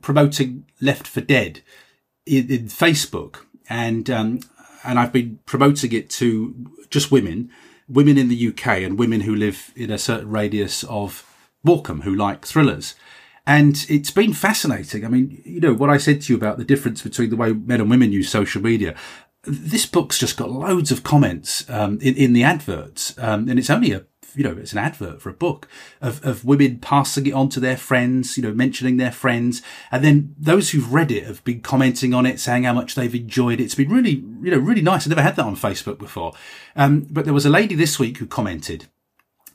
promoting 0.00 0.66
Left 0.80 1.06
for 1.06 1.20
Dead 1.20 1.60
in, 2.24 2.50
in 2.50 2.64
Facebook, 2.66 3.44
and 3.68 4.08
um, 4.10 4.40
and 4.84 4.98
I've 4.98 5.12
been 5.12 5.40
promoting 5.46 5.92
it 5.92 6.10
to 6.10 6.54
just 6.90 7.10
women, 7.10 7.50
women 7.88 8.16
in 8.18 8.28
the 8.28 8.48
UK, 8.48 8.66
and 8.82 8.98
women 8.98 9.22
who 9.22 9.34
live 9.34 9.72
in 9.76 9.90
a 9.90 9.98
certain 9.98 10.30
radius 10.30 10.84
of 10.84 11.24
Morecambe 11.64 12.02
who 12.02 12.14
like 12.14 12.46
thrillers. 12.46 12.94
And 13.46 13.86
it's 13.88 14.10
been 14.10 14.32
fascinating. 14.32 15.04
I 15.04 15.08
mean, 15.08 15.40
you 15.44 15.60
know, 15.60 15.72
what 15.72 15.90
I 15.90 15.98
said 15.98 16.22
to 16.22 16.32
you 16.32 16.36
about 16.36 16.58
the 16.58 16.64
difference 16.64 17.02
between 17.02 17.30
the 17.30 17.36
way 17.36 17.52
men 17.52 17.80
and 17.80 17.88
women 17.88 18.12
use 18.12 18.28
social 18.28 18.60
media. 18.60 18.96
This 19.44 19.86
book's 19.86 20.18
just 20.18 20.36
got 20.36 20.50
loads 20.50 20.90
of 20.90 21.04
comments 21.04 21.68
um, 21.70 22.00
in, 22.00 22.16
in 22.16 22.32
the 22.32 22.42
adverts, 22.42 23.16
um, 23.18 23.48
and 23.48 23.60
it's 23.60 23.70
only 23.70 23.92
a 23.92 24.04
you 24.36 24.44
know, 24.44 24.56
it's 24.56 24.72
an 24.72 24.78
advert 24.78 25.20
for 25.20 25.30
a 25.30 25.34
book 25.34 25.66
of, 26.00 26.24
of 26.24 26.44
women 26.44 26.78
passing 26.78 27.26
it 27.26 27.32
on 27.32 27.48
to 27.50 27.60
their 27.60 27.76
friends, 27.76 28.36
you 28.36 28.42
know, 28.42 28.52
mentioning 28.52 28.96
their 28.96 29.12
friends. 29.12 29.62
And 29.90 30.04
then 30.04 30.34
those 30.38 30.70
who've 30.70 30.92
read 30.92 31.10
it 31.10 31.24
have 31.24 31.42
been 31.44 31.60
commenting 31.60 32.14
on 32.14 32.26
it, 32.26 32.38
saying 32.38 32.64
how 32.64 32.74
much 32.74 32.94
they've 32.94 33.14
enjoyed 33.14 33.60
it. 33.60 33.64
It's 33.64 33.74
been 33.74 33.88
really, 33.88 34.22
you 34.42 34.50
know, 34.50 34.58
really 34.58 34.82
nice. 34.82 35.06
I 35.06 35.08
never 35.08 35.22
had 35.22 35.36
that 35.36 35.46
on 35.46 35.56
Facebook 35.56 35.98
before. 35.98 36.32
Um, 36.76 37.06
but 37.10 37.24
there 37.24 37.34
was 37.34 37.46
a 37.46 37.50
lady 37.50 37.74
this 37.74 37.98
week 37.98 38.18
who 38.18 38.26
commented 38.26 38.86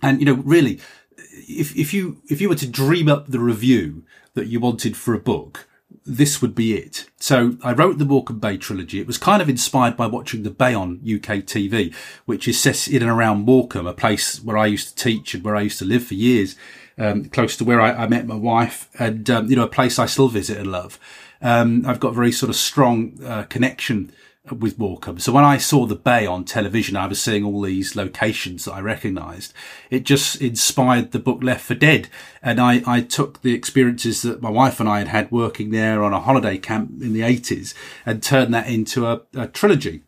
and, 0.01 0.19
you 0.19 0.25
know, 0.25 0.41
really, 0.43 0.79
if, 1.17 1.75
if 1.75 1.93
you, 1.93 2.21
if 2.29 2.41
you 2.41 2.49
were 2.49 2.55
to 2.55 2.67
dream 2.67 3.07
up 3.07 3.27
the 3.27 3.39
review 3.39 4.03
that 4.33 4.47
you 4.47 4.59
wanted 4.59 4.97
for 4.97 5.13
a 5.13 5.19
book, 5.19 5.67
this 6.05 6.41
would 6.41 6.55
be 6.55 6.73
it. 6.75 7.05
So 7.19 7.57
I 7.63 7.73
wrote 7.73 7.97
the 7.97 8.05
Morecambe 8.05 8.39
Bay 8.39 8.57
trilogy. 8.57 8.99
It 8.99 9.07
was 9.07 9.17
kind 9.17 9.41
of 9.41 9.49
inspired 9.49 9.95
by 9.95 10.07
watching 10.07 10.43
the 10.43 10.49
Bay 10.49 10.73
on 10.73 10.99
UK 11.01 11.43
TV, 11.45 11.93
which 12.25 12.47
is 12.47 12.59
set 12.59 12.87
in 12.87 13.01
and 13.01 13.11
around 13.11 13.45
Morecambe, 13.45 13.87
a 13.87 13.93
place 13.93 14.43
where 14.43 14.57
I 14.57 14.65
used 14.65 14.89
to 14.89 15.03
teach 15.03 15.33
and 15.33 15.43
where 15.43 15.55
I 15.55 15.61
used 15.61 15.79
to 15.79 15.85
live 15.85 16.03
for 16.03 16.15
years, 16.15 16.55
um, 16.97 17.25
close 17.25 17.55
to 17.57 17.63
where 17.63 17.79
I, 17.79 17.91
I, 17.91 18.07
met 18.07 18.27
my 18.27 18.35
wife 18.35 18.89
and, 18.99 19.29
um, 19.29 19.49
you 19.49 19.55
know, 19.55 19.63
a 19.63 19.69
place 19.69 19.99
I 19.99 20.07
still 20.07 20.27
visit 20.27 20.57
and 20.57 20.71
love. 20.71 20.99
Um, 21.41 21.85
I've 21.85 21.99
got 21.99 22.09
a 22.09 22.15
very 22.15 22.31
sort 22.31 22.49
of 22.49 22.55
strong 22.55 23.17
uh, 23.23 23.43
connection 23.43 24.11
with 24.49 24.79
Morecambe. 24.79 25.19
So 25.19 25.31
when 25.31 25.43
I 25.43 25.57
saw 25.57 25.85
the 25.85 25.95
bay 25.95 26.25
on 26.25 26.45
television, 26.45 26.95
I 26.95 27.05
was 27.05 27.21
seeing 27.21 27.45
all 27.45 27.61
these 27.61 27.95
locations 27.95 28.65
that 28.65 28.73
I 28.73 28.81
recognised. 28.81 29.53
It 29.91 30.03
just 30.03 30.41
inspired 30.41 31.11
the 31.11 31.19
book 31.19 31.43
Left 31.43 31.63
for 31.63 31.75
Dead. 31.75 32.09
And 32.41 32.59
I, 32.59 32.81
I 32.87 33.01
took 33.01 33.41
the 33.41 33.53
experiences 33.53 34.23
that 34.23 34.41
my 34.41 34.49
wife 34.49 34.79
and 34.79 34.89
I 34.89 34.99
had 34.99 35.09
had 35.09 35.31
working 35.31 35.69
there 35.69 36.03
on 36.03 36.13
a 36.13 36.19
holiday 36.19 36.57
camp 36.57 37.01
in 37.01 37.13
the 37.13 37.21
80s 37.21 37.75
and 38.05 38.23
turned 38.23 38.53
that 38.53 38.67
into 38.67 39.05
a, 39.05 39.21
a 39.35 39.47
trilogy. 39.47 40.03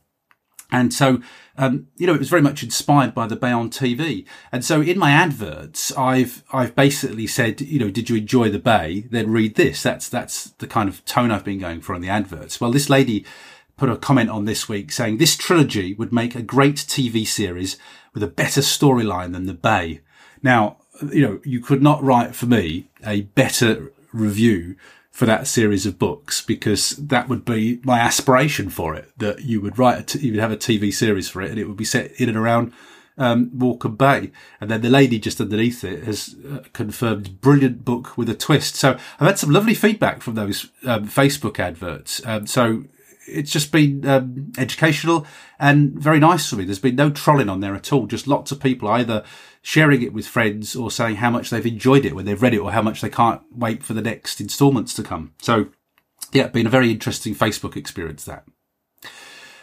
And 0.71 0.91
so, 0.91 1.21
um, 1.55 1.87
you 1.97 2.07
know, 2.07 2.15
it 2.15 2.19
was 2.19 2.29
very 2.31 2.41
much 2.41 2.63
inspired 2.63 3.13
by 3.13 3.27
the 3.27 3.35
Bay 3.35 3.51
on 3.51 3.69
TV. 3.69 4.25
And 4.51 4.65
so 4.65 4.81
in 4.81 4.97
my 4.97 5.11
adverts, 5.11 5.95
I've, 5.95 6.43
I've 6.51 6.75
basically 6.75 7.27
said, 7.27 7.61
you 7.61 7.77
know, 7.77 7.91
did 7.91 8.09
you 8.09 8.15
enjoy 8.15 8.49
the 8.49 8.57
Bay? 8.57 9.05
Then 9.11 9.29
read 9.29 9.53
this. 9.53 9.83
That's, 9.83 10.09
that's 10.09 10.45
the 10.57 10.65
kind 10.65 10.89
of 10.89 11.05
tone 11.05 11.29
I've 11.29 11.45
been 11.45 11.59
going 11.59 11.81
for 11.81 11.93
in 11.93 12.01
the 12.01 12.09
adverts. 12.09 12.59
Well, 12.59 12.71
this 12.71 12.89
lady 12.89 13.23
put 13.77 13.89
a 13.89 13.97
comment 13.97 14.29
on 14.29 14.45
this 14.45 14.69
week 14.69 14.91
saying 14.91 15.17
this 15.17 15.35
trilogy 15.35 15.93
would 15.93 16.13
make 16.13 16.35
a 16.35 16.41
great 16.41 16.75
TV 16.75 17.25
series 17.25 17.77
with 18.13 18.23
a 18.23 18.27
better 18.27 18.61
storyline 18.61 19.33
than 19.33 19.45
the 19.45 19.53
Bay. 19.53 20.01
Now, 20.41 20.77
you 21.11 21.21
know, 21.21 21.39
you 21.43 21.59
could 21.59 21.81
not 21.81 22.03
write 22.03 22.35
for 22.35 22.45
me 22.45 22.87
a 23.05 23.21
better 23.21 23.91
review 24.11 24.75
for 25.11 25.25
that 25.25 25.47
series 25.47 25.85
of 25.85 25.99
books 25.99 26.41
because 26.41 26.91
that 26.91 27.29
would 27.29 27.45
be 27.45 27.79
my 27.83 27.99
aspiration 27.99 28.69
for 28.69 28.95
it. 28.95 29.11
That 29.17 29.43
you 29.43 29.61
would 29.61 29.77
write, 29.77 30.15
you 30.15 30.33
would 30.33 30.41
have 30.41 30.51
a 30.51 30.57
TV 30.57 30.93
series 30.93 31.29
for 31.29 31.41
it, 31.41 31.51
and 31.51 31.59
it 31.59 31.67
would 31.67 31.77
be 31.77 31.85
set 31.85 32.11
in 32.13 32.29
and 32.29 32.37
around 32.37 32.73
um, 33.17 33.51
Walker 33.53 33.89
Bay. 33.89 34.31
And 34.59 34.71
then 34.71 34.81
the 34.81 34.89
lady 34.89 35.19
just 35.19 35.39
underneath 35.39 35.83
it 35.83 36.03
has 36.03 36.35
uh, 36.51 36.63
confirmed 36.73 37.41
brilliant 37.41 37.85
book 37.85 38.17
with 38.17 38.29
a 38.29 38.35
twist. 38.35 38.75
So 38.75 38.97
I've 39.19 39.27
had 39.27 39.39
some 39.39 39.51
lovely 39.51 39.75
feedback 39.75 40.21
from 40.21 40.35
those 40.35 40.71
um, 40.85 41.07
Facebook 41.07 41.59
adverts. 41.59 42.25
Um, 42.25 42.47
so 42.47 42.85
it's 43.27 43.51
just 43.51 43.71
been 43.71 44.05
um, 44.07 44.51
educational 44.57 45.25
and 45.59 45.91
very 45.93 46.19
nice 46.19 46.49
for 46.49 46.55
me. 46.55 46.65
There's 46.65 46.79
been 46.79 46.95
no 46.95 47.09
trolling 47.09 47.49
on 47.49 47.59
there 47.59 47.75
at 47.75 47.91
all. 47.93 48.07
Just 48.07 48.27
lots 48.27 48.51
of 48.51 48.59
people 48.59 48.89
either 48.89 49.23
sharing 49.61 50.01
it 50.01 50.13
with 50.13 50.27
friends 50.27 50.75
or 50.75 50.91
saying 50.91 51.17
how 51.17 51.29
much 51.29 51.49
they've 51.49 51.65
enjoyed 51.65 52.05
it 52.05 52.15
when 52.15 52.25
they've 52.25 52.41
read 52.41 52.53
it 52.53 52.59
or 52.59 52.71
how 52.71 52.81
much 52.81 53.01
they 53.01 53.09
can't 53.09 53.41
wait 53.51 53.83
for 53.83 53.93
the 53.93 54.01
next 54.01 54.41
instalments 54.41 54.93
to 54.93 55.03
come. 55.03 55.33
So 55.41 55.67
yeah, 56.31 56.47
been 56.47 56.67
a 56.67 56.71
very 56.71 56.91
interesting 56.91 57.35
Facebook 57.35 57.75
experience 57.75 58.25
that. 58.25 58.45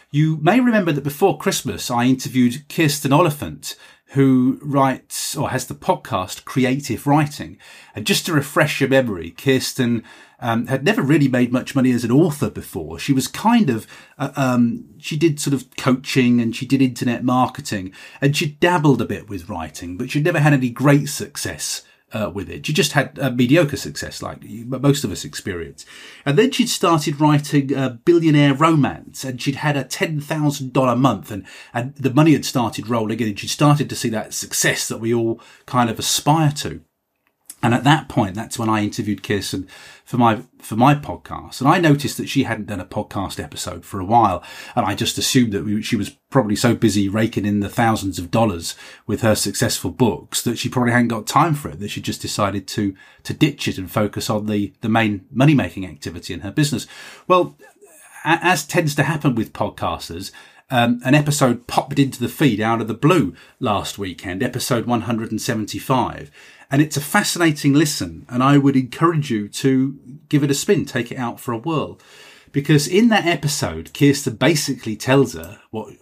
You 0.09 0.37
may 0.41 0.59
remember 0.59 0.91
that 0.91 1.03
before 1.03 1.37
Christmas, 1.37 1.89
I 1.89 2.05
interviewed 2.05 2.67
Kirsten 2.67 3.13
Oliphant, 3.13 3.77
who 4.11 4.59
writes 4.61 5.37
or 5.37 5.51
has 5.51 5.67
the 5.67 5.75
podcast 5.75 6.43
Create 6.43 6.91
If 6.91 7.07
Writing. 7.07 7.57
And 7.95 8.05
just 8.05 8.25
to 8.25 8.33
refresh 8.33 8.81
your 8.81 8.89
memory, 8.89 9.31
Kirsten 9.31 10.03
um, 10.41 10.67
had 10.67 10.83
never 10.83 11.01
really 11.01 11.29
made 11.29 11.53
much 11.53 11.75
money 11.75 11.91
as 11.91 12.03
an 12.03 12.11
author 12.11 12.49
before. 12.49 12.99
She 12.99 13.13
was 13.13 13.27
kind 13.27 13.69
of, 13.69 13.87
uh, 14.17 14.31
um, 14.35 14.85
she 14.97 15.15
did 15.15 15.39
sort 15.39 15.53
of 15.53 15.73
coaching 15.77 16.41
and 16.41 16.53
she 16.53 16.65
did 16.65 16.81
internet 16.81 17.23
marketing 17.23 17.93
and 18.19 18.35
she 18.35 18.47
dabbled 18.47 19.01
a 19.01 19.05
bit 19.05 19.29
with 19.29 19.47
writing, 19.47 19.97
but 19.97 20.11
she'd 20.11 20.25
never 20.25 20.39
had 20.39 20.53
any 20.53 20.69
great 20.69 21.07
success. 21.07 21.83
Uh, 22.13 22.29
with 22.29 22.49
it. 22.49 22.65
She 22.65 22.73
just 22.73 22.91
had 22.91 23.17
a 23.19 23.31
mediocre 23.31 23.77
success, 23.77 24.21
like 24.21 24.43
most 24.43 25.05
of 25.05 25.11
us 25.13 25.23
experience. 25.23 25.85
And 26.25 26.37
then 26.37 26.51
she'd 26.51 26.67
started 26.67 27.21
writing 27.21 27.73
a 27.73 27.91
billionaire 28.03 28.53
romance, 28.53 29.23
and 29.23 29.41
she'd 29.41 29.55
had 29.55 29.77
a 29.77 29.85
ten 29.85 30.19
thousand 30.19 30.73
dollar 30.73 30.97
month, 30.97 31.31
and 31.31 31.45
and 31.73 31.95
the 31.95 32.13
money 32.13 32.33
had 32.33 32.43
started 32.43 32.89
rolling 32.89 33.21
in, 33.21 33.29
and 33.29 33.39
she'd 33.39 33.49
started 33.49 33.89
to 33.89 33.95
see 33.95 34.09
that 34.09 34.33
success 34.33 34.89
that 34.89 34.99
we 34.99 35.13
all 35.13 35.39
kind 35.65 35.89
of 35.89 35.97
aspire 35.99 36.51
to. 36.51 36.81
And 37.63 37.73
at 37.73 37.83
that 37.85 38.09
point, 38.09 38.35
that's 38.35 38.59
when 38.59 38.69
I 38.69 38.83
interviewed 38.83 39.23
Kirsten 39.23 39.67
for 40.11 40.17
my, 40.17 40.43
for 40.59 40.75
my 40.75 40.93
podcast. 40.93 41.61
And 41.61 41.69
I 41.69 41.79
noticed 41.79 42.17
that 42.17 42.27
she 42.27 42.43
hadn't 42.43 42.67
done 42.67 42.81
a 42.81 42.85
podcast 42.85 43.41
episode 43.41 43.85
for 43.85 44.01
a 44.01 44.05
while. 44.05 44.43
And 44.75 44.85
I 44.85 44.93
just 44.93 45.17
assumed 45.17 45.53
that 45.53 45.83
she 45.83 45.95
was 45.95 46.09
probably 46.29 46.57
so 46.57 46.75
busy 46.75 47.07
raking 47.07 47.45
in 47.45 47.61
the 47.61 47.69
thousands 47.69 48.19
of 48.19 48.29
dollars 48.29 48.75
with 49.07 49.21
her 49.21 49.35
successful 49.35 49.89
books 49.89 50.41
that 50.41 50.57
she 50.57 50.67
probably 50.67 50.91
hadn't 50.91 51.07
got 51.07 51.27
time 51.27 51.55
for 51.55 51.69
it, 51.69 51.79
that 51.79 51.91
she 51.91 52.01
just 52.01 52.21
decided 52.21 52.67
to, 52.67 52.93
to 53.23 53.33
ditch 53.33 53.69
it 53.69 53.77
and 53.77 53.89
focus 53.89 54.29
on 54.29 54.47
the, 54.47 54.73
the 54.81 54.89
main 54.89 55.25
money 55.31 55.53
making 55.53 55.85
activity 55.85 56.33
in 56.33 56.41
her 56.41 56.51
business. 56.51 56.87
Well, 57.25 57.55
as 58.25 58.67
tends 58.67 58.93
to 58.95 59.03
happen 59.03 59.33
with 59.33 59.53
podcasters, 59.53 60.33
um, 60.69 60.99
an 61.05 61.15
episode 61.15 61.67
popped 61.67 61.99
into 61.99 62.19
the 62.19 62.27
feed 62.27 62.59
out 62.59 62.81
of 62.81 62.89
the 62.89 62.93
blue 62.93 63.33
last 63.61 63.97
weekend, 63.97 64.43
episode 64.43 64.85
175. 64.85 66.31
And 66.71 66.81
it's 66.81 66.97
a 66.97 67.01
fascinating 67.01 67.73
listen. 67.73 68.25
And 68.29 68.41
I 68.41 68.57
would 68.57 68.77
encourage 68.77 69.29
you 69.29 69.49
to 69.49 69.99
give 70.29 70.43
it 70.43 70.49
a 70.49 70.55
spin, 70.55 70.85
take 70.85 71.11
it 71.11 71.17
out 71.17 71.39
for 71.39 71.51
a 71.51 71.57
whirl. 71.57 71.99
Because 72.53 72.87
in 72.87 73.09
that 73.09 73.25
episode, 73.25 73.93
Kirsten 73.93 74.35
basically 74.35 74.95
tells 74.95 75.33
her 75.33 75.59
what, 75.69 75.93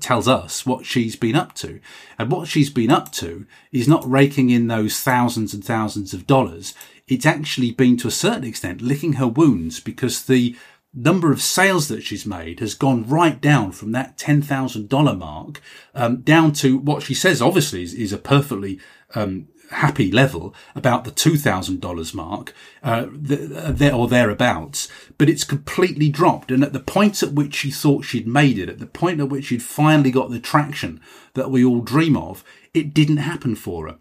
tells 0.00 0.26
us 0.26 0.66
what 0.66 0.84
she's 0.84 1.16
been 1.16 1.36
up 1.36 1.54
to. 1.56 1.80
And 2.18 2.30
what 2.30 2.48
she's 2.48 2.70
been 2.70 2.90
up 2.90 3.12
to 3.12 3.46
is 3.72 3.88
not 3.88 4.10
raking 4.10 4.50
in 4.50 4.66
those 4.66 5.00
thousands 5.00 5.54
and 5.54 5.64
thousands 5.64 6.12
of 6.12 6.26
dollars. 6.26 6.74
It's 7.06 7.26
actually 7.26 7.70
been 7.70 7.96
to 7.98 8.08
a 8.08 8.12
certain 8.12 8.44
extent 8.44 8.82
licking 8.82 9.14
her 9.14 9.28
wounds 9.28 9.80
because 9.80 10.24
the 10.24 10.56
number 10.94 11.32
of 11.32 11.42
sales 11.42 11.88
that 11.88 12.02
she's 12.02 12.24
made 12.24 12.60
has 12.60 12.74
gone 12.74 13.08
right 13.08 13.40
down 13.40 13.72
from 13.72 13.92
that 13.92 14.16
$10,000 14.16 15.18
mark, 15.18 15.60
um, 15.94 16.20
down 16.20 16.52
to 16.52 16.78
what 16.78 17.02
she 17.02 17.14
says 17.14 17.42
obviously 17.42 17.82
is, 17.82 17.94
is 17.94 18.12
a 18.12 18.18
perfectly, 18.18 18.78
um, 19.14 19.48
happy 19.74 20.10
level 20.10 20.54
about 20.74 21.04
the 21.04 21.10
$2,000 21.10 22.14
mark, 22.14 22.54
uh, 22.82 23.06
there 23.10 23.94
or 23.94 24.08
thereabouts, 24.08 24.88
but 25.18 25.28
it's 25.28 25.44
completely 25.44 26.08
dropped. 26.08 26.50
And 26.50 26.62
at 26.62 26.72
the 26.72 26.80
point 26.80 27.22
at 27.22 27.32
which 27.32 27.54
she 27.54 27.70
thought 27.70 28.04
she'd 28.04 28.26
made 28.26 28.58
it, 28.58 28.68
at 28.68 28.78
the 28.78 28.86
point 28.86 29.20
at 29.20 29.28
which 29.28 29.46
she'd 29.46 29.62
finally 29.62 30.10
got 30.10 30.30
the 30.30 30.40
traction 30.40 31.00
that 31.34 31.50
we 31.50 31.64
all 31.64 31.80
dream 31.80 32.16
of, 32.16 32.44
it 32.72 32.94
didn't 32.94 33.18
happen 33.18 33.54
for 33.54 33.88
her. 33.88 33.96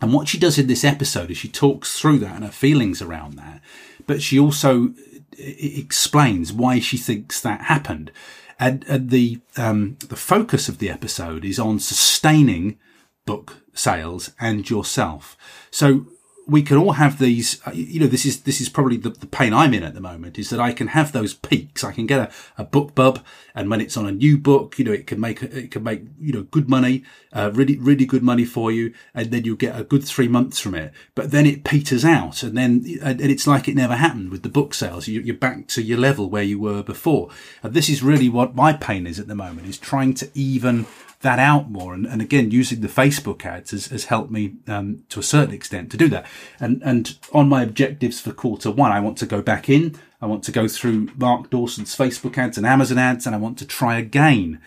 And 0.00 0.12
what 0.12 0.28
she 0.28 0.38
does 0.38 0.58
in 0.58 0.66
this 0.66 0.84
episode 0.84 1.30
is 1.30 1.36
she 1.36 1.48
talks 1.48 1.98
through 1.98 2.18
that 2.20 2.36
and 2.36 2.44
her 2.44 2.50
feelings 2.50 3.02
around 3.02 3.34
that, 3.34 3.60
but 4.06 4.22
she 4.22 4.38
also 4.38 4.94
explains 5.36 6.52
why 6.52 6.80
she 6.80 6.96
thinks 6.96 7.40
that 7.40 7.62
happened. 7.62 8.10
And, 8.58 8.84
and 8.88 9.10
the, 9.10 9.40
um, 9.56 9.96
the 10.08 10.16
focus 10.16 10.68
of 10.68 10.78
the 10.78 10.90
episode 10.90 11.44
is 11.44 11.58
on 11.58 11.78
sustaining 11.78 12.78
book 13.30 13.62
sales 13.74 14.32
and 14.40 14.68
yourself. 14.68 15.36
So 15.70 16.06
we 16.48 16.62
can 16.62 16.76
all 16.76 16.94
have 16.94 17.20
these, 17.20 17.60
uh, 17.64 17.70
you 17.70 18.00
know, 18.00 18.08
this 18.08 18.26
is, 18.26 18.42
this 18.42 18.60
is 18.60 18.68
probably 18.68 18.96
the, 18.96 19.10
the 19.10 19.26
pain 19.26 19.52
I'm 19.52 19.72
in 19.72 19.84
at 19.84 19.94
the 19.94 20.00
moment 20.00 20.36
is 20.36 20.50
that 20.50 20.58
I 20.58 20.72
can 20.72 20.88
have 20.88 21.12
those 21.12 21.32
peaks. 21.32 21.84
I 21.84 21.92
can 21.92 22.06
get 22.06 22.18
a, 22.18 22.62
a 22.62 22.64
BookBub 22.64 23.22
and 23.54 23.70
when 23.70 23.80
it's 23.80 23.96
on 23.96 24.06
a 24.08 24.10
new 24.10 24.36
book, 24.36 24.76
you 24.76 24.84
know, 24.84 24.90
it 24.90 25.06
can 25.06 25.20
make, 25.20 25.44
it 25.44 25.70
can 25.70 25.84
make, 25.84 26.02
you 26.18 26.32
know, 26.32 26.42
good 26.42 26.68
money, 26.68 27.04
uh, 27.32 27.52
really, 27.54 27.78
really 27.78 28.04
good 28.04 28.24
money 28.24 28.44
for 28.44 28.72
you. 28.72 28.92
And 29.14 29.30
then 29.30 29.44
you 29.44 29.54
get 29.54 29.78
a 29.78 29.84
good 29.84 30.04
three 30.04 30.26
months 30.26 30.58
from 30.58 30.74
it, 30.74 30.92
but 31.14 31.30
then 31.30 31.46
it 31.46 31.62
peters 31.62 32.04
out 32.04 32.42
and 32.42 32.58
then, 32.58 32.84
and 33.00 33.20
it's 33.20 33.46
like 33.46 33.68
it 33.68 33.76
never 33.76 33.94
happened 33.94 34.30
with 34.30 34.42
the 34.42 34.48
book 34.48 34.74
sales. 34.74 35.06
You're 35.06 35.36
back 35.36 35.68
to 35.68 35.82
your 35.82 35.98
level 35.98 36.28
where 36.28 36.42
you 36.42 36.58
were 36.58 36.82
before. 36.82 37.28
And 37.62 37.74
this 37.74 37.88
is 37.88 38.02
really 38.02 38.28
what 38.28 38.56
my 38.56 38.72
pain 38.72 39.06
is 39.06 39.20
at 39.20 39.28
the 39.28 39.36
moment 39.36 39.68
is 39.68 39.78
trying 39.78 40.14
to 40.14 40.28
even 40.34 40.86
that 41.20 41.38
out 41.38 41.70
more. 41.70 41.92
And, 41.92 42.06
and 42.06 42.22
again, 42.22 42.50
using 42.50 42.80
the 42.80 42.88
Facebook 42.88 43.44
ads 43.44 43.72
has, 43.72 43.86
has 43.86 44.06
helped 44.06 44.30
me 44.30 44.54
um, 44.66 45.04
to 45.10 45.20
a 45.20 45.22
certain 45.22 45.54
extent 45.54 45.90
to 45.90 45.96
do 45.96 46.08
that. 46.08 46.26
And 46.58 46.82
and 46.82 47.16
on 47.32 47.48
my 47.48 47.62
objectives 47.62 48.20
for 48.20 48.32
quarter 48.32 48.70
one, 48.70 48.92
I 48.92 49.00
want 49.00 49.18
to 49.18 49.26
go 49.26 49.42
back 49.42 49.68
in. 49.68 49.96
I 50.22 50.26
want 50.26 50.44
to 50.44 50.52
go 50.52 50.68
through 50.68 51.08
Mark 51.16 51.50
Dawson's 51.50 51.96
Facebook 51.96 52.36
ads 52.36 52.58
and 52.58 52.66
Amazon 52.66 52.98
ads, 52.98 53.26
and 53.26 53.34
I 53.34 53.38
want 53.38 53.58
to 53.58 53.66
try 53.66 53.98
again 53.98 54.60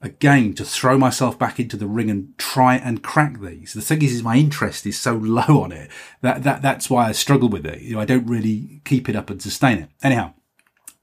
again 0.00 0.54
to 0.54 0.64
throw 0.64 0.96
myself 0.96 1.36
back 1.38 1.58
into 1.58 1.76
the 1.76 1.86
ring 1.86 2.08
and 2.08 2.36
try 2.38 2.76
and 2.76 3.02
crack 3.02 3.40
these. 3.40 3.72
The 3.72 3.80
thing 3.80 4.02
is, 4.02 4.12
is 4.12 4.22
my 4.22 4.36
interest 4.36 4.86
is 4.86 4.98
so 4.98 5.16
low 5.22 5.62
on 5.62 5.72
it 5.72 5.90
that, 6.20 6.44
that 6.44 6.62
that's 6.62 6.88
why 6.88 7.08
I 7.08 7.12
struggle 7.12 7.48
with 7.48 7.66
it. 7.66 7.82
You 7.82 7.94
know, 7.94 8.00
I 8.00 8.04
don't 8.04 8.26
really 8.26 8.80
keep 8.84 9.08
it 9.08 9.16
up 9.16 9.30
and 9.30 9.42
sustain 9.42 9.78
it. 9.78 9.90
Anyhow, 10.02 10.34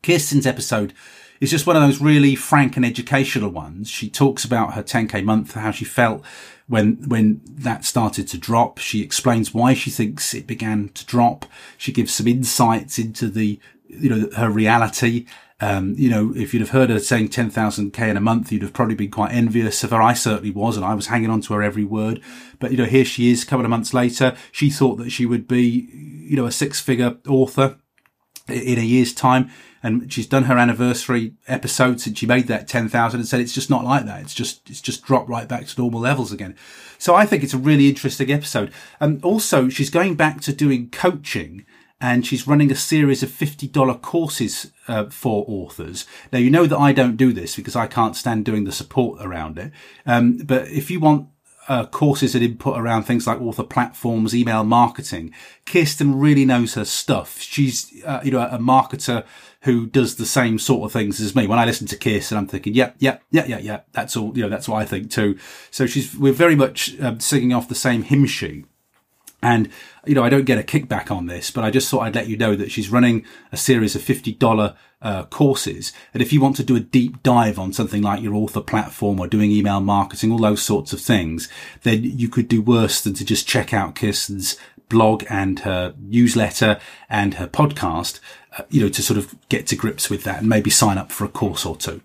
Kirsten's 0.01 0.47
episode 0.47 0.93
is 1.45 1.51
just 1.51 1.67
one 1.67 1.75
of 1.75 1.81
those 1.83 2.01
really 2.01 2.35
frank 2.35 2.75
and 2.75 2.83
educational 2.83 3.51
ones. 3.51 3.87
She 3.87 4.09
talks 4.09 4.43
about 4.43 4.73
her 4.73 4.81
10k 4.81 5.23
month, 5.23 5.53
how 5.53 5.69
she 5.69 5.85
felt 5.85 6.23
when, 6.67 7.07
when 7.07 7.39
that 7.45 7.85
started 7.85 8.27
to 8.29 8.37
drop. 8.37 8.79
She 8.79 9.03
explains 9.03 9.53
why 9.53 9.75
she 9.75 9.91
thinks 9.91 10.33
it 10.33 10.47
began 10.47 10.89
to 10.89 11.05
drop. 11.05 11.45
She 11.77 11.91
gives 11.91 12.15
some 12.15 12.27
insights 12.27 12.97
into 12.97 13.29
the, 13.29 13.59
you 13.87 14.09
know, 14.09 14.29
her 14.35 14.49
reality. 14.49 15.27
Um, 15.61 15.93
you 15.97 16.09
know, 16.09 16.33
if 16.35 16.51
you'd 16.51 16.61
have 16.61 16.71
heard 16.71 16.89
her 16.89 16.99
saying 16.99 17.29
10,000k 17.29 17.99
in 18.09 18.17
a 18.17 18.21
month, 18.21 18.51
you'd 18.51 18.63
have 18.63 18.73
probably 18.73 18.95
been 18.95 19.11
quite 19.11 19.31
envious 19.31 19.83
of 19.83 19.91
her. 19.91 20.01
I 20.01 20.13
certainly 20.13 20.51
was, 20.51 20.75
and 20.77 20.85
I 20.85 20.95
was 20.95 21.07
hanging 21.07 21.29
on 21.29 21.41
to 21.41 21.53
her 21.53 21.61
every 21.61 21.85
word. 21.85 22.21
But, 22.57 22.71
you 22.71 22.77
know, 22.77 22.85
here 22.85 23.05
she 23.05 23.31
is 23.31 23.43
a 23.43 23.45
couple 23.45 23.65
of 23.65 23.69
months 23.69 23.93
later. 23.93 24.35
She 24.51 24.71
thought 24.71 24.95
that 24.95 25.11
she 25.11 25.27
would 25.27 25.47
be, 25.47 25.89
you 25.93 26.35
know, 26.35 26.47
a 26.47 26.51
six 26.51 26.81
figure 26.81 27.17
author 27.27 27.77
in 28.47 28.79
a 28.79 28.81
year's 28.81 29.13
time 29.13 29.51
and 29.85 30.11
she's 30.11 30.25
done 30.25 30.45
her 30.45 30.57
anniversary 30.57 31.35
episode 31.47 32.01
since 32.01 32.17
she 32.17 32.25
made 32.25 32.47
that 32.47 32.67
10,000 32.67 33.19
and 33.19 33.29
said 33.29 33.39
it's 33.39 33.53
just 33.53 33.69
not 33.69 33.83
like 33.83 34.07
that. 34.07 34.19
It's 34.23 34.33
just, 34.33 34.67
it's 34.67 34.81
just 34.81 35.05
dropped 35.05 35.29
right 35.29 35.47
back 35.47 35.67
to 35.67 35.79
normal 35.79 35.99
levels 35.99 36.31
again. 36.31 36.55
So 36.97 37.13
I 37.13 37.27
think 37.27 37.43
it's 37.43 37.53
a 37.53 37.59
really 37.59 37.87
interesting 37.87 38.31
episode. 38.31 38.73
And 38.99 39.23
also 39.23 39.69
she's 39.69 39.91
going 39.91 40.15
back 40.15 40.41
to 40.41 40.53
doing 40.53 40.89
coaching 40.89 41.67
and 42.01 42.25
she's 42.25 42.47
running 42.47 42.71
a 42.71 42.75
series 42.75 43.21
of 43.21 43.29
$50 43.29 44.01
courses 44.01 44.71
uh, 44.87 45.05
for 45.11 45.45
authors. 45.47 46.07
Now, 46.33 46.39
you 46.39 46.49
know 46.49 46.65
that 46.65 46.79
I 46.79 46.91
don't 46.91 47.15
do 47.15 47.31
this 47.31 47.55
because 47.55 47.75
I 47.75 47.85
can't 47.85 48.15
stand 48.15 48.43
doing 48.43 48.63
the 48.63 48.71
support 48.71 49.23
around 49.23 49.59
it. 49.59 49.71
Um, 50.07 50.37
but 50.37 50.67
if 50.67 50.89
you 50.89 50.99
want 50.99 51.29
uh, 51.67 51.85
courses 51.87 52.35
and 52.35 52.43
input 52.43 52.77
around 52.77 53.03
things 53.03 53.25
like 53.25 53.41
author 53.41 53.63
platforms, 53.63 54.35
email 54.35 54.63
marketing. 54.63 55.33
Kirsten 55.65 56.19
really 56.19 56.45
knows 56.45 56.75
her 56.75 56.85
stuff. 56.85 57.39
She's, 57.39 58.03
uh, 58.05 58.21
you 58.23 58.31
know, 58.31 58.41
a 58.41 58.57
marketer 58.57 59.25
who 59.61 59.87
does 59.87 60.15
the 60.15 60.25
same 60.25 60.59
sort 60.59 60.85
of 60.85 60.91
things 60.91 61.19
as 61.19 61.35
me. 61.35 61.47
When 61.47 61.57
I 61.57 61.65
listen 61.65 61.87
to 61.87 61.97
Kirsten, 61.97 62.37
I'm 62.37 62.47
thinking, 62.47 62.75
yeah, 62.75 62.91
yeah, 62.99 63.17
yeah, 63.31 63.45
yeah, 63.47 63.59
yeah. 63.59 63.79
That's 63.93 64.15
all, 64.15 64.35
you 64.37 64.43
know, 64.43 64.49
that's 64.49 64.69
what 64.69 64.81
I 64.81 64.85
think 64.85 65.09
too. 65.09 65.37
So 65.71 65.87
she's, 65.87 66.15
we're 66.15 66.33
very 66.33 66.55
much 66.55 66.99
um, 66.99 67.19
singing 67.19 67.51
off 67.51 67.67
the 67.67 67.75
same 67.75 68.03
hymn 68.03 68.25
sheet. 68.27 68.65
And, 69.41 69.69
you 70.05 70.15
know, 70.15 70.23
I 70.23 70.29
don't 70.29 70.45
get 70.45 70.57
a 70.57 70.63
kickback 70.63 71.11
on 71.11 71.27
this, 71.27 71.51
but 71.51 71.63
I 71.63 71.71
just 71.71 71.89
thought 71.89 72.01
I'd 72.01 72.15
let 72.15 72.27
you 72.27 72.37
know 72.37 72.55
that 72.55 72.71
she's 72.71 72.89
running 72.89 73.25
a 73.51 73.57
series 73.57 73.95
of 73.95 74.01
$50 74.01 74.75
uh, 75.05 75.23
courses. 75.25 75.93
And 76.13 76.23
if 76.23 76.33
you 76.33 76.41
want 76.41 76.55
to 76.55 76.63
do 76.63 76.75
a 76.75 76.79
deep 76.79 77.21
dive 77.21 77.59
on 77.59 77.71
something 77.71 78.01
like 78.01 78.23
your 78.23 78.33
author 78.33 78.59
platform 78.59 79.19
or 79.19 79.27
doing 79.27 79.51
email 79.51 79.79
marketing, 79.79 80.31
all 80.31 80.39
those 80.39 80.63
sorts 80.63 80.93
of 80.93 80.99
things, 80.99 81.47
then 81.83 82.03
you 82.03 82.27
could 82.27 82.47
do 82.47 82.61
worse 82.61 82.99
than 83.01 83.13
to 83.13 83.23
just 83.23 83.47
check 83.47 83.71
out 83.71 83.95
Kirsten's 83.95 84.57
blog 84.89 85.23
and 85.29 85.59
her 85.59 85.93
newsletter 85.99 86.79
and 87.07 87.35
her 87.35 87.47
podcast, 87.47 88.19
uh, 88.57 88.63
you 88.71 88.81
know, 88.81 88.89
to 88.89 89.03
sort 89.03 89.19
of 89.19 89.35
get 89.47 89.67
to 89.67 89.75
grips 89.75 90.09
with 90.09 90.23
that 90.23 90.39
and 90.39 90.49
maybe 90.49 90.71
sign 90.71 90.97
up 90.97 91.11
for 91.11 91.23
a 91.23 91.29
course 91.29 91.67
or 91.67 91.75
two. 91.75 92.01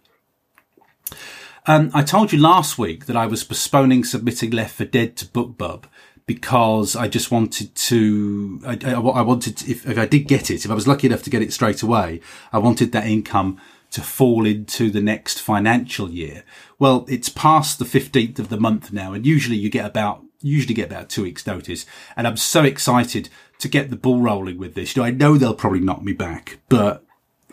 Um, 1.66 1.90
I 1.94 2.02
told 2.02 2.32
you 2.32 2.38
last 2.38 2.78
week 2.78 3.06
that 3.06 3.16
I 3.16 3.26
was 3.26 3.44
postponing 3.44 4.04
submitting 4.04 4.50
Left 4.50 4.74
for 4.74 4.84
Dead 4.84 5.16
to 5.16 5.26
BookBub 5.26 5.84
because 6.26 6.96
I 6.96 7.08
just 7.08 7.30
wanted 7.30 7.74
to, 7.74 8.60
I, 8.66 8.78
I, 8.84 8.92
I 8.92 9.22
wanted, 9.22 9.56
to, 9.58 9.70
if, 9.70 9.88
if 9.88 9.98
I 9.98 10.06
did 10.06 10.28
get 10.28 10.50
it, 10.50 10.64
if 10.64 10.70
I 10.70 10.74
was 10.74 10.88
lucky 10.88 11.06
enough 11.06 11.22
to 11.24 11.30
get 11.30 11.42
it 11.42 11.52
straight 11.52 11.82
away, 11.82 12.20
I 12.52 12.58
wanted 12.58 12.92
that 12.92 13.06
income 13.06 13.60
to 13.90 14.00
fall 14.00 14.46
into 14.46 14.90
the 14.90 15.00
next 15.00 15.40
financial 15.40 16.10
year. 16.10 16.44
Well, 16.78 17.04
it's 17.08 17.28
past 17.28 17.78
the 17.78 17.84
15th 17.84 18.38
of 18.38 18.48
the 18.48 18.60
month 18.60 18.92
now, 18.92 19.12
and 19.12 19.26
usually 19.26 19.56
you 19.56 19.68
get 19.68 19.84
about, 19.84 20.24
usually 20.40 20.74
get 20.74 20.90
about 20.90 21.08
two 21.08 21.24
weeks 21.24 21.46
notice. 21.46 21.86
And 22.16 22.26
I'm 22.26 22.36
so 22.36 22.62
excited 22.62 23.28
to 23.58 23.68
get 23.68 23.90
the 23.90 23.96
ball 23.96 24.20
rolling 24.20 24.58
with 24.58 24.74
this. 24.74 24.94
You 24.94 25.02
know, 25.02 25.06
I 25.06 25.10
know 25.10 25.36
they'll 25.36 25.54
probably 25.54 25.80
knock 25.80 26.02
me 26.02 26.12
back, 26.12 26.58
but 26.68 27.04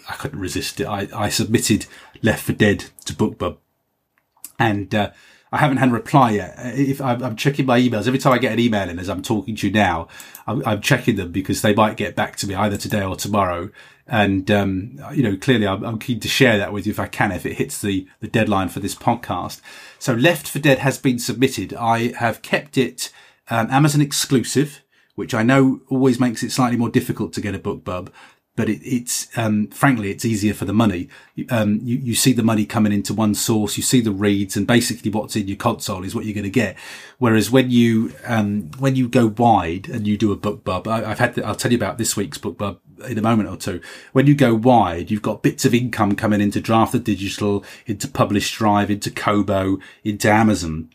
I 0.08 0.14
couldn't 0.14 0.40
resist 0.40 0.80
it. 0.80 0.86
I, 0.86 1.08
I 1.14 1.30
submitted 1.30 1.88
Left 2.22 2.44
for 2.44 2.54
Dead 2.54 2.86
to 3.06 3.14
BookBub. 3.14 3.58
And, 4.60 4.94
uh, 4.94 5.12
I 5.52 5.58
haven't 5.58 5.78
had 5.78 5.90
a 5.90 5.94
reply 5.94 6.32
yet. 6.32 6.56
If 6.58 7.02
I'm, 7.02 7.24
I'm, 7.24 7.36
checking 7.36 7.66
my 7.66 7.80
emails 7.80 8.08
every 8.08 8.20
time 8.20 8.34
I 8.34 8.38
get 8.38 8.52
an 8.52 8.60
email 8.60 8.90
in, 8.90 9.00
as 9.00 9.10
I'm 9.10 9.22
talking 9.22 9.56
to 9.56 9.68
you 9.68 9.74
now, 9.74 10.08
I'm, 10.46 10.66
I'm 10.66 10.82
checking 10.82 11.16
them 11.16 11.32
because 11.32 11.62
they 11.62 11.74
might 11.74 11.96
get 11.96 12.16
back 12.16 12.36
to 12.38 12.48
me 12.48 12.56
either 12.56 12.78
today 12.78 13.04
or 13.04 13.16
tomorrow. 13.16 13.70
And 14.08 14.50
um, 14.52 15.00
you 15.14 15.24
know, 15.24 15.38
clearly, 15.38 15.68
I'm, 15.68 15.84
I'm, 15.84 16.00
keen 16.00 16.20
to 16.22 16.28
share 16.28 16.58
that 16.58 16.72
with 16.74 16.86
you 16.86 16.92
if 16.92 17.00
I 17.00 17.08
can, 17.08 17.32
if 17.32 17.46
it 17.46 17.58
hits 17.58 17.82
the 17.82 18.08
the 18.22 18.28
deadline 18.28 18.70
for 18.70 18.80
this 18.80 18.96
podcast. 18.96 19.62
So, 20.00 20.14
Left 20.14 20.48
for 20.48 20.60
Dead 20.60 20.80
has 20.80 20.98
been 20.98 21.20
submitted. 21.20 21.74
I 21.74 22.14
have 22.14 22.42
kept 22.42 22.78
it 22.78 23.12
um, 23.50 23.68
Amazon 23.70 24.00
exclusive, 24.00 24.82
which 25.16 25.34
I 25.34 25.44
know 25.44 25.82
always 25.90 26.22
makes 26.22 26.42
it 26.42 26.52
slightly 26.52 26.78
more 26.78 26.90
difficult 26.90 27.34
to 27.34 27.42
get 27.42 27.56
a 27.56 27.60
BookBub 27.60 28.10
but 28.58 28.68
it, 28.68 28.82
it's 28.84 29.30
um, 29.38 29.68
frankly 29.68 30.12
it's 30.12 30.26
easier 30.26 30.54
for 30.54 30.66
the 30.66 30.74
money. 30.74 31.08
Um, 31.50 31.80
you, 31.84 31.98
you 31.98 32.16
see 32.16 32.34
the 32.34 32.44
money 32.44 32.66
coming 32.66 32.92
into 32.92 33.14
one 33.14 33.36
source, 33.36 33.78
you 33.78 33.84
see 33.84 34.02
the 34.02 34.12
reads, 34.12 34.58
and 34.58 34.68
basically 34.68 35.10
what's 35.12 35.38
in 35.38 35.48
your 35.48 35.56
console 35.56 36.04
is 36.04 36.14
what 36.14 36.26
you're 36.26 36.34
going 36.34 36.44
to 36.44 36.50
get. 36.50 36.76
Whereas 37.20 37.50
when 37.50 37.72
you 37.72 38.14
um, 38.26 38.72
when 38.80 38.98
you 38.98 39.08
go 39.08 39.28
wide 39.28 39.88
and 39.88 40.06
you 40.06 40.18
do 40.18 40.34
a 40.34 40.38
BookBub, 40.38 40.88
I, 40.88 41.08
have 41.08 41.20
had 41.20 41.36
the, 41.36 41.46
I'll 41.46 41.56
tell 41.56 41.72
you 41.72 41.78
about 41.78 41.98
this 41.98 42.18
week's 42.18 42.38
book 42.38 42.58
BookBub 42.58 43.10
in 43.10 43.18
a 43.18 43.22
moment 43.22 43.50
or 43.50 43.58
two. 43.58 43.80
When 44.12 44.28
you 44.28 44.36
go 44.36 44.56
wide, 44.56 45.12
you've 45.12 45.22
got 45.22 45.44
bits 45.44 45.64
of 45.64 45.74
income 45.74 46.16
coming 46.16 46.42
into 46.42 46.60
Draft2Digital, 46.60 47.64
into 47.86 48.08
Publish 48.08 48.56
Drive, 48.56 48.90
into 48.90 49.12
Kobo, 49.12 49.78
into 50.04 50.32
Amazon. 50.32 50.90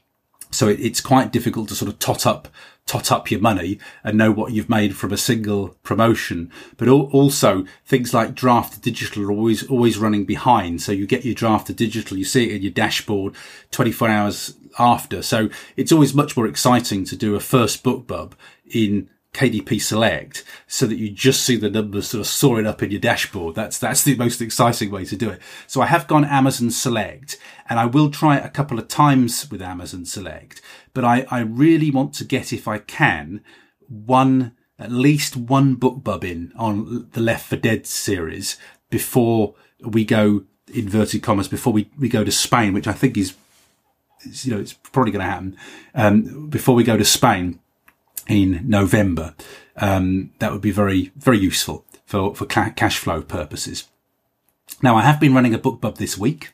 So 0.51 0.69
it, 0.69 0.81
it's 0.81 1.01
quite 1.01 1.33
difficult 1.33 1.69
to 1.69 1.75
sort 1.75 1.91
of 1.91 1.99
tot 1.99 2.27
up 2.27 2.49
tot 2.87 3.11
up 3.11 3.31
your 3.31 3.41
money 3.41 3.79
and 4.05 4.19
know 4.19 4.31
what 4.31 4.53
you've 4.53 4.69
made 4.69 4.97
from 4.97 5.13
a 5.13 5.17
single 5.17 5.77
promotion. 5.83 6.51
But 6.77 6.89
also 6.89 7.65
things 7.87 8.13
like 8.13 8.35
Draft2Digital 8.35 9.27
are 9.27 9.33
always, 9.33 9.67
always 9.69 9.99
running 9.99 10.25
behind. 10.25 10.83
So 10.83 10.93
you 10.93 11.07
get 11.07 11.25
your 11.25 11.35
Draft2Digital, 11.35 12.19
you 12.19 12.25
see 12.25 12.51
it 12.51 12.57
in 12.57 12.63
your 12.63 12.73
dashboard 12.73 13.35
24 13.71 14.09
hours 14.09 14.55
after. 14.79 15.23
So 15.23 15.49
it's 15.77 15.93
always 15.93 16.15
much 16.15 16.37
more 16.37 16.47
exciting 16.47 17.05
to 17.07 17.17
do 17.17 17.35
a 17.35 17.41
first 17.41 17.83
BookBub 17.83 18.33
in 18.67 19.09
KDP 19.33 19.81
Select 19.81 20.45
so 20.67 20.87
that 20.87 20.99
you 20.99 21.11
just 21.11 21.43
see 21.43 21.57
the 21.57 21.71
numbers 21.71 22.09
sort 22.09 22.21
of 22.21 22.27
soaring 22.27 22.67
up 22.67 22.83
in 22.83 22.91
your 22.91 23.01
dashboard. 23.01 23.55
That's, 23.55 23.79
that's 23.79 24.05
the 24.05 24.15
most 24.17 24.43
exciting 24.43 24.91
way 24.91 25.05
to 25.07 25.17
do 25.17 25.31
it. 25.31 25.41
So 25.67 25.81
I 25.81 25.87
have 25.87 26.07
gone 26.07 26.25
Amazon 26.25 26.71
Select 26.71 27.39
and 27.69 27.81
I 27.81 27.87
will 27.87 28.11
try 28.11 28.37
it 28.37 28.45
a 28.45 28.51
couple 28.51 28.79
of 28.79 28.89
times 28.89 29.51
with 29.51 29.63
Amazon 29.63 30.05
Select, 30.05 30.61
but 30.93 31.05
I, 31.05 31.27
I 31.31 31.41
really 31.41 31.91
want 31.91 32.13
to 32.15 32.25
get, 32.25 32.53
if 32.53 32.69
I 32.69 32.79
can, 32.79 33.43
one, 33.89 34.53
at 34.79 34.93
least 34.93 35.37
one 35.37 35.77
BookBub 35.77 36.25
in 36.25 36.53
on 36.57 37.09
the 37.13 37.21
Left 37.21 37.47
for 37.47 37.57
Dead 37.57 37.87
series 37.87 38.59
before 38.91 39.55
we 39.81 40.05
go 40.05 40.45
inverted 40.75 41.23
commas 41.23 41.49
before 41.49 41.73
we, 41.73 41.91
we 41.99 42.09
go 42.09 42.25
to 42.25 42.31
Spain, 42.31 42.75
which 42.75 42.87
I 42.87 42.93
think 42.93 43.17
is, 43.17 43.35
is 44.25 44.45
you 44.45 44.55
know, 44.55 44.61
it's 44.61 44.75
probably 44.75 45.13
going 45.13 45.25
to 45.25 45.31
happen, 45.31 45.57
um, 45.95 46.49
before 46.49 46.75
we 46.75 46.85
go 46.85 46.97
to 46.97 47.05
Spain 47.05 47.59
in 48.29 48.63
November. 48.69 49.35
Um, 49.77 50.33
that 50.39 50.53
would 50.53 50.61
be 50.61 50.71
very, 50.71 51.13
very 51.17 51.39
useful 51.39 51.85
for, 52.05 52.35
for 52.35 52.47
ca- 52.47 52.73
cash 52.77 52.99
flow 52.99 53.23
purposes. 53.23 53.89
Now 54.83 54.97
I 54.97 55.03
have 55.03 55.21
been 55.21 55.35
running 55.35 55.55
a 55.55 55.59
BookBub 55.59 55.97
this 55.97 56.19
week. 56.19 56.53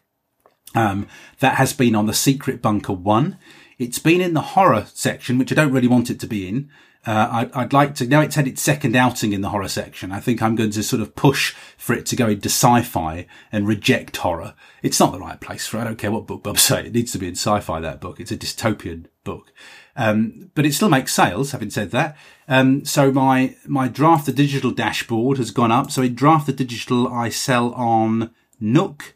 Um, 0.75 1.07
that 1.41 1.57
has 1.57 1.73
been 1.73 1.95
on 1.95 2.07
the 2.07 2.15
Secret 2.15 2.61
Bunker 2.61 2.93
one. 2.93 3.39
It's 3.79 3.99
been 3.99 4.21
in 4.21 4.35
the 4.35 4.41
horror 4.41 4.87
section, 4.93 5.39
which 5.39 5.51
I 5.51 5.55
don't 5.55 5.73
really 5.73 5.89
want 5.89 6.11
it 6.11 6.21
to 6.21 6.27
be 6.27 6.47
in. 6.47 6.69
Uh, 7.09 7.27
I'd, 7.33 7.53
I'd, 7.53 7.73
like 7.73 7.95
to, 7.95 8.07
now 8.07 8.21
it's 8.21 8.35
had 8.35 8.47
its 8.47 8.61
second 8.61 8.95
outing 8.95 9.33
in 9.33 9.41
the 9.41 9.49
horror 9.49 9.69
section. 9.69 10.13
I 10.13 10.21
think 10.21 10.43
I'm 10.43 10.55
going 10.55 10.73
to 10.73 10.83
sort 10.83 11.01
of 11.01 11.17
push 11.17 11.55
for 11.79 11.95
it 11.95 12.05
to 12.05 12.17
go 12.17 12.29
into 12.29 12.51
sci-fi 12.51 13.27
and 13.51 13.67
reject 13.67 14.19
horror. 14.19 14.53
It's 14.83 15.01
not 15.01 15.13
the 15.13 15.19
right 15.19 15.41
place 15.41 15.67
for 15.67 15.79
it. 15.79 15.81
I 15.81 15.85
don't 15.85 15.97
care 15.97 16.11
what 16.11 16.27
BookBub 16.27 16.59
say. 16.59 16.85
It 16.85 16.93
needs 16.93 17.13
to 17.13 17.19
be 17.19 17.27
in 17.27 17.35
sci-fi, 17.35 17.81
that 17.81 18.03
book. 18.03 18.21
It's 18.21 18.31
a 18.31 18.37
dystopian 18.37 19.07
book. 19.25 19.55
Um, 19.97 20.51
but 20.55 20.67
it 20.67 20.75
still 20.75 20.91
makes 20.91 21.15
sales, 21.15 21.53
having 21.53 21.71
said 21.71 21.93
that. 21.93 22.15
Um, 22.47 22.85
so 22.85 23.11
my, 23.11 23.57
my 23.67 23.89
Draft2Digital 23.89 24.77
dashboard 24.77 25.39
has 25.39 25.51
gone 25.51 25.73
up. 25.73 25.91
So 25.91 26.03
in 26.03 26.15
Draft2Digital, 26.15 27.11
I 27.11 27.31
sell 27.31 27.73
on 27.73 28.35
Nook 28.61 29.15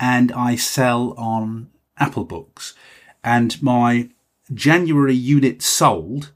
and 0.00 0.32
I 0.32 0.56
sell 0.56 1.14
on 1.16 1.70
Apple 1.98 2.24
Books. 2.24 2.74
And 3.22 3.62
my 3.62 4.10
January 4.52 5.14
units 5.14 5.66
sold 5.66 6.32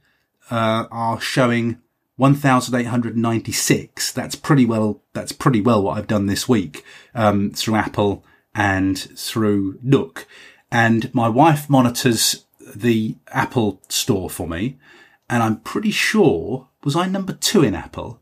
uh, 0.52 0.86
are 0.90 1.18
showing 1.18 1.78
1,896. 2.16 4.12
That's 4.12 4.34
pretty 4.34 4.66
well. 4.66 5.00
That's 5.14 5.32
pretty 5.32 5.62
well 5.62 5.82
what 5.82 5.96
I've 5.96 6.06
done 6.06 6.26
this 6.26 6.46
week 6.46 6.84
um, 7.14 7.50
through 7.52 7.76
Apple 7.76 8.22
and 8.54 8.98
through 8.98 9.78
Nook. 9.82 10.26
And 10.70 11.12
my 11.14 11.30
wife 11.30 11.70
monitors 11.70 12.44
the 12.76 13.16
Apple 13.28 13.80
store 13.88 14.28
for 14.28 14.46
me, 14.46 14.78
and 15.28 15.42
I'm 15.42 15.60
pretty 15.60 15.90
sure 15.90 16.68
was 16.84 16.96
I 16.96 17.06
number 17.06 17.32
two 17.32 17.62
in 17.62 17.74
Apple. 17.74 18.20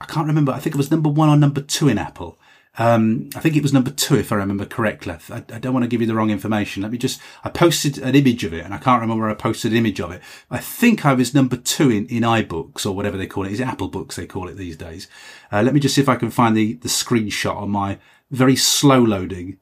I 0.00 0.04
can't 0.04 0.28
remember. 0.28 0.52
I 0.52 0.60
think 0.60 0.76
it 0.76 0.78
was 0.78 0.92
number 0.92 1.08
one 1.08 1.28
or 1.28 1.36
number 1.36 1.60
two 1.60 1.88
in 1.88 1.98
Apple. 1.98 2.38
Um, 2.78 3.30
I 3.34 3.40
think 3.40 3.56
it 3.56 3.62
was 3.62 3.72
number 3.72 3.90
two, 3.90 4.16
if 4.16 4.30
I 4.30 4.36
remember 4.36 4.66
correctly. 4.66 5.14
I, 5.30 5.36
I, 5.36 5.58
don't 5.58 5.72
want 5.72 5.84
to 5.84 5.88
give 5.88 6.02
you 6.02 6.06
the 6.06 6.14
wrong 6.14 6.28
information. 6.28 6.82
Let 6.82 6.92
me 6.92 6.98
just, 6.98 7.20
I 7.42 7.48
posted 7.48 7.96
an 7.98 8.14
image 8.14 8.44
of 8.44 8.52
it 8.52 8.64
and 8.64 8.74
I 8.74 8.78
can't 8.78 9.00
remember 9.00 9.22
where 9.22 9.30
I 9.30 9.34
posted 9.34 9.72
an 9.72 9.78
image 9.78 9.98
of 9.98 10.12
it. 10.12 10.20
I 10.50 10.58
think 10.58 11.06
I 11.06 11.14
was 11.14 11.34
number 11.34 11.56
two 11.56 11.90
in, 11.90 12.06
in 12.06 12.22
iBooks 12.22 12.84
or 12.84 12.92
whatever 12.92 13.16
they 13.16 13.26
call 13.26 13.46
it. 13.46 13.52
Is 13.52 13.60
it 13.60 13.66
Apple 13.66 13.88
Books 13.88 14.16
they 14.16 14.26
call 14.26 14.48
it 14.48 14.56
these 14.56 14.76
days? 14.76 15.08
Uh, 15.50 15.62
let 15.62 15.72
me 15.72 15.80
just 15.80 15.94
see 15.94 16.02
if 16.02 16.08
I 16.08 16.16
can 16.16 16.30
find 16.30 16.54
the, 16.54 16.74
the 16.74 16.88
screenshot 16.88 17.56
on 17.56 17.70
my 17.70 17.98
very 18.30 18.56
slow 18.56 19.00
loading 19.00 19.58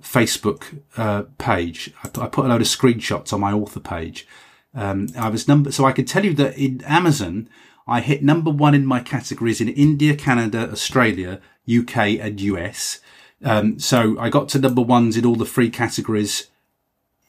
Facebook 0.00 0.80
uh, 0.96 1.24
page. 1.38 1.92
I, 2.04 2.08
I, 2.20 2.28
put 2.28 2.44
a 2.44 2.48
load 2.48 2.60
of 2.60 2.68
screenshots 2.68 3.32
on 3.32 3.40
my 3.40 3.52
author 3.52 3.80
page. 3.80 4.28
Um, 4.74 5.08
I 5.18 5.28
was 5.28 5.48
number, 5.48 5.72
so 5.72 5.84
I 5.84 5.92
can 5.92 6.04
tell 6.04 6.24
you 6.24 6.34
that 6.34 6.56
in 6.56 6.82
Amazon, 6.84 7.48
I 7.86 8.00
hit 8.00 8.22
number 8.22 8.50
one 8.50 8.74
in 8.74 8.86
my 8.86 9.00
categories 9.00 9.60
in 9.60 9.68
India, 9.68 10.16
Canada, 10.16 10.70
Australia, 10.70 11.40
UK, 11.68 12.18
and 12.20 12.40
US. 12.40 13.00
Um, 13.42 13.78
so 13.78 14.18
I 14.18 14.30
got 14.30 14.48
to 14.50 14.58
number 14.58 14.82
ones 14.82 15.16
in 15.16 15.26
all 15.26 15.36
the 15.36 15.44
free 15.44 15.70
categories 15.70 16.48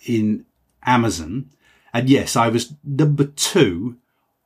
in 0.06 0.46
Amazon. 0.86 1.50
And 1.94 2.10
yes, 2.10 2.36
I 2.36 2.50
was 2.50 2.74
number 2.84 3.26
two 3.26 3.98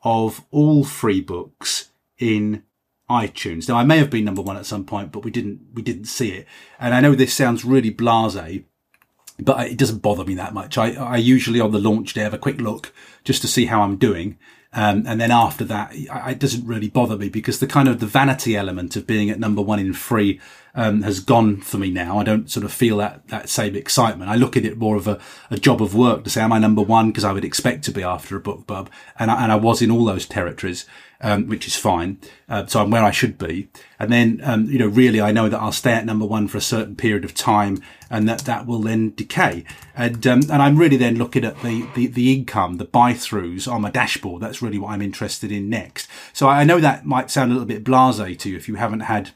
of 0.04 0.46
all 0.52 0.84
free 0.84 1.22
books 1.22 1.90
in 2.18 2.64
iTunes. 3.10 3.68
Now 3.68 3.76
I 3.76 3.84
may 3.84 3.98
have 3.98 4.10
been 4.10 4.26
number 4.26 4.42
one 4.42 4.58
at 4.58 4.66
some 4.66 4.86
point, 4.86 5.12
but 5.12 5.24
we 5.24 5.32
didn't, 5.32 5.62
we 5.74 5.82
didn't 5.82 6.06
see 6.06 6.30
it. 6.32 6.48
And 6.80 6.94
I 6.94 7.02
know 7.02 7.16
this 7.16 7.34
sounds 7.34 7.66
really 7.66 7.92
blasé, 7.92 8.64
but 9.40 9.68
it 9.68 9.78
doesn't 9.78 10.02
bother 10.02 10.26
me 10.26 10.36
that 10.36 10.54
much. 10.54 10.78
I, 10.78 10.94
I 10.94 11.18
usually 11.18 11.60
on 11.60 11.72
the 11.72 11.80
launch 11.80 12.14
day 12.14 12.22
have 12.22 12.34
a 12.34 12.38
quick 12.38 12.62
look 12.62 12.94
just 13.24 13.42
to 13.42 13.48
see 13.48 13.66
how 13.66 13.82
I'm 13.82 13.98
doing. 13.98 14.38
Um, 14.72 15.04
and 15.08 15.20
then 15.20 15.32
after 15.32 15.66
that, 15.66 15.92
it 15.94 16.40
doesn't 16.40 16.68
really 16.68 16.90
bother 16.90 17.18
me 17.18 17.30
because 17.30 17.60
the 17.60 17.66
kind 17.66 17.88
of 17.88 18.00
the 18.00 18.06
vanity 18.06 18.56
element 18.56 18.96
of 18.96 19.08
being 19.08 19.32
at 19.32 19.40
number 19.40 19.64
one 19.64 19.80
in 19.80 19.94
free 19.94 20.40
um, 20.76 21.02
has 21.02 21.20
gone 21.20 21.58
for 21.58 21.80
me 21.80 21.90
now. 21.90 22.20
I 22.20 22.24
don't 22.24 22.52
sort 22.52 22.64
of 22.64 22.72
feel 22.72 22.98
that 22.98 23.28
that 23.30 23.50
same 23.50 23.76
excitement. 23.76 24.30
I 24.30 24.36
look 24.36 24.56
at 24.56 24.66
it 24.66 24.78
more 24.78 24.96
of 24.96 25.08
a, 25.08 25.20
a 25.50 25.58
job 25.58 25.82
of 25.82 25.96
work 25.96 26.24
to 26.24 26.30
say, 26.30 26.42
am 26.42 26.54
I 26.54 26.60
number 26.60 26.84
one? 26.84 27.10
Because 27.10 27.24
I 27.24 27.34
would 27.34 27.46
expect 27.46 27.84
to 27.86 27.92
be 27.92 28.04
after 28.04 28.38
a 28.38 28.42
BookBub, 28.42 28.88
and 29.18 29.32
I, 29.32 29.44
and 29.44 29.52
I 29.52 29.56
was 29.56 29.82
in 29.82 29.90
all 29.90 30.06
those 30.06 30.28
territories 30.28 30.86
um, 31.22 31.48
which 31.48 31.68
is 31.68 31.76
fine. 31.76 32.20
Uh, 32.48 32.66
so 32.66 32.82
I'm 32.82 32.92
where 32.92 33.04
I 33.04 33.12
should 33.12 33.38
be. 33.38 33.70
And 34.00 34.12
then, 34.12 34.40
um, 34.44 34.66
you 34.66 34.80
know, 34.80 34.88
really, 34.88 35.22
I 35.22 35.32
know 35.32 35.50
that 35.50 35.60
I'll 35.60 35.72
stay 35.72 35.92
at 35.92 36.06
number 36.06 36.26
one 36.26 36.48
for 36.48 36.58
a 36.58 36.62
certain 36.62 36.96
period 36.96 37.26
of 37.26 37.34
time 37.34 37.82
and 38.10 38.28
that 38.28 38.40
that 38.42 38.66
will 38.66 38.82
then 38.82 39.14
decay. 39.16 39.66
And, 39.96 40.26
um, 40.26 40.42
and 40.44 40.62
I'm 40.62 40.78
really 40.78 40.98
then 40.98 41.18
looking 41.18 41.44
at 41.44 41.62
the, 41.62 41.88
the, 41.96 42.08
the 42.08 42.34
income, 42.34 42.78
the 42.78 42.86
buy 42.86 43.14
throughs 43.14 43.72
on 43.72 43.82
my 43.82 43.92
dashboard. 43.92 44.42
That's 44.42 44.62
really 44.62 44.80
what 44.80 44.92
I'm 44.92 45.02
interested 45.02 45.52
in 45.52 45.70
next. 45.70 46.10
So 46.34 46.48
I 46.48 46.64
know 46.64 46.80
that 46.80 47.06
might 47.06 47.30
sound 47.30 47.52
a 47.52 47.54
little 47.54 47.68
bit 47.68 47.84
blasé 47.84 48.38
to 48.40 48.50
you 48.50 48.58
if 48.58 48.68
you 48.68 48.76
haven't 48.76 49.02
had 49.02 49.32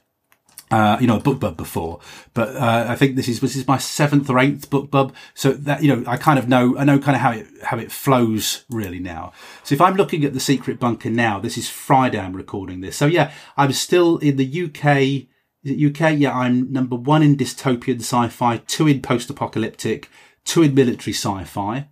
uh, 0.74 0.98
you 1.00 1.06
know, 1.06 1.18
a 1.18 1.22
BookBub 1.22 1.56
before, 1.56 2.00
but 2.34 2.56
uh, 2.56 2.88
I 2.90 2.96
think 2.96 3.16
this 3.16 3.28
is 3.28 3.42
this 3.42 3.56
is 3.56 3.68
my 3.68 3.78
seventh 3.78 4.28
or 4.28 4.40
eighth 4.40 4.72
BookBub. 4.72 5.14
So 5.36 5.54
that 5.54 5.84
you 5.84 5.96
know, 5.96 6.04
I 6.10 6.18
kind 6.18 6.40
of 6.40 6.50
know 6.50 6.76
I 6.80 6.84
know 6.84 6.98
kind 6.98 7.16
of 7.16 7.22
how 7.22 7.32
it 7.32 7.46
how 7.62 7.78
it 7.78 7.92
flows 7.92 8.66
really 8.72 8.98
now. 8.98 9.34
So 9.62 9.76
if 9.76 9.82
I'm 9.82 9.94
looking 9.94 10.26
at 10.26 10.34
the 10.34 10.40
Secret 10.40 10.80
Bunker 10.80 11.12
now, 11.12 11.38
this 11.38 11.60
is 11.60 11.70
Friday. 11.70 12.18
I'm 12.18 12.36
recording 12.36 12.82
this. 12.82 12.98
So 12.98 13.06
yeah, 13.06 13.32
I'm 13.56 13.72
still 13.72 14.18
in 14.18 14.38
the 14.38 14.64
UK. 14.64 15.28
Is 15.64 15.78
it 15.78 16.02
UK? 16.02 16.18
Yeah, 16.18 16.36
I'm 16.36 16.74
number 16.74 16.96
one 16.96 17.22
in 17.22 17.38
dystopian 17.38 18.00
sci-fi, 18.00 18.58
two 18.66 18.88
in 18.88 19.04
post-apocalyptic, 19.04 20.10
two 20.44 20.64
in 20.64 20.74
military 20.74 21.14
sci-fi. 21.14 21.88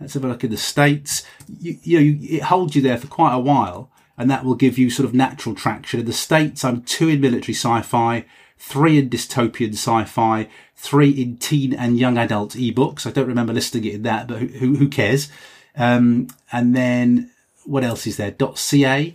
Let's 0.00 0.14
have 0.14 0.24
a 0.24 0.28
look 0.28 0.42
in 0.42 0.50
the 0.50 0.56
states. 0.56 1.22
You, 1.60 1.78
you 1.82 1.98
know, 1.98 2.02
you, 2.02 2.38
it 2.38 2.42
holds 2.44 2.74
you 2.74 2.80
there 2.80 2.96
for 2.96 3.08
quite 3.08 3.34
a 3.34 3.38
while 3.38 3.91
and 4.16 4.30
that 4.30 4.44
will 4.44 4.54
give 4.54 4.78
you 4.78 4.90
sort 4.90 5.08
of 5.08 5.14
natural 5.14 5.54
traction. 5.54 6.00
In 6.00 6.06
the 6.06 6.12
States, 6.12 6.64
I'm 6.64 6.82
two 6.82 7.08
in 7.08 7.20
military 7.20 7.54
sci-fi, 7.54 8.24
three 8.58 8.98
in 8.98 9.10
dystopian 9.10 9.72
sci-fi, 9.72 10.48
three 10.76 11.10
in 11.10 11.36
teen 11.36 11.72
and 11.72 11.98
young 11.98 12.18
adult 12.18 12.52
ebooks. 12.52 13.06
I 13.06 13.10
don't 13.10 13.28
remember 13.28 13.52
listing 13.52 13.84
it 13.84 13.94
in 13.94 14.02
that, 14.02 14.28
but 14.28 14.38
who, 14.38 14.76
who 14.76 14.88
cares? 14.88 15.30
Um, 15.76 16.28
and 16.50 16.76
then 16.76 17.30
what 17.64 17.84
else 17.84 18.06
is 18.06 18.16
there? 18.16 18.34
.ca. 18.54 19.12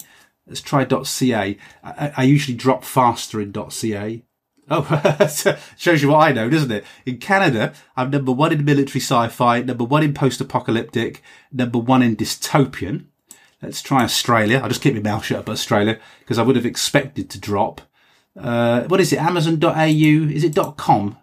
Let's 0.47 0.61
try 0.61 0.85
.ca. 0.85 1.57
I, 1.83 2.13
I 2.17 2.23
usually 2.23 2.57
drop 2.57 2.83
faster 2.83 3.41
in 3.41 3.53
.ca. 3.53 4.23
Oh, 4.69 5.57
shows 5.77 6.01
you 6.01 6.09
what 6.09 6.27
I 6.27 6.33
know, 6.33 6.49
doesn't 6.49 6.71
it? 6.71 6.85
In 7.05 7.17
Canada, 7.19 7.73
I'm 7.95 8.09
number 8.09 8.33
one 8.33 8.51
in 8.51 8.65
military 8.65 8.99
sci-fi, 8.99 9.61
number 9.61 9.85
one 9.85 10.03
in 10.03 10.13
post-apocalyptic, 10.13 11.23
number 11.53 11.79
one 11.79 12.01
in 12.01 12.17
dystopian. 12.17 13.05
Let's 13.61 13.81
try 13.81 14.03
Australia. 14.03 14.59
I'll 14.59 14.69
just 14.69 14.81
keep 14.81 14.93
my 14.93 15.01
mouth 15.01 15.25
shut 15.25 15.39
about 15.39 15.53
Australia 15.53 15.99
because 16.19 16.37
I 16.37 16.43
would 16.43 16.55
have 16.55 16.65
expected 16.65 17.29
to 17.31 17.39
drop. 17.39 17.81
Uh, 18.39 18.83
what 18.83 18.99
is 18.99 19.11
it? 19.11 19.19
Amazon.au? 19.19 19.73
Is 19.73 20.43
it 20.43 20.55
.com 20.77 21.17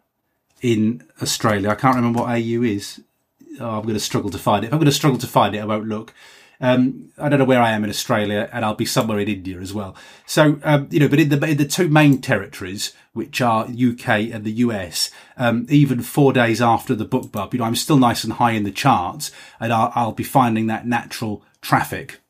in 0.61 1.05
Australia? 1.23 1.71
I 1.71 1.77
can't 1.77 1.95
remember 1.95 2.21
what 2.21 2.31
AU 2.31 2.63
is. 2.63 3.01
Oh, 3.61 3.79
I'm 3.79 3.83
going 3.83 3.95
to 3.95 4.01
struggle 4.01 4.31
to 4.31 4.39
find 4.39 4.65
it. 4.65 4.69
If 4.69 4.73
I'm 4.73 4.81
going 4.81 4.87
to 4.87 4.93
struggle 4.93 5.19
to 5.21 5.29
find 5.29 5.55
it, 5.55 5.61
I 5.61 5.65
won't 5.65 5.87
look. 5.87 6.13
Um, 6.61 7.11
I 7.19 7.29
don't 7.29 7.39
know 7.39 7.45
where 7.45 7.63
I 7.63 7.71
am 7.71 7.85
in 7.85 7.91
Australia, 7.91 8.49
and 8.53 8.65
I'll 8.65 8.75
be 8.75 8.87
somewhere 8.87 9.21
in 9.21 9.29
India 9.29 9.61
as 9.61 9.73
well. 9.73 9.95
So, 10.27 10.59
um, 10.65 10.89
you 10.91 10.99
know, 10.99 11.09
but 11.09 11.21
in 11.21 11.29
the 11.29 11.47
in 11.47 11.57
the 11.57 11.67
two 11.67 11.89
main 11.89 12.21
territories, 12.21 12.93
which 13.13 13.41
are 13.41 13.67
UK 13.67 14.09
and 14.33 14.45
the 14.45 14.53
US, 14.53 15.11
um, 15.37 15.67
even 15.69 16.03
four 16.03 16.33
days 16.33 16.61
after 16.61 16.95
the 16.97 17.07
BookBub, 17.07 17.53
you 17.53 17.59
know, 17.61 17.65
I'm 17.65 17.77
still 17.77 17.99
nice 17.99 18.25
and 18.25 18.35
high 18.35 18.53
in 18.53 18.65
the 18.65 18.73
charts, 18.73 19.31
and 19.61 19.73
I'll, 19.73 19.93
I'll 19.95 20.13
be 20.13 20.25
finding 20.25 20.67
that 20.67 20.87
natural 20.87 21.45
traffic 21.61 22.21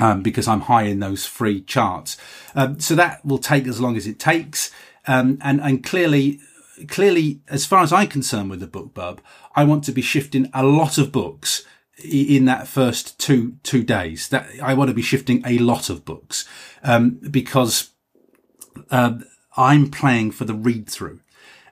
um, 0.00 0.22
because 0.22 0.48
I'm 0.48 0.62
high 0.62 0.84
in 0.84 1.00
those 1.00 1.26
free 1.26 1.60
charts. 1.60 2.16
Um, 2.54 2.80
so 2.80 2.94
that 2.94 3.24
will 3.24 3.38
take 3.38 3.66
as 3.66 3.80
long 3.80 3.96
as 3.96 4.06
it 4.06 4.18
takes. 4.18 4.70
Um, 5.06 5.38
and, 5.40 5.60
and 5.60 5.84
clearly, 5.84 6.40
clearly, 6.88 7.40
as 7.48 7.66
far 7.66 7.82
as 7.82 7.92
I'm 7.92 8.08
concerned 8.08 8.50
with 8.50 8.60
the 8.60 8.66
BookBub, 8.66 9.18
I 9.54 9.64
want 9.64 9.84
to 9.84 9.92
be 9.92 10.02
shifting 10.02 10.50
a 10.52 10.64
lot 10.64 10.98
of 10.98 11.12
books 11.12 11.64
in 12.02 12.44
that 12.46 12.66
first 12.66 13.18
two, 13.20 13.56
two 13.62 13.84
days 13.84 14.28
that 14.28 14.48
I 14.62 14.74
want 14.74 14.88
to 14.88 14.94
be 14.94 15.02
shifting 15.02 15.42
a 15.46 15.58
lot 15.58 15.88
of 15.90 16.04
books, 16.04 16.44
um, 16.82 17.20
because, 17.30 17.90
uh, 18.90 19.18
I'm 19.56 19.90
playing 19.90 20.32
for 20.32 20.44
the 20.44 20.54
read 20.54 20.88
through. 20.88 21.20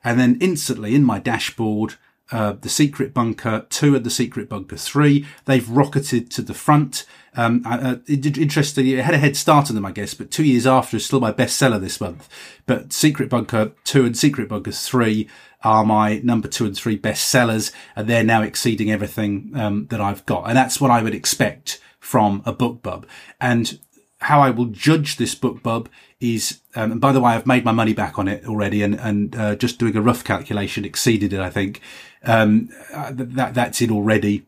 And 0.05 0.19
then 0.19 0.39
instantly 0.41 0.95
in 0.95 1.05
my 1.05 1.19
dashboard, 1.19 1.95
uh, 2.33 2.53
the 2.53 2.69
Secret 2.69 3.15
Bunker 3.15 3.67
2 3.71 3.95
and 3.95 4.05
the 4.05 4.11
Secret 4.11 4.49
Bunker 4.49 4.77
3. 4.77 5.25
They've 5.45 5.69
rocketed 5.69 6.31
to 6.33 6.43
the 6.43 6.55
front. 6.55 7.05
Um, 7.35 7.63
uh, 7.65 7.97
interestingly, 8.09 8.95
it 8.95 9.05
had 9.05 9.15
a 9.15 9.19
head 9.19 9.37
start 9.37 9.69
on 9.69 9.75
them, 9.75 9.87
I 9.87 9.93
guess, 9.93 10.15
but 10.15 10.31
two 10.31 10.45
years 10.45 10.67
after 10.67 10.97
is 10.97 11.07
still 11.07 11.21
my 11.21 11.33
bestseller 11.33 11.81
this 11.81 12.01
month. 12.01 12.29
But 12.67 12.93
Secret 12.93 13.29
Bunker 13.29 13.73
2 13.85 14.05
and 14.05 14.17
Secret 14.17 14.49
Bunker 14.49 14.73
3 14.73 15.29
are 15.63 15.85
my 15.85 16.21
number 16.25 16.49
two 16.49 16.67
and 16.67 16.77
three 16.77 16.99
bestsellers, 16.99 17.73
and 17.95 18.09
they're 18.09 18.25
now 18.25 18.43
exceeding 18.43 18.91
everything 18.91 19.53
um, 19.55 19.87
that 19.87 20.01
I've 20.01 20.27
got. 20.27 20.49
And 20.49 20.57
that's 20.57 20.81
what 20.81 20.91
I 20.91 21.03
would 21.03 21.15
expect 21.15 21.81
from 22.01 22.43
a 22.45 22.53
BookBub. 22.53 23.05
And 23.41 23.79
how 24.23 24.41
I 24.41 24.51
will 24.51 24.67
judge 24.67 25.17
this 25.17 25.35
BookBub 25.35 25.89
is, 26.21 26.61
um, 26.75 26.93
and 26.93 27.01
by 27.01 27.13
the 27.13 27.21
way, 27.21 27.33
I've 27.33 27.47
made 27.47 27.65
my 27.65 27.73
money 27.73 27.93
back 27.93 28.19
on 28.19 28.29
it 28.29 28.47
already, 28.47 28.83
and 28.83 28.95
and 28.95 29.37
uh, 29.37 29.55
just 29.57 29.79
doing 29.79 29.97
a 29.97 30.03
rough 30.03 30.25
calculation 30.25 30.85
exceeded 30.85 31.33
it. 31.33 31.41
I 31.41 31.51
think 31.51 31.81
um, 32.25 32.69
uh, 32.95 33.13
that 33.15 33.55
that's 33.55 33.83
it 33.83 33.91
already. 33.91 34.47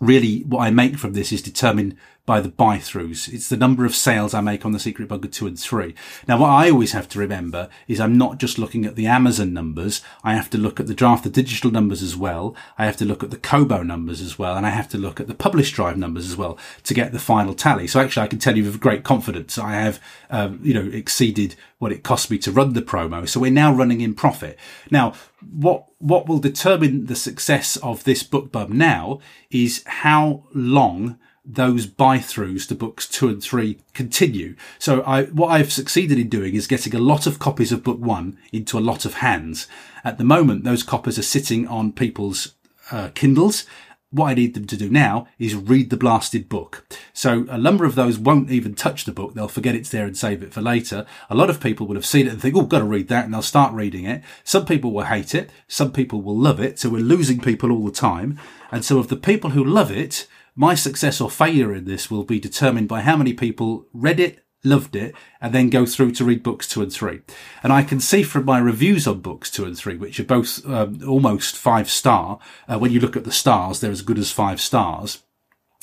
Really, 0.00 0.40
what 0.40 0.60
I 0.60 0.70
make 0.70 0.98
from 0.98 1.12
this 1.12 1.32
is 1.32 1.40
determined 1.40 1.96
by 2.26 2.40
the 2.40 2.48
buy 2.48 2.78
throughs. 2.78 3.32
It's 3.32 3.48
the 3.48 3.56
number 3.56 3.84
of 3.84 3.94
sales 3.94 4.34
I 4.34 4.40
make 4.40 4.64
on 4.64 4.72
the 4.72 4.78
Secret 4.78 5.08
Bunker 5.08 5.28
2 5.28 5.46
and 5.46 5.58
3. 5.58 5.94
Now, 6.28 6.38
what 6.38 6.50
I 6.50 6.70
always 6.70 6.92
have 6.92 7.08
to 7.10 7.18
remember 7.18 7.68
is 7.88 8.00
I'm 8.00 8.18
not 8.18 8.38
just 8.38 8.58
looking 8.58 8.84
at 8.84 8.96
the 8.96 9.06
Amazon 9.06 9.52
numbers. 9.52 10.02
I 10.24 10.34
have 10.34 10.50
to 10.50 10.58
look 10.58 10.80
at 10.80 10.86
the 10.86 10.94
Draft2Digital 10.94 11.72
numbers 11.72 12.02
as 12.02 12.16
well. 12.16 12.56
I 12.78 12.86
have 12.86 12.96
to 12.98 13.04
look 13.04 13.22
at 13.22 13.30
the 13.30 13.36
Kobo 13.36 13.82
numbers 13.82 14.20
as 14.20 14.38
well. 14.38 14.56
And 14.56 14.66
I 14.66 14.70
have 14.70 14.88
to 14.90 14.98
look 14.98 15.20
at 15.20 15.28
the 15.28 15.34
published 15.34 15.74
drive 15.74 15.96
numbers 15.96 16.26
as 16.26 16.36
well 16.36 16.58
to 16.84 16.94
get 16.94 17.12
the 17.12 17.18
final 17.18 17.54
tally. 17.54 17.86
So 17.86 18.00
actually, 18.00 18.24
I 18.24 18.28
can 18.28 18.38
tell 18.38 18.56
you 18.56 18.64
with 18.64 18.80
great 18.80 19.04
confidence, 19.04 19.58
I 19.58 19.72
have, 19.72 20.00
um, 20.30 20.60
you 20.62 20.74
know, 20.74 20.90
exceeded 20.90 21.54
what 21.78 21.92
it 21.92 22.02
cost 22.02 22.30
me 22.30 22.38
to 22.38 22.50
run 22.50 22.72
the 22.72 22.80
promo. 22.80 23.28
So 23.28 23.38
we're 23.38 23.50
now 23.50 23.72
running 23.72 24.00
in 24.00 24.14
profit. 24.14 24.58
Now, 24.90 25.12
what, 25.52 25.84
what 25.98 26.26
will 26.26 26.38
determine 26.38 27.06
the 27.06 27.14
success 27.14 27.76
of 27.76 28.04
this 28.04 28.22
book 28.22 28.36
BookBub 28.46 28.70
now 28.70 29.20
is 29.50 29.82
how 29.86 30.44
long 30.52 31.18
those 31.46 31.86
buy 31.86 32.18
throughs 32.18 32.66
to 32.68 32.74
books 32.74 33.06
two 33.08 33.28
and 33.28 33.42
three 33.42 33.78
continue. 33.94 34.56
So 34.78 35.02
I, 35.02 35.24
what 35.26 35.48
I've 35.48 35.72
succeeded 35.72 36.18
in 36.18 36.28
doing 36.28 36.54
is 36.54 36.66
getting 36.66 36.94
a 36.94 36.98
lot 36.98 37.26
of 37.26 37.38
copies 37.38 37.72
of 37.72 37.84
book 37.84 38.00
one 38.00 38.36
into 38.52 38.78
a 38.78 38.80
lot 38.80 39.04
of 39.04 39.14
hands. 39.14 39.68
At 40.04 40.18
the 40.18 40.24
moment, 40.24 40.64
those 40.64 40.82
copies 40.82 41.18
are 41.18 41.22
sitting 41.22 41.68
on 41.68 41.92
people's 41.92 42.54
uh, 42.90 43.10
Kindles. 43.14 43.64
What 44.10 44.26
I 44.26 44.34
need 44.34 44.54
them 44.54 44.66
to 44.68 44.76
do 44.76 44.88
now 44.88 45.26
is 45.38 45.54
read 45.54 45.90
the 45.90 45.96
blasted 45.96 46.48
book. 46.48 46.86
So 47.12 47.44
a 47.50 47.58
number 47.58 47.84
of 47.84 47.96
those 47.96 48.18
won't 48.18 48.50
even 48.50 48.74
touch 48.74 49.04
the 49.04 49.12
book. 49.12 49.34
They'll 49.34 49.48
forget 49.48 49.74
it's 49.74 49.90
there 49.90 50.06
and 50.06 50.16
save 50.16 50.42
it 50.42 50.52
for 50.52 50.62
later. 50.62 51.06
A 51.28 51.34
lot 51.34 51.50
of 51.50 51.60
people 51.60 51.86
will 51.86 51.96
have 51.96 52.06
seen 52.06 52.26
it 52.26 52.32
and 52.32 52.40
think, 52.40 52.56
oh, 52.56 52.62
got 52.62 52.78
to 52.78 52.84
read 52.84 53.08
that. 53.08 53.24
And 53.24 53.34
they'll 53.34 53.42
start 53.42 53.74
reading 53.74 54.04
it. 54.04 54.22
Some 54.44 54.64
people 54.64 54.92
will 54.92 55.04
hate 55.04 55.34
it. 55.34 55.50
Some 55.66 55.92
people 55.92 56.22
will 56.22 56.36
love 56.36 56.60
it. 56.60 56.78
So 56.78 56.88
we're 56.88 57.02
losing 57.02 57.40
people 57.40 57.72
all 57.72 57.84
the 57.84 57.90
time. 57.90 58.38
And 58.70 58.84
so 58.84 58.98
of 58.98 59.08
the 59.08 59.16
people 59.16 59.50
who 59.50 59.64
love 59.64 59.90
it, 59.90 60.28
my 60.56 60.74
success 60.74 61.20
or 61.20 61.30
failure 61.30 61.74
in 61.74 61.84
this 61.84 62.10
will 62.10 62.24
be 62.24 62.40
determined 62.40 62.88
by 62.88 63.02
how 63.02 63.16
many 63.16 63.34
people 63.34 63.86
read 63.92 64.18
it, 64.18 64.42
loved 64.64 64.96
it, 64.96 65.14
and 65.40 65.54
then 65.54 65.68
go 65.70 65.84
through 65.84 66.12
to 66.12 66.24
read 66.24 66.42
books 66.42 66.66
two 66.66 66.82
and 66.82 66.92
three. 66.92 67.20
And 67.62 67.72
I 67.72 67.82
can 67.82 68.00
see 68.00 68.22
from 68.22 68.46
my 68.46 68.58
reviews 68.58 69.06
on 69.06 69.20
books 69.20 69.50
two 69.50 69.66
and 69.66 69.76
three, 69.76 69.96
which 69.96 70.18
are 70.18 70.24
both 70.24 70.66
um, 70.66 71.00
almost 71.06 71.56
five 71.56 71.90
star, 71.90 72.38
uh, 72.66 72.78
when 72.78 72.90
you 72.90 73.00
look 73.00 73.16
at 73.16 73.24
the 73.24 73.32
stars, 73.32 73.80
they're 73.80 73.90
as 73.90 74.02
good 74.02 74.18
as 74.18 74.32
five 74.32 74.60
stars. 74.60 75.22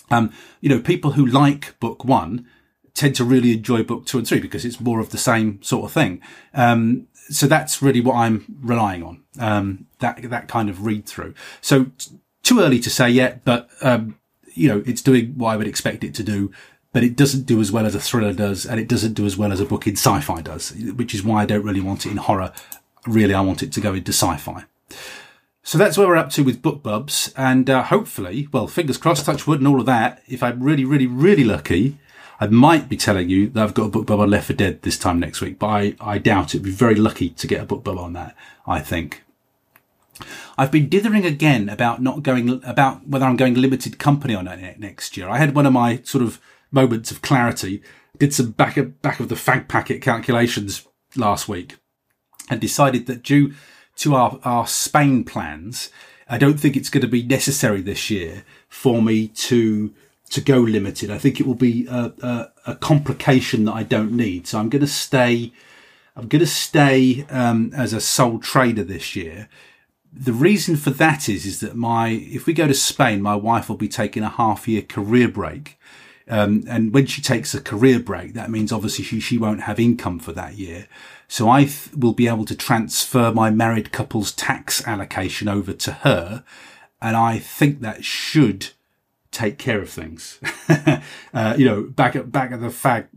Um, 0.10 0.34
you 0.60 0.70
know, 0.70 0.80
people 0.80 1.12
who 1.12 1.26
like 1.26 1.80
book 1.80 2.04
one 2.04 2.48
tend 2.94 3.16
to 3.16 3.24
really 3.24 3.54
enjoy 3.54 3.84
book 3.84 4.06
two 4.06 4.18
and 4.18 4.28
three 4.28 4.40
because 4.40 4.66
it's 4.66 4.80
more 4.80 5.00
of 5.00 5.12
the 5.12 5.18
same 5.18 5.62
sort 5.62 5.86
of 5.86 5.92
thing. 5.92 6.22
Um, 6.54 7.08
so 7.30 7.48
that's 7.48 7.82
really 7.82 8.02
what 8.02 8.16
I'm 8.16 8.58
relying 8.62 9.04
on. 9.04 9.24
Um, 9.40 9.88
that, 10.00 10.22
that 10.30 10.48
kind 10.48 10.70
of 10.70 10.86
read 10.86 11.06
through. 11.06 11.36
So 11.62 11.86
t- 11.98 12.20
too 12.44 12.60
early 12.60 12.80
to 12.80 12.90
say 12.90 13.10
yet, 13.10 13.46
but, 13.46 13.70
um, 13.82 14.20
you 14.54 14.70
know, 14.70 14.84
it's 14.86 15.02
doing 15.02 15.34
what 15.38 15.50
I 15.50 15.58
would 15.58 15.68
expect 15.68 16.04
it 16.04 16.14
to 16.16 16.24
do, 16.24 16.52
but 16.92 17.04
it 17.04 17.16
doesn't 17.16 17.46
do 17.46 17.60
as 17.60 17.72
well 17.72 17.86
as 17.86 17.96
a 17.96 18.00
thriller 18.00 18.34
does, 18.34 18.66
and 18.66 18.80
it 18.80 18.88
doesn't 18.88 19.14
do 19.14 19.26
as 19.26 19.36
well 19.38 19.52
as 19.52 19.60
a 19.60 19.66
book 19.66 19.88
in 19.88 19.96
sci-fi 19.96 20.42
does, 20.42 20.72
which 20.96 21.14
is 21.14 21.24
why 21.24 21.42
I 21.42 21.46
don't 21.46 21.66
really 21.66 21.82
want 21.82 22.06
it 22.06 22.12
in 22.12 22.18
horror. 22.18 22.54
Really, 23.08 23.34
I 23.34 23.42
want 23.42 23.64
it 23.64 23.72
to 23.74 23.82
go 23.82 23.94
into 23.94 24.14
sci-fi. 24.14 24.66
So 25.64 25.78
that's 25.78 25.98
where 25.98 26.08
we're 26.08 26.18
up 26.18 26.30
to 26.32 26.44
with 26.44 26.62
BookBubs, 26.62 27.34
and 27.36 27.70
uh, 27.70 27.84
hopefully, 27.84 28.48
well, 28.52 28.68
fingers 28.68 28.98
crossed, 28.98 29.26
touch 29.26 29.48
wood, 29.48 29.60
and 29.60 29.68
all 29.68 29.80
of 29.80 29.86
that. 29.86 30.22
If 30.28 30.44
I'm 30.44 30.62
really, 30.62 30.86
really, 30.86 31.08
really 31.08 31.46
lucky, 31.46 31.98
I 32.40 32.48
might 32.48 32.90
be 32.90 32.98
telling 32.98 33.30
you 33.30 33.50
that 33.50 33.64
I've 33.64 33.74
got 33.74 33.88
a 33.88 33.90
BookBub 33.90 34.20
on 34.20 34.30
Left 34.30 34.48
for 34.48 34.54
Dead 34.54 34.82
this 34.82 34.98
time 34.98 35.20
next 35.20 35.40
week, 35.40 35.60
but 35.60 35.68
I, 35.68 35.96
I 36.02 36.18
doubt 36.18 36.54
it. 36.54 36.60
I'd 36.60 36.64
be 36.64 36.72
very 36.72 36.96
lucky 36.96 37.30
to 37.30 37.48
get 37.48 37.62
a 37.62 37.66
BookBub 37.66 37.98
on 37.98 38.14
that. 38.14 38.36
I 38.68 38.82
think. 38.82 39.24
I've 40.58 40.72
been 40.72 40.90
dithering 40.90 41.26
again 41.26 41.70
about 41.70 42.02
not 42.02 42.24
going, 42.24 42.62
about 42.64 43.08
whether 43.08 43.26
I'm 43.26 43.38
going 43.38 43.56
limited 43.56 43.98
company 43.98 44.36
on 44.36 44.48
it 44.48 44.80
next 44.80 45.18
year. 45.18 45.30
I 45.30 45.38
had 45.38 45.56
one 45.56 45.66
of 45.66 45.74
my 45.74 46.02
sort 46.04 46.24
of 46.24 46.40
moments 46.72 47.12
of 47.12 47.22
clarity. 47.22 47.82
Did 48.20 48.34
some 48.34 48.52
back 48.52 48.78
of, 48.78 49.02
back 49.02 49.20
of 49.20 49.30
the 49.30 49.36
fag 49.36 49.68
packet 49.68 50.02
calculations 50.02 50.88
last 51.16 51.50
week 51.50 51.78
and 52.50 52.62
decided 52.62 53.08
that 53.08 53.24
due 53.24 53.54
to 53.98 54.16
our, 54.16 54.40
our 54.44 54.68
Spain 54.68 55.24
plans, 55.24 55.90
I 56.30 56.38
don't 56.38 56.60
think 56.60 56.76
it's 56.76 56.90
going 56.90 57.02
to 57.02 57.08
be 57.08 57.24
necessary 57.24 57.82
this 57.82 58.10
year 58.10 58.44
for 58.70 59.02
me 59.02 59.28
to 59.28 59.94
to 60.30 60.42
go 60.42 60.60
limited. 60.60 61.12
I 61.12 61.20
think 61.20 61.40
it 61.40 61.46
will 61.46 61.54
be 61.54 61.86
a, 61.88 62.12
a, 62.24 62.52
a 62.72 62.76
complication 62.76 63.66
that 63.66 63.74
I 63.74 63.84
don't 63.84 64.12
need. 64.12 64.48
So 64.48 64.58
I'm 64.58 64.70
going 64.70 64.82
to 64.82 64.88
stay. 64.88 65.54
I'm 66.16 66.28
going 66.28 66.40
to 66.40 66.48
stay 66.48 67.26
um, 67.30 67.72
as 67.76 67.94
a 67.94 68.02
sole 68.02 68.40
trader 68.40 68.84
this 68.84 69.16
year. 69.16 69.48
The 70.16 70.34
reason 70.34 70.76
for 70.76 70.92
that 70.92 71.28
is 71.28 71.46
is 71.46 71.60
that 71.62 71.76
my 71.76 72.10
if 72.10 72.46
we 72.46 72.54
go 72.54 72.68
to 72.68 72.74
Spain, 72.74 73.22
my 73.22 73.36
wife 73.36 73.68
will 73.68 73.78
be 73.78 73.88
taking 73.88 74.24
a 74.24 74.30
half 74.30 74.68
year 74.68 74.82
career 74.82 75.28
break. 75.28 75.80
Um, 76.28 76.64
and 76.70 76.94
when 76.94 77.06
she 77.06 77.22
takes 77.22 77.54
a 77.54 77.62
career 77.62 78.00
break, 78.00 78.34
that 78.34 78.50
means 78.50 78.72
obviously 78.72 79.04
she, 79.04 79.20
she 79.20 79.38
won't 79.38 79.64
have 79.64 79.80
income 79.80 80.20
for 80.20 80.32
that 80.32 80.56
year. 80.58 80.88
So 81.28 81.50
I 81.50 81.64
th- 81.64 81.94
will 81.96 82.14
be 82.14 82.28
able 82.28 82.46
to 82.46 82.56
transfer 82.56 83.32
my 83.32 83.50
married 83.50 83.92
couple's 83.92 84.32
tax 84.32 84.88
allocation 84.88 85.50
over 85.50 85.74
to 85.74 85.92
her. 85.92 86.46
And 87.02 87.18
I 87.18 87.40
think 87.40 87.82
that 87.82 88.06
should 88.06 88.70
take 89.32 89.58
care 89.58 89.82
of 89.82 89.90
things. 89.90 90.40
uh, 91.34 91.56
you 91.58 91.66
know, 91.66 91.84
back 91.84 92.16
at, 92.16 92.32
back 92.32 92.52
at 92.52 92.62
the 92.62 92.68
fag, 92.68 93.08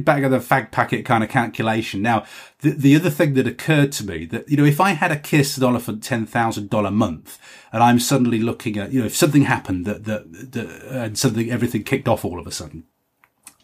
back 0.00 0.22
of 0.22 0.30
the 0.30 0.38
fag 0.38 0.70
packet 0.70 1.04
kind 1.04 1.24
of 1.24 1.30
calculation. 1.30 2.02
Now, 2.02 2.24
the, 2.60 2.70
the 2.70 2.96
other 2.96 3.10
thing 3.10 3.34
that 3.34 3.46
occurred 3.46 3.92
to 3.92 4.06
me 4.06 4.24
that, 4.26 4.48
you 4.48 4.56
know, 4.56 4.64
if 4.64 4.80
I 4.80 4.90
had 4.90 5.10
a 5.10 5.18
Kirsten 5.18 5.64
Oliphant 5.64 6.02
$10,000 6.02 6.86
a 6.86 6.90
month 6.90 7.38
and 7.72 7.82
I'm 7.82 7.98
suddenly 7.98 8.38
looking 8.38 8.78
at, 8.78 8.92
you 8.92 9.00
know, 9.00 9.06
if 9.06 9.16
something 9.16 9.42
happened 9.42 9.86
that, 9.86 10.04
that, 10.04 10.52
that, 10.52 10.66
uh, 10.66 10.98
and 10.98 11.18
something, 11.18 11.50
everything 11.50 11.82
kicked 11.82 12.08
off 12.08 12.24
all 12.24 12.38
of 12.38 12.46
a 12.46 12.52
sudden 12.52 12.84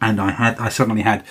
and 0.00 0.20
I 0.20 0.32
had, 0.32 0.58
I 0.58 0.68
suddenly 0.68 1.02
had 1.02 1.24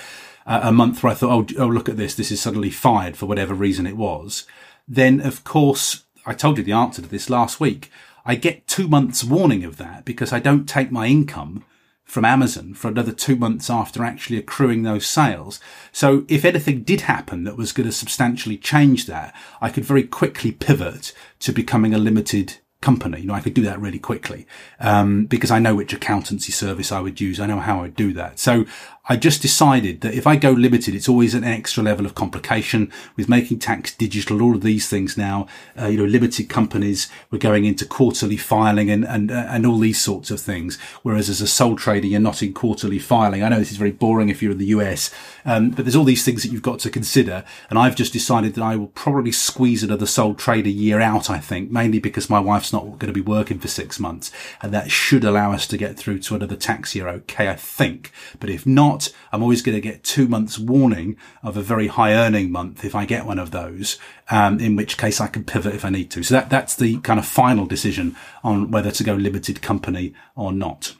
a 0.46 0.72
month 0.72 1.02
where 1.02 1.12
I 1.12 1.16
thought, 1.16 1.52
oh, 1.58 1.64
oh, 1.64 1.66
look 1.66 1.88
at 1.88 1.96
this. 1.96 2.14
This 2.14 2.30
is 2.30 2.40
suddenly 2.40 2.70
fired 2.70 3.16
for 3.16 3.26
whatever 3.26 3.54
reason 3.54 3.86
it 3.86 3.96
was. 3.96 4.46
Then 4.86 5.20
of 5.20 5.42
course, 5.42 6.04
I 6.24 6.34
told 6.34 6.58
you 6.58 6.64
the 6.64 6.72
answer 6.72 7.02
to 7.02 7.08
this 7.08 7.28
last 7.28 7.58
week. 7.58 7.90
I 8.24 8.34
get 8.34 8.66
two 8.66 8.88
months 8.88 9.22
warning 9.22 9.64
of 9.64 9.76
that 9.76 10.04
because 10.04 10.32
I 10.32 10.40
don't 10.40 10.68
take 10.68 10.90
my 10.90 11.06
income 11.06 11.64
from 12.06 12.24
Amazon 12.24 12.72
for 12.72 12.88
another 12.88 13.12
two 13.12 13.36
months 13.36 13.68
after 13.68 14.04
actually 14.04 14.38
accruing 14.38 14.84
those 14.84 15.06
sales. 15.06 15.60
So 15.92 16.24
if 16.28 16.44
anything 16.44 16.82
did 16.82 17.02
happen 17.02 17.44
that 17.44 17.56
was 17.56 17.72
going 17.72 17.88
to 17.88 17.92
substantially 17.92 18.56
change 18.56 19.06
that, 19.06 19.34
I 19.60 19.70
could 19.70 19.84
very 19.84 20.04
quickly 20.04 20.52
pivot 20.52 21.12
to 21.40 21.52
becoming 21.52 21.92
a 21.92 21.98
limited 21.98 22.58
company. 22.80 23.20
You 23.20 23.26
know, 23.26 23.34
I 23.34 23.40
could 23.40 23.54
do 23.54 23.62
that 23.62 23.80
really 23.80 23.98
quickly, 23.98 24.46
um, 24.78 25.26
because 25.26 25.50
I 25.50 25.58
know 25.58 25.74
which 25.74 25.92
accountancy 25.92 26.52
service 26.52 26.92
I 26.92 27.00
would 27.00 27.20
use. 27.20 27.40
I 27.40 27.46
know 27.46 27.58
how 27.58 27.82
I'd 27.82 27.96
do 27.96 28.12
that. 28.12 28.38
So 28.38 28.66
I 29.08 29.16
just 29.16 29.40
decided 29.40 30.00
that 30.00 30.14
if 30.14 30.26
I 30.26 30.34
go 30.34 30.50
limited, 30.50 30.94
it's 30.94 31.08
always 31.08 31.32
an 31.34 31.44
extra 31.44 31.82
level 31.82 32.06
of 32.06 32.16
complication 32.16 32.92
with 33.16 33.28
making 33.28 33.60
tax 33.60 33.94
digital, 33.94 34.42
all 34.42 34.56
of 34.56 34.62
these 34.62 34.88
things 34.88 35.16
now, 35.16 35.46
uh, 35.80 35.86
you 35.86 35.98
know, 35.98 36.04
limited 36.04 36.48
companies, 36.48 37.08
we're 37.30 37.38
going 37.38 37.64
into 37.64 37.86
quarterly 37.86 38.36
filing 38.36 38.90
and, 38.90 39.04
and, 39.04 39.30
uh, 39.30 39.46
and 39.48 39.64
all 39.64 39.78
these 39.78 40.02
sorts 40.02 40.32
of 40.32 40.40
things. 40.40 40.76
Whereas 41.02 41.28
as 41.28 41.40
a 41.40 41.46
sole 41.46 41.76
trader, 41.76 42.08
you're 42.08 42.18
not 42.18 42.42
in 42.42 42.52
quarterly 42.52 42.98
filing. 42.98 43.44
I 43.44 43.48
know 43.48 43.60
this 43.60 43.70
is 43.70 43.76
very 43.76 43.92
boring 43.92 44.28
if 44.28 44.42
you're 44.42 44.52
in 44.52 44.58
the 44.58 44.66
US, 44.66 45.14
um, 45.44 45.70
but 45.70 45.84
there's 45.84 45.96
all 45.96 46.04
these 46.04 46.24
things 46.24 46.42
that 46.42 46.50
you've 46.50 46.62
got 46.62 46.80
to 46.80 46.90
consider. 46.90 47.44
And 47.70 47.78
I've 47.78 47.96
just 47.96 48.12
decided 48.12 48.54
that 48.54 48.64
I 48.64 48.74
will 48.74 48.88
probably 48.88 49.32
squeeze 49.32 49.84
another 49.84 50.06
sole 50.06 50.34
trader 50.34 50.68
year 50.68 51.00
out, 51.00 51.30
I 51.30 51.38
think, 51.38 51.70
mainly 51.70 52.00
because 52.00 52.28
my 52.28 52.40
wife's 52.40 52.72
not 52.72 52.98
going 52.98 53.06
to 53.06 53.12
be 53.12 53.20
working 53.20 53.60
for 53.60 53.68
six 53.68 54.00
months. 54.00 54.32
And 54.60 54.74
that 54.74 54.90
should 54.90 55.22
allow 55.22 55.52
us 55.52 55.68
to 55.68 55.76
get 55.76 55.96
through 55.96 56.18
to 56.20 56.34
another 56.34 56.56
tax 56.56 56.96
year. 56.96 57.06
Okay. 57.08 57.48
I 57.48 57.54
think, 57.54 58.10
but 58.40 58.50
if 58.50 58.66
not, 58.66 58.95
not, 58.96 59.12
I'm 59.32 59.42
always 59.42 59.62
going 59.62 59.76
to 59.76 59.80
get 59.80 60.02
two 60.02 60.28
months 60.28 60.58
warning 60.58 61.16
of 61.42 61.56
a 61.56 61.62
very 61.62 61.88
high 61.88 62.14
earning 62.14 62.50
month 62.50 62.84
if 62.84 62.94
I 62.94 63.04
get 63.04 63.26
one 63.26 63.38
of 63.38 63.50
those. 63.50 63.98
Um, 64.28 64.58
in 64.58 64.74
which 64.74 64.98
case 64.98 65.20
I 65.20 65.28
can 65.28 65.44
pivot 65.44 65.74
if 65.74 65.84
I 65.84 65.90
need 65.90 66.10
to. 66.10 66.24
So 66.24 66.34
that, 66.34 66.50
that's 66.50 66.74
the 66.74 66.98
kind 67.02 67.20
of 67.20 67.26
final 67.26 67.64
decision 67.64 68.16
on 68.42 68.72
whether 68.72 68.90
to 68.90 69.04
go 69.04 69.14
limited 69.14 69.62
company 69.62 70.14
or 70.34 70.52
not. 70.52 70.96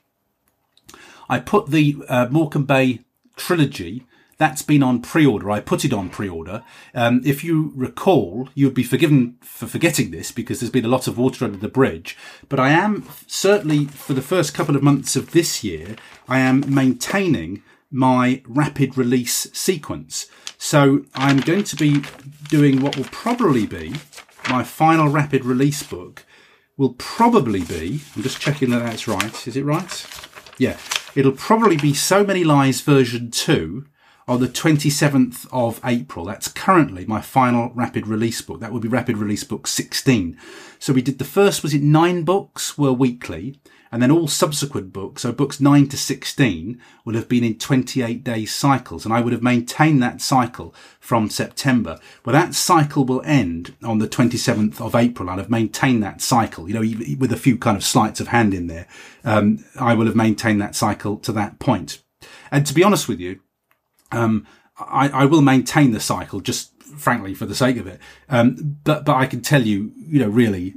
I 1.28 1.40
put 1.40 1.70
the 1.70 1.96
uh, 2.08 2.28
Morecambe 2.30 2.66
Bay 2.66 3.00
trilogy 3.34 4.06
that's 4.38 4.62
been 4.62 4.82
on 4.82 5.00
pre-order. 5.00 5.50
I 5.50 5.60
put 5.60 5.84
it 5.84 5.92
on 5.92 6.10
pre-order. 6.10 6.62
Um, 6.94 7.22
if 7.24 7.42
you 7.42 7.72
recall, 7.74 8.48
you'd 8.54 8.74
be 8.74 8.82
forgiven 8.82 9.38
for 9.40 9.66
forgetting 9.66 10.10
this 10.10 10.30
because 10.30 10.60
there's 10.60 10.70
been 10.70 10.84
a 10.84 10.88
lot 10.88 11.08
of 11.08 11.16
water 11.16 11.44
under 11.46 11.56
the 11.56 11.68
bridge. 11.68 12.18
But 12.48 12.60
I 12.60 12.70
am 12.70 13.08
certainly 13.26 13.86
for 13.86 14.12
the 14.12 14.22
first 14.22 14.52
couple 14.54 14.76
of 14.76 14.82
months 14.82 15.16
of 15.16 15.32
this 15.32 15.64
year, 15.64 15.96
I 16.28 16.40
am 16.40 16.62
maintaining 16.72 17.62
my 17.90 18.42
rapid 18.46 18.96
release 18.96 19.48
sequence. 19.52 20.26
So 20.58 21.04
I'm 21.14 21.38
going 21.38 21.64
to 21.64 21.76
be 21.76 22.02
doing 22.48 22.80
what 22.80 22.96
will 22.96 23.04
probably 23.04 23.66
be 23.66 23.94
my 24.48 24.62
final 24.62 25.08
rapid 25.08 25.44
release 25.44 25.82
book 25.82 26.24
will 26.76 26.94
probably 26.98 27.62
be, 27.64 28.00
I'm 28.14 28.22
just 28.22 28.40
checking 28.40 28.70
that 28.70 28.80
that's 28.80 29.08
right. 29.08 29.46
Is 29.46 29.56
it 29.56 29.64
right? 29.64 30.06
Yeah. 30.58 30.76
It'll 31.14 31.32
probably 31.32 31.76
be 31.76 31.94
So 31.94 32.24
Many 32.24 32.44
Lies 32.44 32.82
version 32.82 33.30
2 33.30 33.86
on 34.28 34.40
the 34.40 34.48
27th 34.48 35.46
of 35.52 35.80
April. 35.84 36.24
That's 36.24 36.48
currently 36.48 37.06
my 37.06 37.20
final 37.20 37.70
rapid 37.74 38.06
release 38.06 38.40
book. 38.42 38.60
That 38.60 38.72
would 38.72 38.82
be 38.82 38.88
rapid 38.88 39.16
release 39.18 39.44
book 39.44 39.66
16. 39.66 40.36
So 40.78 40.92
we 40.92 41.02
did 41.02 41.18
the 41.18 41.24
first, 41.24 41.62
was 41.62 41.74
it 41.74 41.82
nine 41.82 42.24
books 42.24 42.76
were 42.76 42.92
weekly 42.92 43.60
and 43.92 44.02
then 44.02 44.10
all 44.10 44.28
subsequent 44.28 44.92
books, 44.92 45.22
so 45.22 45.32
books 45.32 45.60
9 45.60 45.88
to 45.88 45.96
16, 45.96 46.80
will 47.04 47.14
have 47.14 47.28
been 47.28 47.44
in 47.44 47.56
28 47.56 48.24
day 48.24 48.44
cycles, 48.44 49.04
and 49.04 49.14
I 49.14 49.20
would 49.20 49.32
have 49.32 49.42
maintained 49.42 50.02
that 50.02 50.20
cycle 50.20 50.74
from 50.98 51.30
September. 51.30 51.98
Well, 52.24 52.32
that 52.32 52.54
cycle 52.54 53.04
will 53.04 53.22
end 53.24 53.74
on 53.82 53.98
the 53.98 54.08
27th 54.08 54.80
of 54.80 54.94
April. 54.94 55.30
I'll 55.30 55.38
have 55.38 55.50
maintained 55.50 56.02
that 56.02 56.20
cycle, 56.20 56.68
you 56.68 56.74
know, 56.74 57.16
with 57.18 57.32
a 57.32 57.38
few 57.38 57.56
kind 57.56 57.76
of 57.76 57.84
sleights 57.84 58.20
of 58.20 58.28
hand 58.28 58.54
in 58.54 58.66
there. 58.66 58.86
Um, 59.24 59.64
I 59.78 59.94
will 59.94 60.06
have 60.06 60.16
maintained 60.16 60.60
that 60.60 60.74
cycle 60.74 61.16
to 61.18 61.32
that 61.32 61.58
point. 61.58 62.02
And 62.50 62.66
to 62.66 62.74
be 62.74 62.82
honest 62.82 63.08
with 63.08 63.20
you, 63.20 63.40
um, 64.12 64.46
I, 64.78 65.08
I 65.08 65.24
will 65.24 65.42
maintain 65.42 65.92
the 65.92 66.00
cycle 66.00 66.40
just 66.40 66.72
frankly 66.96 67.34
for 67.34 67.46
the 67.46 67.54
sake 67.54 67.76
of 67.76 67.86
it. 67.86 68.00
Um, 68.28 68.78
but, 68.84 69.04
but 69.04 69.16
I 69.16 69.26
can 69.26 69.42
tell 69.42 69.62
you, 69.62 69.92
you 69.96 70.20
know, 70.20 70.28
really 70.28 70.74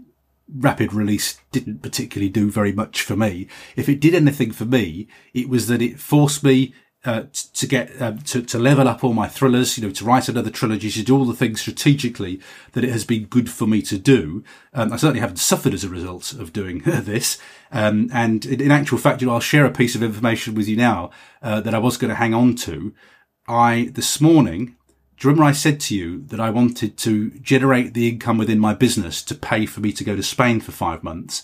rapid 0.56 0.94
release 0.94 1.40
didn't 1.52 1.82
particularly 1.82 2.30
do 2.30 2.50
very 2.50 2.72
much 2.72 3.02
for 3.02 3.16
me. 3.16 3.48
If 3.76 3.88
it 3.88 4.00
did 4.00 4.16
anything 4.16 4.52
for 4.52 4.66
me, 4.66 5.08
it 5.34 5.48
was 5.48 5.68
that 5.68 5.82
it 5.82 6.00
forced 6.00 6.44
me 6.44 6.74
uh, 7.06 7.24
to 7.54 7.66
get 7.66 7.90
uh, 8.02 8.14
to, 8.26 8.42
to 8.42 8.60
level 8.60 8.88
up 8.88 9.04
all 9.04 9.14
my 9.14 9.28
thrillers, 9.28 9.78
you 9.78 9.88
know, 9.88 9.94
to 9.94 10.04
write 10.04 10.28
another 10.28 10.50
trilogy, 10.50 10.92
to 10.92 11.02
do 11.02 11.18
all 11.18 11.24
the 11.24 11.34
things 11.34 11.62
strategically 11.62 12.42
that 12.74 12.84
it 12.84 12.90
has 12.90 13.06
been 13.06 13.26
good 13.26 13.50
for 13.50 13.66
me 13.68 13.82
to 13.82 13.98
do. 13.98 14.44
Um, 14.74 14.92
I 14.92 14.98
certainly 14.98 15.22
haven't 15.22 15.38
suffered 15.38 15.74
as 15.74 15.86
a 15.86 15.90
result 15.90 16.34
of 16.34 16.52
doing 16.52 16.80
this. 16.86 17.40
Um, 17.72 18.10
and 18.12 18.46
in, 18.46 18.72
actual 18.72 18.98
fact, 18.98 19.22
you 19.22 19.28
know, 19.28 19.36
I'll 19.36 19.40
share 19.40 19.66
a 19.66 19.72
piece 19.72 19.96
of 19.96 20.04
information 20.04 20.56
with 20.56 20.68
you 20.68 20.76
now 20.76 21.12
uh, 21.42 21.62
that 21.62 21.74
I 21.74 21.80
was 21.80 21.96
going 21.96 22.10
to 22.10 22.16
hang 22.16 22.34
on 22.34 22.56
to. 22.56 22.94
I 23.50 23.90
this 23.94 24.22
morning 24.22 24.76
do 25.20 25.28
you 25.28 25.32
remember 25.32 25.50
I 25.50 25.52
said 25.52 25.82
to 25.82 25.96
you 25.98 26.24
that 26.28 26.40
I 26.40 26.50
wanted 26.50 26.98
to 27.00 27.32
generate 27.42 27.94
the 27.94 28.08
income 28.08 28.38
within 28.38 28.58
my 28.58 28.74
business 28.74 29.22
to 29.24 29.36
pay 29.36 29.66
for 29.66 29.82
me 29.82 29.92
to 29.92 30.04
go 30.06 30.16
to 30.16 30.24
Spain 30.24 30.62
for 30.62 30.72
five 30.72 31.04
months? 31.04 31.44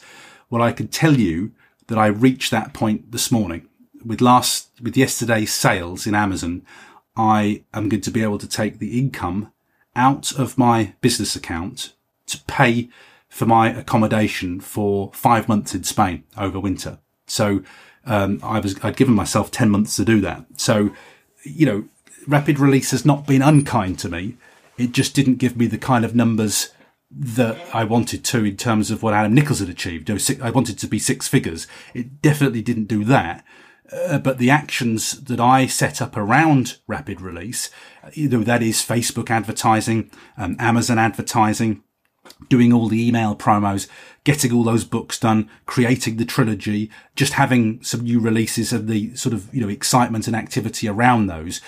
Well, 0.50 0.62
I 0.62 0.72
can 0.72 0.88
tell 0.88 1.16
you 1.16 1.52
that 1.88 1.98
I 1.98 2.06
reached 2.06 2.52
that 2.52 2.74
point 2.74 3.12
this 3.12 3.34
morning 3.34 3.68
with 4.06 4.22
last, 4.22 4.70
with 4.82 4.96
yesterday's 4.96 5.54
sales 5.54 6.08
in 6.08 6.16
Amazon. 6.16 6.66
I 7.18 7.66
am 7.74 7.90
going 7.90 8.00
to 8.00 8.12
be 8.12 8.24
able 8.24 8.38
to 8.38 8.48
take 8.48 8.80
the 8.80 8.98
income 8.98 9.52
out 9.94 10.32
of 10.32 10.58
my 10.58 10.94
business 11.02 11.36
account 11.36 11.96
to 12.28 12.42
pay 12.44 12.88
for 13.28 13.46
my 13.46 13.74
accommodation 13.74 14.62
for 14.62 15.12
five 15.14 15.50
months 15.50 15.76
in 15.76 15.84
Spain 15.84 16.24
over 16.38 16.62
winter. 16.62 17.00
So, 17.28 17.62
um, 18.06 18.40
I 18.42 18.60
was, 18.60 18.80
I'd 18.84 18.96
given 18.96 19.16
myself 19.16 19.52
10 19.52 19.70
months 19.70 19.98
to 19.98 20.06
do 20.06 20.22
that. 20.22 20.46
So, 20.56 20.92
you 21.44 21.66
know, 21.66 21.86
rapid 22.28 22.60
release 22.60 22.92
has 22.92 23.06
not 23.06 23.28
been 23.28 23.42
unkind 23.42 24.00
to 24.00 24.10
me. 24.10 24.38
It 24.78 24.92
just 24.92 25.16
didn't 25.16 25.36
give 25.36 25.56
me 25.58 25.68
the 25.68 25.78
kind 25.78 26.04
of 26.04 26.16
numbers 26.16 26.70
that 27.12 27.58
I 27.74 27.84
wanted 27.84 28.26
to 28.26 28.44
in 28.44 28.58
terms 28.58 28.92
of 28.92 29.02
what 29.02 29.14
Adam 29.14 29.34
Nichols 29.34 29.60
had 29.60 29.70
achieved. 29.70 30.10
I 30.42 30.50
wanted 30.50 30.78
to 30.80 30.88
be 30.88 31.00
six 31.00 31.28
figures. 31.28 31.68
It 31.94 32.22
definitely 32.22 32.62
didn't 32.62 32.86
do 32.86 33.04
that. 33.06 33.46
Uh, 33.92 34.18
but 34.18 34.40
the 34.40 34.50
actions 34.50 35.24
that 35.26 35.40
I 35.40 35.68
set 35.68 36.02
up 36.02 36.18
around 36.18 36.78
rapid 36.88 37.22
release, 37.22 37.70
you 38.14 38.28
know, 38.28 38.44
that 38.44 38.64
is 38.64 38.78
Facebook 38.82 39.30
advertising, 39.30 40.10
um, 40.38 40.56
Amazon 40.60 40.98
advertising, 40.98 41.84
doing 42.50 42.74
all 42.74 42.88
the 42.88 43.08
email 43.08 43.36
promos, 43.36 43.88
getting 44.24 44.52
all 44.52 44.64
those 44.64 44.84
books 44.84 45.20
done, 45.20 45.50
creating 45.68 46.18
the 46.18 46.26
trilogy, 46.26 46.90
just 47.16 47.34
having 47.34 47.82
some 47.84 48.02
new 48.02 48.20
releases 48.20 48.74
and 48.74 48.88
the 48.88 49.16
sort 49.16 49.34
of, 49.34 49.54
you 49.54 49.62
know, 49.62 49.70
excitement 49.70 50.26
and 50.26 50.36
activity 50.36 50.88
around 50.88 51.28
those 51.28 51.62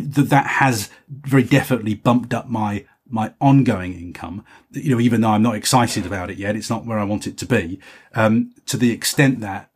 that 0.00 0.30
that 0.30 0.46
has 0.46 0.90
very 1.08 1.42
definitely 1.42 1.94
bumped 1.94 2.34
up 2.34 2.48
my 2.48 2.84
my 3.06 3.34
ongoing 3.40 3.92
income, 3.92 4.44
you 4.70 4.90
know, 4.90 5.00
even 5.00 5.20
though 5.20 5.30
I'm 5.30 5.42
not 5.42 5.56
excited 5.56 6.06
about 6.06 6.30
it 6.30 6.38
yet, 6.38 6.56
it's 6.56 6.70
not 6.70 6.86
where 6.86 6.98
I 6.98 7.04
want 7.04 7.26
it 7.26 7.36
to 7.38 7.46
be. 7.46 7.78
Um, 8.14 8.54
to 8.66 8.76
the 8.76 8.90
extent 8.90 9.40
that 9.40 9.70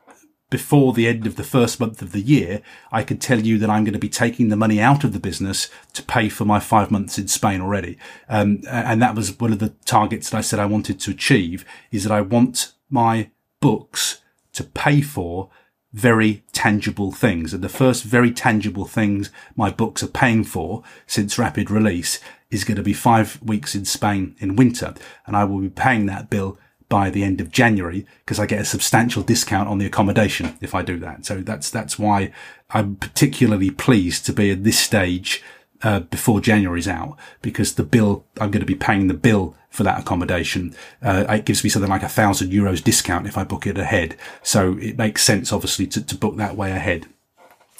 before 0.50 0.94
the 0.94 1.06
end 1.06 1.26
of 1.26 1.36
the 1.36 1.44
first 1.44 1.78
month 1.78 2.00
of 2.00 2.12
the 2.12 2.22
year, 2.22 2.62
I 2.90 3.02
could 3.02 3.20
tell 3.20 3.38
you 3.38 3.58
that 3.58 3.68
I'm 3.68 3.84
going 3.84 3.92
to 3.92 3.98
be 3.98 4.08
taking 4.08 4.48
the 4.48 4.56
money 4.56 4.80
out 4.80 5.04
of 5.04 5.12
the 5.12 5.20
business 5.20 5.68
to 5.92 6.02
pay 6.02 6.30
for 6.30 6.46
my 6.46 6.58
five 6.58 6.90
months 6.90 7.18
in 7.18 7.28
Spain 7.28 7.60
already. 7.60 7.98
Um, 8.28 8.62
and 8.68 9.02
that 9.02 9.14
was 9.14 9.38
one 9.38 9.52
of 9.52 9.58
the 9.58 9.74
targets 9.84 10.30
that 10.30 10.38
I 10.38 10.42
said 10.42 10.58
I 10.58 10.66
wanted 10.66 10.98
to 11.00 11.10
achieve 11.10 11.66
is 11.90 12.04
that 12.04 12.12
I 12.12 12.22
want 12.22 12.72
my 12.88 13.30
books 13.60 14.22
to 14.54 14.64
pay 14.64 15.02
for 15.02 15.50
very 15.93 16.43
tangible 16.53 17.12
things. 17.12 17.55
And 17.55 17.62
the 17.62 17.68
first 17.68 18.05
very 18.05 18.30
tangible 18.30 18.84
things 18.84 19.30
my 19.57 19.70
books 19.70 20.03
are 20.03 20.09
paying 20.09 20.45
for 20.45 20.82
since 21.07 21.39
rapid 21.39 21.70
release 21.70 22.20
is 22.51 22.64
going 22.64 22.76
to 22.76 22.82
be 22.82 22.93
five 22.93 23.41
weeks 23.43 23.74
in 23.74 23.84
Spain 23.84 24.34
in 24.39 24.57
winter. 24.57 24.95
And 25.26 25.36
I 25.36 25.45
will 25.45 25.61
be 25.61 25.68
paying 25.68 26.07
that 26.07 26.30
bill 26.30 26.59
by 26.89 27.11
the 27.11 27.22
end 27.22 27.41
of 27.41 27.51
January 27.51 28.07
because 28.20 28.41
I 28.41 28.47
get 28.47 28.61
a 28.61 28.64
substantial 28.64 29.22
discount 29.22 29.68
on 29.68 29.78
the 29.78 29.86
accommodation 29.86 30.57
if 30.61 30.74
I 30.74 30.82
do 30.82 30.99
that. 31.01 31.26
So 31.26 31.41
that's, 31.41 31.70
that's 31.70 31.99
why 31.99 32.32
I'm 32.70 32.97
particularly 32.97 33.70
pleased 33.70 34.24
to 34.26 34.32
be 34.32 34.51
at 34.51 34.64
this 34.64 34.78
stage 34.78 35.43
uh, 35.83 36.01
before 36.01 36.41
January's 36.41 36.89
out 36.89 37.16
because 37.43 37.74
the 37.74 37.83
bill, 37.85 38.24
I'm 38.41 38.51
going 38.51 38.61
to 38.61 38.66
be 38.66 38.74
paying 38.74 39.09
the 39.09 39.14
bill 39.14 39.57
for 39.70 39.83
that 39.85 40.01
accommodation. 40.01 40.74
Uh, 41.03 41.24
it 41.29 41.45
gives 41.45 41.62
me 41.62 41.70
something 41.70 41.91
like 41.91 42.03
a 42.03 42.09
thousand 42.09 42.51
euros 42.51 42.83
discount 42.83 43.26
if 43.26 43.39
I 43.39 43.45
book 43.45 43.66
it 43.66 43.79
ahead. 43.79 44.16
So 44.43 44.76
it 44.79 44.99
makes 44.99 45.22
sense, 45.22 45.53
obviously, 45.53 45.87
to, 45.89 46.05
to 46.05 46.16
book 46.16 46.37
that 46.37 46.57
way 46.57 46.72
ahead. 46.72 47.07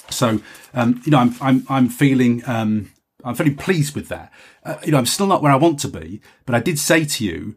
So, 0.09 0.41
um, 0.73 1.01
you 1.05 1.11
know, 1.11 1.19
I'm, 1.19 1.35
I'm, 1.41 1.65
I'm 1.69 1.89
feeling, 1.89 2.41
um, 2.47 2.91
I'm 3.23 3.35
very 3.35 3.51
pleased 3.51 3.95
with 3.95 4.07
that. 4.09 4.31
Uh, 4.63 4.77
you 4.83 4.91
know, 4.91 4.97
I'm 4.97 5.05
still 5.05 5.27
not 5.27 5.41
where 5.41 5.51
I 5.51 5.57
want 5.57 5.79
to 5.81 5.87
be, 5.87 6.21
but 6.45 6.55
I 6.55 6.59
did 6.59 6.79
say 6.79 7.05
to 7.05 7.25
you, 7.25 7.55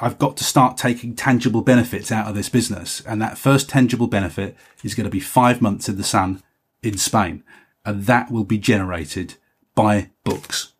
I've 0.00 0.18
got 0.18 0.36
to 0.38 0.44
start 0.44 0.76
taking 0.76 1.14
tangible 1.14 1.62
benefits 1.62 2.10
out 2.10 2.26
of 2.26 2.34
this 2.34 2.48
business. 2.48 3.00
And 3.06 3.22
that 3.22 3.38
first 3.38 3.68
tangible 3.68 4.08
benefit 4.08 4.56
is 4.82 4.94
going 4.94 5.04
to 5.04 5.10
be 5.10 5.20
five 5.20 5.62
months 5.62 5.88
in 5.88 5.96
the 5.96 6.04
sun 6.04 6.42
in 6.82 6.98
Spain. 6.98 7.44
And 7.84 8.04
that 8.06 8.30
will 8.30 8.44
be 8.44 8.58
generated 8.58 9.36
by 9.74 10.10
books. 10.24 10.72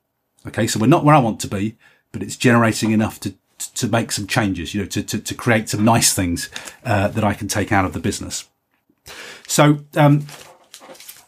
Okay. 0.46 0.66
So 0.66 0.78
we're 0.78 0.86
not 0.86 1.04
where 1.04 1.14
I 1.14 1.20
want 1.20 1.40
to 1.40 1.48
be, 1.48 1.76
but 2.12 2.22
it's 2.22 2.36
generating 2.36 2.92
enough 2.92 3.18
to, 3.20 3.34
to 3.58 3.88
make 3.88 4.12
some 4.12 4.26
changes, 4.26 4.74
you 4.74 4.82
know, 4.82 4.88
to, 4.88 5.02
to, 5.02 5.18
to 5.18 5.34
create 5.34 5.68
some 5.68 5.84
nice 5.84 6.12
things, 6.12 6.50
uh, 6.84 7.08
that 7.08 7.24
I 7.24 7.34
can 7.34 7.48
take 7.48 7.72
out 7.72 7.84
of 7.84 7.92
the 7.92 8.00
business. 8.00 8.48
So, 9.46 9.80
um, 9.96 10.26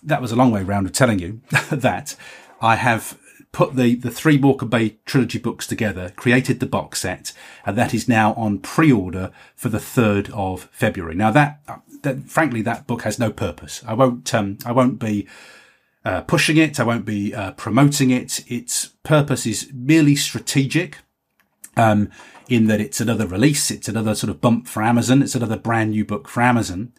that 0.02 0.22
was 0.22 0.32
a 0.32 0.36
long 0.36 0.52
way 0.52 0.62
round 0.62 0.86
of 0.86 0.92
telling 0.92 1.18
you 1.18 1.40
that 1.70 2.16
I 2.60 2.76
have 2.76 3.18
put 3.52 3.74
the, 3.74 3.94
the 3.94 4.10
three 4.10 4.36
Walker 4.36 4.66
Bay 4.66 4.98
trilogy 5.04 5.38
books 5.38 5.66
together, 5.66 6.12
created 6.14 6.60
the 6.60 6.66
box 6.66 7.00
set, 7.00 7.32
and 7.64 7.76
that 7.76 7.94
is 7.94 8.06
now 8.08 8.34
on 8.34 8.58
pre-order 8.58 9.32
for 9.54 9.68
the 9.68 9.78
3rd 9.78 10.30
of 10.30 10.68
February. 10.72 11.14
Now 11.14 11.30
that, 11.30 11.60
that 12.02 12.24
frankly, 12.24 12.62
that 12.62 12.86
book 12.86 13.02
has 13.02 13.18
no 13.18 13.30
purpose. 13.30 13.82
I 13.86 13.94
won't, 13.94 14.32
um, 14.34 14.58
I 14.64 14.72
won't 14.72 14.98
be, 14.98 15.26
uh, 16.07 16.20
pushing 16.22 16.57
it. 16.57 16.78
I 16.78 16.84
won't 16.84 17.04
be, 17.04 17.34
uh, 17.34 17.52
promoting 17.52 18.11
it. 18.11 18.44
Its 18.50 18.90
purpose 19.02 19.46
is 19.46 19.70
merely 19.74 20.16
strategic. 20.16 20.98
Um, 21.76 22.11
in 22.48 22.68
that 22.68 22.80
it's 22.80 23.00
another 23.00 23.26
release. 23.26 23.70
It's 23.70 23.88
another 23.88 24.14
sort 24.14 24.30
of 24.30 24.40
bump 24.40 24.68
for 24.68 24.82
Amazon. 24.82 25.20
It's 25.20 25.34
another 25.34 25.57
brand 25.57 25.90
new 25.90 26.04
book 26.04 26.28
for 26.28 26.42
Amazon. 26.42 26.92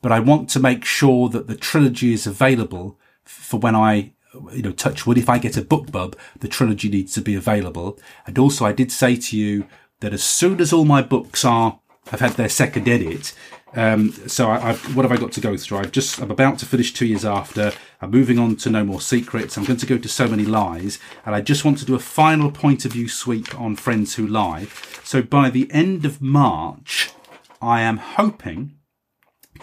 But 0.00 0.12
I 0.12 0.20
want 0.20 0.48
to 0.50 0.60
make 0.60 0.84
sure 0.84 1.28
that 1.28 1.48
the 1.48 1.56
trilogy 1.56 2.12
is 2.12 2.26
available 2.26 2.98
for 3.24 3.58
when 3.58 3.76
I 3.76 4.12
you 4.52 4.62
know, 4.62 4.72
touch 4.72 5.06
wood, 5.06 5.18
if 5.18 5.28
I 5.28 5.38
get 5.38 5.56
a 5.56 5.62
BookBub, 5.62 6.14
the 6.38 6.48
trilogy 6.48 6.88
needs 6.88 7.12
to 7.14 7.20
be 7.20 7.34
available. 7.34 7.98
And 8.26 8.38
also 8.38 8.64
I 8.64 8.72
did 8.72 8.90
say 8.90 9.16
to 9.16 9.36
you 9.36 9.66
that 10.00 10.14
as 10.14 10.22
soon 10.22 10.60
as 10.60 10.72
all 10.72 10.84
my 10.84 11.02
books 11.02 11.44
are, 11.44 11.80
have 12.08 12.20
had 12.20 12.32
their 12.32 12.48
second 12.48 12.88
edit, 12.88 13.34
um, 13.74 14.12
so 14.26 14.50
I, 14.50 14.58
have 14.58 14.96
what 14.96 15.04
have 15.04 15.12
I 15.12 15.16
got 15.16 15.32
to 15.32 15.40
go 15.40 15.56
through? 15.56 15.78
I've 15.78 15.92
just, 15.92 16.20
I'm 16.20 16.30
about 16.30 16.58
to 16.58 16.66
finish 16.66 16.92
two 16.92 17.06
years 17.06 17.24
after. 17.24 17.72
I'm 18.00 18.10
moving 18.10 18.38
on 18.38 18.56
to 18.56 18.70
No 18.70 18.84
More 18.84 19.00
Secrets. 19.00 19.56
I'm 19.56 19.64
going 19.64 19.78
to 19.78 19.86
go 19.86 19.96
to 19.96 20.08
So 20.08 20.28
Many 20.28 20.44
Lies. 20.44 20.98
And 21.24 21.34
I 21.34 21.40
just 21.40 21.64
want 21.64 21.78
to 21.78 21.86
do 21.86 21.94
a 21.94 22.00
final 22.00 22.50
point 22.50 22.84
of 22.84 22.92
view 22.92 23.08
sweep 23.08 23.58
on 23.58 23.76
Friends 23.76 24.16
Who 24.16 24.26
Lie. 24.26 24.66
So 25.04 25.22
by 25.22 25.48
the 25.48 25.70
end 25.72 26.04
of 26.04 26.20
March, 26.20 27.10
I 27.60 27.80
am 27.80 27.96
hoping 27.96 28.74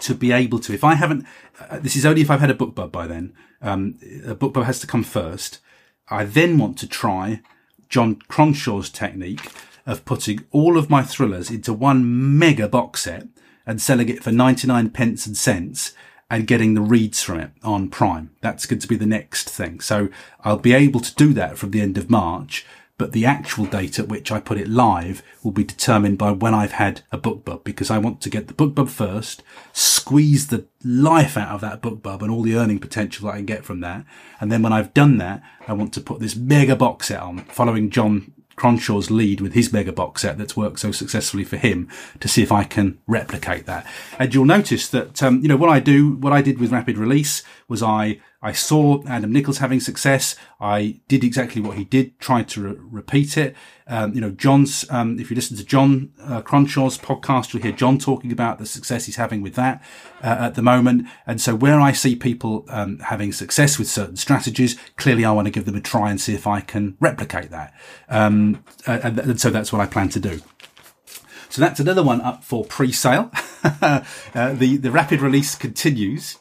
to 0.00 0.14
be 0.14 0.32
able 0.32 0.58
to, 0.60 0.74
if 0.74 0.82
I 0.82 0.94
haven't, 0.94 1.26
uh, 1.68 1.78
this 1.78 1.94
is 1.94 2.06
only 2.06 2.22
if 2.22 2.30
I've 2.30 2.40
had 2.40 2.50
a 2.50 2.54
BookBub 2.54 2.90
by 2.90 3.06
then, 3.06 3.34
um, 3.62 3.98
a 4.26 4.34
BookBub 4.34 4.64
has 4.64 4.80
to 4.80 4.86
come 4.86 5.04
first. 5.04 5.60
I 6.08 6.24
then 6.24 6.58
want 6.58 6.78
to 6.78 6.88
try 6.88 7.42
John 7.88 8.16
Cronshaw's 8.28 8.90
technique 8.90 9.52
of 9.86 10.04
putting 10.04 10.44
all 10.50 10.76
of 10.76 10.90
my 10.90 11.02
thrillers 11.02 11.50
into 11.50 11.72
one 11.72 12.38
mega 12.38 12.68
box 12.68 13.02
set 13.02 13.28
and 13.66 13.80
selling 13.80 14.08
it 14.08 14.22
for 14.22 14.32
99 14.32 14.90
pence 14.90 15.26
and 15.26 15.36
cents 15.36 15.94
and 16.30 16.46
getting 16.46 16.74
the 16.74 16.80
reads 16.80 17.22
from 17.22 17.40
it 17.40 17.50
on 17.62 17.88
Prime. 17.88 18.30
That's 18.40 18.66
going 18.66 18.80
to 18.80 18.88
be 18.88 18.96
the 18.96 19.06
next 19.06 19.50
thing. 19.50 19.80
So 19.80 20.08
I'll 20.44 20.58
be 20.58 20.72
able 20.72 21.00
to 21.00 21.14
do 21.14 21.32
that 21.34 21.58
from 21.58 21.72
the 21.72 21.80
end 21.80 21.98
of 21.98 22.10
March 22.10 22.64
but 23.00 23.12
the 23.12 23.24
actual 23.24 23.64
date 23.64 23.98
at 23.98 24.08
which 24.08 24.30
I 24.30 24.40
put 24.40 24.58
it 24.58 24.68
live 24.68 25.22
will 25.42 25.52
be 25.52 25.64
determined 25.64 26.18
by 26.18 26.32
when 26.32 26.52
I've 26.52 26.72
had 26.72 27.00
a 27.10 27.16
BookBub 27.16 27.64
because 27.64 27.90
I 27.90 27.96
want 27.96 28.20
to 28.20 28.28
get 28.28 28.46
the 28.46 28.52
BookBub 28.52 28.90
first, 28.90 29.42
squeeze 29.72 30.48
the 30.48 30.66
life 30.84 31.38
out 31.38 31.54
of 31.54 31.62
that 31.62 31.80
BookBub 31.80 32.20
and 32.20 32.30
all 32.30 32.42
the 32.42 32.56
earning 32.56 32.78
potential 32.78 33.24
that 33.24 33.32
I 33.32 33.36
can 33.38 33.46
get 33.46 33.64
from 33.64 33.80
that. 33.80 34.04
And 34.38 34.52
then 34.52 34.60
when 34.60 34.74
I've 34.74 34.92
done 34.92 35.16
that, 35.16 35.42
I 35.66 35.72
want 35.72 35.94
to 35.94 36.02
put 36.02 36.20
this 36.20 36.36
mega 36.36 36.76
box 36.76 37.08
set 37.08 37.22
on 37.22 37.38
following 37.44 37.88
John 37.88 38.34
Cronshaw's 38.60 39.10
lead 39.10 39.40
with 39.40 39.54
his 39.54 39.72
mega 39.72 39.90
box 39.90 40.20
set 40.20 40.36
that's 40.36 40.54
worked 40.54 40.80
so 40.80 40.92
successfully 40.92 41.44
for 41.44 41.56
him 41.56 41.88
to 42.20 42.28
see 42.28 42.42
if 42.42 42.52
I 42.52 42.64
can 42.64 42.98
replicate 43.06 43.64
that. 43.64 43.86
And 44.18 44.34
you'll 44.34 44.44
notice 44.44 44.86
that, 44.88 45.22
um, 45.22 45.40
you 45.40 45.48
know, 45.48 45.56
what 45.56 45.70
I 45.70 45.80
do, 45.80 46.16
what 46.16 46.34
I 46.34 46.42
did 46.42 46.58
with 46.58 46.70
rapid 46.70 46.98
release 46.98 47.42
was 47.68 47.82
I 47.82 48.20
I 48.42 48.52
saw 48.52 49.02
Adam 49.06 49.32
Nichols 49.32 49.58
having 49.58 49.80
success. 49.80 50.34
I 50.60 51.00
did 51.08 51.22
exactly 51.22 51.60
what 51.60 51.76
he 51.76 51.84
did, 51.84 52.18
tried 52.18 52.48
to 52.50 52.62
re- 52.62 52.76
repeat 52.78 53.36
it. 53.36 53.54
Um, 53.86 54.14
you 54.14 54.20
know, 54.20 54.30
John's, 54.30 54.88
um, 54.88 55.18
if 55.18 55.30
you 55.30 55.34
listen 55.34 55.58
to 55.58 55.64
John 55.64 56.12
uh, 56.22 56.40
Cronshaw's 56.40 56.96
podcast, 56.96 57.52
you'll 57.52 57.62
hear 57.62 57.72
John 57.72 57.98
talking 57.98 58.32
about 58.32 58.58
the 58.58 58.64
success 58.64 59.04
he's 59.04 59.16
having 59.16 59.42
with 59.42 59.56
that 59.56 59.82
uh, 60.22 60.36
at 60.40 60.54
the 60.54 60.62
moment. 60.62 61.06
And 61.26 61.38
so 61.38 61.54
where 61.54 61.80
I 61.80 61.92
see 61.92 62.16
people 62.16 62.64
um, 62.68 63.00
having 63.00 63.32
success 63.32 63.78
with 63.78 63.88
certain 63.88 64.16
strategies, 64.16 64.78
clearly 64.96 65.24
I 65.24 65.32
want 65.32 65.46
to 65.46 65.52
give 65.52 65.66
them 65.66 65.76
a 65.76 65.80
try 65.80 66.10
and 66.10 66.18
see 66.18 66.34
if 66.34 66.46
I 66.46 66.60
can 66.60 66.96
replicate 66.98 67.50
that. 67.50 67.74
Um, 68.08 68.64
and, 68.86 69.18
and 69.18 69.40
so 69.40 69.50
that's 69.50 69.70
what 69.70 69.82
I 69.82 69.86
plan 69.86 70.08
to 70.10 70.20
do. 70.20 70.40
So 71.50 71.60
that's 71.60 71.80
another 71.80 72.04
one 72.04 72.20
up 72.20 72.44
for 72.44 72.64
pre-sale. 72.64 73.30
uh, 73.82 74.02
the, 74.34 74.78
the 74.78 74.90
rapid 74.92 75.20
release 75.20 75.56
continues 75.56 76.38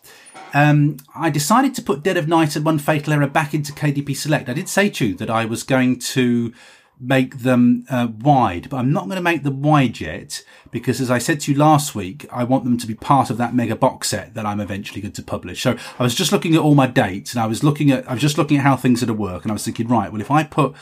um, 0.54 0.97
I 1.16 1.30
decided 1.30 1.76
to 1.76 1.82
put 1.82 2.04
Dead 2.04 2.18
of 2.18 2.28
Night 2.28 2.56
and 2.56 2.66
One 2.66 2.80
Fatal 2.80 3.14
Error 3.14 3.28
back 3.28 3.54
into 3.54 3.72
KDP 3.74 4.16
Select. 4.16 4.50
I 4.50 4.54
did 4.54 4.70
say 4.70 4.89
to 4.89 5.08
you 5.08 5.16
that 5.16 5.30
I 5.30 5.45
was 5.45 5.64
going 5.64 6.00
to 6.00 6.54
make 7.00 7.39
them 7.39 7.86
uh, 7.89 8.08
wide, 8.20 8.70
but 8.70 8.78
I'm 8.78 8.91
not 8.91 9.06
going 9.06 9.16
to 9.16 9.22
make 9.22 9.43
them 9.43 9.62
wide 9.62 10.00
yet 10.00 10.43
because, 10.72 11.00
as 11.00 11.10
I 11.10 11.18
said 11.18 11.39
to 11.41 11.52
you 11.52 11.58
last 11.58 11.95
week, 11.95 12.26
I 12.32 12.43
want 12.43 12.66
them 12.66 12.78
to 12.78 12.88
be 12.88 12.93
part 12.93 13.30
of 13.30 13.38
that 13.38 13.56
mega 13.56 13.76
box 13.76 14.10
set 14.10 14.34
that 14.34 14.45
I'm 14.45 14.60
eventually 14.60 15.02
going 15.02 15.14
to 15.14 15.24
publish. 15.24 15.62
So 15.62 15.78
I 15.97 16.04
was 16.04 16.14
just 16.14 16.32
looking 16.32 16.56
at 16.56 16.62
all 16.62 16.76
my 16.76 16.88
dates, 16.88 17.34
and 17.34 17.41
I 17.41 17.47
was 17.47 17.64
looking 17.64 17.91
at 17.91 18.08
I 18.10 18.14
was 18.14 18.22
just 18.22 18.38
looking 18.38 18.58
at 18.58 18.64
how 18.64 18.76
things 18.76 19.02
are 19.02 19.08
to 19.08 19.14
work, 19.14 19.43
and 19.43 19.52
I 19.52 19.54
was 19.54 19.66
thinking, 19.66 19.88
right, 19.88 20.12
well, 20.12 20.22
if 20.22 20.32
I 20.32 20.43
put 20.43 20.76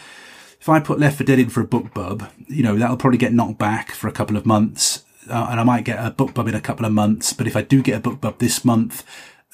if 0.59 0.67
I 0.67 0.79
put 0.79 0.99
Left 0.99 1.17
for 1.17 1.23
Dead 1.23 1.39
in 1.39 1.49
for 1.49 1.61
a 1.61 1.67
BookBub, 1.67 2.29
you 2.47 2.63
know, 2.63 2.75
that'll 2.77 2.97
probably 2.97 3.19
get 3.19 3.33
knocked 3.33 3.59
back 3.59 3.91
for 3.91 4.07
a 4.07 4.11
couple 4.11 4.37
of 4.37 4.45
months. 4.45 5.03
Uh, 5.29 5.47
and 5.51 5.59
I 5.59 5.63
might 5.63 5.83
get 5.83 5.99
a 5.99 6.09
BookBub 6.09 6.47
in 6.47 6.55
a 6.55 6.61
couple 6.61 6.85
of 6.85 6.93
months, 6.93 7.33
but 7.33 7.47
if 7.47 7.55
I 7.57 7.61
do 7.61 7.83
get 7.83 7.97
a 7.97 8.09
BookBub 8.09 8.37
this 8.37 8.63
month, 8.63 9.03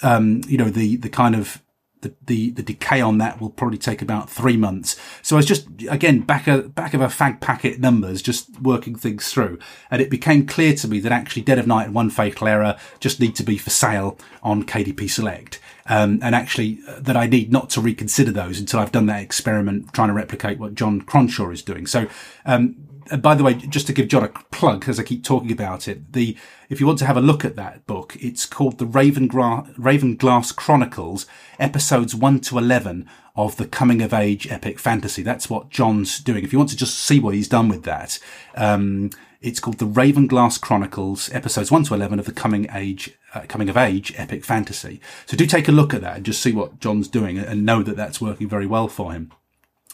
um, 0.04 0.42
you 0.48 0.58
know, 0.58 0.70
the, 0.70 0.98
the 0.98 1.10
kind 1.10 1.36
of, 1.36 1.62
the, 2.04 2.14
the, 2.26 2.52
the 2.52 2.64
decay 2.64 3.02
on 3.02 3.18
that 3.18 3.42
will 3.42 3.50
probably 3.50 3.78
take 3.78 4.02
about 4.02 4.30
three 4.30 4.58
months. 4.58 5.00
So 5.22 5.36
I 5.36 5.38
was 5.38 5.46
just, 5.46 5.68
again, 5.90 6.20
back 6.20 6.48
a, 6.48 6.64
back 6.64 6.94
of 6.94 7.02
a 7.02 7.08
fag 7.08 7.40
packet 7.40 7.80
numbers, 7.80 8.22
just 8.22 8.62
working 8.62 8.96
things 8.96 9.30
through. 9.30 9.58
And 9.90 10.02
it 10.02 10.10
became 10.10 10.46
clear 10.46 10.76
to 10.76 10.88
me 10.88 11.00
that 11.00 11.12
actually 11.12 11.42
Dead 11.44 11.60
of 11.60 11.66
Night 11.66 11.86
and 11.86 11.96
One 11.96 12.10
Fatal 12.10 12.48
Error 12.48 12.78
just 13.00 13.20
need 13.20 13.36
to 13.38 13.44
be 13.44 13.58
for 13.58 13.70
sale 13.70 14.18
on 14.44 14.64
KDP 14.64 15.10
Select. 15.10 15.60
Um, 15.86 16.20
and 16.22 16.34
actually 16.34 16.80
uh, 16.88 17.00
that 17.02 17.18
I 17.18 17.28
need 17.28 17.52
not 17.52 17.70
to 17.72 17.82
reconsider 17.82 18.32
those 18.32 18.58
until 18.58 18.80
I've 18.80 18.94
done 18.94 19.08
that 19.08 19.22
experiment 19.22 19.92
trying 19.92 20.08
to 20.08 20.14
replicate 20.14 20.58
what 20.58 20.76
John 20.76 21.02
Cronshaw 21.02 21.52
is 21.52 21.62
doing. 21.62 21.88
So, 21.88 22.08
um, 22.46 22.83
and 23.12 23.22
by 23.22 23.36
the 23.36 23.44
way, 23.44 23.54
just 23.54 23.88
to 23.88 23.94
give 23.94 24.08
John 24.08 24.24
a 24.24 24.30
plug, 24.30 24.88
as 24.88 25.00
I 25.00 25.04
keep 25.04 25.24
talking 25.24 25.52
about 25.52 25.88
it, 25.88 26.14
the 26.14 26.38
if 26.70 26.80
you 26.80 26.88
want 26.88 27.00
to 27.00 27.06
have 27.06 27.18
a 27.18 27.22
look 27.22 27.46
at 27.46 27.56
that 27.56 27.86
book, 27.86 28.16
it's 28.20 28.46
called 28.46 28.78
the 28.78 28.86
Raven, 28.86 29.28
Gra- 29.28 29.68
Ravenglass 29.78 30.56
Chronicles, 30.56 31.26
episodes 31.60 32.16
one 32.16 32.40
to 32.42 32.58
eleven 32.58 33.10
of 33.36 33.58
the 33.58 33.68
coming 33.68 34.02
of 34.02 34.14
age 34.14 34.48
epic 34.48 34.80
fantasy. 34.80 35.24
That's 35.24 35.50
what 35.50 35.70
John's 35.70 36.20
doing. 36.20 36.44
If 36.44 36.54
you 36.54 36.60
want 36.60 36.70
to 36.70 36.78
just 36.78 36.98
see 36.98 37.20
what 37.20 37.34
he's 37.34 37.48
done 37.48 37.68
with 37.68 37.84
that, 37.84 38.20
um, 38.56 39.10
it's 39.42 39.60
called 39.60 39.80
the 39.80 39.86
Ravenglass 39.86 40.60
Chronicles, 40.62 41.32
episodes 41.34 41.72
one 41.72 41.84
to 41.84 41.94
eleven 41.94 42.20
of 42.20 42.26
the 42.26 42.32
coming 42.32 42.68
age, 42.74 43.18
uh, 43.34 43.42
coming 43.48 43.70
of 43.70 43.78
age 43.78 44.14
epic 44.16 44.46
fantasy. 44.46 45.02
So 45.26 45.36
do 45.36 45.46
take 45.46 45.68
a 45.68 45.74
look 45.74 45.94
at 45.94 46.02
that 46.02 46.18
and 46.18 46.26
just 46.26 46.42
see 46.42 46.54
what 46.54 46.80
John's 46.80 47.08
doing 47.08 47.38
and 47.38 47.66
know 47.66 47.84
that 47.84 47.98
that's 47.98 48.22
working 48.22 48.48
very 48.48 48.66
well 48.66 48.88
for 48.88 49.12
him. 49.12 49.32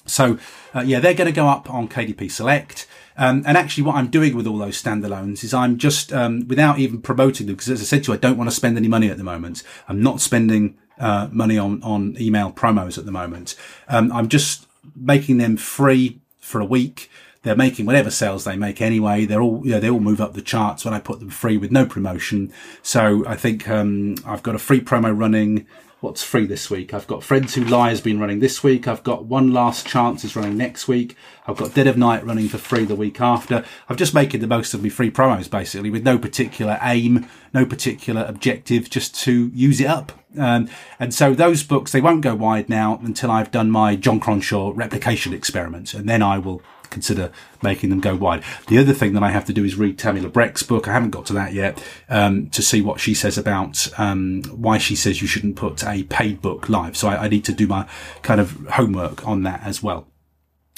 So 0.06 0.38
uh, 0.76 0.82
yeah, 0.82 1.00
they're 1.00 1.14
going 1.14 1.30
to 1.30 1.36
go 1.36 1.48
up 1.48 1.70
on 1.70 1.88
KDP 1.88 2.30
Select. 2.32 2.88
Um, 3.20 3.44
and 3.46 3.58
actually, 3.58 3.84
what 3.84 3.98
I'm 3.98 4.08
doing 4.08 4.34
with 4.34 4.48
all 4.48 4.58
those 4.58 4.82
standalones 4.82 5.44
is 5.44 5.54
I'm 5.54 5.78
just 5.78 6.14
um, 6.14 6.48
without 6.48 6.80
even 6.80 7.02
promoting 7.02 7.48
them 7.48 7.56
because, 7.58 7.70
as 7.70 7.82
I 7.82 7.84
said 7.84 8.06
to 8.06 8.12
you, 8.12 8.18
I 8.18 8.18
don't 8.18 8.38
want 8.38 8.50
to 8.50 8.56
spend 8.56 8.78
any 8.78 8.88
money 8.88 9.10
at 9.10 9.18
the 9.18 9.26
moment. 9.26 9.62
I'm 9.90 10.02
not 10.02 10.22
spending 10.22 10.78
uh, 10.98 11.28
money 11.30 11.58
on 11.58 11.84
on 11.84 12.16
email 12.20 12.52
promos 12.52 12.98
at 12.98 13.06
the 13.06 13.12
moment. 13.12 13.56
Um, 13.90 14.10
I'm 14.14 14.30
just 14.30 14.68
making 14.96 15.38
them 15.38 15.58
free 15.58 16.22
for 16.40 16.62
a 16.62 16.66
week. 16.66 17.12
They're 17.44 17.58
making 17.58 17.86
whatever 17.86 18.10
sales 18.10 18.46
they 18.46 18.56
make 18.56 18.82
anyway. 18.82 19.26
They're 19.26 19.42
all, 19.42 19.62
you 19.66 19.72
know, 19.72 19.80
they 19.80 19.90
all 19.90 20.00
move 20.00 20.20
up 20.22 20.34
the 20.34 20.42
charts 20.42 20.84
when 20.84 20.94
I 20.94 21.00
put 21.00 21.20
them 21.20 21.30
free 21.30 21.58
with 21.58 21.72
no 21.72 21.86
promotion. 21.86 22.52
So 22.82 23.26
I 23.26 23.36
think, 23.36 23.70
um, 23.70 24.16
I've 24.26 24.44
got 24.44 24.56
a 24.56 24.60
free 24.60 24.82
promo 24.82 25.18
running 25.18 25.66
what's 26.02 26.24
free 26.24 26.46
this 26.46 26.70
week. 26.70 26.94
I've 26.94 27.08
got 27.08 27.24
Friends 27.24 27.56
Who 27.56 27.64
Lie 27.64 27.90
has 27.90 28.02
been 28.02 28.20
running 28.20 28.40
this 28.40 28.64
week. 28.64 28.88
I've 28.88 29.04
got 29.04 29.26
One 29.26 29.52
Last 29.52 29.86
Chance 29.86 30.24
is 30.24 30.36
running 30.36 30.58
next 30.58 30.88
week. 30.88 31.16
I've 31.46 31.58
got 31.58 31.74
Dead 31.74 31.88
of 31.88 31.98
Night 31.98 32.26
running 32.26 32.48
for 32.48 32.58
free 32.58 32.86
the 32.86 32.96
week 32.96 33.20
after. 33.20 33.66
I'm 33.90 33.98
just 33.98 34.14
making 34.14 34.42
the 34.42 34.48
most 34.48 34.74
of 34.74 34.82
my 34.82 34.90
free 34.90 35.12
promos 35.12 35.50
basically 35.50 35.90
with 35.90 36.04
no 36.04 36.18
particular 36.18 36.80
aim, 36.82 37.28
no 37.54 37.66
particular 37.66 38.24
objective, 38.24 38.90
just 38.90 39.16
to 39.22 39.52
use 39.54 39.82
it 39.82 39.88
up. 39.88 40.14
Um, 40.38 40.70
and 41.00 41.14
so 41.14 41.34
those 41.34 41.64
books, 41.64 41.92
they 41.92 42.02
won't 42.02 42.22
go 42.22 42.36
wide 42.36 42.70
now 42.70 43.00
until 43.04 43.32
I've 43.32 43.52
done 43.52 43.70
my 43.70 43.96
John 43.96 44.20
Cronshaw 44.20 44.76
replication 44.76 45.34
experiment. 45.34 45.94
And 45.94 46.08
then 46.08 46.22
I 46.22 46.38
will 46.38 46.62
consider 46.90 47.32
making 47.62 47.90
them 47.90 48.00
go 48.00 48.16
wide. 48.16 48.44
The 48.68 48.78
other 48.78 48.94
thing 48.94 49.14
that 49.14 49.24
I 49.24 49.32
have 49.32 49.46
to 49.46 49.54
do 49.54 49.64
is 49.64 49.76
read 49.76 49.98
Tammi 49.98 50.22
Labrecque's 50.22 50.64
book. 50.64 50.88
I 50.88 50.94
haven't 50.94 51.12
got 51.12 51.26
to 51.28 51.34
that 51.34 51.54
yet 51.54 51.84
um, 52.10 52.50
to 52.50 52.62
see 52.62 52.82
what 52.82 53.00
she 53.00 53.14
says 53.14 53.38
about 53.38 53.88
um, 54.00 54.44
why 54.44 54.78
she 54.78 54.96
says 54.96 55.22
you 55.22 55.28
shouldn't 55.28 55.56
put 55.56 55.84
a 55.84 56.04
paid 56.04 56.42
book 56.42 56.70
live. 56.70 56.96
So 56.98 57.08
I, 57.10 57.26
I 57.26 57.28
need 57.28 57.46
to 57.46 57.54
do 57.54 57.68
my 57.68 57.88
kind 58.22 58.42
of 58.42 58.52
homework 58.72 59.28
on 59.28 59.44
that 59.44 59.62
as 59.64 59.84
well. 59.84 60.08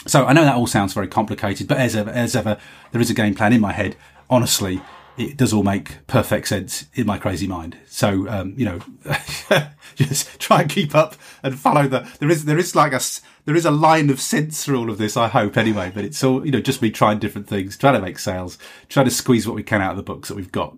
So 0.07 0.25
I 0.25 0.33
know 0.33 0.43
that 0.43 0.55
all 0.55 0.67
sounds 0.67 0.93
very 0.93 1.07
complicated, 1.07 1.67
but 1.67 1.77
as 1.77 1.95
ever, 1.95 2.09
as 2.09 2.35
ever, 2.35 2.57
there 2.91 3.01
is 3.01 3.09
a 3.09 3.13
game 3.13 3.35
plan 3.35 3.53
in 3.53 3.61
my 3.61 3.71
head. 3.71 3.95
Honestly, 4.29 4.81
it 5.17 5.37
does 5.37 5.53
all 5.53 5.63
make 5.63 6.05
perfect 6.07 6.47
sense 6.47 6.85
in 6.93 7.05
my 7.05 7.17
crazy 7.17 7.47
mind. 7.47 7.77
So, 7.87 8.27
um, 8.29 8.53
you 8.57 8.65
know, 8.65 8.79
just 9.95 10.39
try 10.39 10.61
and 10.61 10.69
keep 10.69 10.95
up 10.95 11.15
and 11.43 11.59
follow 11.59 11.87
the, 11.87 12.09
there 12.19 12.29
is, 12.29 12.45
there 12.45 12.57
is 12.57 12.75
like 12.75 12.93
a, 12.93 13.01
there 13.45 13.55
is 13.55 13.65
a 13.65 13.71
line 13.71 14.09
of 14.09 14.21
sense 14.21 14.63
through 14.63 14.79
all 14.79 14.89
of 14.89 14.97
this, 14.97 15.17
I 15.17 15.27
hope 15.27 15.57
anyway, 15.57 15.91
but 15.93 16.05
it's 16.05 16.23
all, 16.23 16.45
you 16.45 16.51
know, 16.51 16.61
just 16.61 16.81
me 16.81 16.91
trying 16.91 17.19
different 17.19 17.47
things, 17.47 17.77
trying 17.77 17.95
to 17.95 18.01
make 18.01 18.19
sales, 18.19 18.57
trying 18.89 19.05
to 19.05 19.11
squeeze 19.11 19.47
what 19.47 19.55
we 19.55 19.63
can 19.63 19.81
out 19.81 19.91
of 19.91 19.97
the 19.97 20.03
books 20.03 20.29
that 20.29 20.35
we've 20.35 20.51
got. 20.51 20.77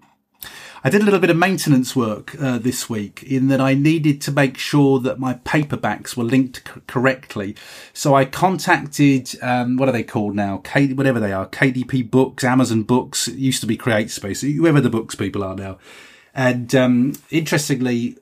I 0.86 0.90
did 0.90 1.02
a 1.02 1.06
little 1.06 1.22
bit 1.22 1.30
of 1.30 1.38
maintenance 1.38 1.96
work 1.96 2.36
uh, 2.42 2.58
this 2.58 2.90
week 2.90 3.24
in 3.24 3.48
that 3.48 3.62
I 3.62 3.74
needed 3.74 4.20
to 4.22 4.34
make 4.34 4.58
sure 4.58 5.00
that 5.00 5.18
my 5.18 5.36
paperbacks 5.36 6.18
were 6.18 6.26
linked 6.26 6.58
c- 6.58 6.82
correctly. 6.88 7.56
So 7.94 8.16
I 8.16 8.26
contacted, 8.26 9.34
um, 9.42 9.78
what 9.78 9.88
are 9.88 9.94
they 9.94 10.04
called 10.04 10.36
now? 10.36 10.58
K- 10.58 10.92
whatever 10.92 11.22
they 11.22 11.32
are, 11.32 11.48
KDP 11.48 12.12
Books, 12.12 12.44
Amazon 12.44 12.84
Books, 12.84 13.30
it 13.30 13.36
used 13.38 13.62
to 13.62 13.68
be 13.68 13.78
CreateSpace, 13.78 14.42
whoever 14.58 14.82
the 14.82 14.90
books 14.90 15.16
people 15.16 15.42
are 15.42 15.56
now. 15.56 15.78
And 16.34 16.76
um, 16.76 17.14
interestingly, 17.32 18.18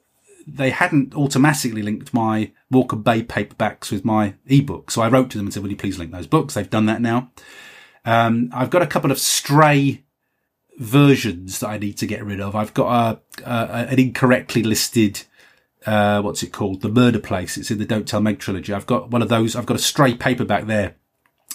they 0.45 0.69
hadn't 0.69 1.15
automatically 1.15 1.81
linked 1.81 2.13
my 2.13 2.51
Walker 2.69 2.95
Bay 2.95 3.23
paperbacks 3.23 3.91
with 3.91 4.05
my 4.05 4.35
ebook. 4.45 4.91
So 4.91 5.01
I 5.01 5.09
wrote 5.09 5.31
to 5.31 5.39
them 5.39 5.47
and 5.47 5.53
said, 5.53 5.63
will 5.63 5.71
you 5.71 5.77
please 5.77 5.97
link 5.97 6.11
those 6.11 6.27
books? 6.27 6.53
They've 6.53 6.69
done 6.69 6.85
that 6.85 7.01
now. 7.01 7.31
Um, 8.05 8.51
I've 8.53 8.69
got 8.69 8.83
a 8.83 8.87
couple 8.87 9.09
of 9.09 9.17
stray 9.17 10.03
versions 10.77 11.59
that 11.59 11.69
I 11.69 11.77
need 11.77 11.97
to 11.97 12.07
get 12.07 12.23
rid 12.23 12.39
of. 12.39 12.55
I've 12.55 12.73
got 12.73 13.21
a, 13.45 13.49
a 13.49 13.87
an 13.89 13.99
incorrectly 13.99 14.63
listed 14.63 15.23
uh, 15.85 16.21
what's 16.21 16.43
it 16.43 16.51
called? 16.51 16.81
The 16.81 16.89
Murder 16.89 17.19
Place. 17.19 17.57
It's 17.57 17.71
in 17.71 17.79
the 17.79 17.85
Don't 17.85 18.07
Tell 18.07 18.21
Meg 18.21 18.39
trilogy. 18.39 18.73
I've 18.73 18.85
got 18.85 19.09
one 19.09 19.21
of 19.21 19.29
those. 19.29 19.55
I've 19.55 19.65
got 19.65 19.77
a 19.77 19.81
stray 19.81 20.13
paperback 20.13 20.65
there. 20.65 20.95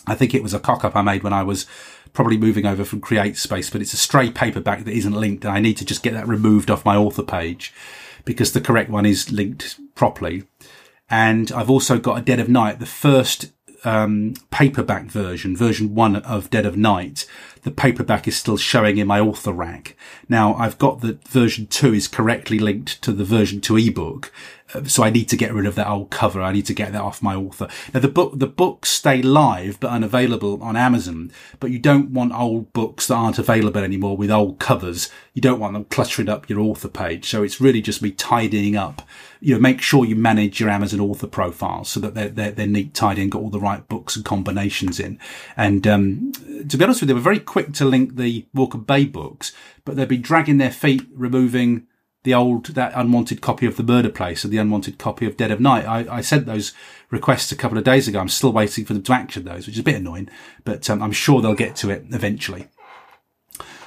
I 0.07 0.15
think 0.15 0.35
it 0.35 0.43
was 0.43 0.55
a 0.55 0.61
cock 0.61 0.85
up 0.85 0.97
I 0.97 1.03
made 1.03 1.23
when 1.23 1.33
I 1.33 1.43
was 1.43 1.67
probably 2.13 2.39
moving 2.39 2.67
over 2.67 2.85
from 2.85 3.01
Create 3.01 3.37
Space, 3.37 3.71
but 3.71 3.81
it's 3.81 3.93
a 3.93 3.99
stray 3.99 4.31
paperback 4.31 4.85
that 4.85 4.97
isn't 4.97 5.13
linked 5.13 5.45
and 5.45 5.53
I 5.53 5.61
need 5.61 5.77
to 5.79 5.85
just 5.85 6.03
get 6.03 6.15
that 6.15 6.29
removed 6.29 6.71
off 6.71 6.85
my 6.85 6.97
author 6.97 7.23
page 7.23 7.75
because 8.25 8.53
the 8.53 8.61
correct 8.61 8.89
one 8.89 9.05
is 9.05 9.33
linked 9.33 9.79
properly. 9.95 10.45
And 11.11 11.53
I've 11.53 11.71
also 11.71 11.99
got 11.99 12.19
a 12.19 12.23
Dead 12.23 12.41
of 12.41 12.49
Night, 12.49 12.79
the 12.79 12.87
first 12.87 13.53
um, 13.87 14.35
paperback 14.51 15.05
version, 15.05 15.57
version 15.57 15.95
one 15.95 16.17
of 16.17 16.51
Dead 16.51 16.67
of 16.67 16.77
Night, 16.77 17.25
the 17.63 17.71
paperback 17.71 18.27
is 18.29 18.37
still 18.37 18.57
showing 18.57 18.99
in 18.99 19.07
my 19.07 19.21
author 19.21 19.53
rack. 19.53 19.97
Now 20.29 20.55
I've 20.55 20.79
got 20.79 21.01
the 21.01 21.19
version 21.29 21.67
two 21.69 21.95
is 21.95 22.09
correctly 22.09 22.59
linked 22.59 23.01
to 23.03 23.13
the 23.13 23.25
version 23.25 23.61
two 23.61 23.77
ebook. 23.77 24.33
So 24.87 25.05
I 25.05 25.11
need 25.11 25.29
to 25.29 25.37
get 25.37 25.55
rid 25.55 25.67
of 25.67 25.77
that 25.77 25.89
old 25.89 26.11
cover. 26.11 26.43
I 26.43 26.53
need 26.53 26.67
to 26.67 26.75
get 26.75 26.93
that 26.93 27.01
off 27.01 27.23
my 27.23 27.37
author. 27.37 27.69
Now 27.95 28.01
the 28.01 28.09
book, 28.09 28.39
the 28.39 28.47
books 28.47 28.91
stay 28.91 29.23
live 29.23 29.79
but 29.79 29.91
unavailable 29.91 30.63
on 30.63 30.77
Amazon, 30.77 31.31
but 31.61 31.71
you 31.71 31.79
don't 31.79 32.11
want 32.11 32.33
old 32.33 32.73
books 32.73 33.07
that 33.07 33.15
aren't 33.15 33.39
available 33.39 33.83
anymore 33.83 34.17
with 34.17 34.31
old 34.31 34.59
covers. 34.59 35.11
You 35.35 35.43
don't 35.43 35.61
want 35.61 35.75
them 35.75 35.85
cluttering 35.85 36.29
up 36.29 36.51
your 36.51 36.61
author 36.61 36.89
page. 36.89 37.27
So 37.27 37.43
it's 37.43 37.61
really 37.61 37.81
just 37.81 38.03
me 38.03 38.11
tidying 38.11 38.77
up 38.77 39.03
you 39.41 39.55
know, 39.55 39.61
make 39.61 39.81
sure 39.81 40.05
you 40.05 40.17
manage 40.17 40.61
your 40.61 40.71
Amazon 40.71 41.01
author 41.01 41.27
profiles 41.27 41.89
so 41.89 42.01
that 42.01 42.15
they're, 42.15 42.29
they're, 42.29 42.51
they're 42.53 42.67
neat, 42.67 42.95
tidy 42.95 43.23
and 43.23 43.31
got 43.31 43.43
all 43.43 43.51
the 43.51 43.61
right 43.61 43.87
books 43.89 44.17
and 44.17 44.25
combinations 44.25 44.99
in. 44.99 45.19
And, 45.57 45.87
um, 45.87 46.33
to 46.69 46.77
be 46.77 46.85
honest 46.85 47.01
with 47.01 47.09
you, 47.09 47.15
they 47.15 47.19
were 47.19 47.21
very 47.21 47.39
quick 47.39 47.73
to 47.75 47.85
link 47.85 48.17
the 48.17 48.47
Walker 48.55 48.79
Bay 48.79 49.05
books, 49.05 49.53
but 49.85 49.97
they'd 49.97 50.09
be 50.09 50.17
dragging 50.17 50.59
their 50.59 50.71
feet, 50.71 51.07
removing 51.13 51.87
the 52.27 52.35
old, 52.35 52.67
that 52.67 52.93
unwanted 52.95 53.41
copy 53.41 53.65
of 53.67 53.77
The 53.77 53.85
Murder 53.85 54.11
Place 54.11 54.43
and 54.43 54.53
the 54.53 54.59
unwanted 54.59 54.99
copy 54.99 55.27
of 55.27 55.37
Dead 55.37 55.53
of 55.53 55.61
Night. 55.61 55.87
I, 55.87 56.17
I 56.17 56.21
sent 56.21 56.45
those 56.45 56.75
requests 57.09 57.53
a 57.53 57.57
couple 57.57 57.79
of 57.79 57.85
days 57.85 58.09
ago. 58.09 58.19
I'm 58.19 58.29
still 58.29 58.53
waiting 58.53 58.85
for 58.85 58.93
them 58.93 59.05
to 59.05 59.13
action 59.13 59.45
those, 59.45 59.67
which 59.67 59.77
is 59.77 59.81
a 59.81 59.85
bit 59.85 59.95
annoying, 59.95 60.29
but 60.65 60.91
um, 60.91 61.03
I'm 61.03 61.13
sure 61.13 61.41
they'll 61.41 61.55
get 61.55 61.77
to 61.77 61.91
it 61.91 62.05
eventually. 62.11 62.67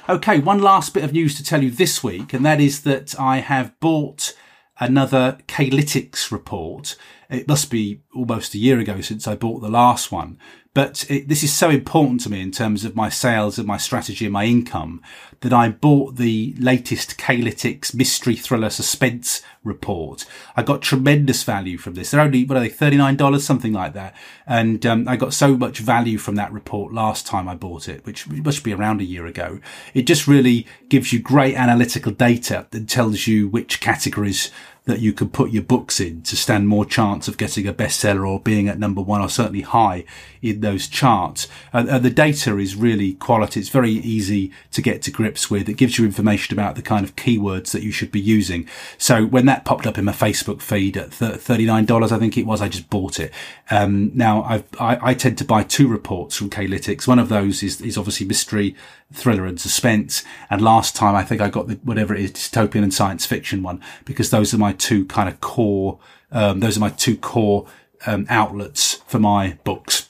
Okay, 0.08 0.40
one 0.40 0.60
last 0.60 0.94
bit 0.94 1.04
of 1.04 1.12
news 1.12 1.36
to 1.36 1.44
tell 1.44 1.62
you 1.62 1.70
this 1.70 2.02
week, 2.02 2.32
and 2.32 2.44
that 2.44 2.60
is 2.60 2.82
that 2.82 3.14
I 3.20 3.38
have 3.38 3.78
bought 3.78 4.34
another 4.80 5.38
K-Lytics 5.46 6.32
report. 6.32 6.96
It 7.28 7.46
must 7.46 7.70
be 7.70 8.00
almost 8.14 8.54
a 8.54 8.58
year 8.58 8.78
ago 8.78 9.02
since 9.02 9.28
I 9.28 9.36
bought 9.36 9.60
the 9.60 9.68
last 9.68 10.10
one, 10.10 10.38
but 10.72 11.04
it, 11.10 11.28
this 11.28 11.42
is 11.42 11.52
so 11.52 11.68
important 11.68 12.20
to 12.20 12.30
me 12.30 12.40
in 12.40 12.52
terms 12.52 12.84
of 12.84 12.94
my 12.94 13.08
sales 13.08 13.58
and 13.58 13.66
my 13.66 13.76
strategy 13.76 14.26
and 14.26 14.32
my 14.32 14.44
income 14.44 15.02
that 15.40 15.52
I 15.52 15.70
bought 15.70 16.16
the 16.16 16.54
latest 16.58 17.18
K-Lytics 17.18 17.94
mystery 17.94 18.36
thriller 18.36 18.70
suspense 18.70 19.42
report. 19.64 20.26
I 20.56 20.62
got 20.62 20.82
tremendous 20.82 21.42
value 21.42 21.76
from 21.76 21.94
this. 21.94 22.10
They're 22.10 22.20
only, 22.20 22.44
what 22.44 22.56
are 22.56 22.60
they, 22.60 22.68
$39, 22.68 23.40
something 23.40 23.72
like 23.72 23.94
that. 23.94 24.14
And 24.46 24.84
um, 24.86 25.08
I 25.08 25.16
got 25.16 25.34
so 25.34 25.56
much 25.56 25.78
value 25.78 26.18
from 26.18 26.36
that 26.36 26.52
report 26.52 26.92
last 26.92 27.26
time 27.26 27.48
I 27.48 27.54
bought 27.54 27.88
it, 27.88 28.04
which 28.06 28.28
must 28.28 28.62
be 28.62 28.72
around 28.72 29.00
a 29.00 29.04
year 29.04 29.26
ago. 29.26 29.60
It 29.92 30.02
just 30.02 30.28
really 30.28 30.66
gives 30.88 31.12
you 31.12 31.20
great 31.20 31.56
analytical 31.56 32.12
data 32.12 32.66
and 32.72 32.88
tells 32.88 33.26
you 33.26 33.48
which 33.48 33.80
categories 33.80 34.50
that 34.84 35.00
you 35.00 35.12
can 35.12 35.28
put 35.28 35.50
your 35.50 35.62
books 35.62 36.00
in 36.00 36.22
to 36.22 36.36
stand 36.36 36.66
more 36.66 36.84
chance 36.84 37.28
of 37.28 37.36
getting 37.36 37.66
a 37.66 37.72
bestseller 37.72 38.28
or 38.28 38.40
being 38.40 38.68
at 38.68 38.78
number 38.78 39.00
one 39.00 39.20
or 39.20 39.28
certainly 39.28 39.60
high 39.60 40.04
in 40.42 40.60
those 40.60 40.88
charts. 40.88 41.48
And, 41.72 41.88
and, 41.88 42.04
the 42.04 42.10
data 42.10 42.56
is 42.58 42.74
really 42.74 43.14
quality. 43.14 43.60
It's 43.60 43.68
very 43.68 43.90
easy 43.90 44.52
to 44.72 44.80
get 44.80 45.02
to 45.02 45.10
grips 45.10 45.50
with. 45.50 45.68
It 45.68 45.74
gives 45.74 45.98
you 45.98 46.04
information 46.04 46.58
about 46.58 46.76
the 46.76 46.82
kind 46.82 47.04
of 47.04 47.14
keywords 47.16 47.72
that 47.72 47.82
you 47.82 47.92
should 47.92 48.10
be 48.10 48.20
using. 48.20 48.66
So 48.96 49.26
when 49.26 49.46
that 49.46 49.64
popped 49.64 49.86
up 49.86 49.98
in 49.98 50.04
my 50.06 50.12
Facebook 50.12 50.62
feed 50.62 50.96
at 50.96 51.10
$39, 51.10 52.12
I 52.12 52.18
think 52.18 52.38
it 52.38 52.46
was, 52.46 52.62
I 52.62 52.68
just 52.68 52.88
bought 52.88 53.20
it. 53.20 53.32
Um, 53.70 54.10
now 54.14 54.42
I've, 54.44 54.64
I, 54.78 55.10
I 55.10 55.14
tend 55.14 55.36
to 55.38 55.44
buy 55.44 55.62
two 55.62 55.88
reports 55.88 56.36
from 56.36 56.48
K-Lytics. 56.48 57.06
One 57.06 57.18
of 57.18 57.28
those 57.28 57.62
is, 57.62 57.80
is 57.80 57.98
obviously 57.98 58.26
mystery 58.26 58.74
thriller 59.12 59.44
and 59.44 59.60
suspense. 59.60 60.24
And 60.48 60.62
last 60.62 60.96
time 60.96 61.14
I 61.14 61.22
think 61.22 61.40
I 61.40 61.50
got 61.50 61.68
the, 61.68 61.74
whatever 61.82 62.14
it 62.14 62.20
is, 62.20 62.32
dystopian 62.32 62.82
and 62.82 62.94
science 62.94 63.26
fiction 63.26 63.62
one, 63.62 63.80
because 64.04 64.30
those 64.30 64.54
are 64.54 64.58
my 64.58 64.72
two 64.72 65.04
kind 65.04 65.28
of 65.28 65.40
core, 65.40 65.98
um, 66.32 66.60
those 66.60 66.76
are 66.76 66.80
my 66.80 66.90
two 66.90 67.16
core, 67.16 67.66
um, 68.06 68.26
outlets 68.28 68.94
for 69.06 69.18
my 69.18 69.58
books. 69.64 70.09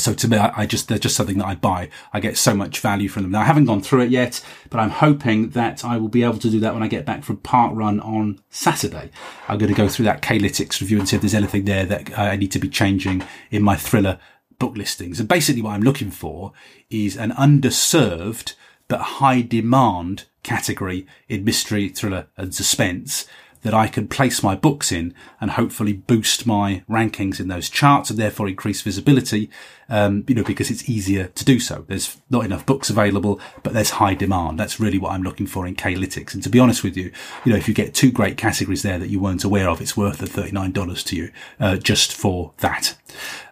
So 0.00 0.14
to 0.14 0.28
me, 0.28 0.36
I, 0.36 0.62
I, 0.62 0.66
just, 0.66 0.88
they're 0.88 0.98
just 0.98 1.16
something 1.16 1.38
that 1.38 1.46
I 1.46 1.54
buy. 1.54 1.90
I 2.12 2.20
get 2.20 2.36
so 2.36 2.54
much 2.54 2.80
value 2.80 3.08
from 3.08 3.22
them. 3.22 3.32
Now 3.32 3.40
I 3.40 3.44
haven't 3.44 3.66
gone 3.66 3.82
through 3.82 4.02
it 4.02 4.10
yet, 4.10 4.44
but 4.70 4.80
I'm 4.80 4.90
hoping 4.90 5.50
that 5.50 5.84
I 5.84 5.96
will 5.96 6.08
be 6.08 6.22
able 6.22 6.38
to 6.38 6.50
do 6.50 6.60
that 6.60 6.74
when 6.74 6.82
I 6.82 6.88
get 6.88 7.04
back 7.04 7.24
from 7.24 7.38
Park 7.38 7.72
Run 7.74 8.00
on 8.00 8.40
Saturday. 8.50 9.10
I'm 9.48 9.58
going 9.58 9.72
to 9.72 9.76
go 9.76 9.88
through 9.88 10.06
that 10.06 10.22
K-Lytics 10.22 10.80
review 10.80 10.98
and 10.98 11.08
see 11.08 11.16
if 11.16 11.22
there's 11.22 11.34
anything 11.34 11.64
there 11.64 11.84
that 11.86 12.18
uh, 12.18 12.22
I 12.22 12.36
need 12.36 12.52
to 12.52 12.58
be 12.58 12.68
changing 12.68 13.22
in 13.50 13.62
my 13.62 13.76
thriller 13.76 14.18
book 14.58 14.76
listings. 14.76 15.20
And 15.20 15.28
basically 15.28 15.62
what 15.62 15.74
I'm 15.74 15.82
looking 15.82 16.10
for 16.10 16.52
is 16.90 17.16
an 17.16 17.32
underserved 17.32 18.54
but 18.88 19.00
high 19.00 19.40
demand 19.42 20.24
category 20.42 21.06
in 21.28 21.44
mystery, 21.44 21.88
thriller 21.88 22.26
and 22.36 22.54
suspense 22.54 23.26
that 23.62 23.74
I 23.74 23.88
can 23.88 24.08
place 24.08 24.42
my 24.42 24.54
books 24.54 24.90
in 24.90 25.14
and 25.40 25.52
hopefully 25.52 25.92
boost 25.92 26.46
my 26.46 26.82
rankings 26.88 27.40
in 27.40 27.48
those 27.48 27.68
charts 27.68 28.10
and 28.10 28.18
therefore 28.18 28.48
increase 28.48 28.82
visibility. 28.82 29.50
Um, 29.88 30.24
you 30.28 30.36
know, 30.36 30.44
because 30.44 30.70
it's 30.70 30.88
easier 30.88 31.26
to 31.26 31.44
do 31.44 31.58
so. 31.58 31.84
There's 31.88 32.16
not 32.30 32.44
enough 32.44 32.64
books 32.64 32.90
available, 32.90 33.40
but 33.64 33.72
there's 33.72 33.90
high 33.90 34.14
demand. 34.14 34.56
That's 34.56 34.78
really 34.78 34.98
what 34.98 35.10
I'm 35.10 35.24
looking 35.24 35.48
for 35.48 35.66
in 35.66 35.74
K-Lytics. 35.74 36.32
And 36.32 36.44
to 36.44 36.48
be 36.48 36.60
honest 36.60 36.84
with 36.84 36.96
you, 36.96 37.10
you 37.44 37.50
know, 37.50 37.58
if 37.58 37.66
you 37.66 37.74
get 37.74 37.92
two 37.92 38.12
great 38.12 38.36
categories 38.36 38.82
there 38.82 39.00
that 39.00 39.08
you 39.08 39.18
weren't 39.18 39.42
aware 39.42 39.68
of, 39.68 39.80
it's 39.80 39.96
worth 39.96 40.18
the 40.18 40.26
$39 40.26 41.04
to 41.06 41.16
you, 41.16 41.32
uh, 41.58 41.76
just 41.76 42.12
for 42.12 42.52
that. 42.58 42.96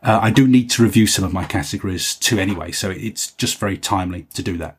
Uh, 0.01 0.21
I 0.23 0.31
do 0.31 0.47
need 0.47 0.71
to 0.71 0.83
review 0.85 1.09
some 1.09 1.25
of 1.25 1.33
my 1.33 1.45
categories 1.45 2.15
too 2.15 2.39
anyway, 2.39 2.71
so 2.71 2.89
it's 2.91 3.33
just 3.33 3.59
very 3.59 3.77
timely 3.77 4.29
to 4.35 4.43
do 4.43 4.57
that. 4.59 4.79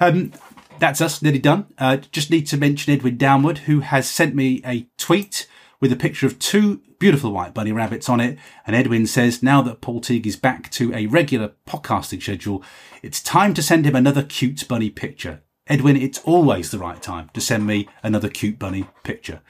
Um, 0.00 0.32
that's 0.80 1.00
us, 1.00 1.22
nearly 1.22 1.38
done. 1.38 1.66
Uh, 1.78 1.98
just 1.98 2.30
need 2.30 2.46
to 2.48 2.56
mention 2.56 2.92
Edwin 2.92 3.16
Downward, 3.16 3.58
who 3.58 3.80
has 3.80 4.08
sent 4.08 4.34
me 4.34 4.62
a 4.64 4.86
tweet 4.98 5.46
with 5.80 5.92
a 5.92 5.96
picture 5.96 6.26
of 6.26 6.38
two 6.38 6.82
beautiful 6.98 7.32
white 7.32 7.54
bunny 7.54 7.72
rabbits 7.72 8.08
on 8.08 8.20
it. 8.20 8.38
And 8.66 8.76
Edwin 8.76 9.06
says, 9.06 9.42
now 9.42 9.62
that 9.62 9.80
Paul 9.80 10.00
Teague 10.00 10.26
is 10.26 10.36
back 10.36 10.70
to 10.72 10.94
a 10.94 11.06
regular 11.06 11.52
podcasting 11.66 12.22
schedule, 12.22 12.62
it's 13.02 13.22
time 13.22 13.54
to 13.54 13.62
send 13.62 13.86
him 13.86 13.96
another 13.96 14.22
cute 14.22 14.68
bunny 14.68 14.90
picture. 14.90 15.42
Edwin, 15.66 15.96
it's 15.96 16.18
always 16.20 16.70
the 16.70 16.78
right 16.78 17.00
time 17.00 17.30
to 17.32 17.40
send 17.40 17.66
me 17.66 17.88
another 18.02 18.28
cute 18.28 18.58
bunny 18.58 18.86
picture. 19.04 19.40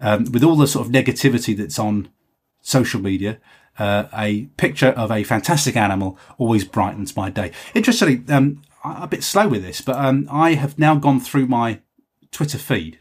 Um, 0.00 0.24
with 0.32 0.42
all 0.42 0.56
the 0.56 0.66
sort 0.66 0.86
of 0.86 0.92
negativity 0.92 1.56
that's 1.56 1.78
on 1.78 2.08
social 2.60 3.00
media, 3.00 3.38
uh, 3.78 4.04
a 4.16 4.46
picture 4.56 4.88
of 4.88 5.12
a 5.12 5.22
fantastic 5.22 5.76
animal 5.76 6.18
always 6.38 6.64
brightens 6.64 7.16
my 7.16 7.30
day. 7.30 7.52
Interestingly, 7.74 8.22
um, 8.32 8.62
a 9.02 9.06
bit 9.06 9.22
slow 9.22 9.48
with 9.48 9.62
this, 9.62 9.80
but 9.80 9.96
um, 9.96 10.28
I 10.30 10.54
have 10.54 10.78
now 10.78 10.94
gone 10.94 11.20
through 11.20 11.46
my 11.46 11.80
Twitter 12.30 12.58
feed 12.58 12.98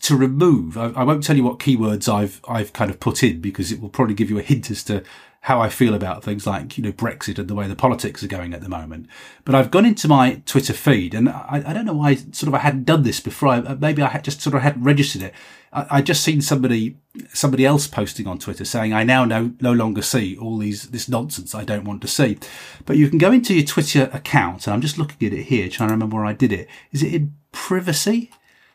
to 0.00 0.16
remove. 0.16 0.78
I, 0.78 0.86
I, 0.90 1.04
won't 1.04 1.24
tell 1.24 1.36
you 1.36 1.44
what 1.44 1.58
keywords 1.58 2.08
I've 2.12 2.40
I've 2.48 2.72
kind 2.72 2.90
of 2.90 3.00
put 3.00 3.22
in 3.22 3.40
because 3.40 3.72
it 3.72 3.80
will 3.80 3.88
probably 3.88 4.14
give 4.14 4.30
you 4.30 4.38
a 4.38 4.42
hint 4.42 4.70
as 4.70 4.82
to 4.84 5.02
how 5.42 5.60
I 5.60 5.68
feel 5.70 5.94
about 5.94 6.22
things 6.22 6.46
like 6.46 6.78
you 6.78 6.84
know 6.84 6.92
Brexit 6.92 7.38
and 7.38 7.48
the 7.48 7.54
way 7.54 7.66
the 7.66 7.74
politics 7.74 8.22
are 8.22 8.28
going 8.28 8.54
at 8.54 8.60
the 8.60 8.68
moment. 8.68 9.08
But 9.44 9.56
I've 9.56 9.72
gone 9.72 9.84
into 9.84 10.06
my 10.06 10.40
Twitter 10.46 10.72
feed, 10.72 11.14
and 11.14 11.28
I, 11.28 11.62
I 11.66 11.72
don't 11.72 11.84
know 11.84 11.94
why 11.94 12.14
sort 12.14 12.44
of 12.44 12.54
I 12.54 12.58
hadn't 12.58 12.84
done 12.84 13.02
this 13.02 13.18
before. 13.18 13.48
I, 13.48 13.74
maybe 13.74 14.02
I 14.02 14.08
had 14.08 14.24
just 14.24 14.40
sort 14.40 14.54
of 14.54 14.62
hadn't 14.62 14.84
registered 14.84 15.22
it. 15.22 15.34
I, 15.72 15.86
I 15.90 16.02
just 16.02 16.22
seen 16.22 16.42
somebody 16.42 16.96
somebody 17.32 17.66
else 17.66 17.88
posting 17.88 18.28
on 18.28 18.38
Twitter 18.38 18.64
saying, 18.64 18.92
I 18.92 19.02
now 19.02 19.24
no, 19.24 19.52
no 19.60 19.72
longer 19.72 20.00
see 20.00 20.36
all 20.36 20.58
these, 20.58 20.90
this 20.90 21.08
nonsense 21.08 21.54
I 21.54 21.64
don't 21.64 21.84
want 21.84 22.02
to 22.02 22.08
see. 22.08 22.38
But 22.86 22.96
you 22.96 23.08
can 23.08 23.18
go 23.18 23.32
into 23.32 23.52
your 23.52 23.66
Twitter 23.66 24.10
account, 24.12 24.66
and 24.66 24.74
I'm 24.74 24.80
just 24.80 24.96
looking 24.96 25.26
at 25.26 25.34
it 25.36 25.44
here, 25.44 25.68
trying 25.68 25.88
to 25.88 25.94
remember 25.94 26.16
where 26.16 26.24
I 26.24 26.34
did 26.34 26.52
it. 26.52 26.68
Is 26.92 27.02
it 27.02 27.14
in 27.14 27.34
privacy? 27.50 28.30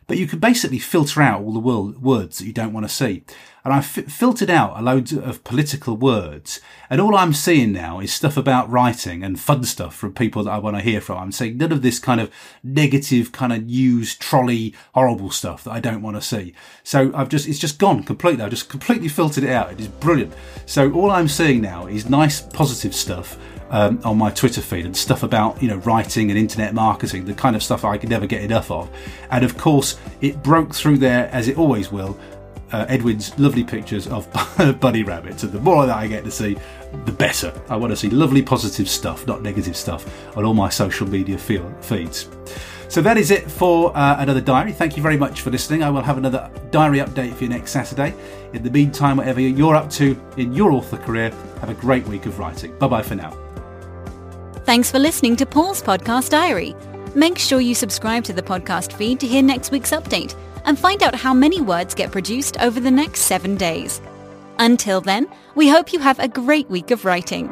But 0.06 0.18
you 0.18 0.26
can 0.26 0.40
basically 0.40 0.80
filter 0.80 1.22
out 1.22 1.42
all 1.42 1.54
the 1.54 1.60
words 1.60 2.38
that 2.38 2.46
you 2.46 2.54
don't 2.54 2.72
want 2.72 2.88
to 2.88 2.94
see. 2.94 3.24
And 3.64 3.74
I've 3.74 3.86
filtered 3.86 4.50
out 4.50 4.80
a 4.80 4.82
load 4.82 5.12
of 5.12 5.44
political 5.44 5.98
words. 5.98 6.62
And 6.90 7.02
all 7.02 7.16
I'm 7.16 7.34
seeing 7.34 7.74
now 7.74 8.00
is 8.00 8.14
stuff 8.14 8.38
about 8.38 8.70
writing 8.70 9.24
and 9.24 9.40
fun 9.40 9.64
stuff 9.66 9.96
from 9.96 10.14
people 10.14 10.44
that 10.44 10.52
I 10.52 10.58
want 10.58 10.78
to 10.78 10.82
hear 10.82 11.02
from. 11.02 11.18
I'm 11.18 11.32
seeing 11.32 11.58
none 11.58 11.72
of 11.72 11.82
this 11.82 12.00
kind 12.00 12.22
of 12.22 12.32
negative 12.64 13.32
kind 13.32 13.52
of 13.52 13.66
news 13.66 14.16
trolley 14.16 14.74
horrible 14.94 15.32
stuff 15.32 15.64
that 15.66 15.72
I 15.72 15.80
don't 15.80 16.02
want 16.02 16.16
to 16.16 16.22
see. 16.22 16.54
So 16.84 17.12
I've 17.14 17.30
just, 17.30 17.48
it's 17.48 17.60
just 17.60 17.78
gone 17.78 18.04
completely. 18.04 18.44
I've 18.44 18.52
just 18.52 18.70
completely 18.70 19.10
filtered 19.10 19.44
it 19.44 19.50
out. 19.50 19.72
It 19.72 19.82
is 19.82 19.88
brilliant. 19.88 20.34
So 20.66 20.92
all 20.94 21.12
I'm 21.12 21.28
seeing 21.28 21.62
now 21.62 21.88
is 21.88 22.10
nice 22.10 22.40
positive 22.42 22.96
stuff 22.96 23.38
um, 23.70 24.00
on 24.04 24.18
my 24.18 24.30
Twitter 24.30 24.62
feed 24.62 24.86
and 24.86 24.96
stuff 24.96 25.24
about 25.24 25.62
you 25.62 25.68
know 25.68 25.78
writing 25.78 26.30
and 26.30 26.40
internet 26.40 26.74
marketing, 26.74 27.26
the 27.26 27.34
kind 27.34 27.56
of 27.56 27.64
stuff 27.64 27.84
I 27.84 27.98
could 27.98 28.10
never 28.10 28.26
get 28.26 28.42
enough 28.42 28.72
of. 28.72 28.90
And 29.30 29.44
of 29.44 29.58
course, 29.58 29.98
it 30.22 30.42
broke 30.44 30.74
through 30.74 31.00
there 31.00 31.30
as 31.32 31.48
it 31.48 31.58
always 31.58 31.92
will. 31.92 32.18
Uh, 32.72 32.86
Edwin's 32.90 33.38
lovely 33.40 33.64
pictures 33.64 34.08
of 34.08 34.28
bunny 34.82 35.04
rabbits, 35.04 35.44
and 35.44 35.52
the 35.54 35.60
more 35.60 35.86
that 35.86 35.96
I 35.96 36.08
get 36.08 36.26
to 36.26 36.32
see, 36.32 36.58
the 37.06 37.12
better. 37.12 37.54
I 37.70 37.78
want 37.78 37.92
to 37.92 37.96
see 37.98 38.10
lovely 38.10 38.42
positive 38.42 38.90
stuff, 38.90 39.26
not 39.26 39.42
negative 39.42 39.78
stuff, 39.78 40.06
on 40.36 40.44
all 40.44 40.54
my 40.54 40.70
social 40.70 41.08
media 41.08 41.38
feeds. 41.38 42.28
So 42.90 43.02
that 43.02 43.18
is 43.18 43.32
it 43.32 43.50
for 43.50 43.96
uh, 43.96 44.18
another 44.20 44.40
diary. 44.40 44.72
Thank 44.72 44.96
you 44.96 45.04
very 45.04 45.18
much 45.18 45.42
for 45.42 45.50
listening. 45.50 45.84
I 45.84 45.90
will 45.90 46.02
have 46.02 46.18
another 46.18 46.50
diary 46.72 47.00
update 47.00 47.34
for 47.34 47.44
you 47.44 47.50
next 47.50 47.72
Saturday. 47.72 48.14
In 48.54 48.64
the 48.64 48.72
meantime, 48.72 49.18
whatever 49.18 49.42
you're 49.42 49.76
up 49.76 49.90
to 49.92 50.20
in 50.38 50.54
your 50.54 50.72
author 50.72 50.98
career, 50.98 51.32
have 51.60 51.70
a 51.70 51.74
great 51.74 52.08
week 52.08 52.26
of 52.26 52.40
writing. 52.40 52.78
Bye 52.80 52.88
bye 52.88 53.02
for 53.02 53.16
now. 53.16 53.32
Thanks 54.64 54.90
for 54.90 55.00
listening 55.00 55.36
to 55.38 55.46
Paul's 55.46 55.82
Podcast 55.82 56.30
Diary. 56.30 56.76
Make 57.14 57.38
sure 57.38 57.60
you 57.60 57.74
subscribe 57.76 58.24
to 58.26 58.34
the 58.34 58.42
podcast 58.42 58.94
feed 58.94 59.20
to 59.20 59.28
hear 59.28 59.42
next 59.42 59.72
week's 59.72 59.92
update 59.92 60.36
and 60.68 60.78
find 60.78 61.02
out 61.02 61.16
how 61.16 61.34
many 61.34 61.62
words 61.62 61.96
get 61.96 62.12
produced 62.12 62.60
over 62.60 62.80
the 62.80 62.92
next 62.92 63.22
seven 63.22 63.56
days. 63.56 64.00
Until 64.60 65.02
then, 65.02 65.28
we 65.56 65.68
hope 65.68 65.92
you 65.92 66.00
have 66.00 66.20
a 66.20 66.28
great 66.28 66.70
week 66.70 66.92
of 66.92 67.06
writing. 67.06 67.52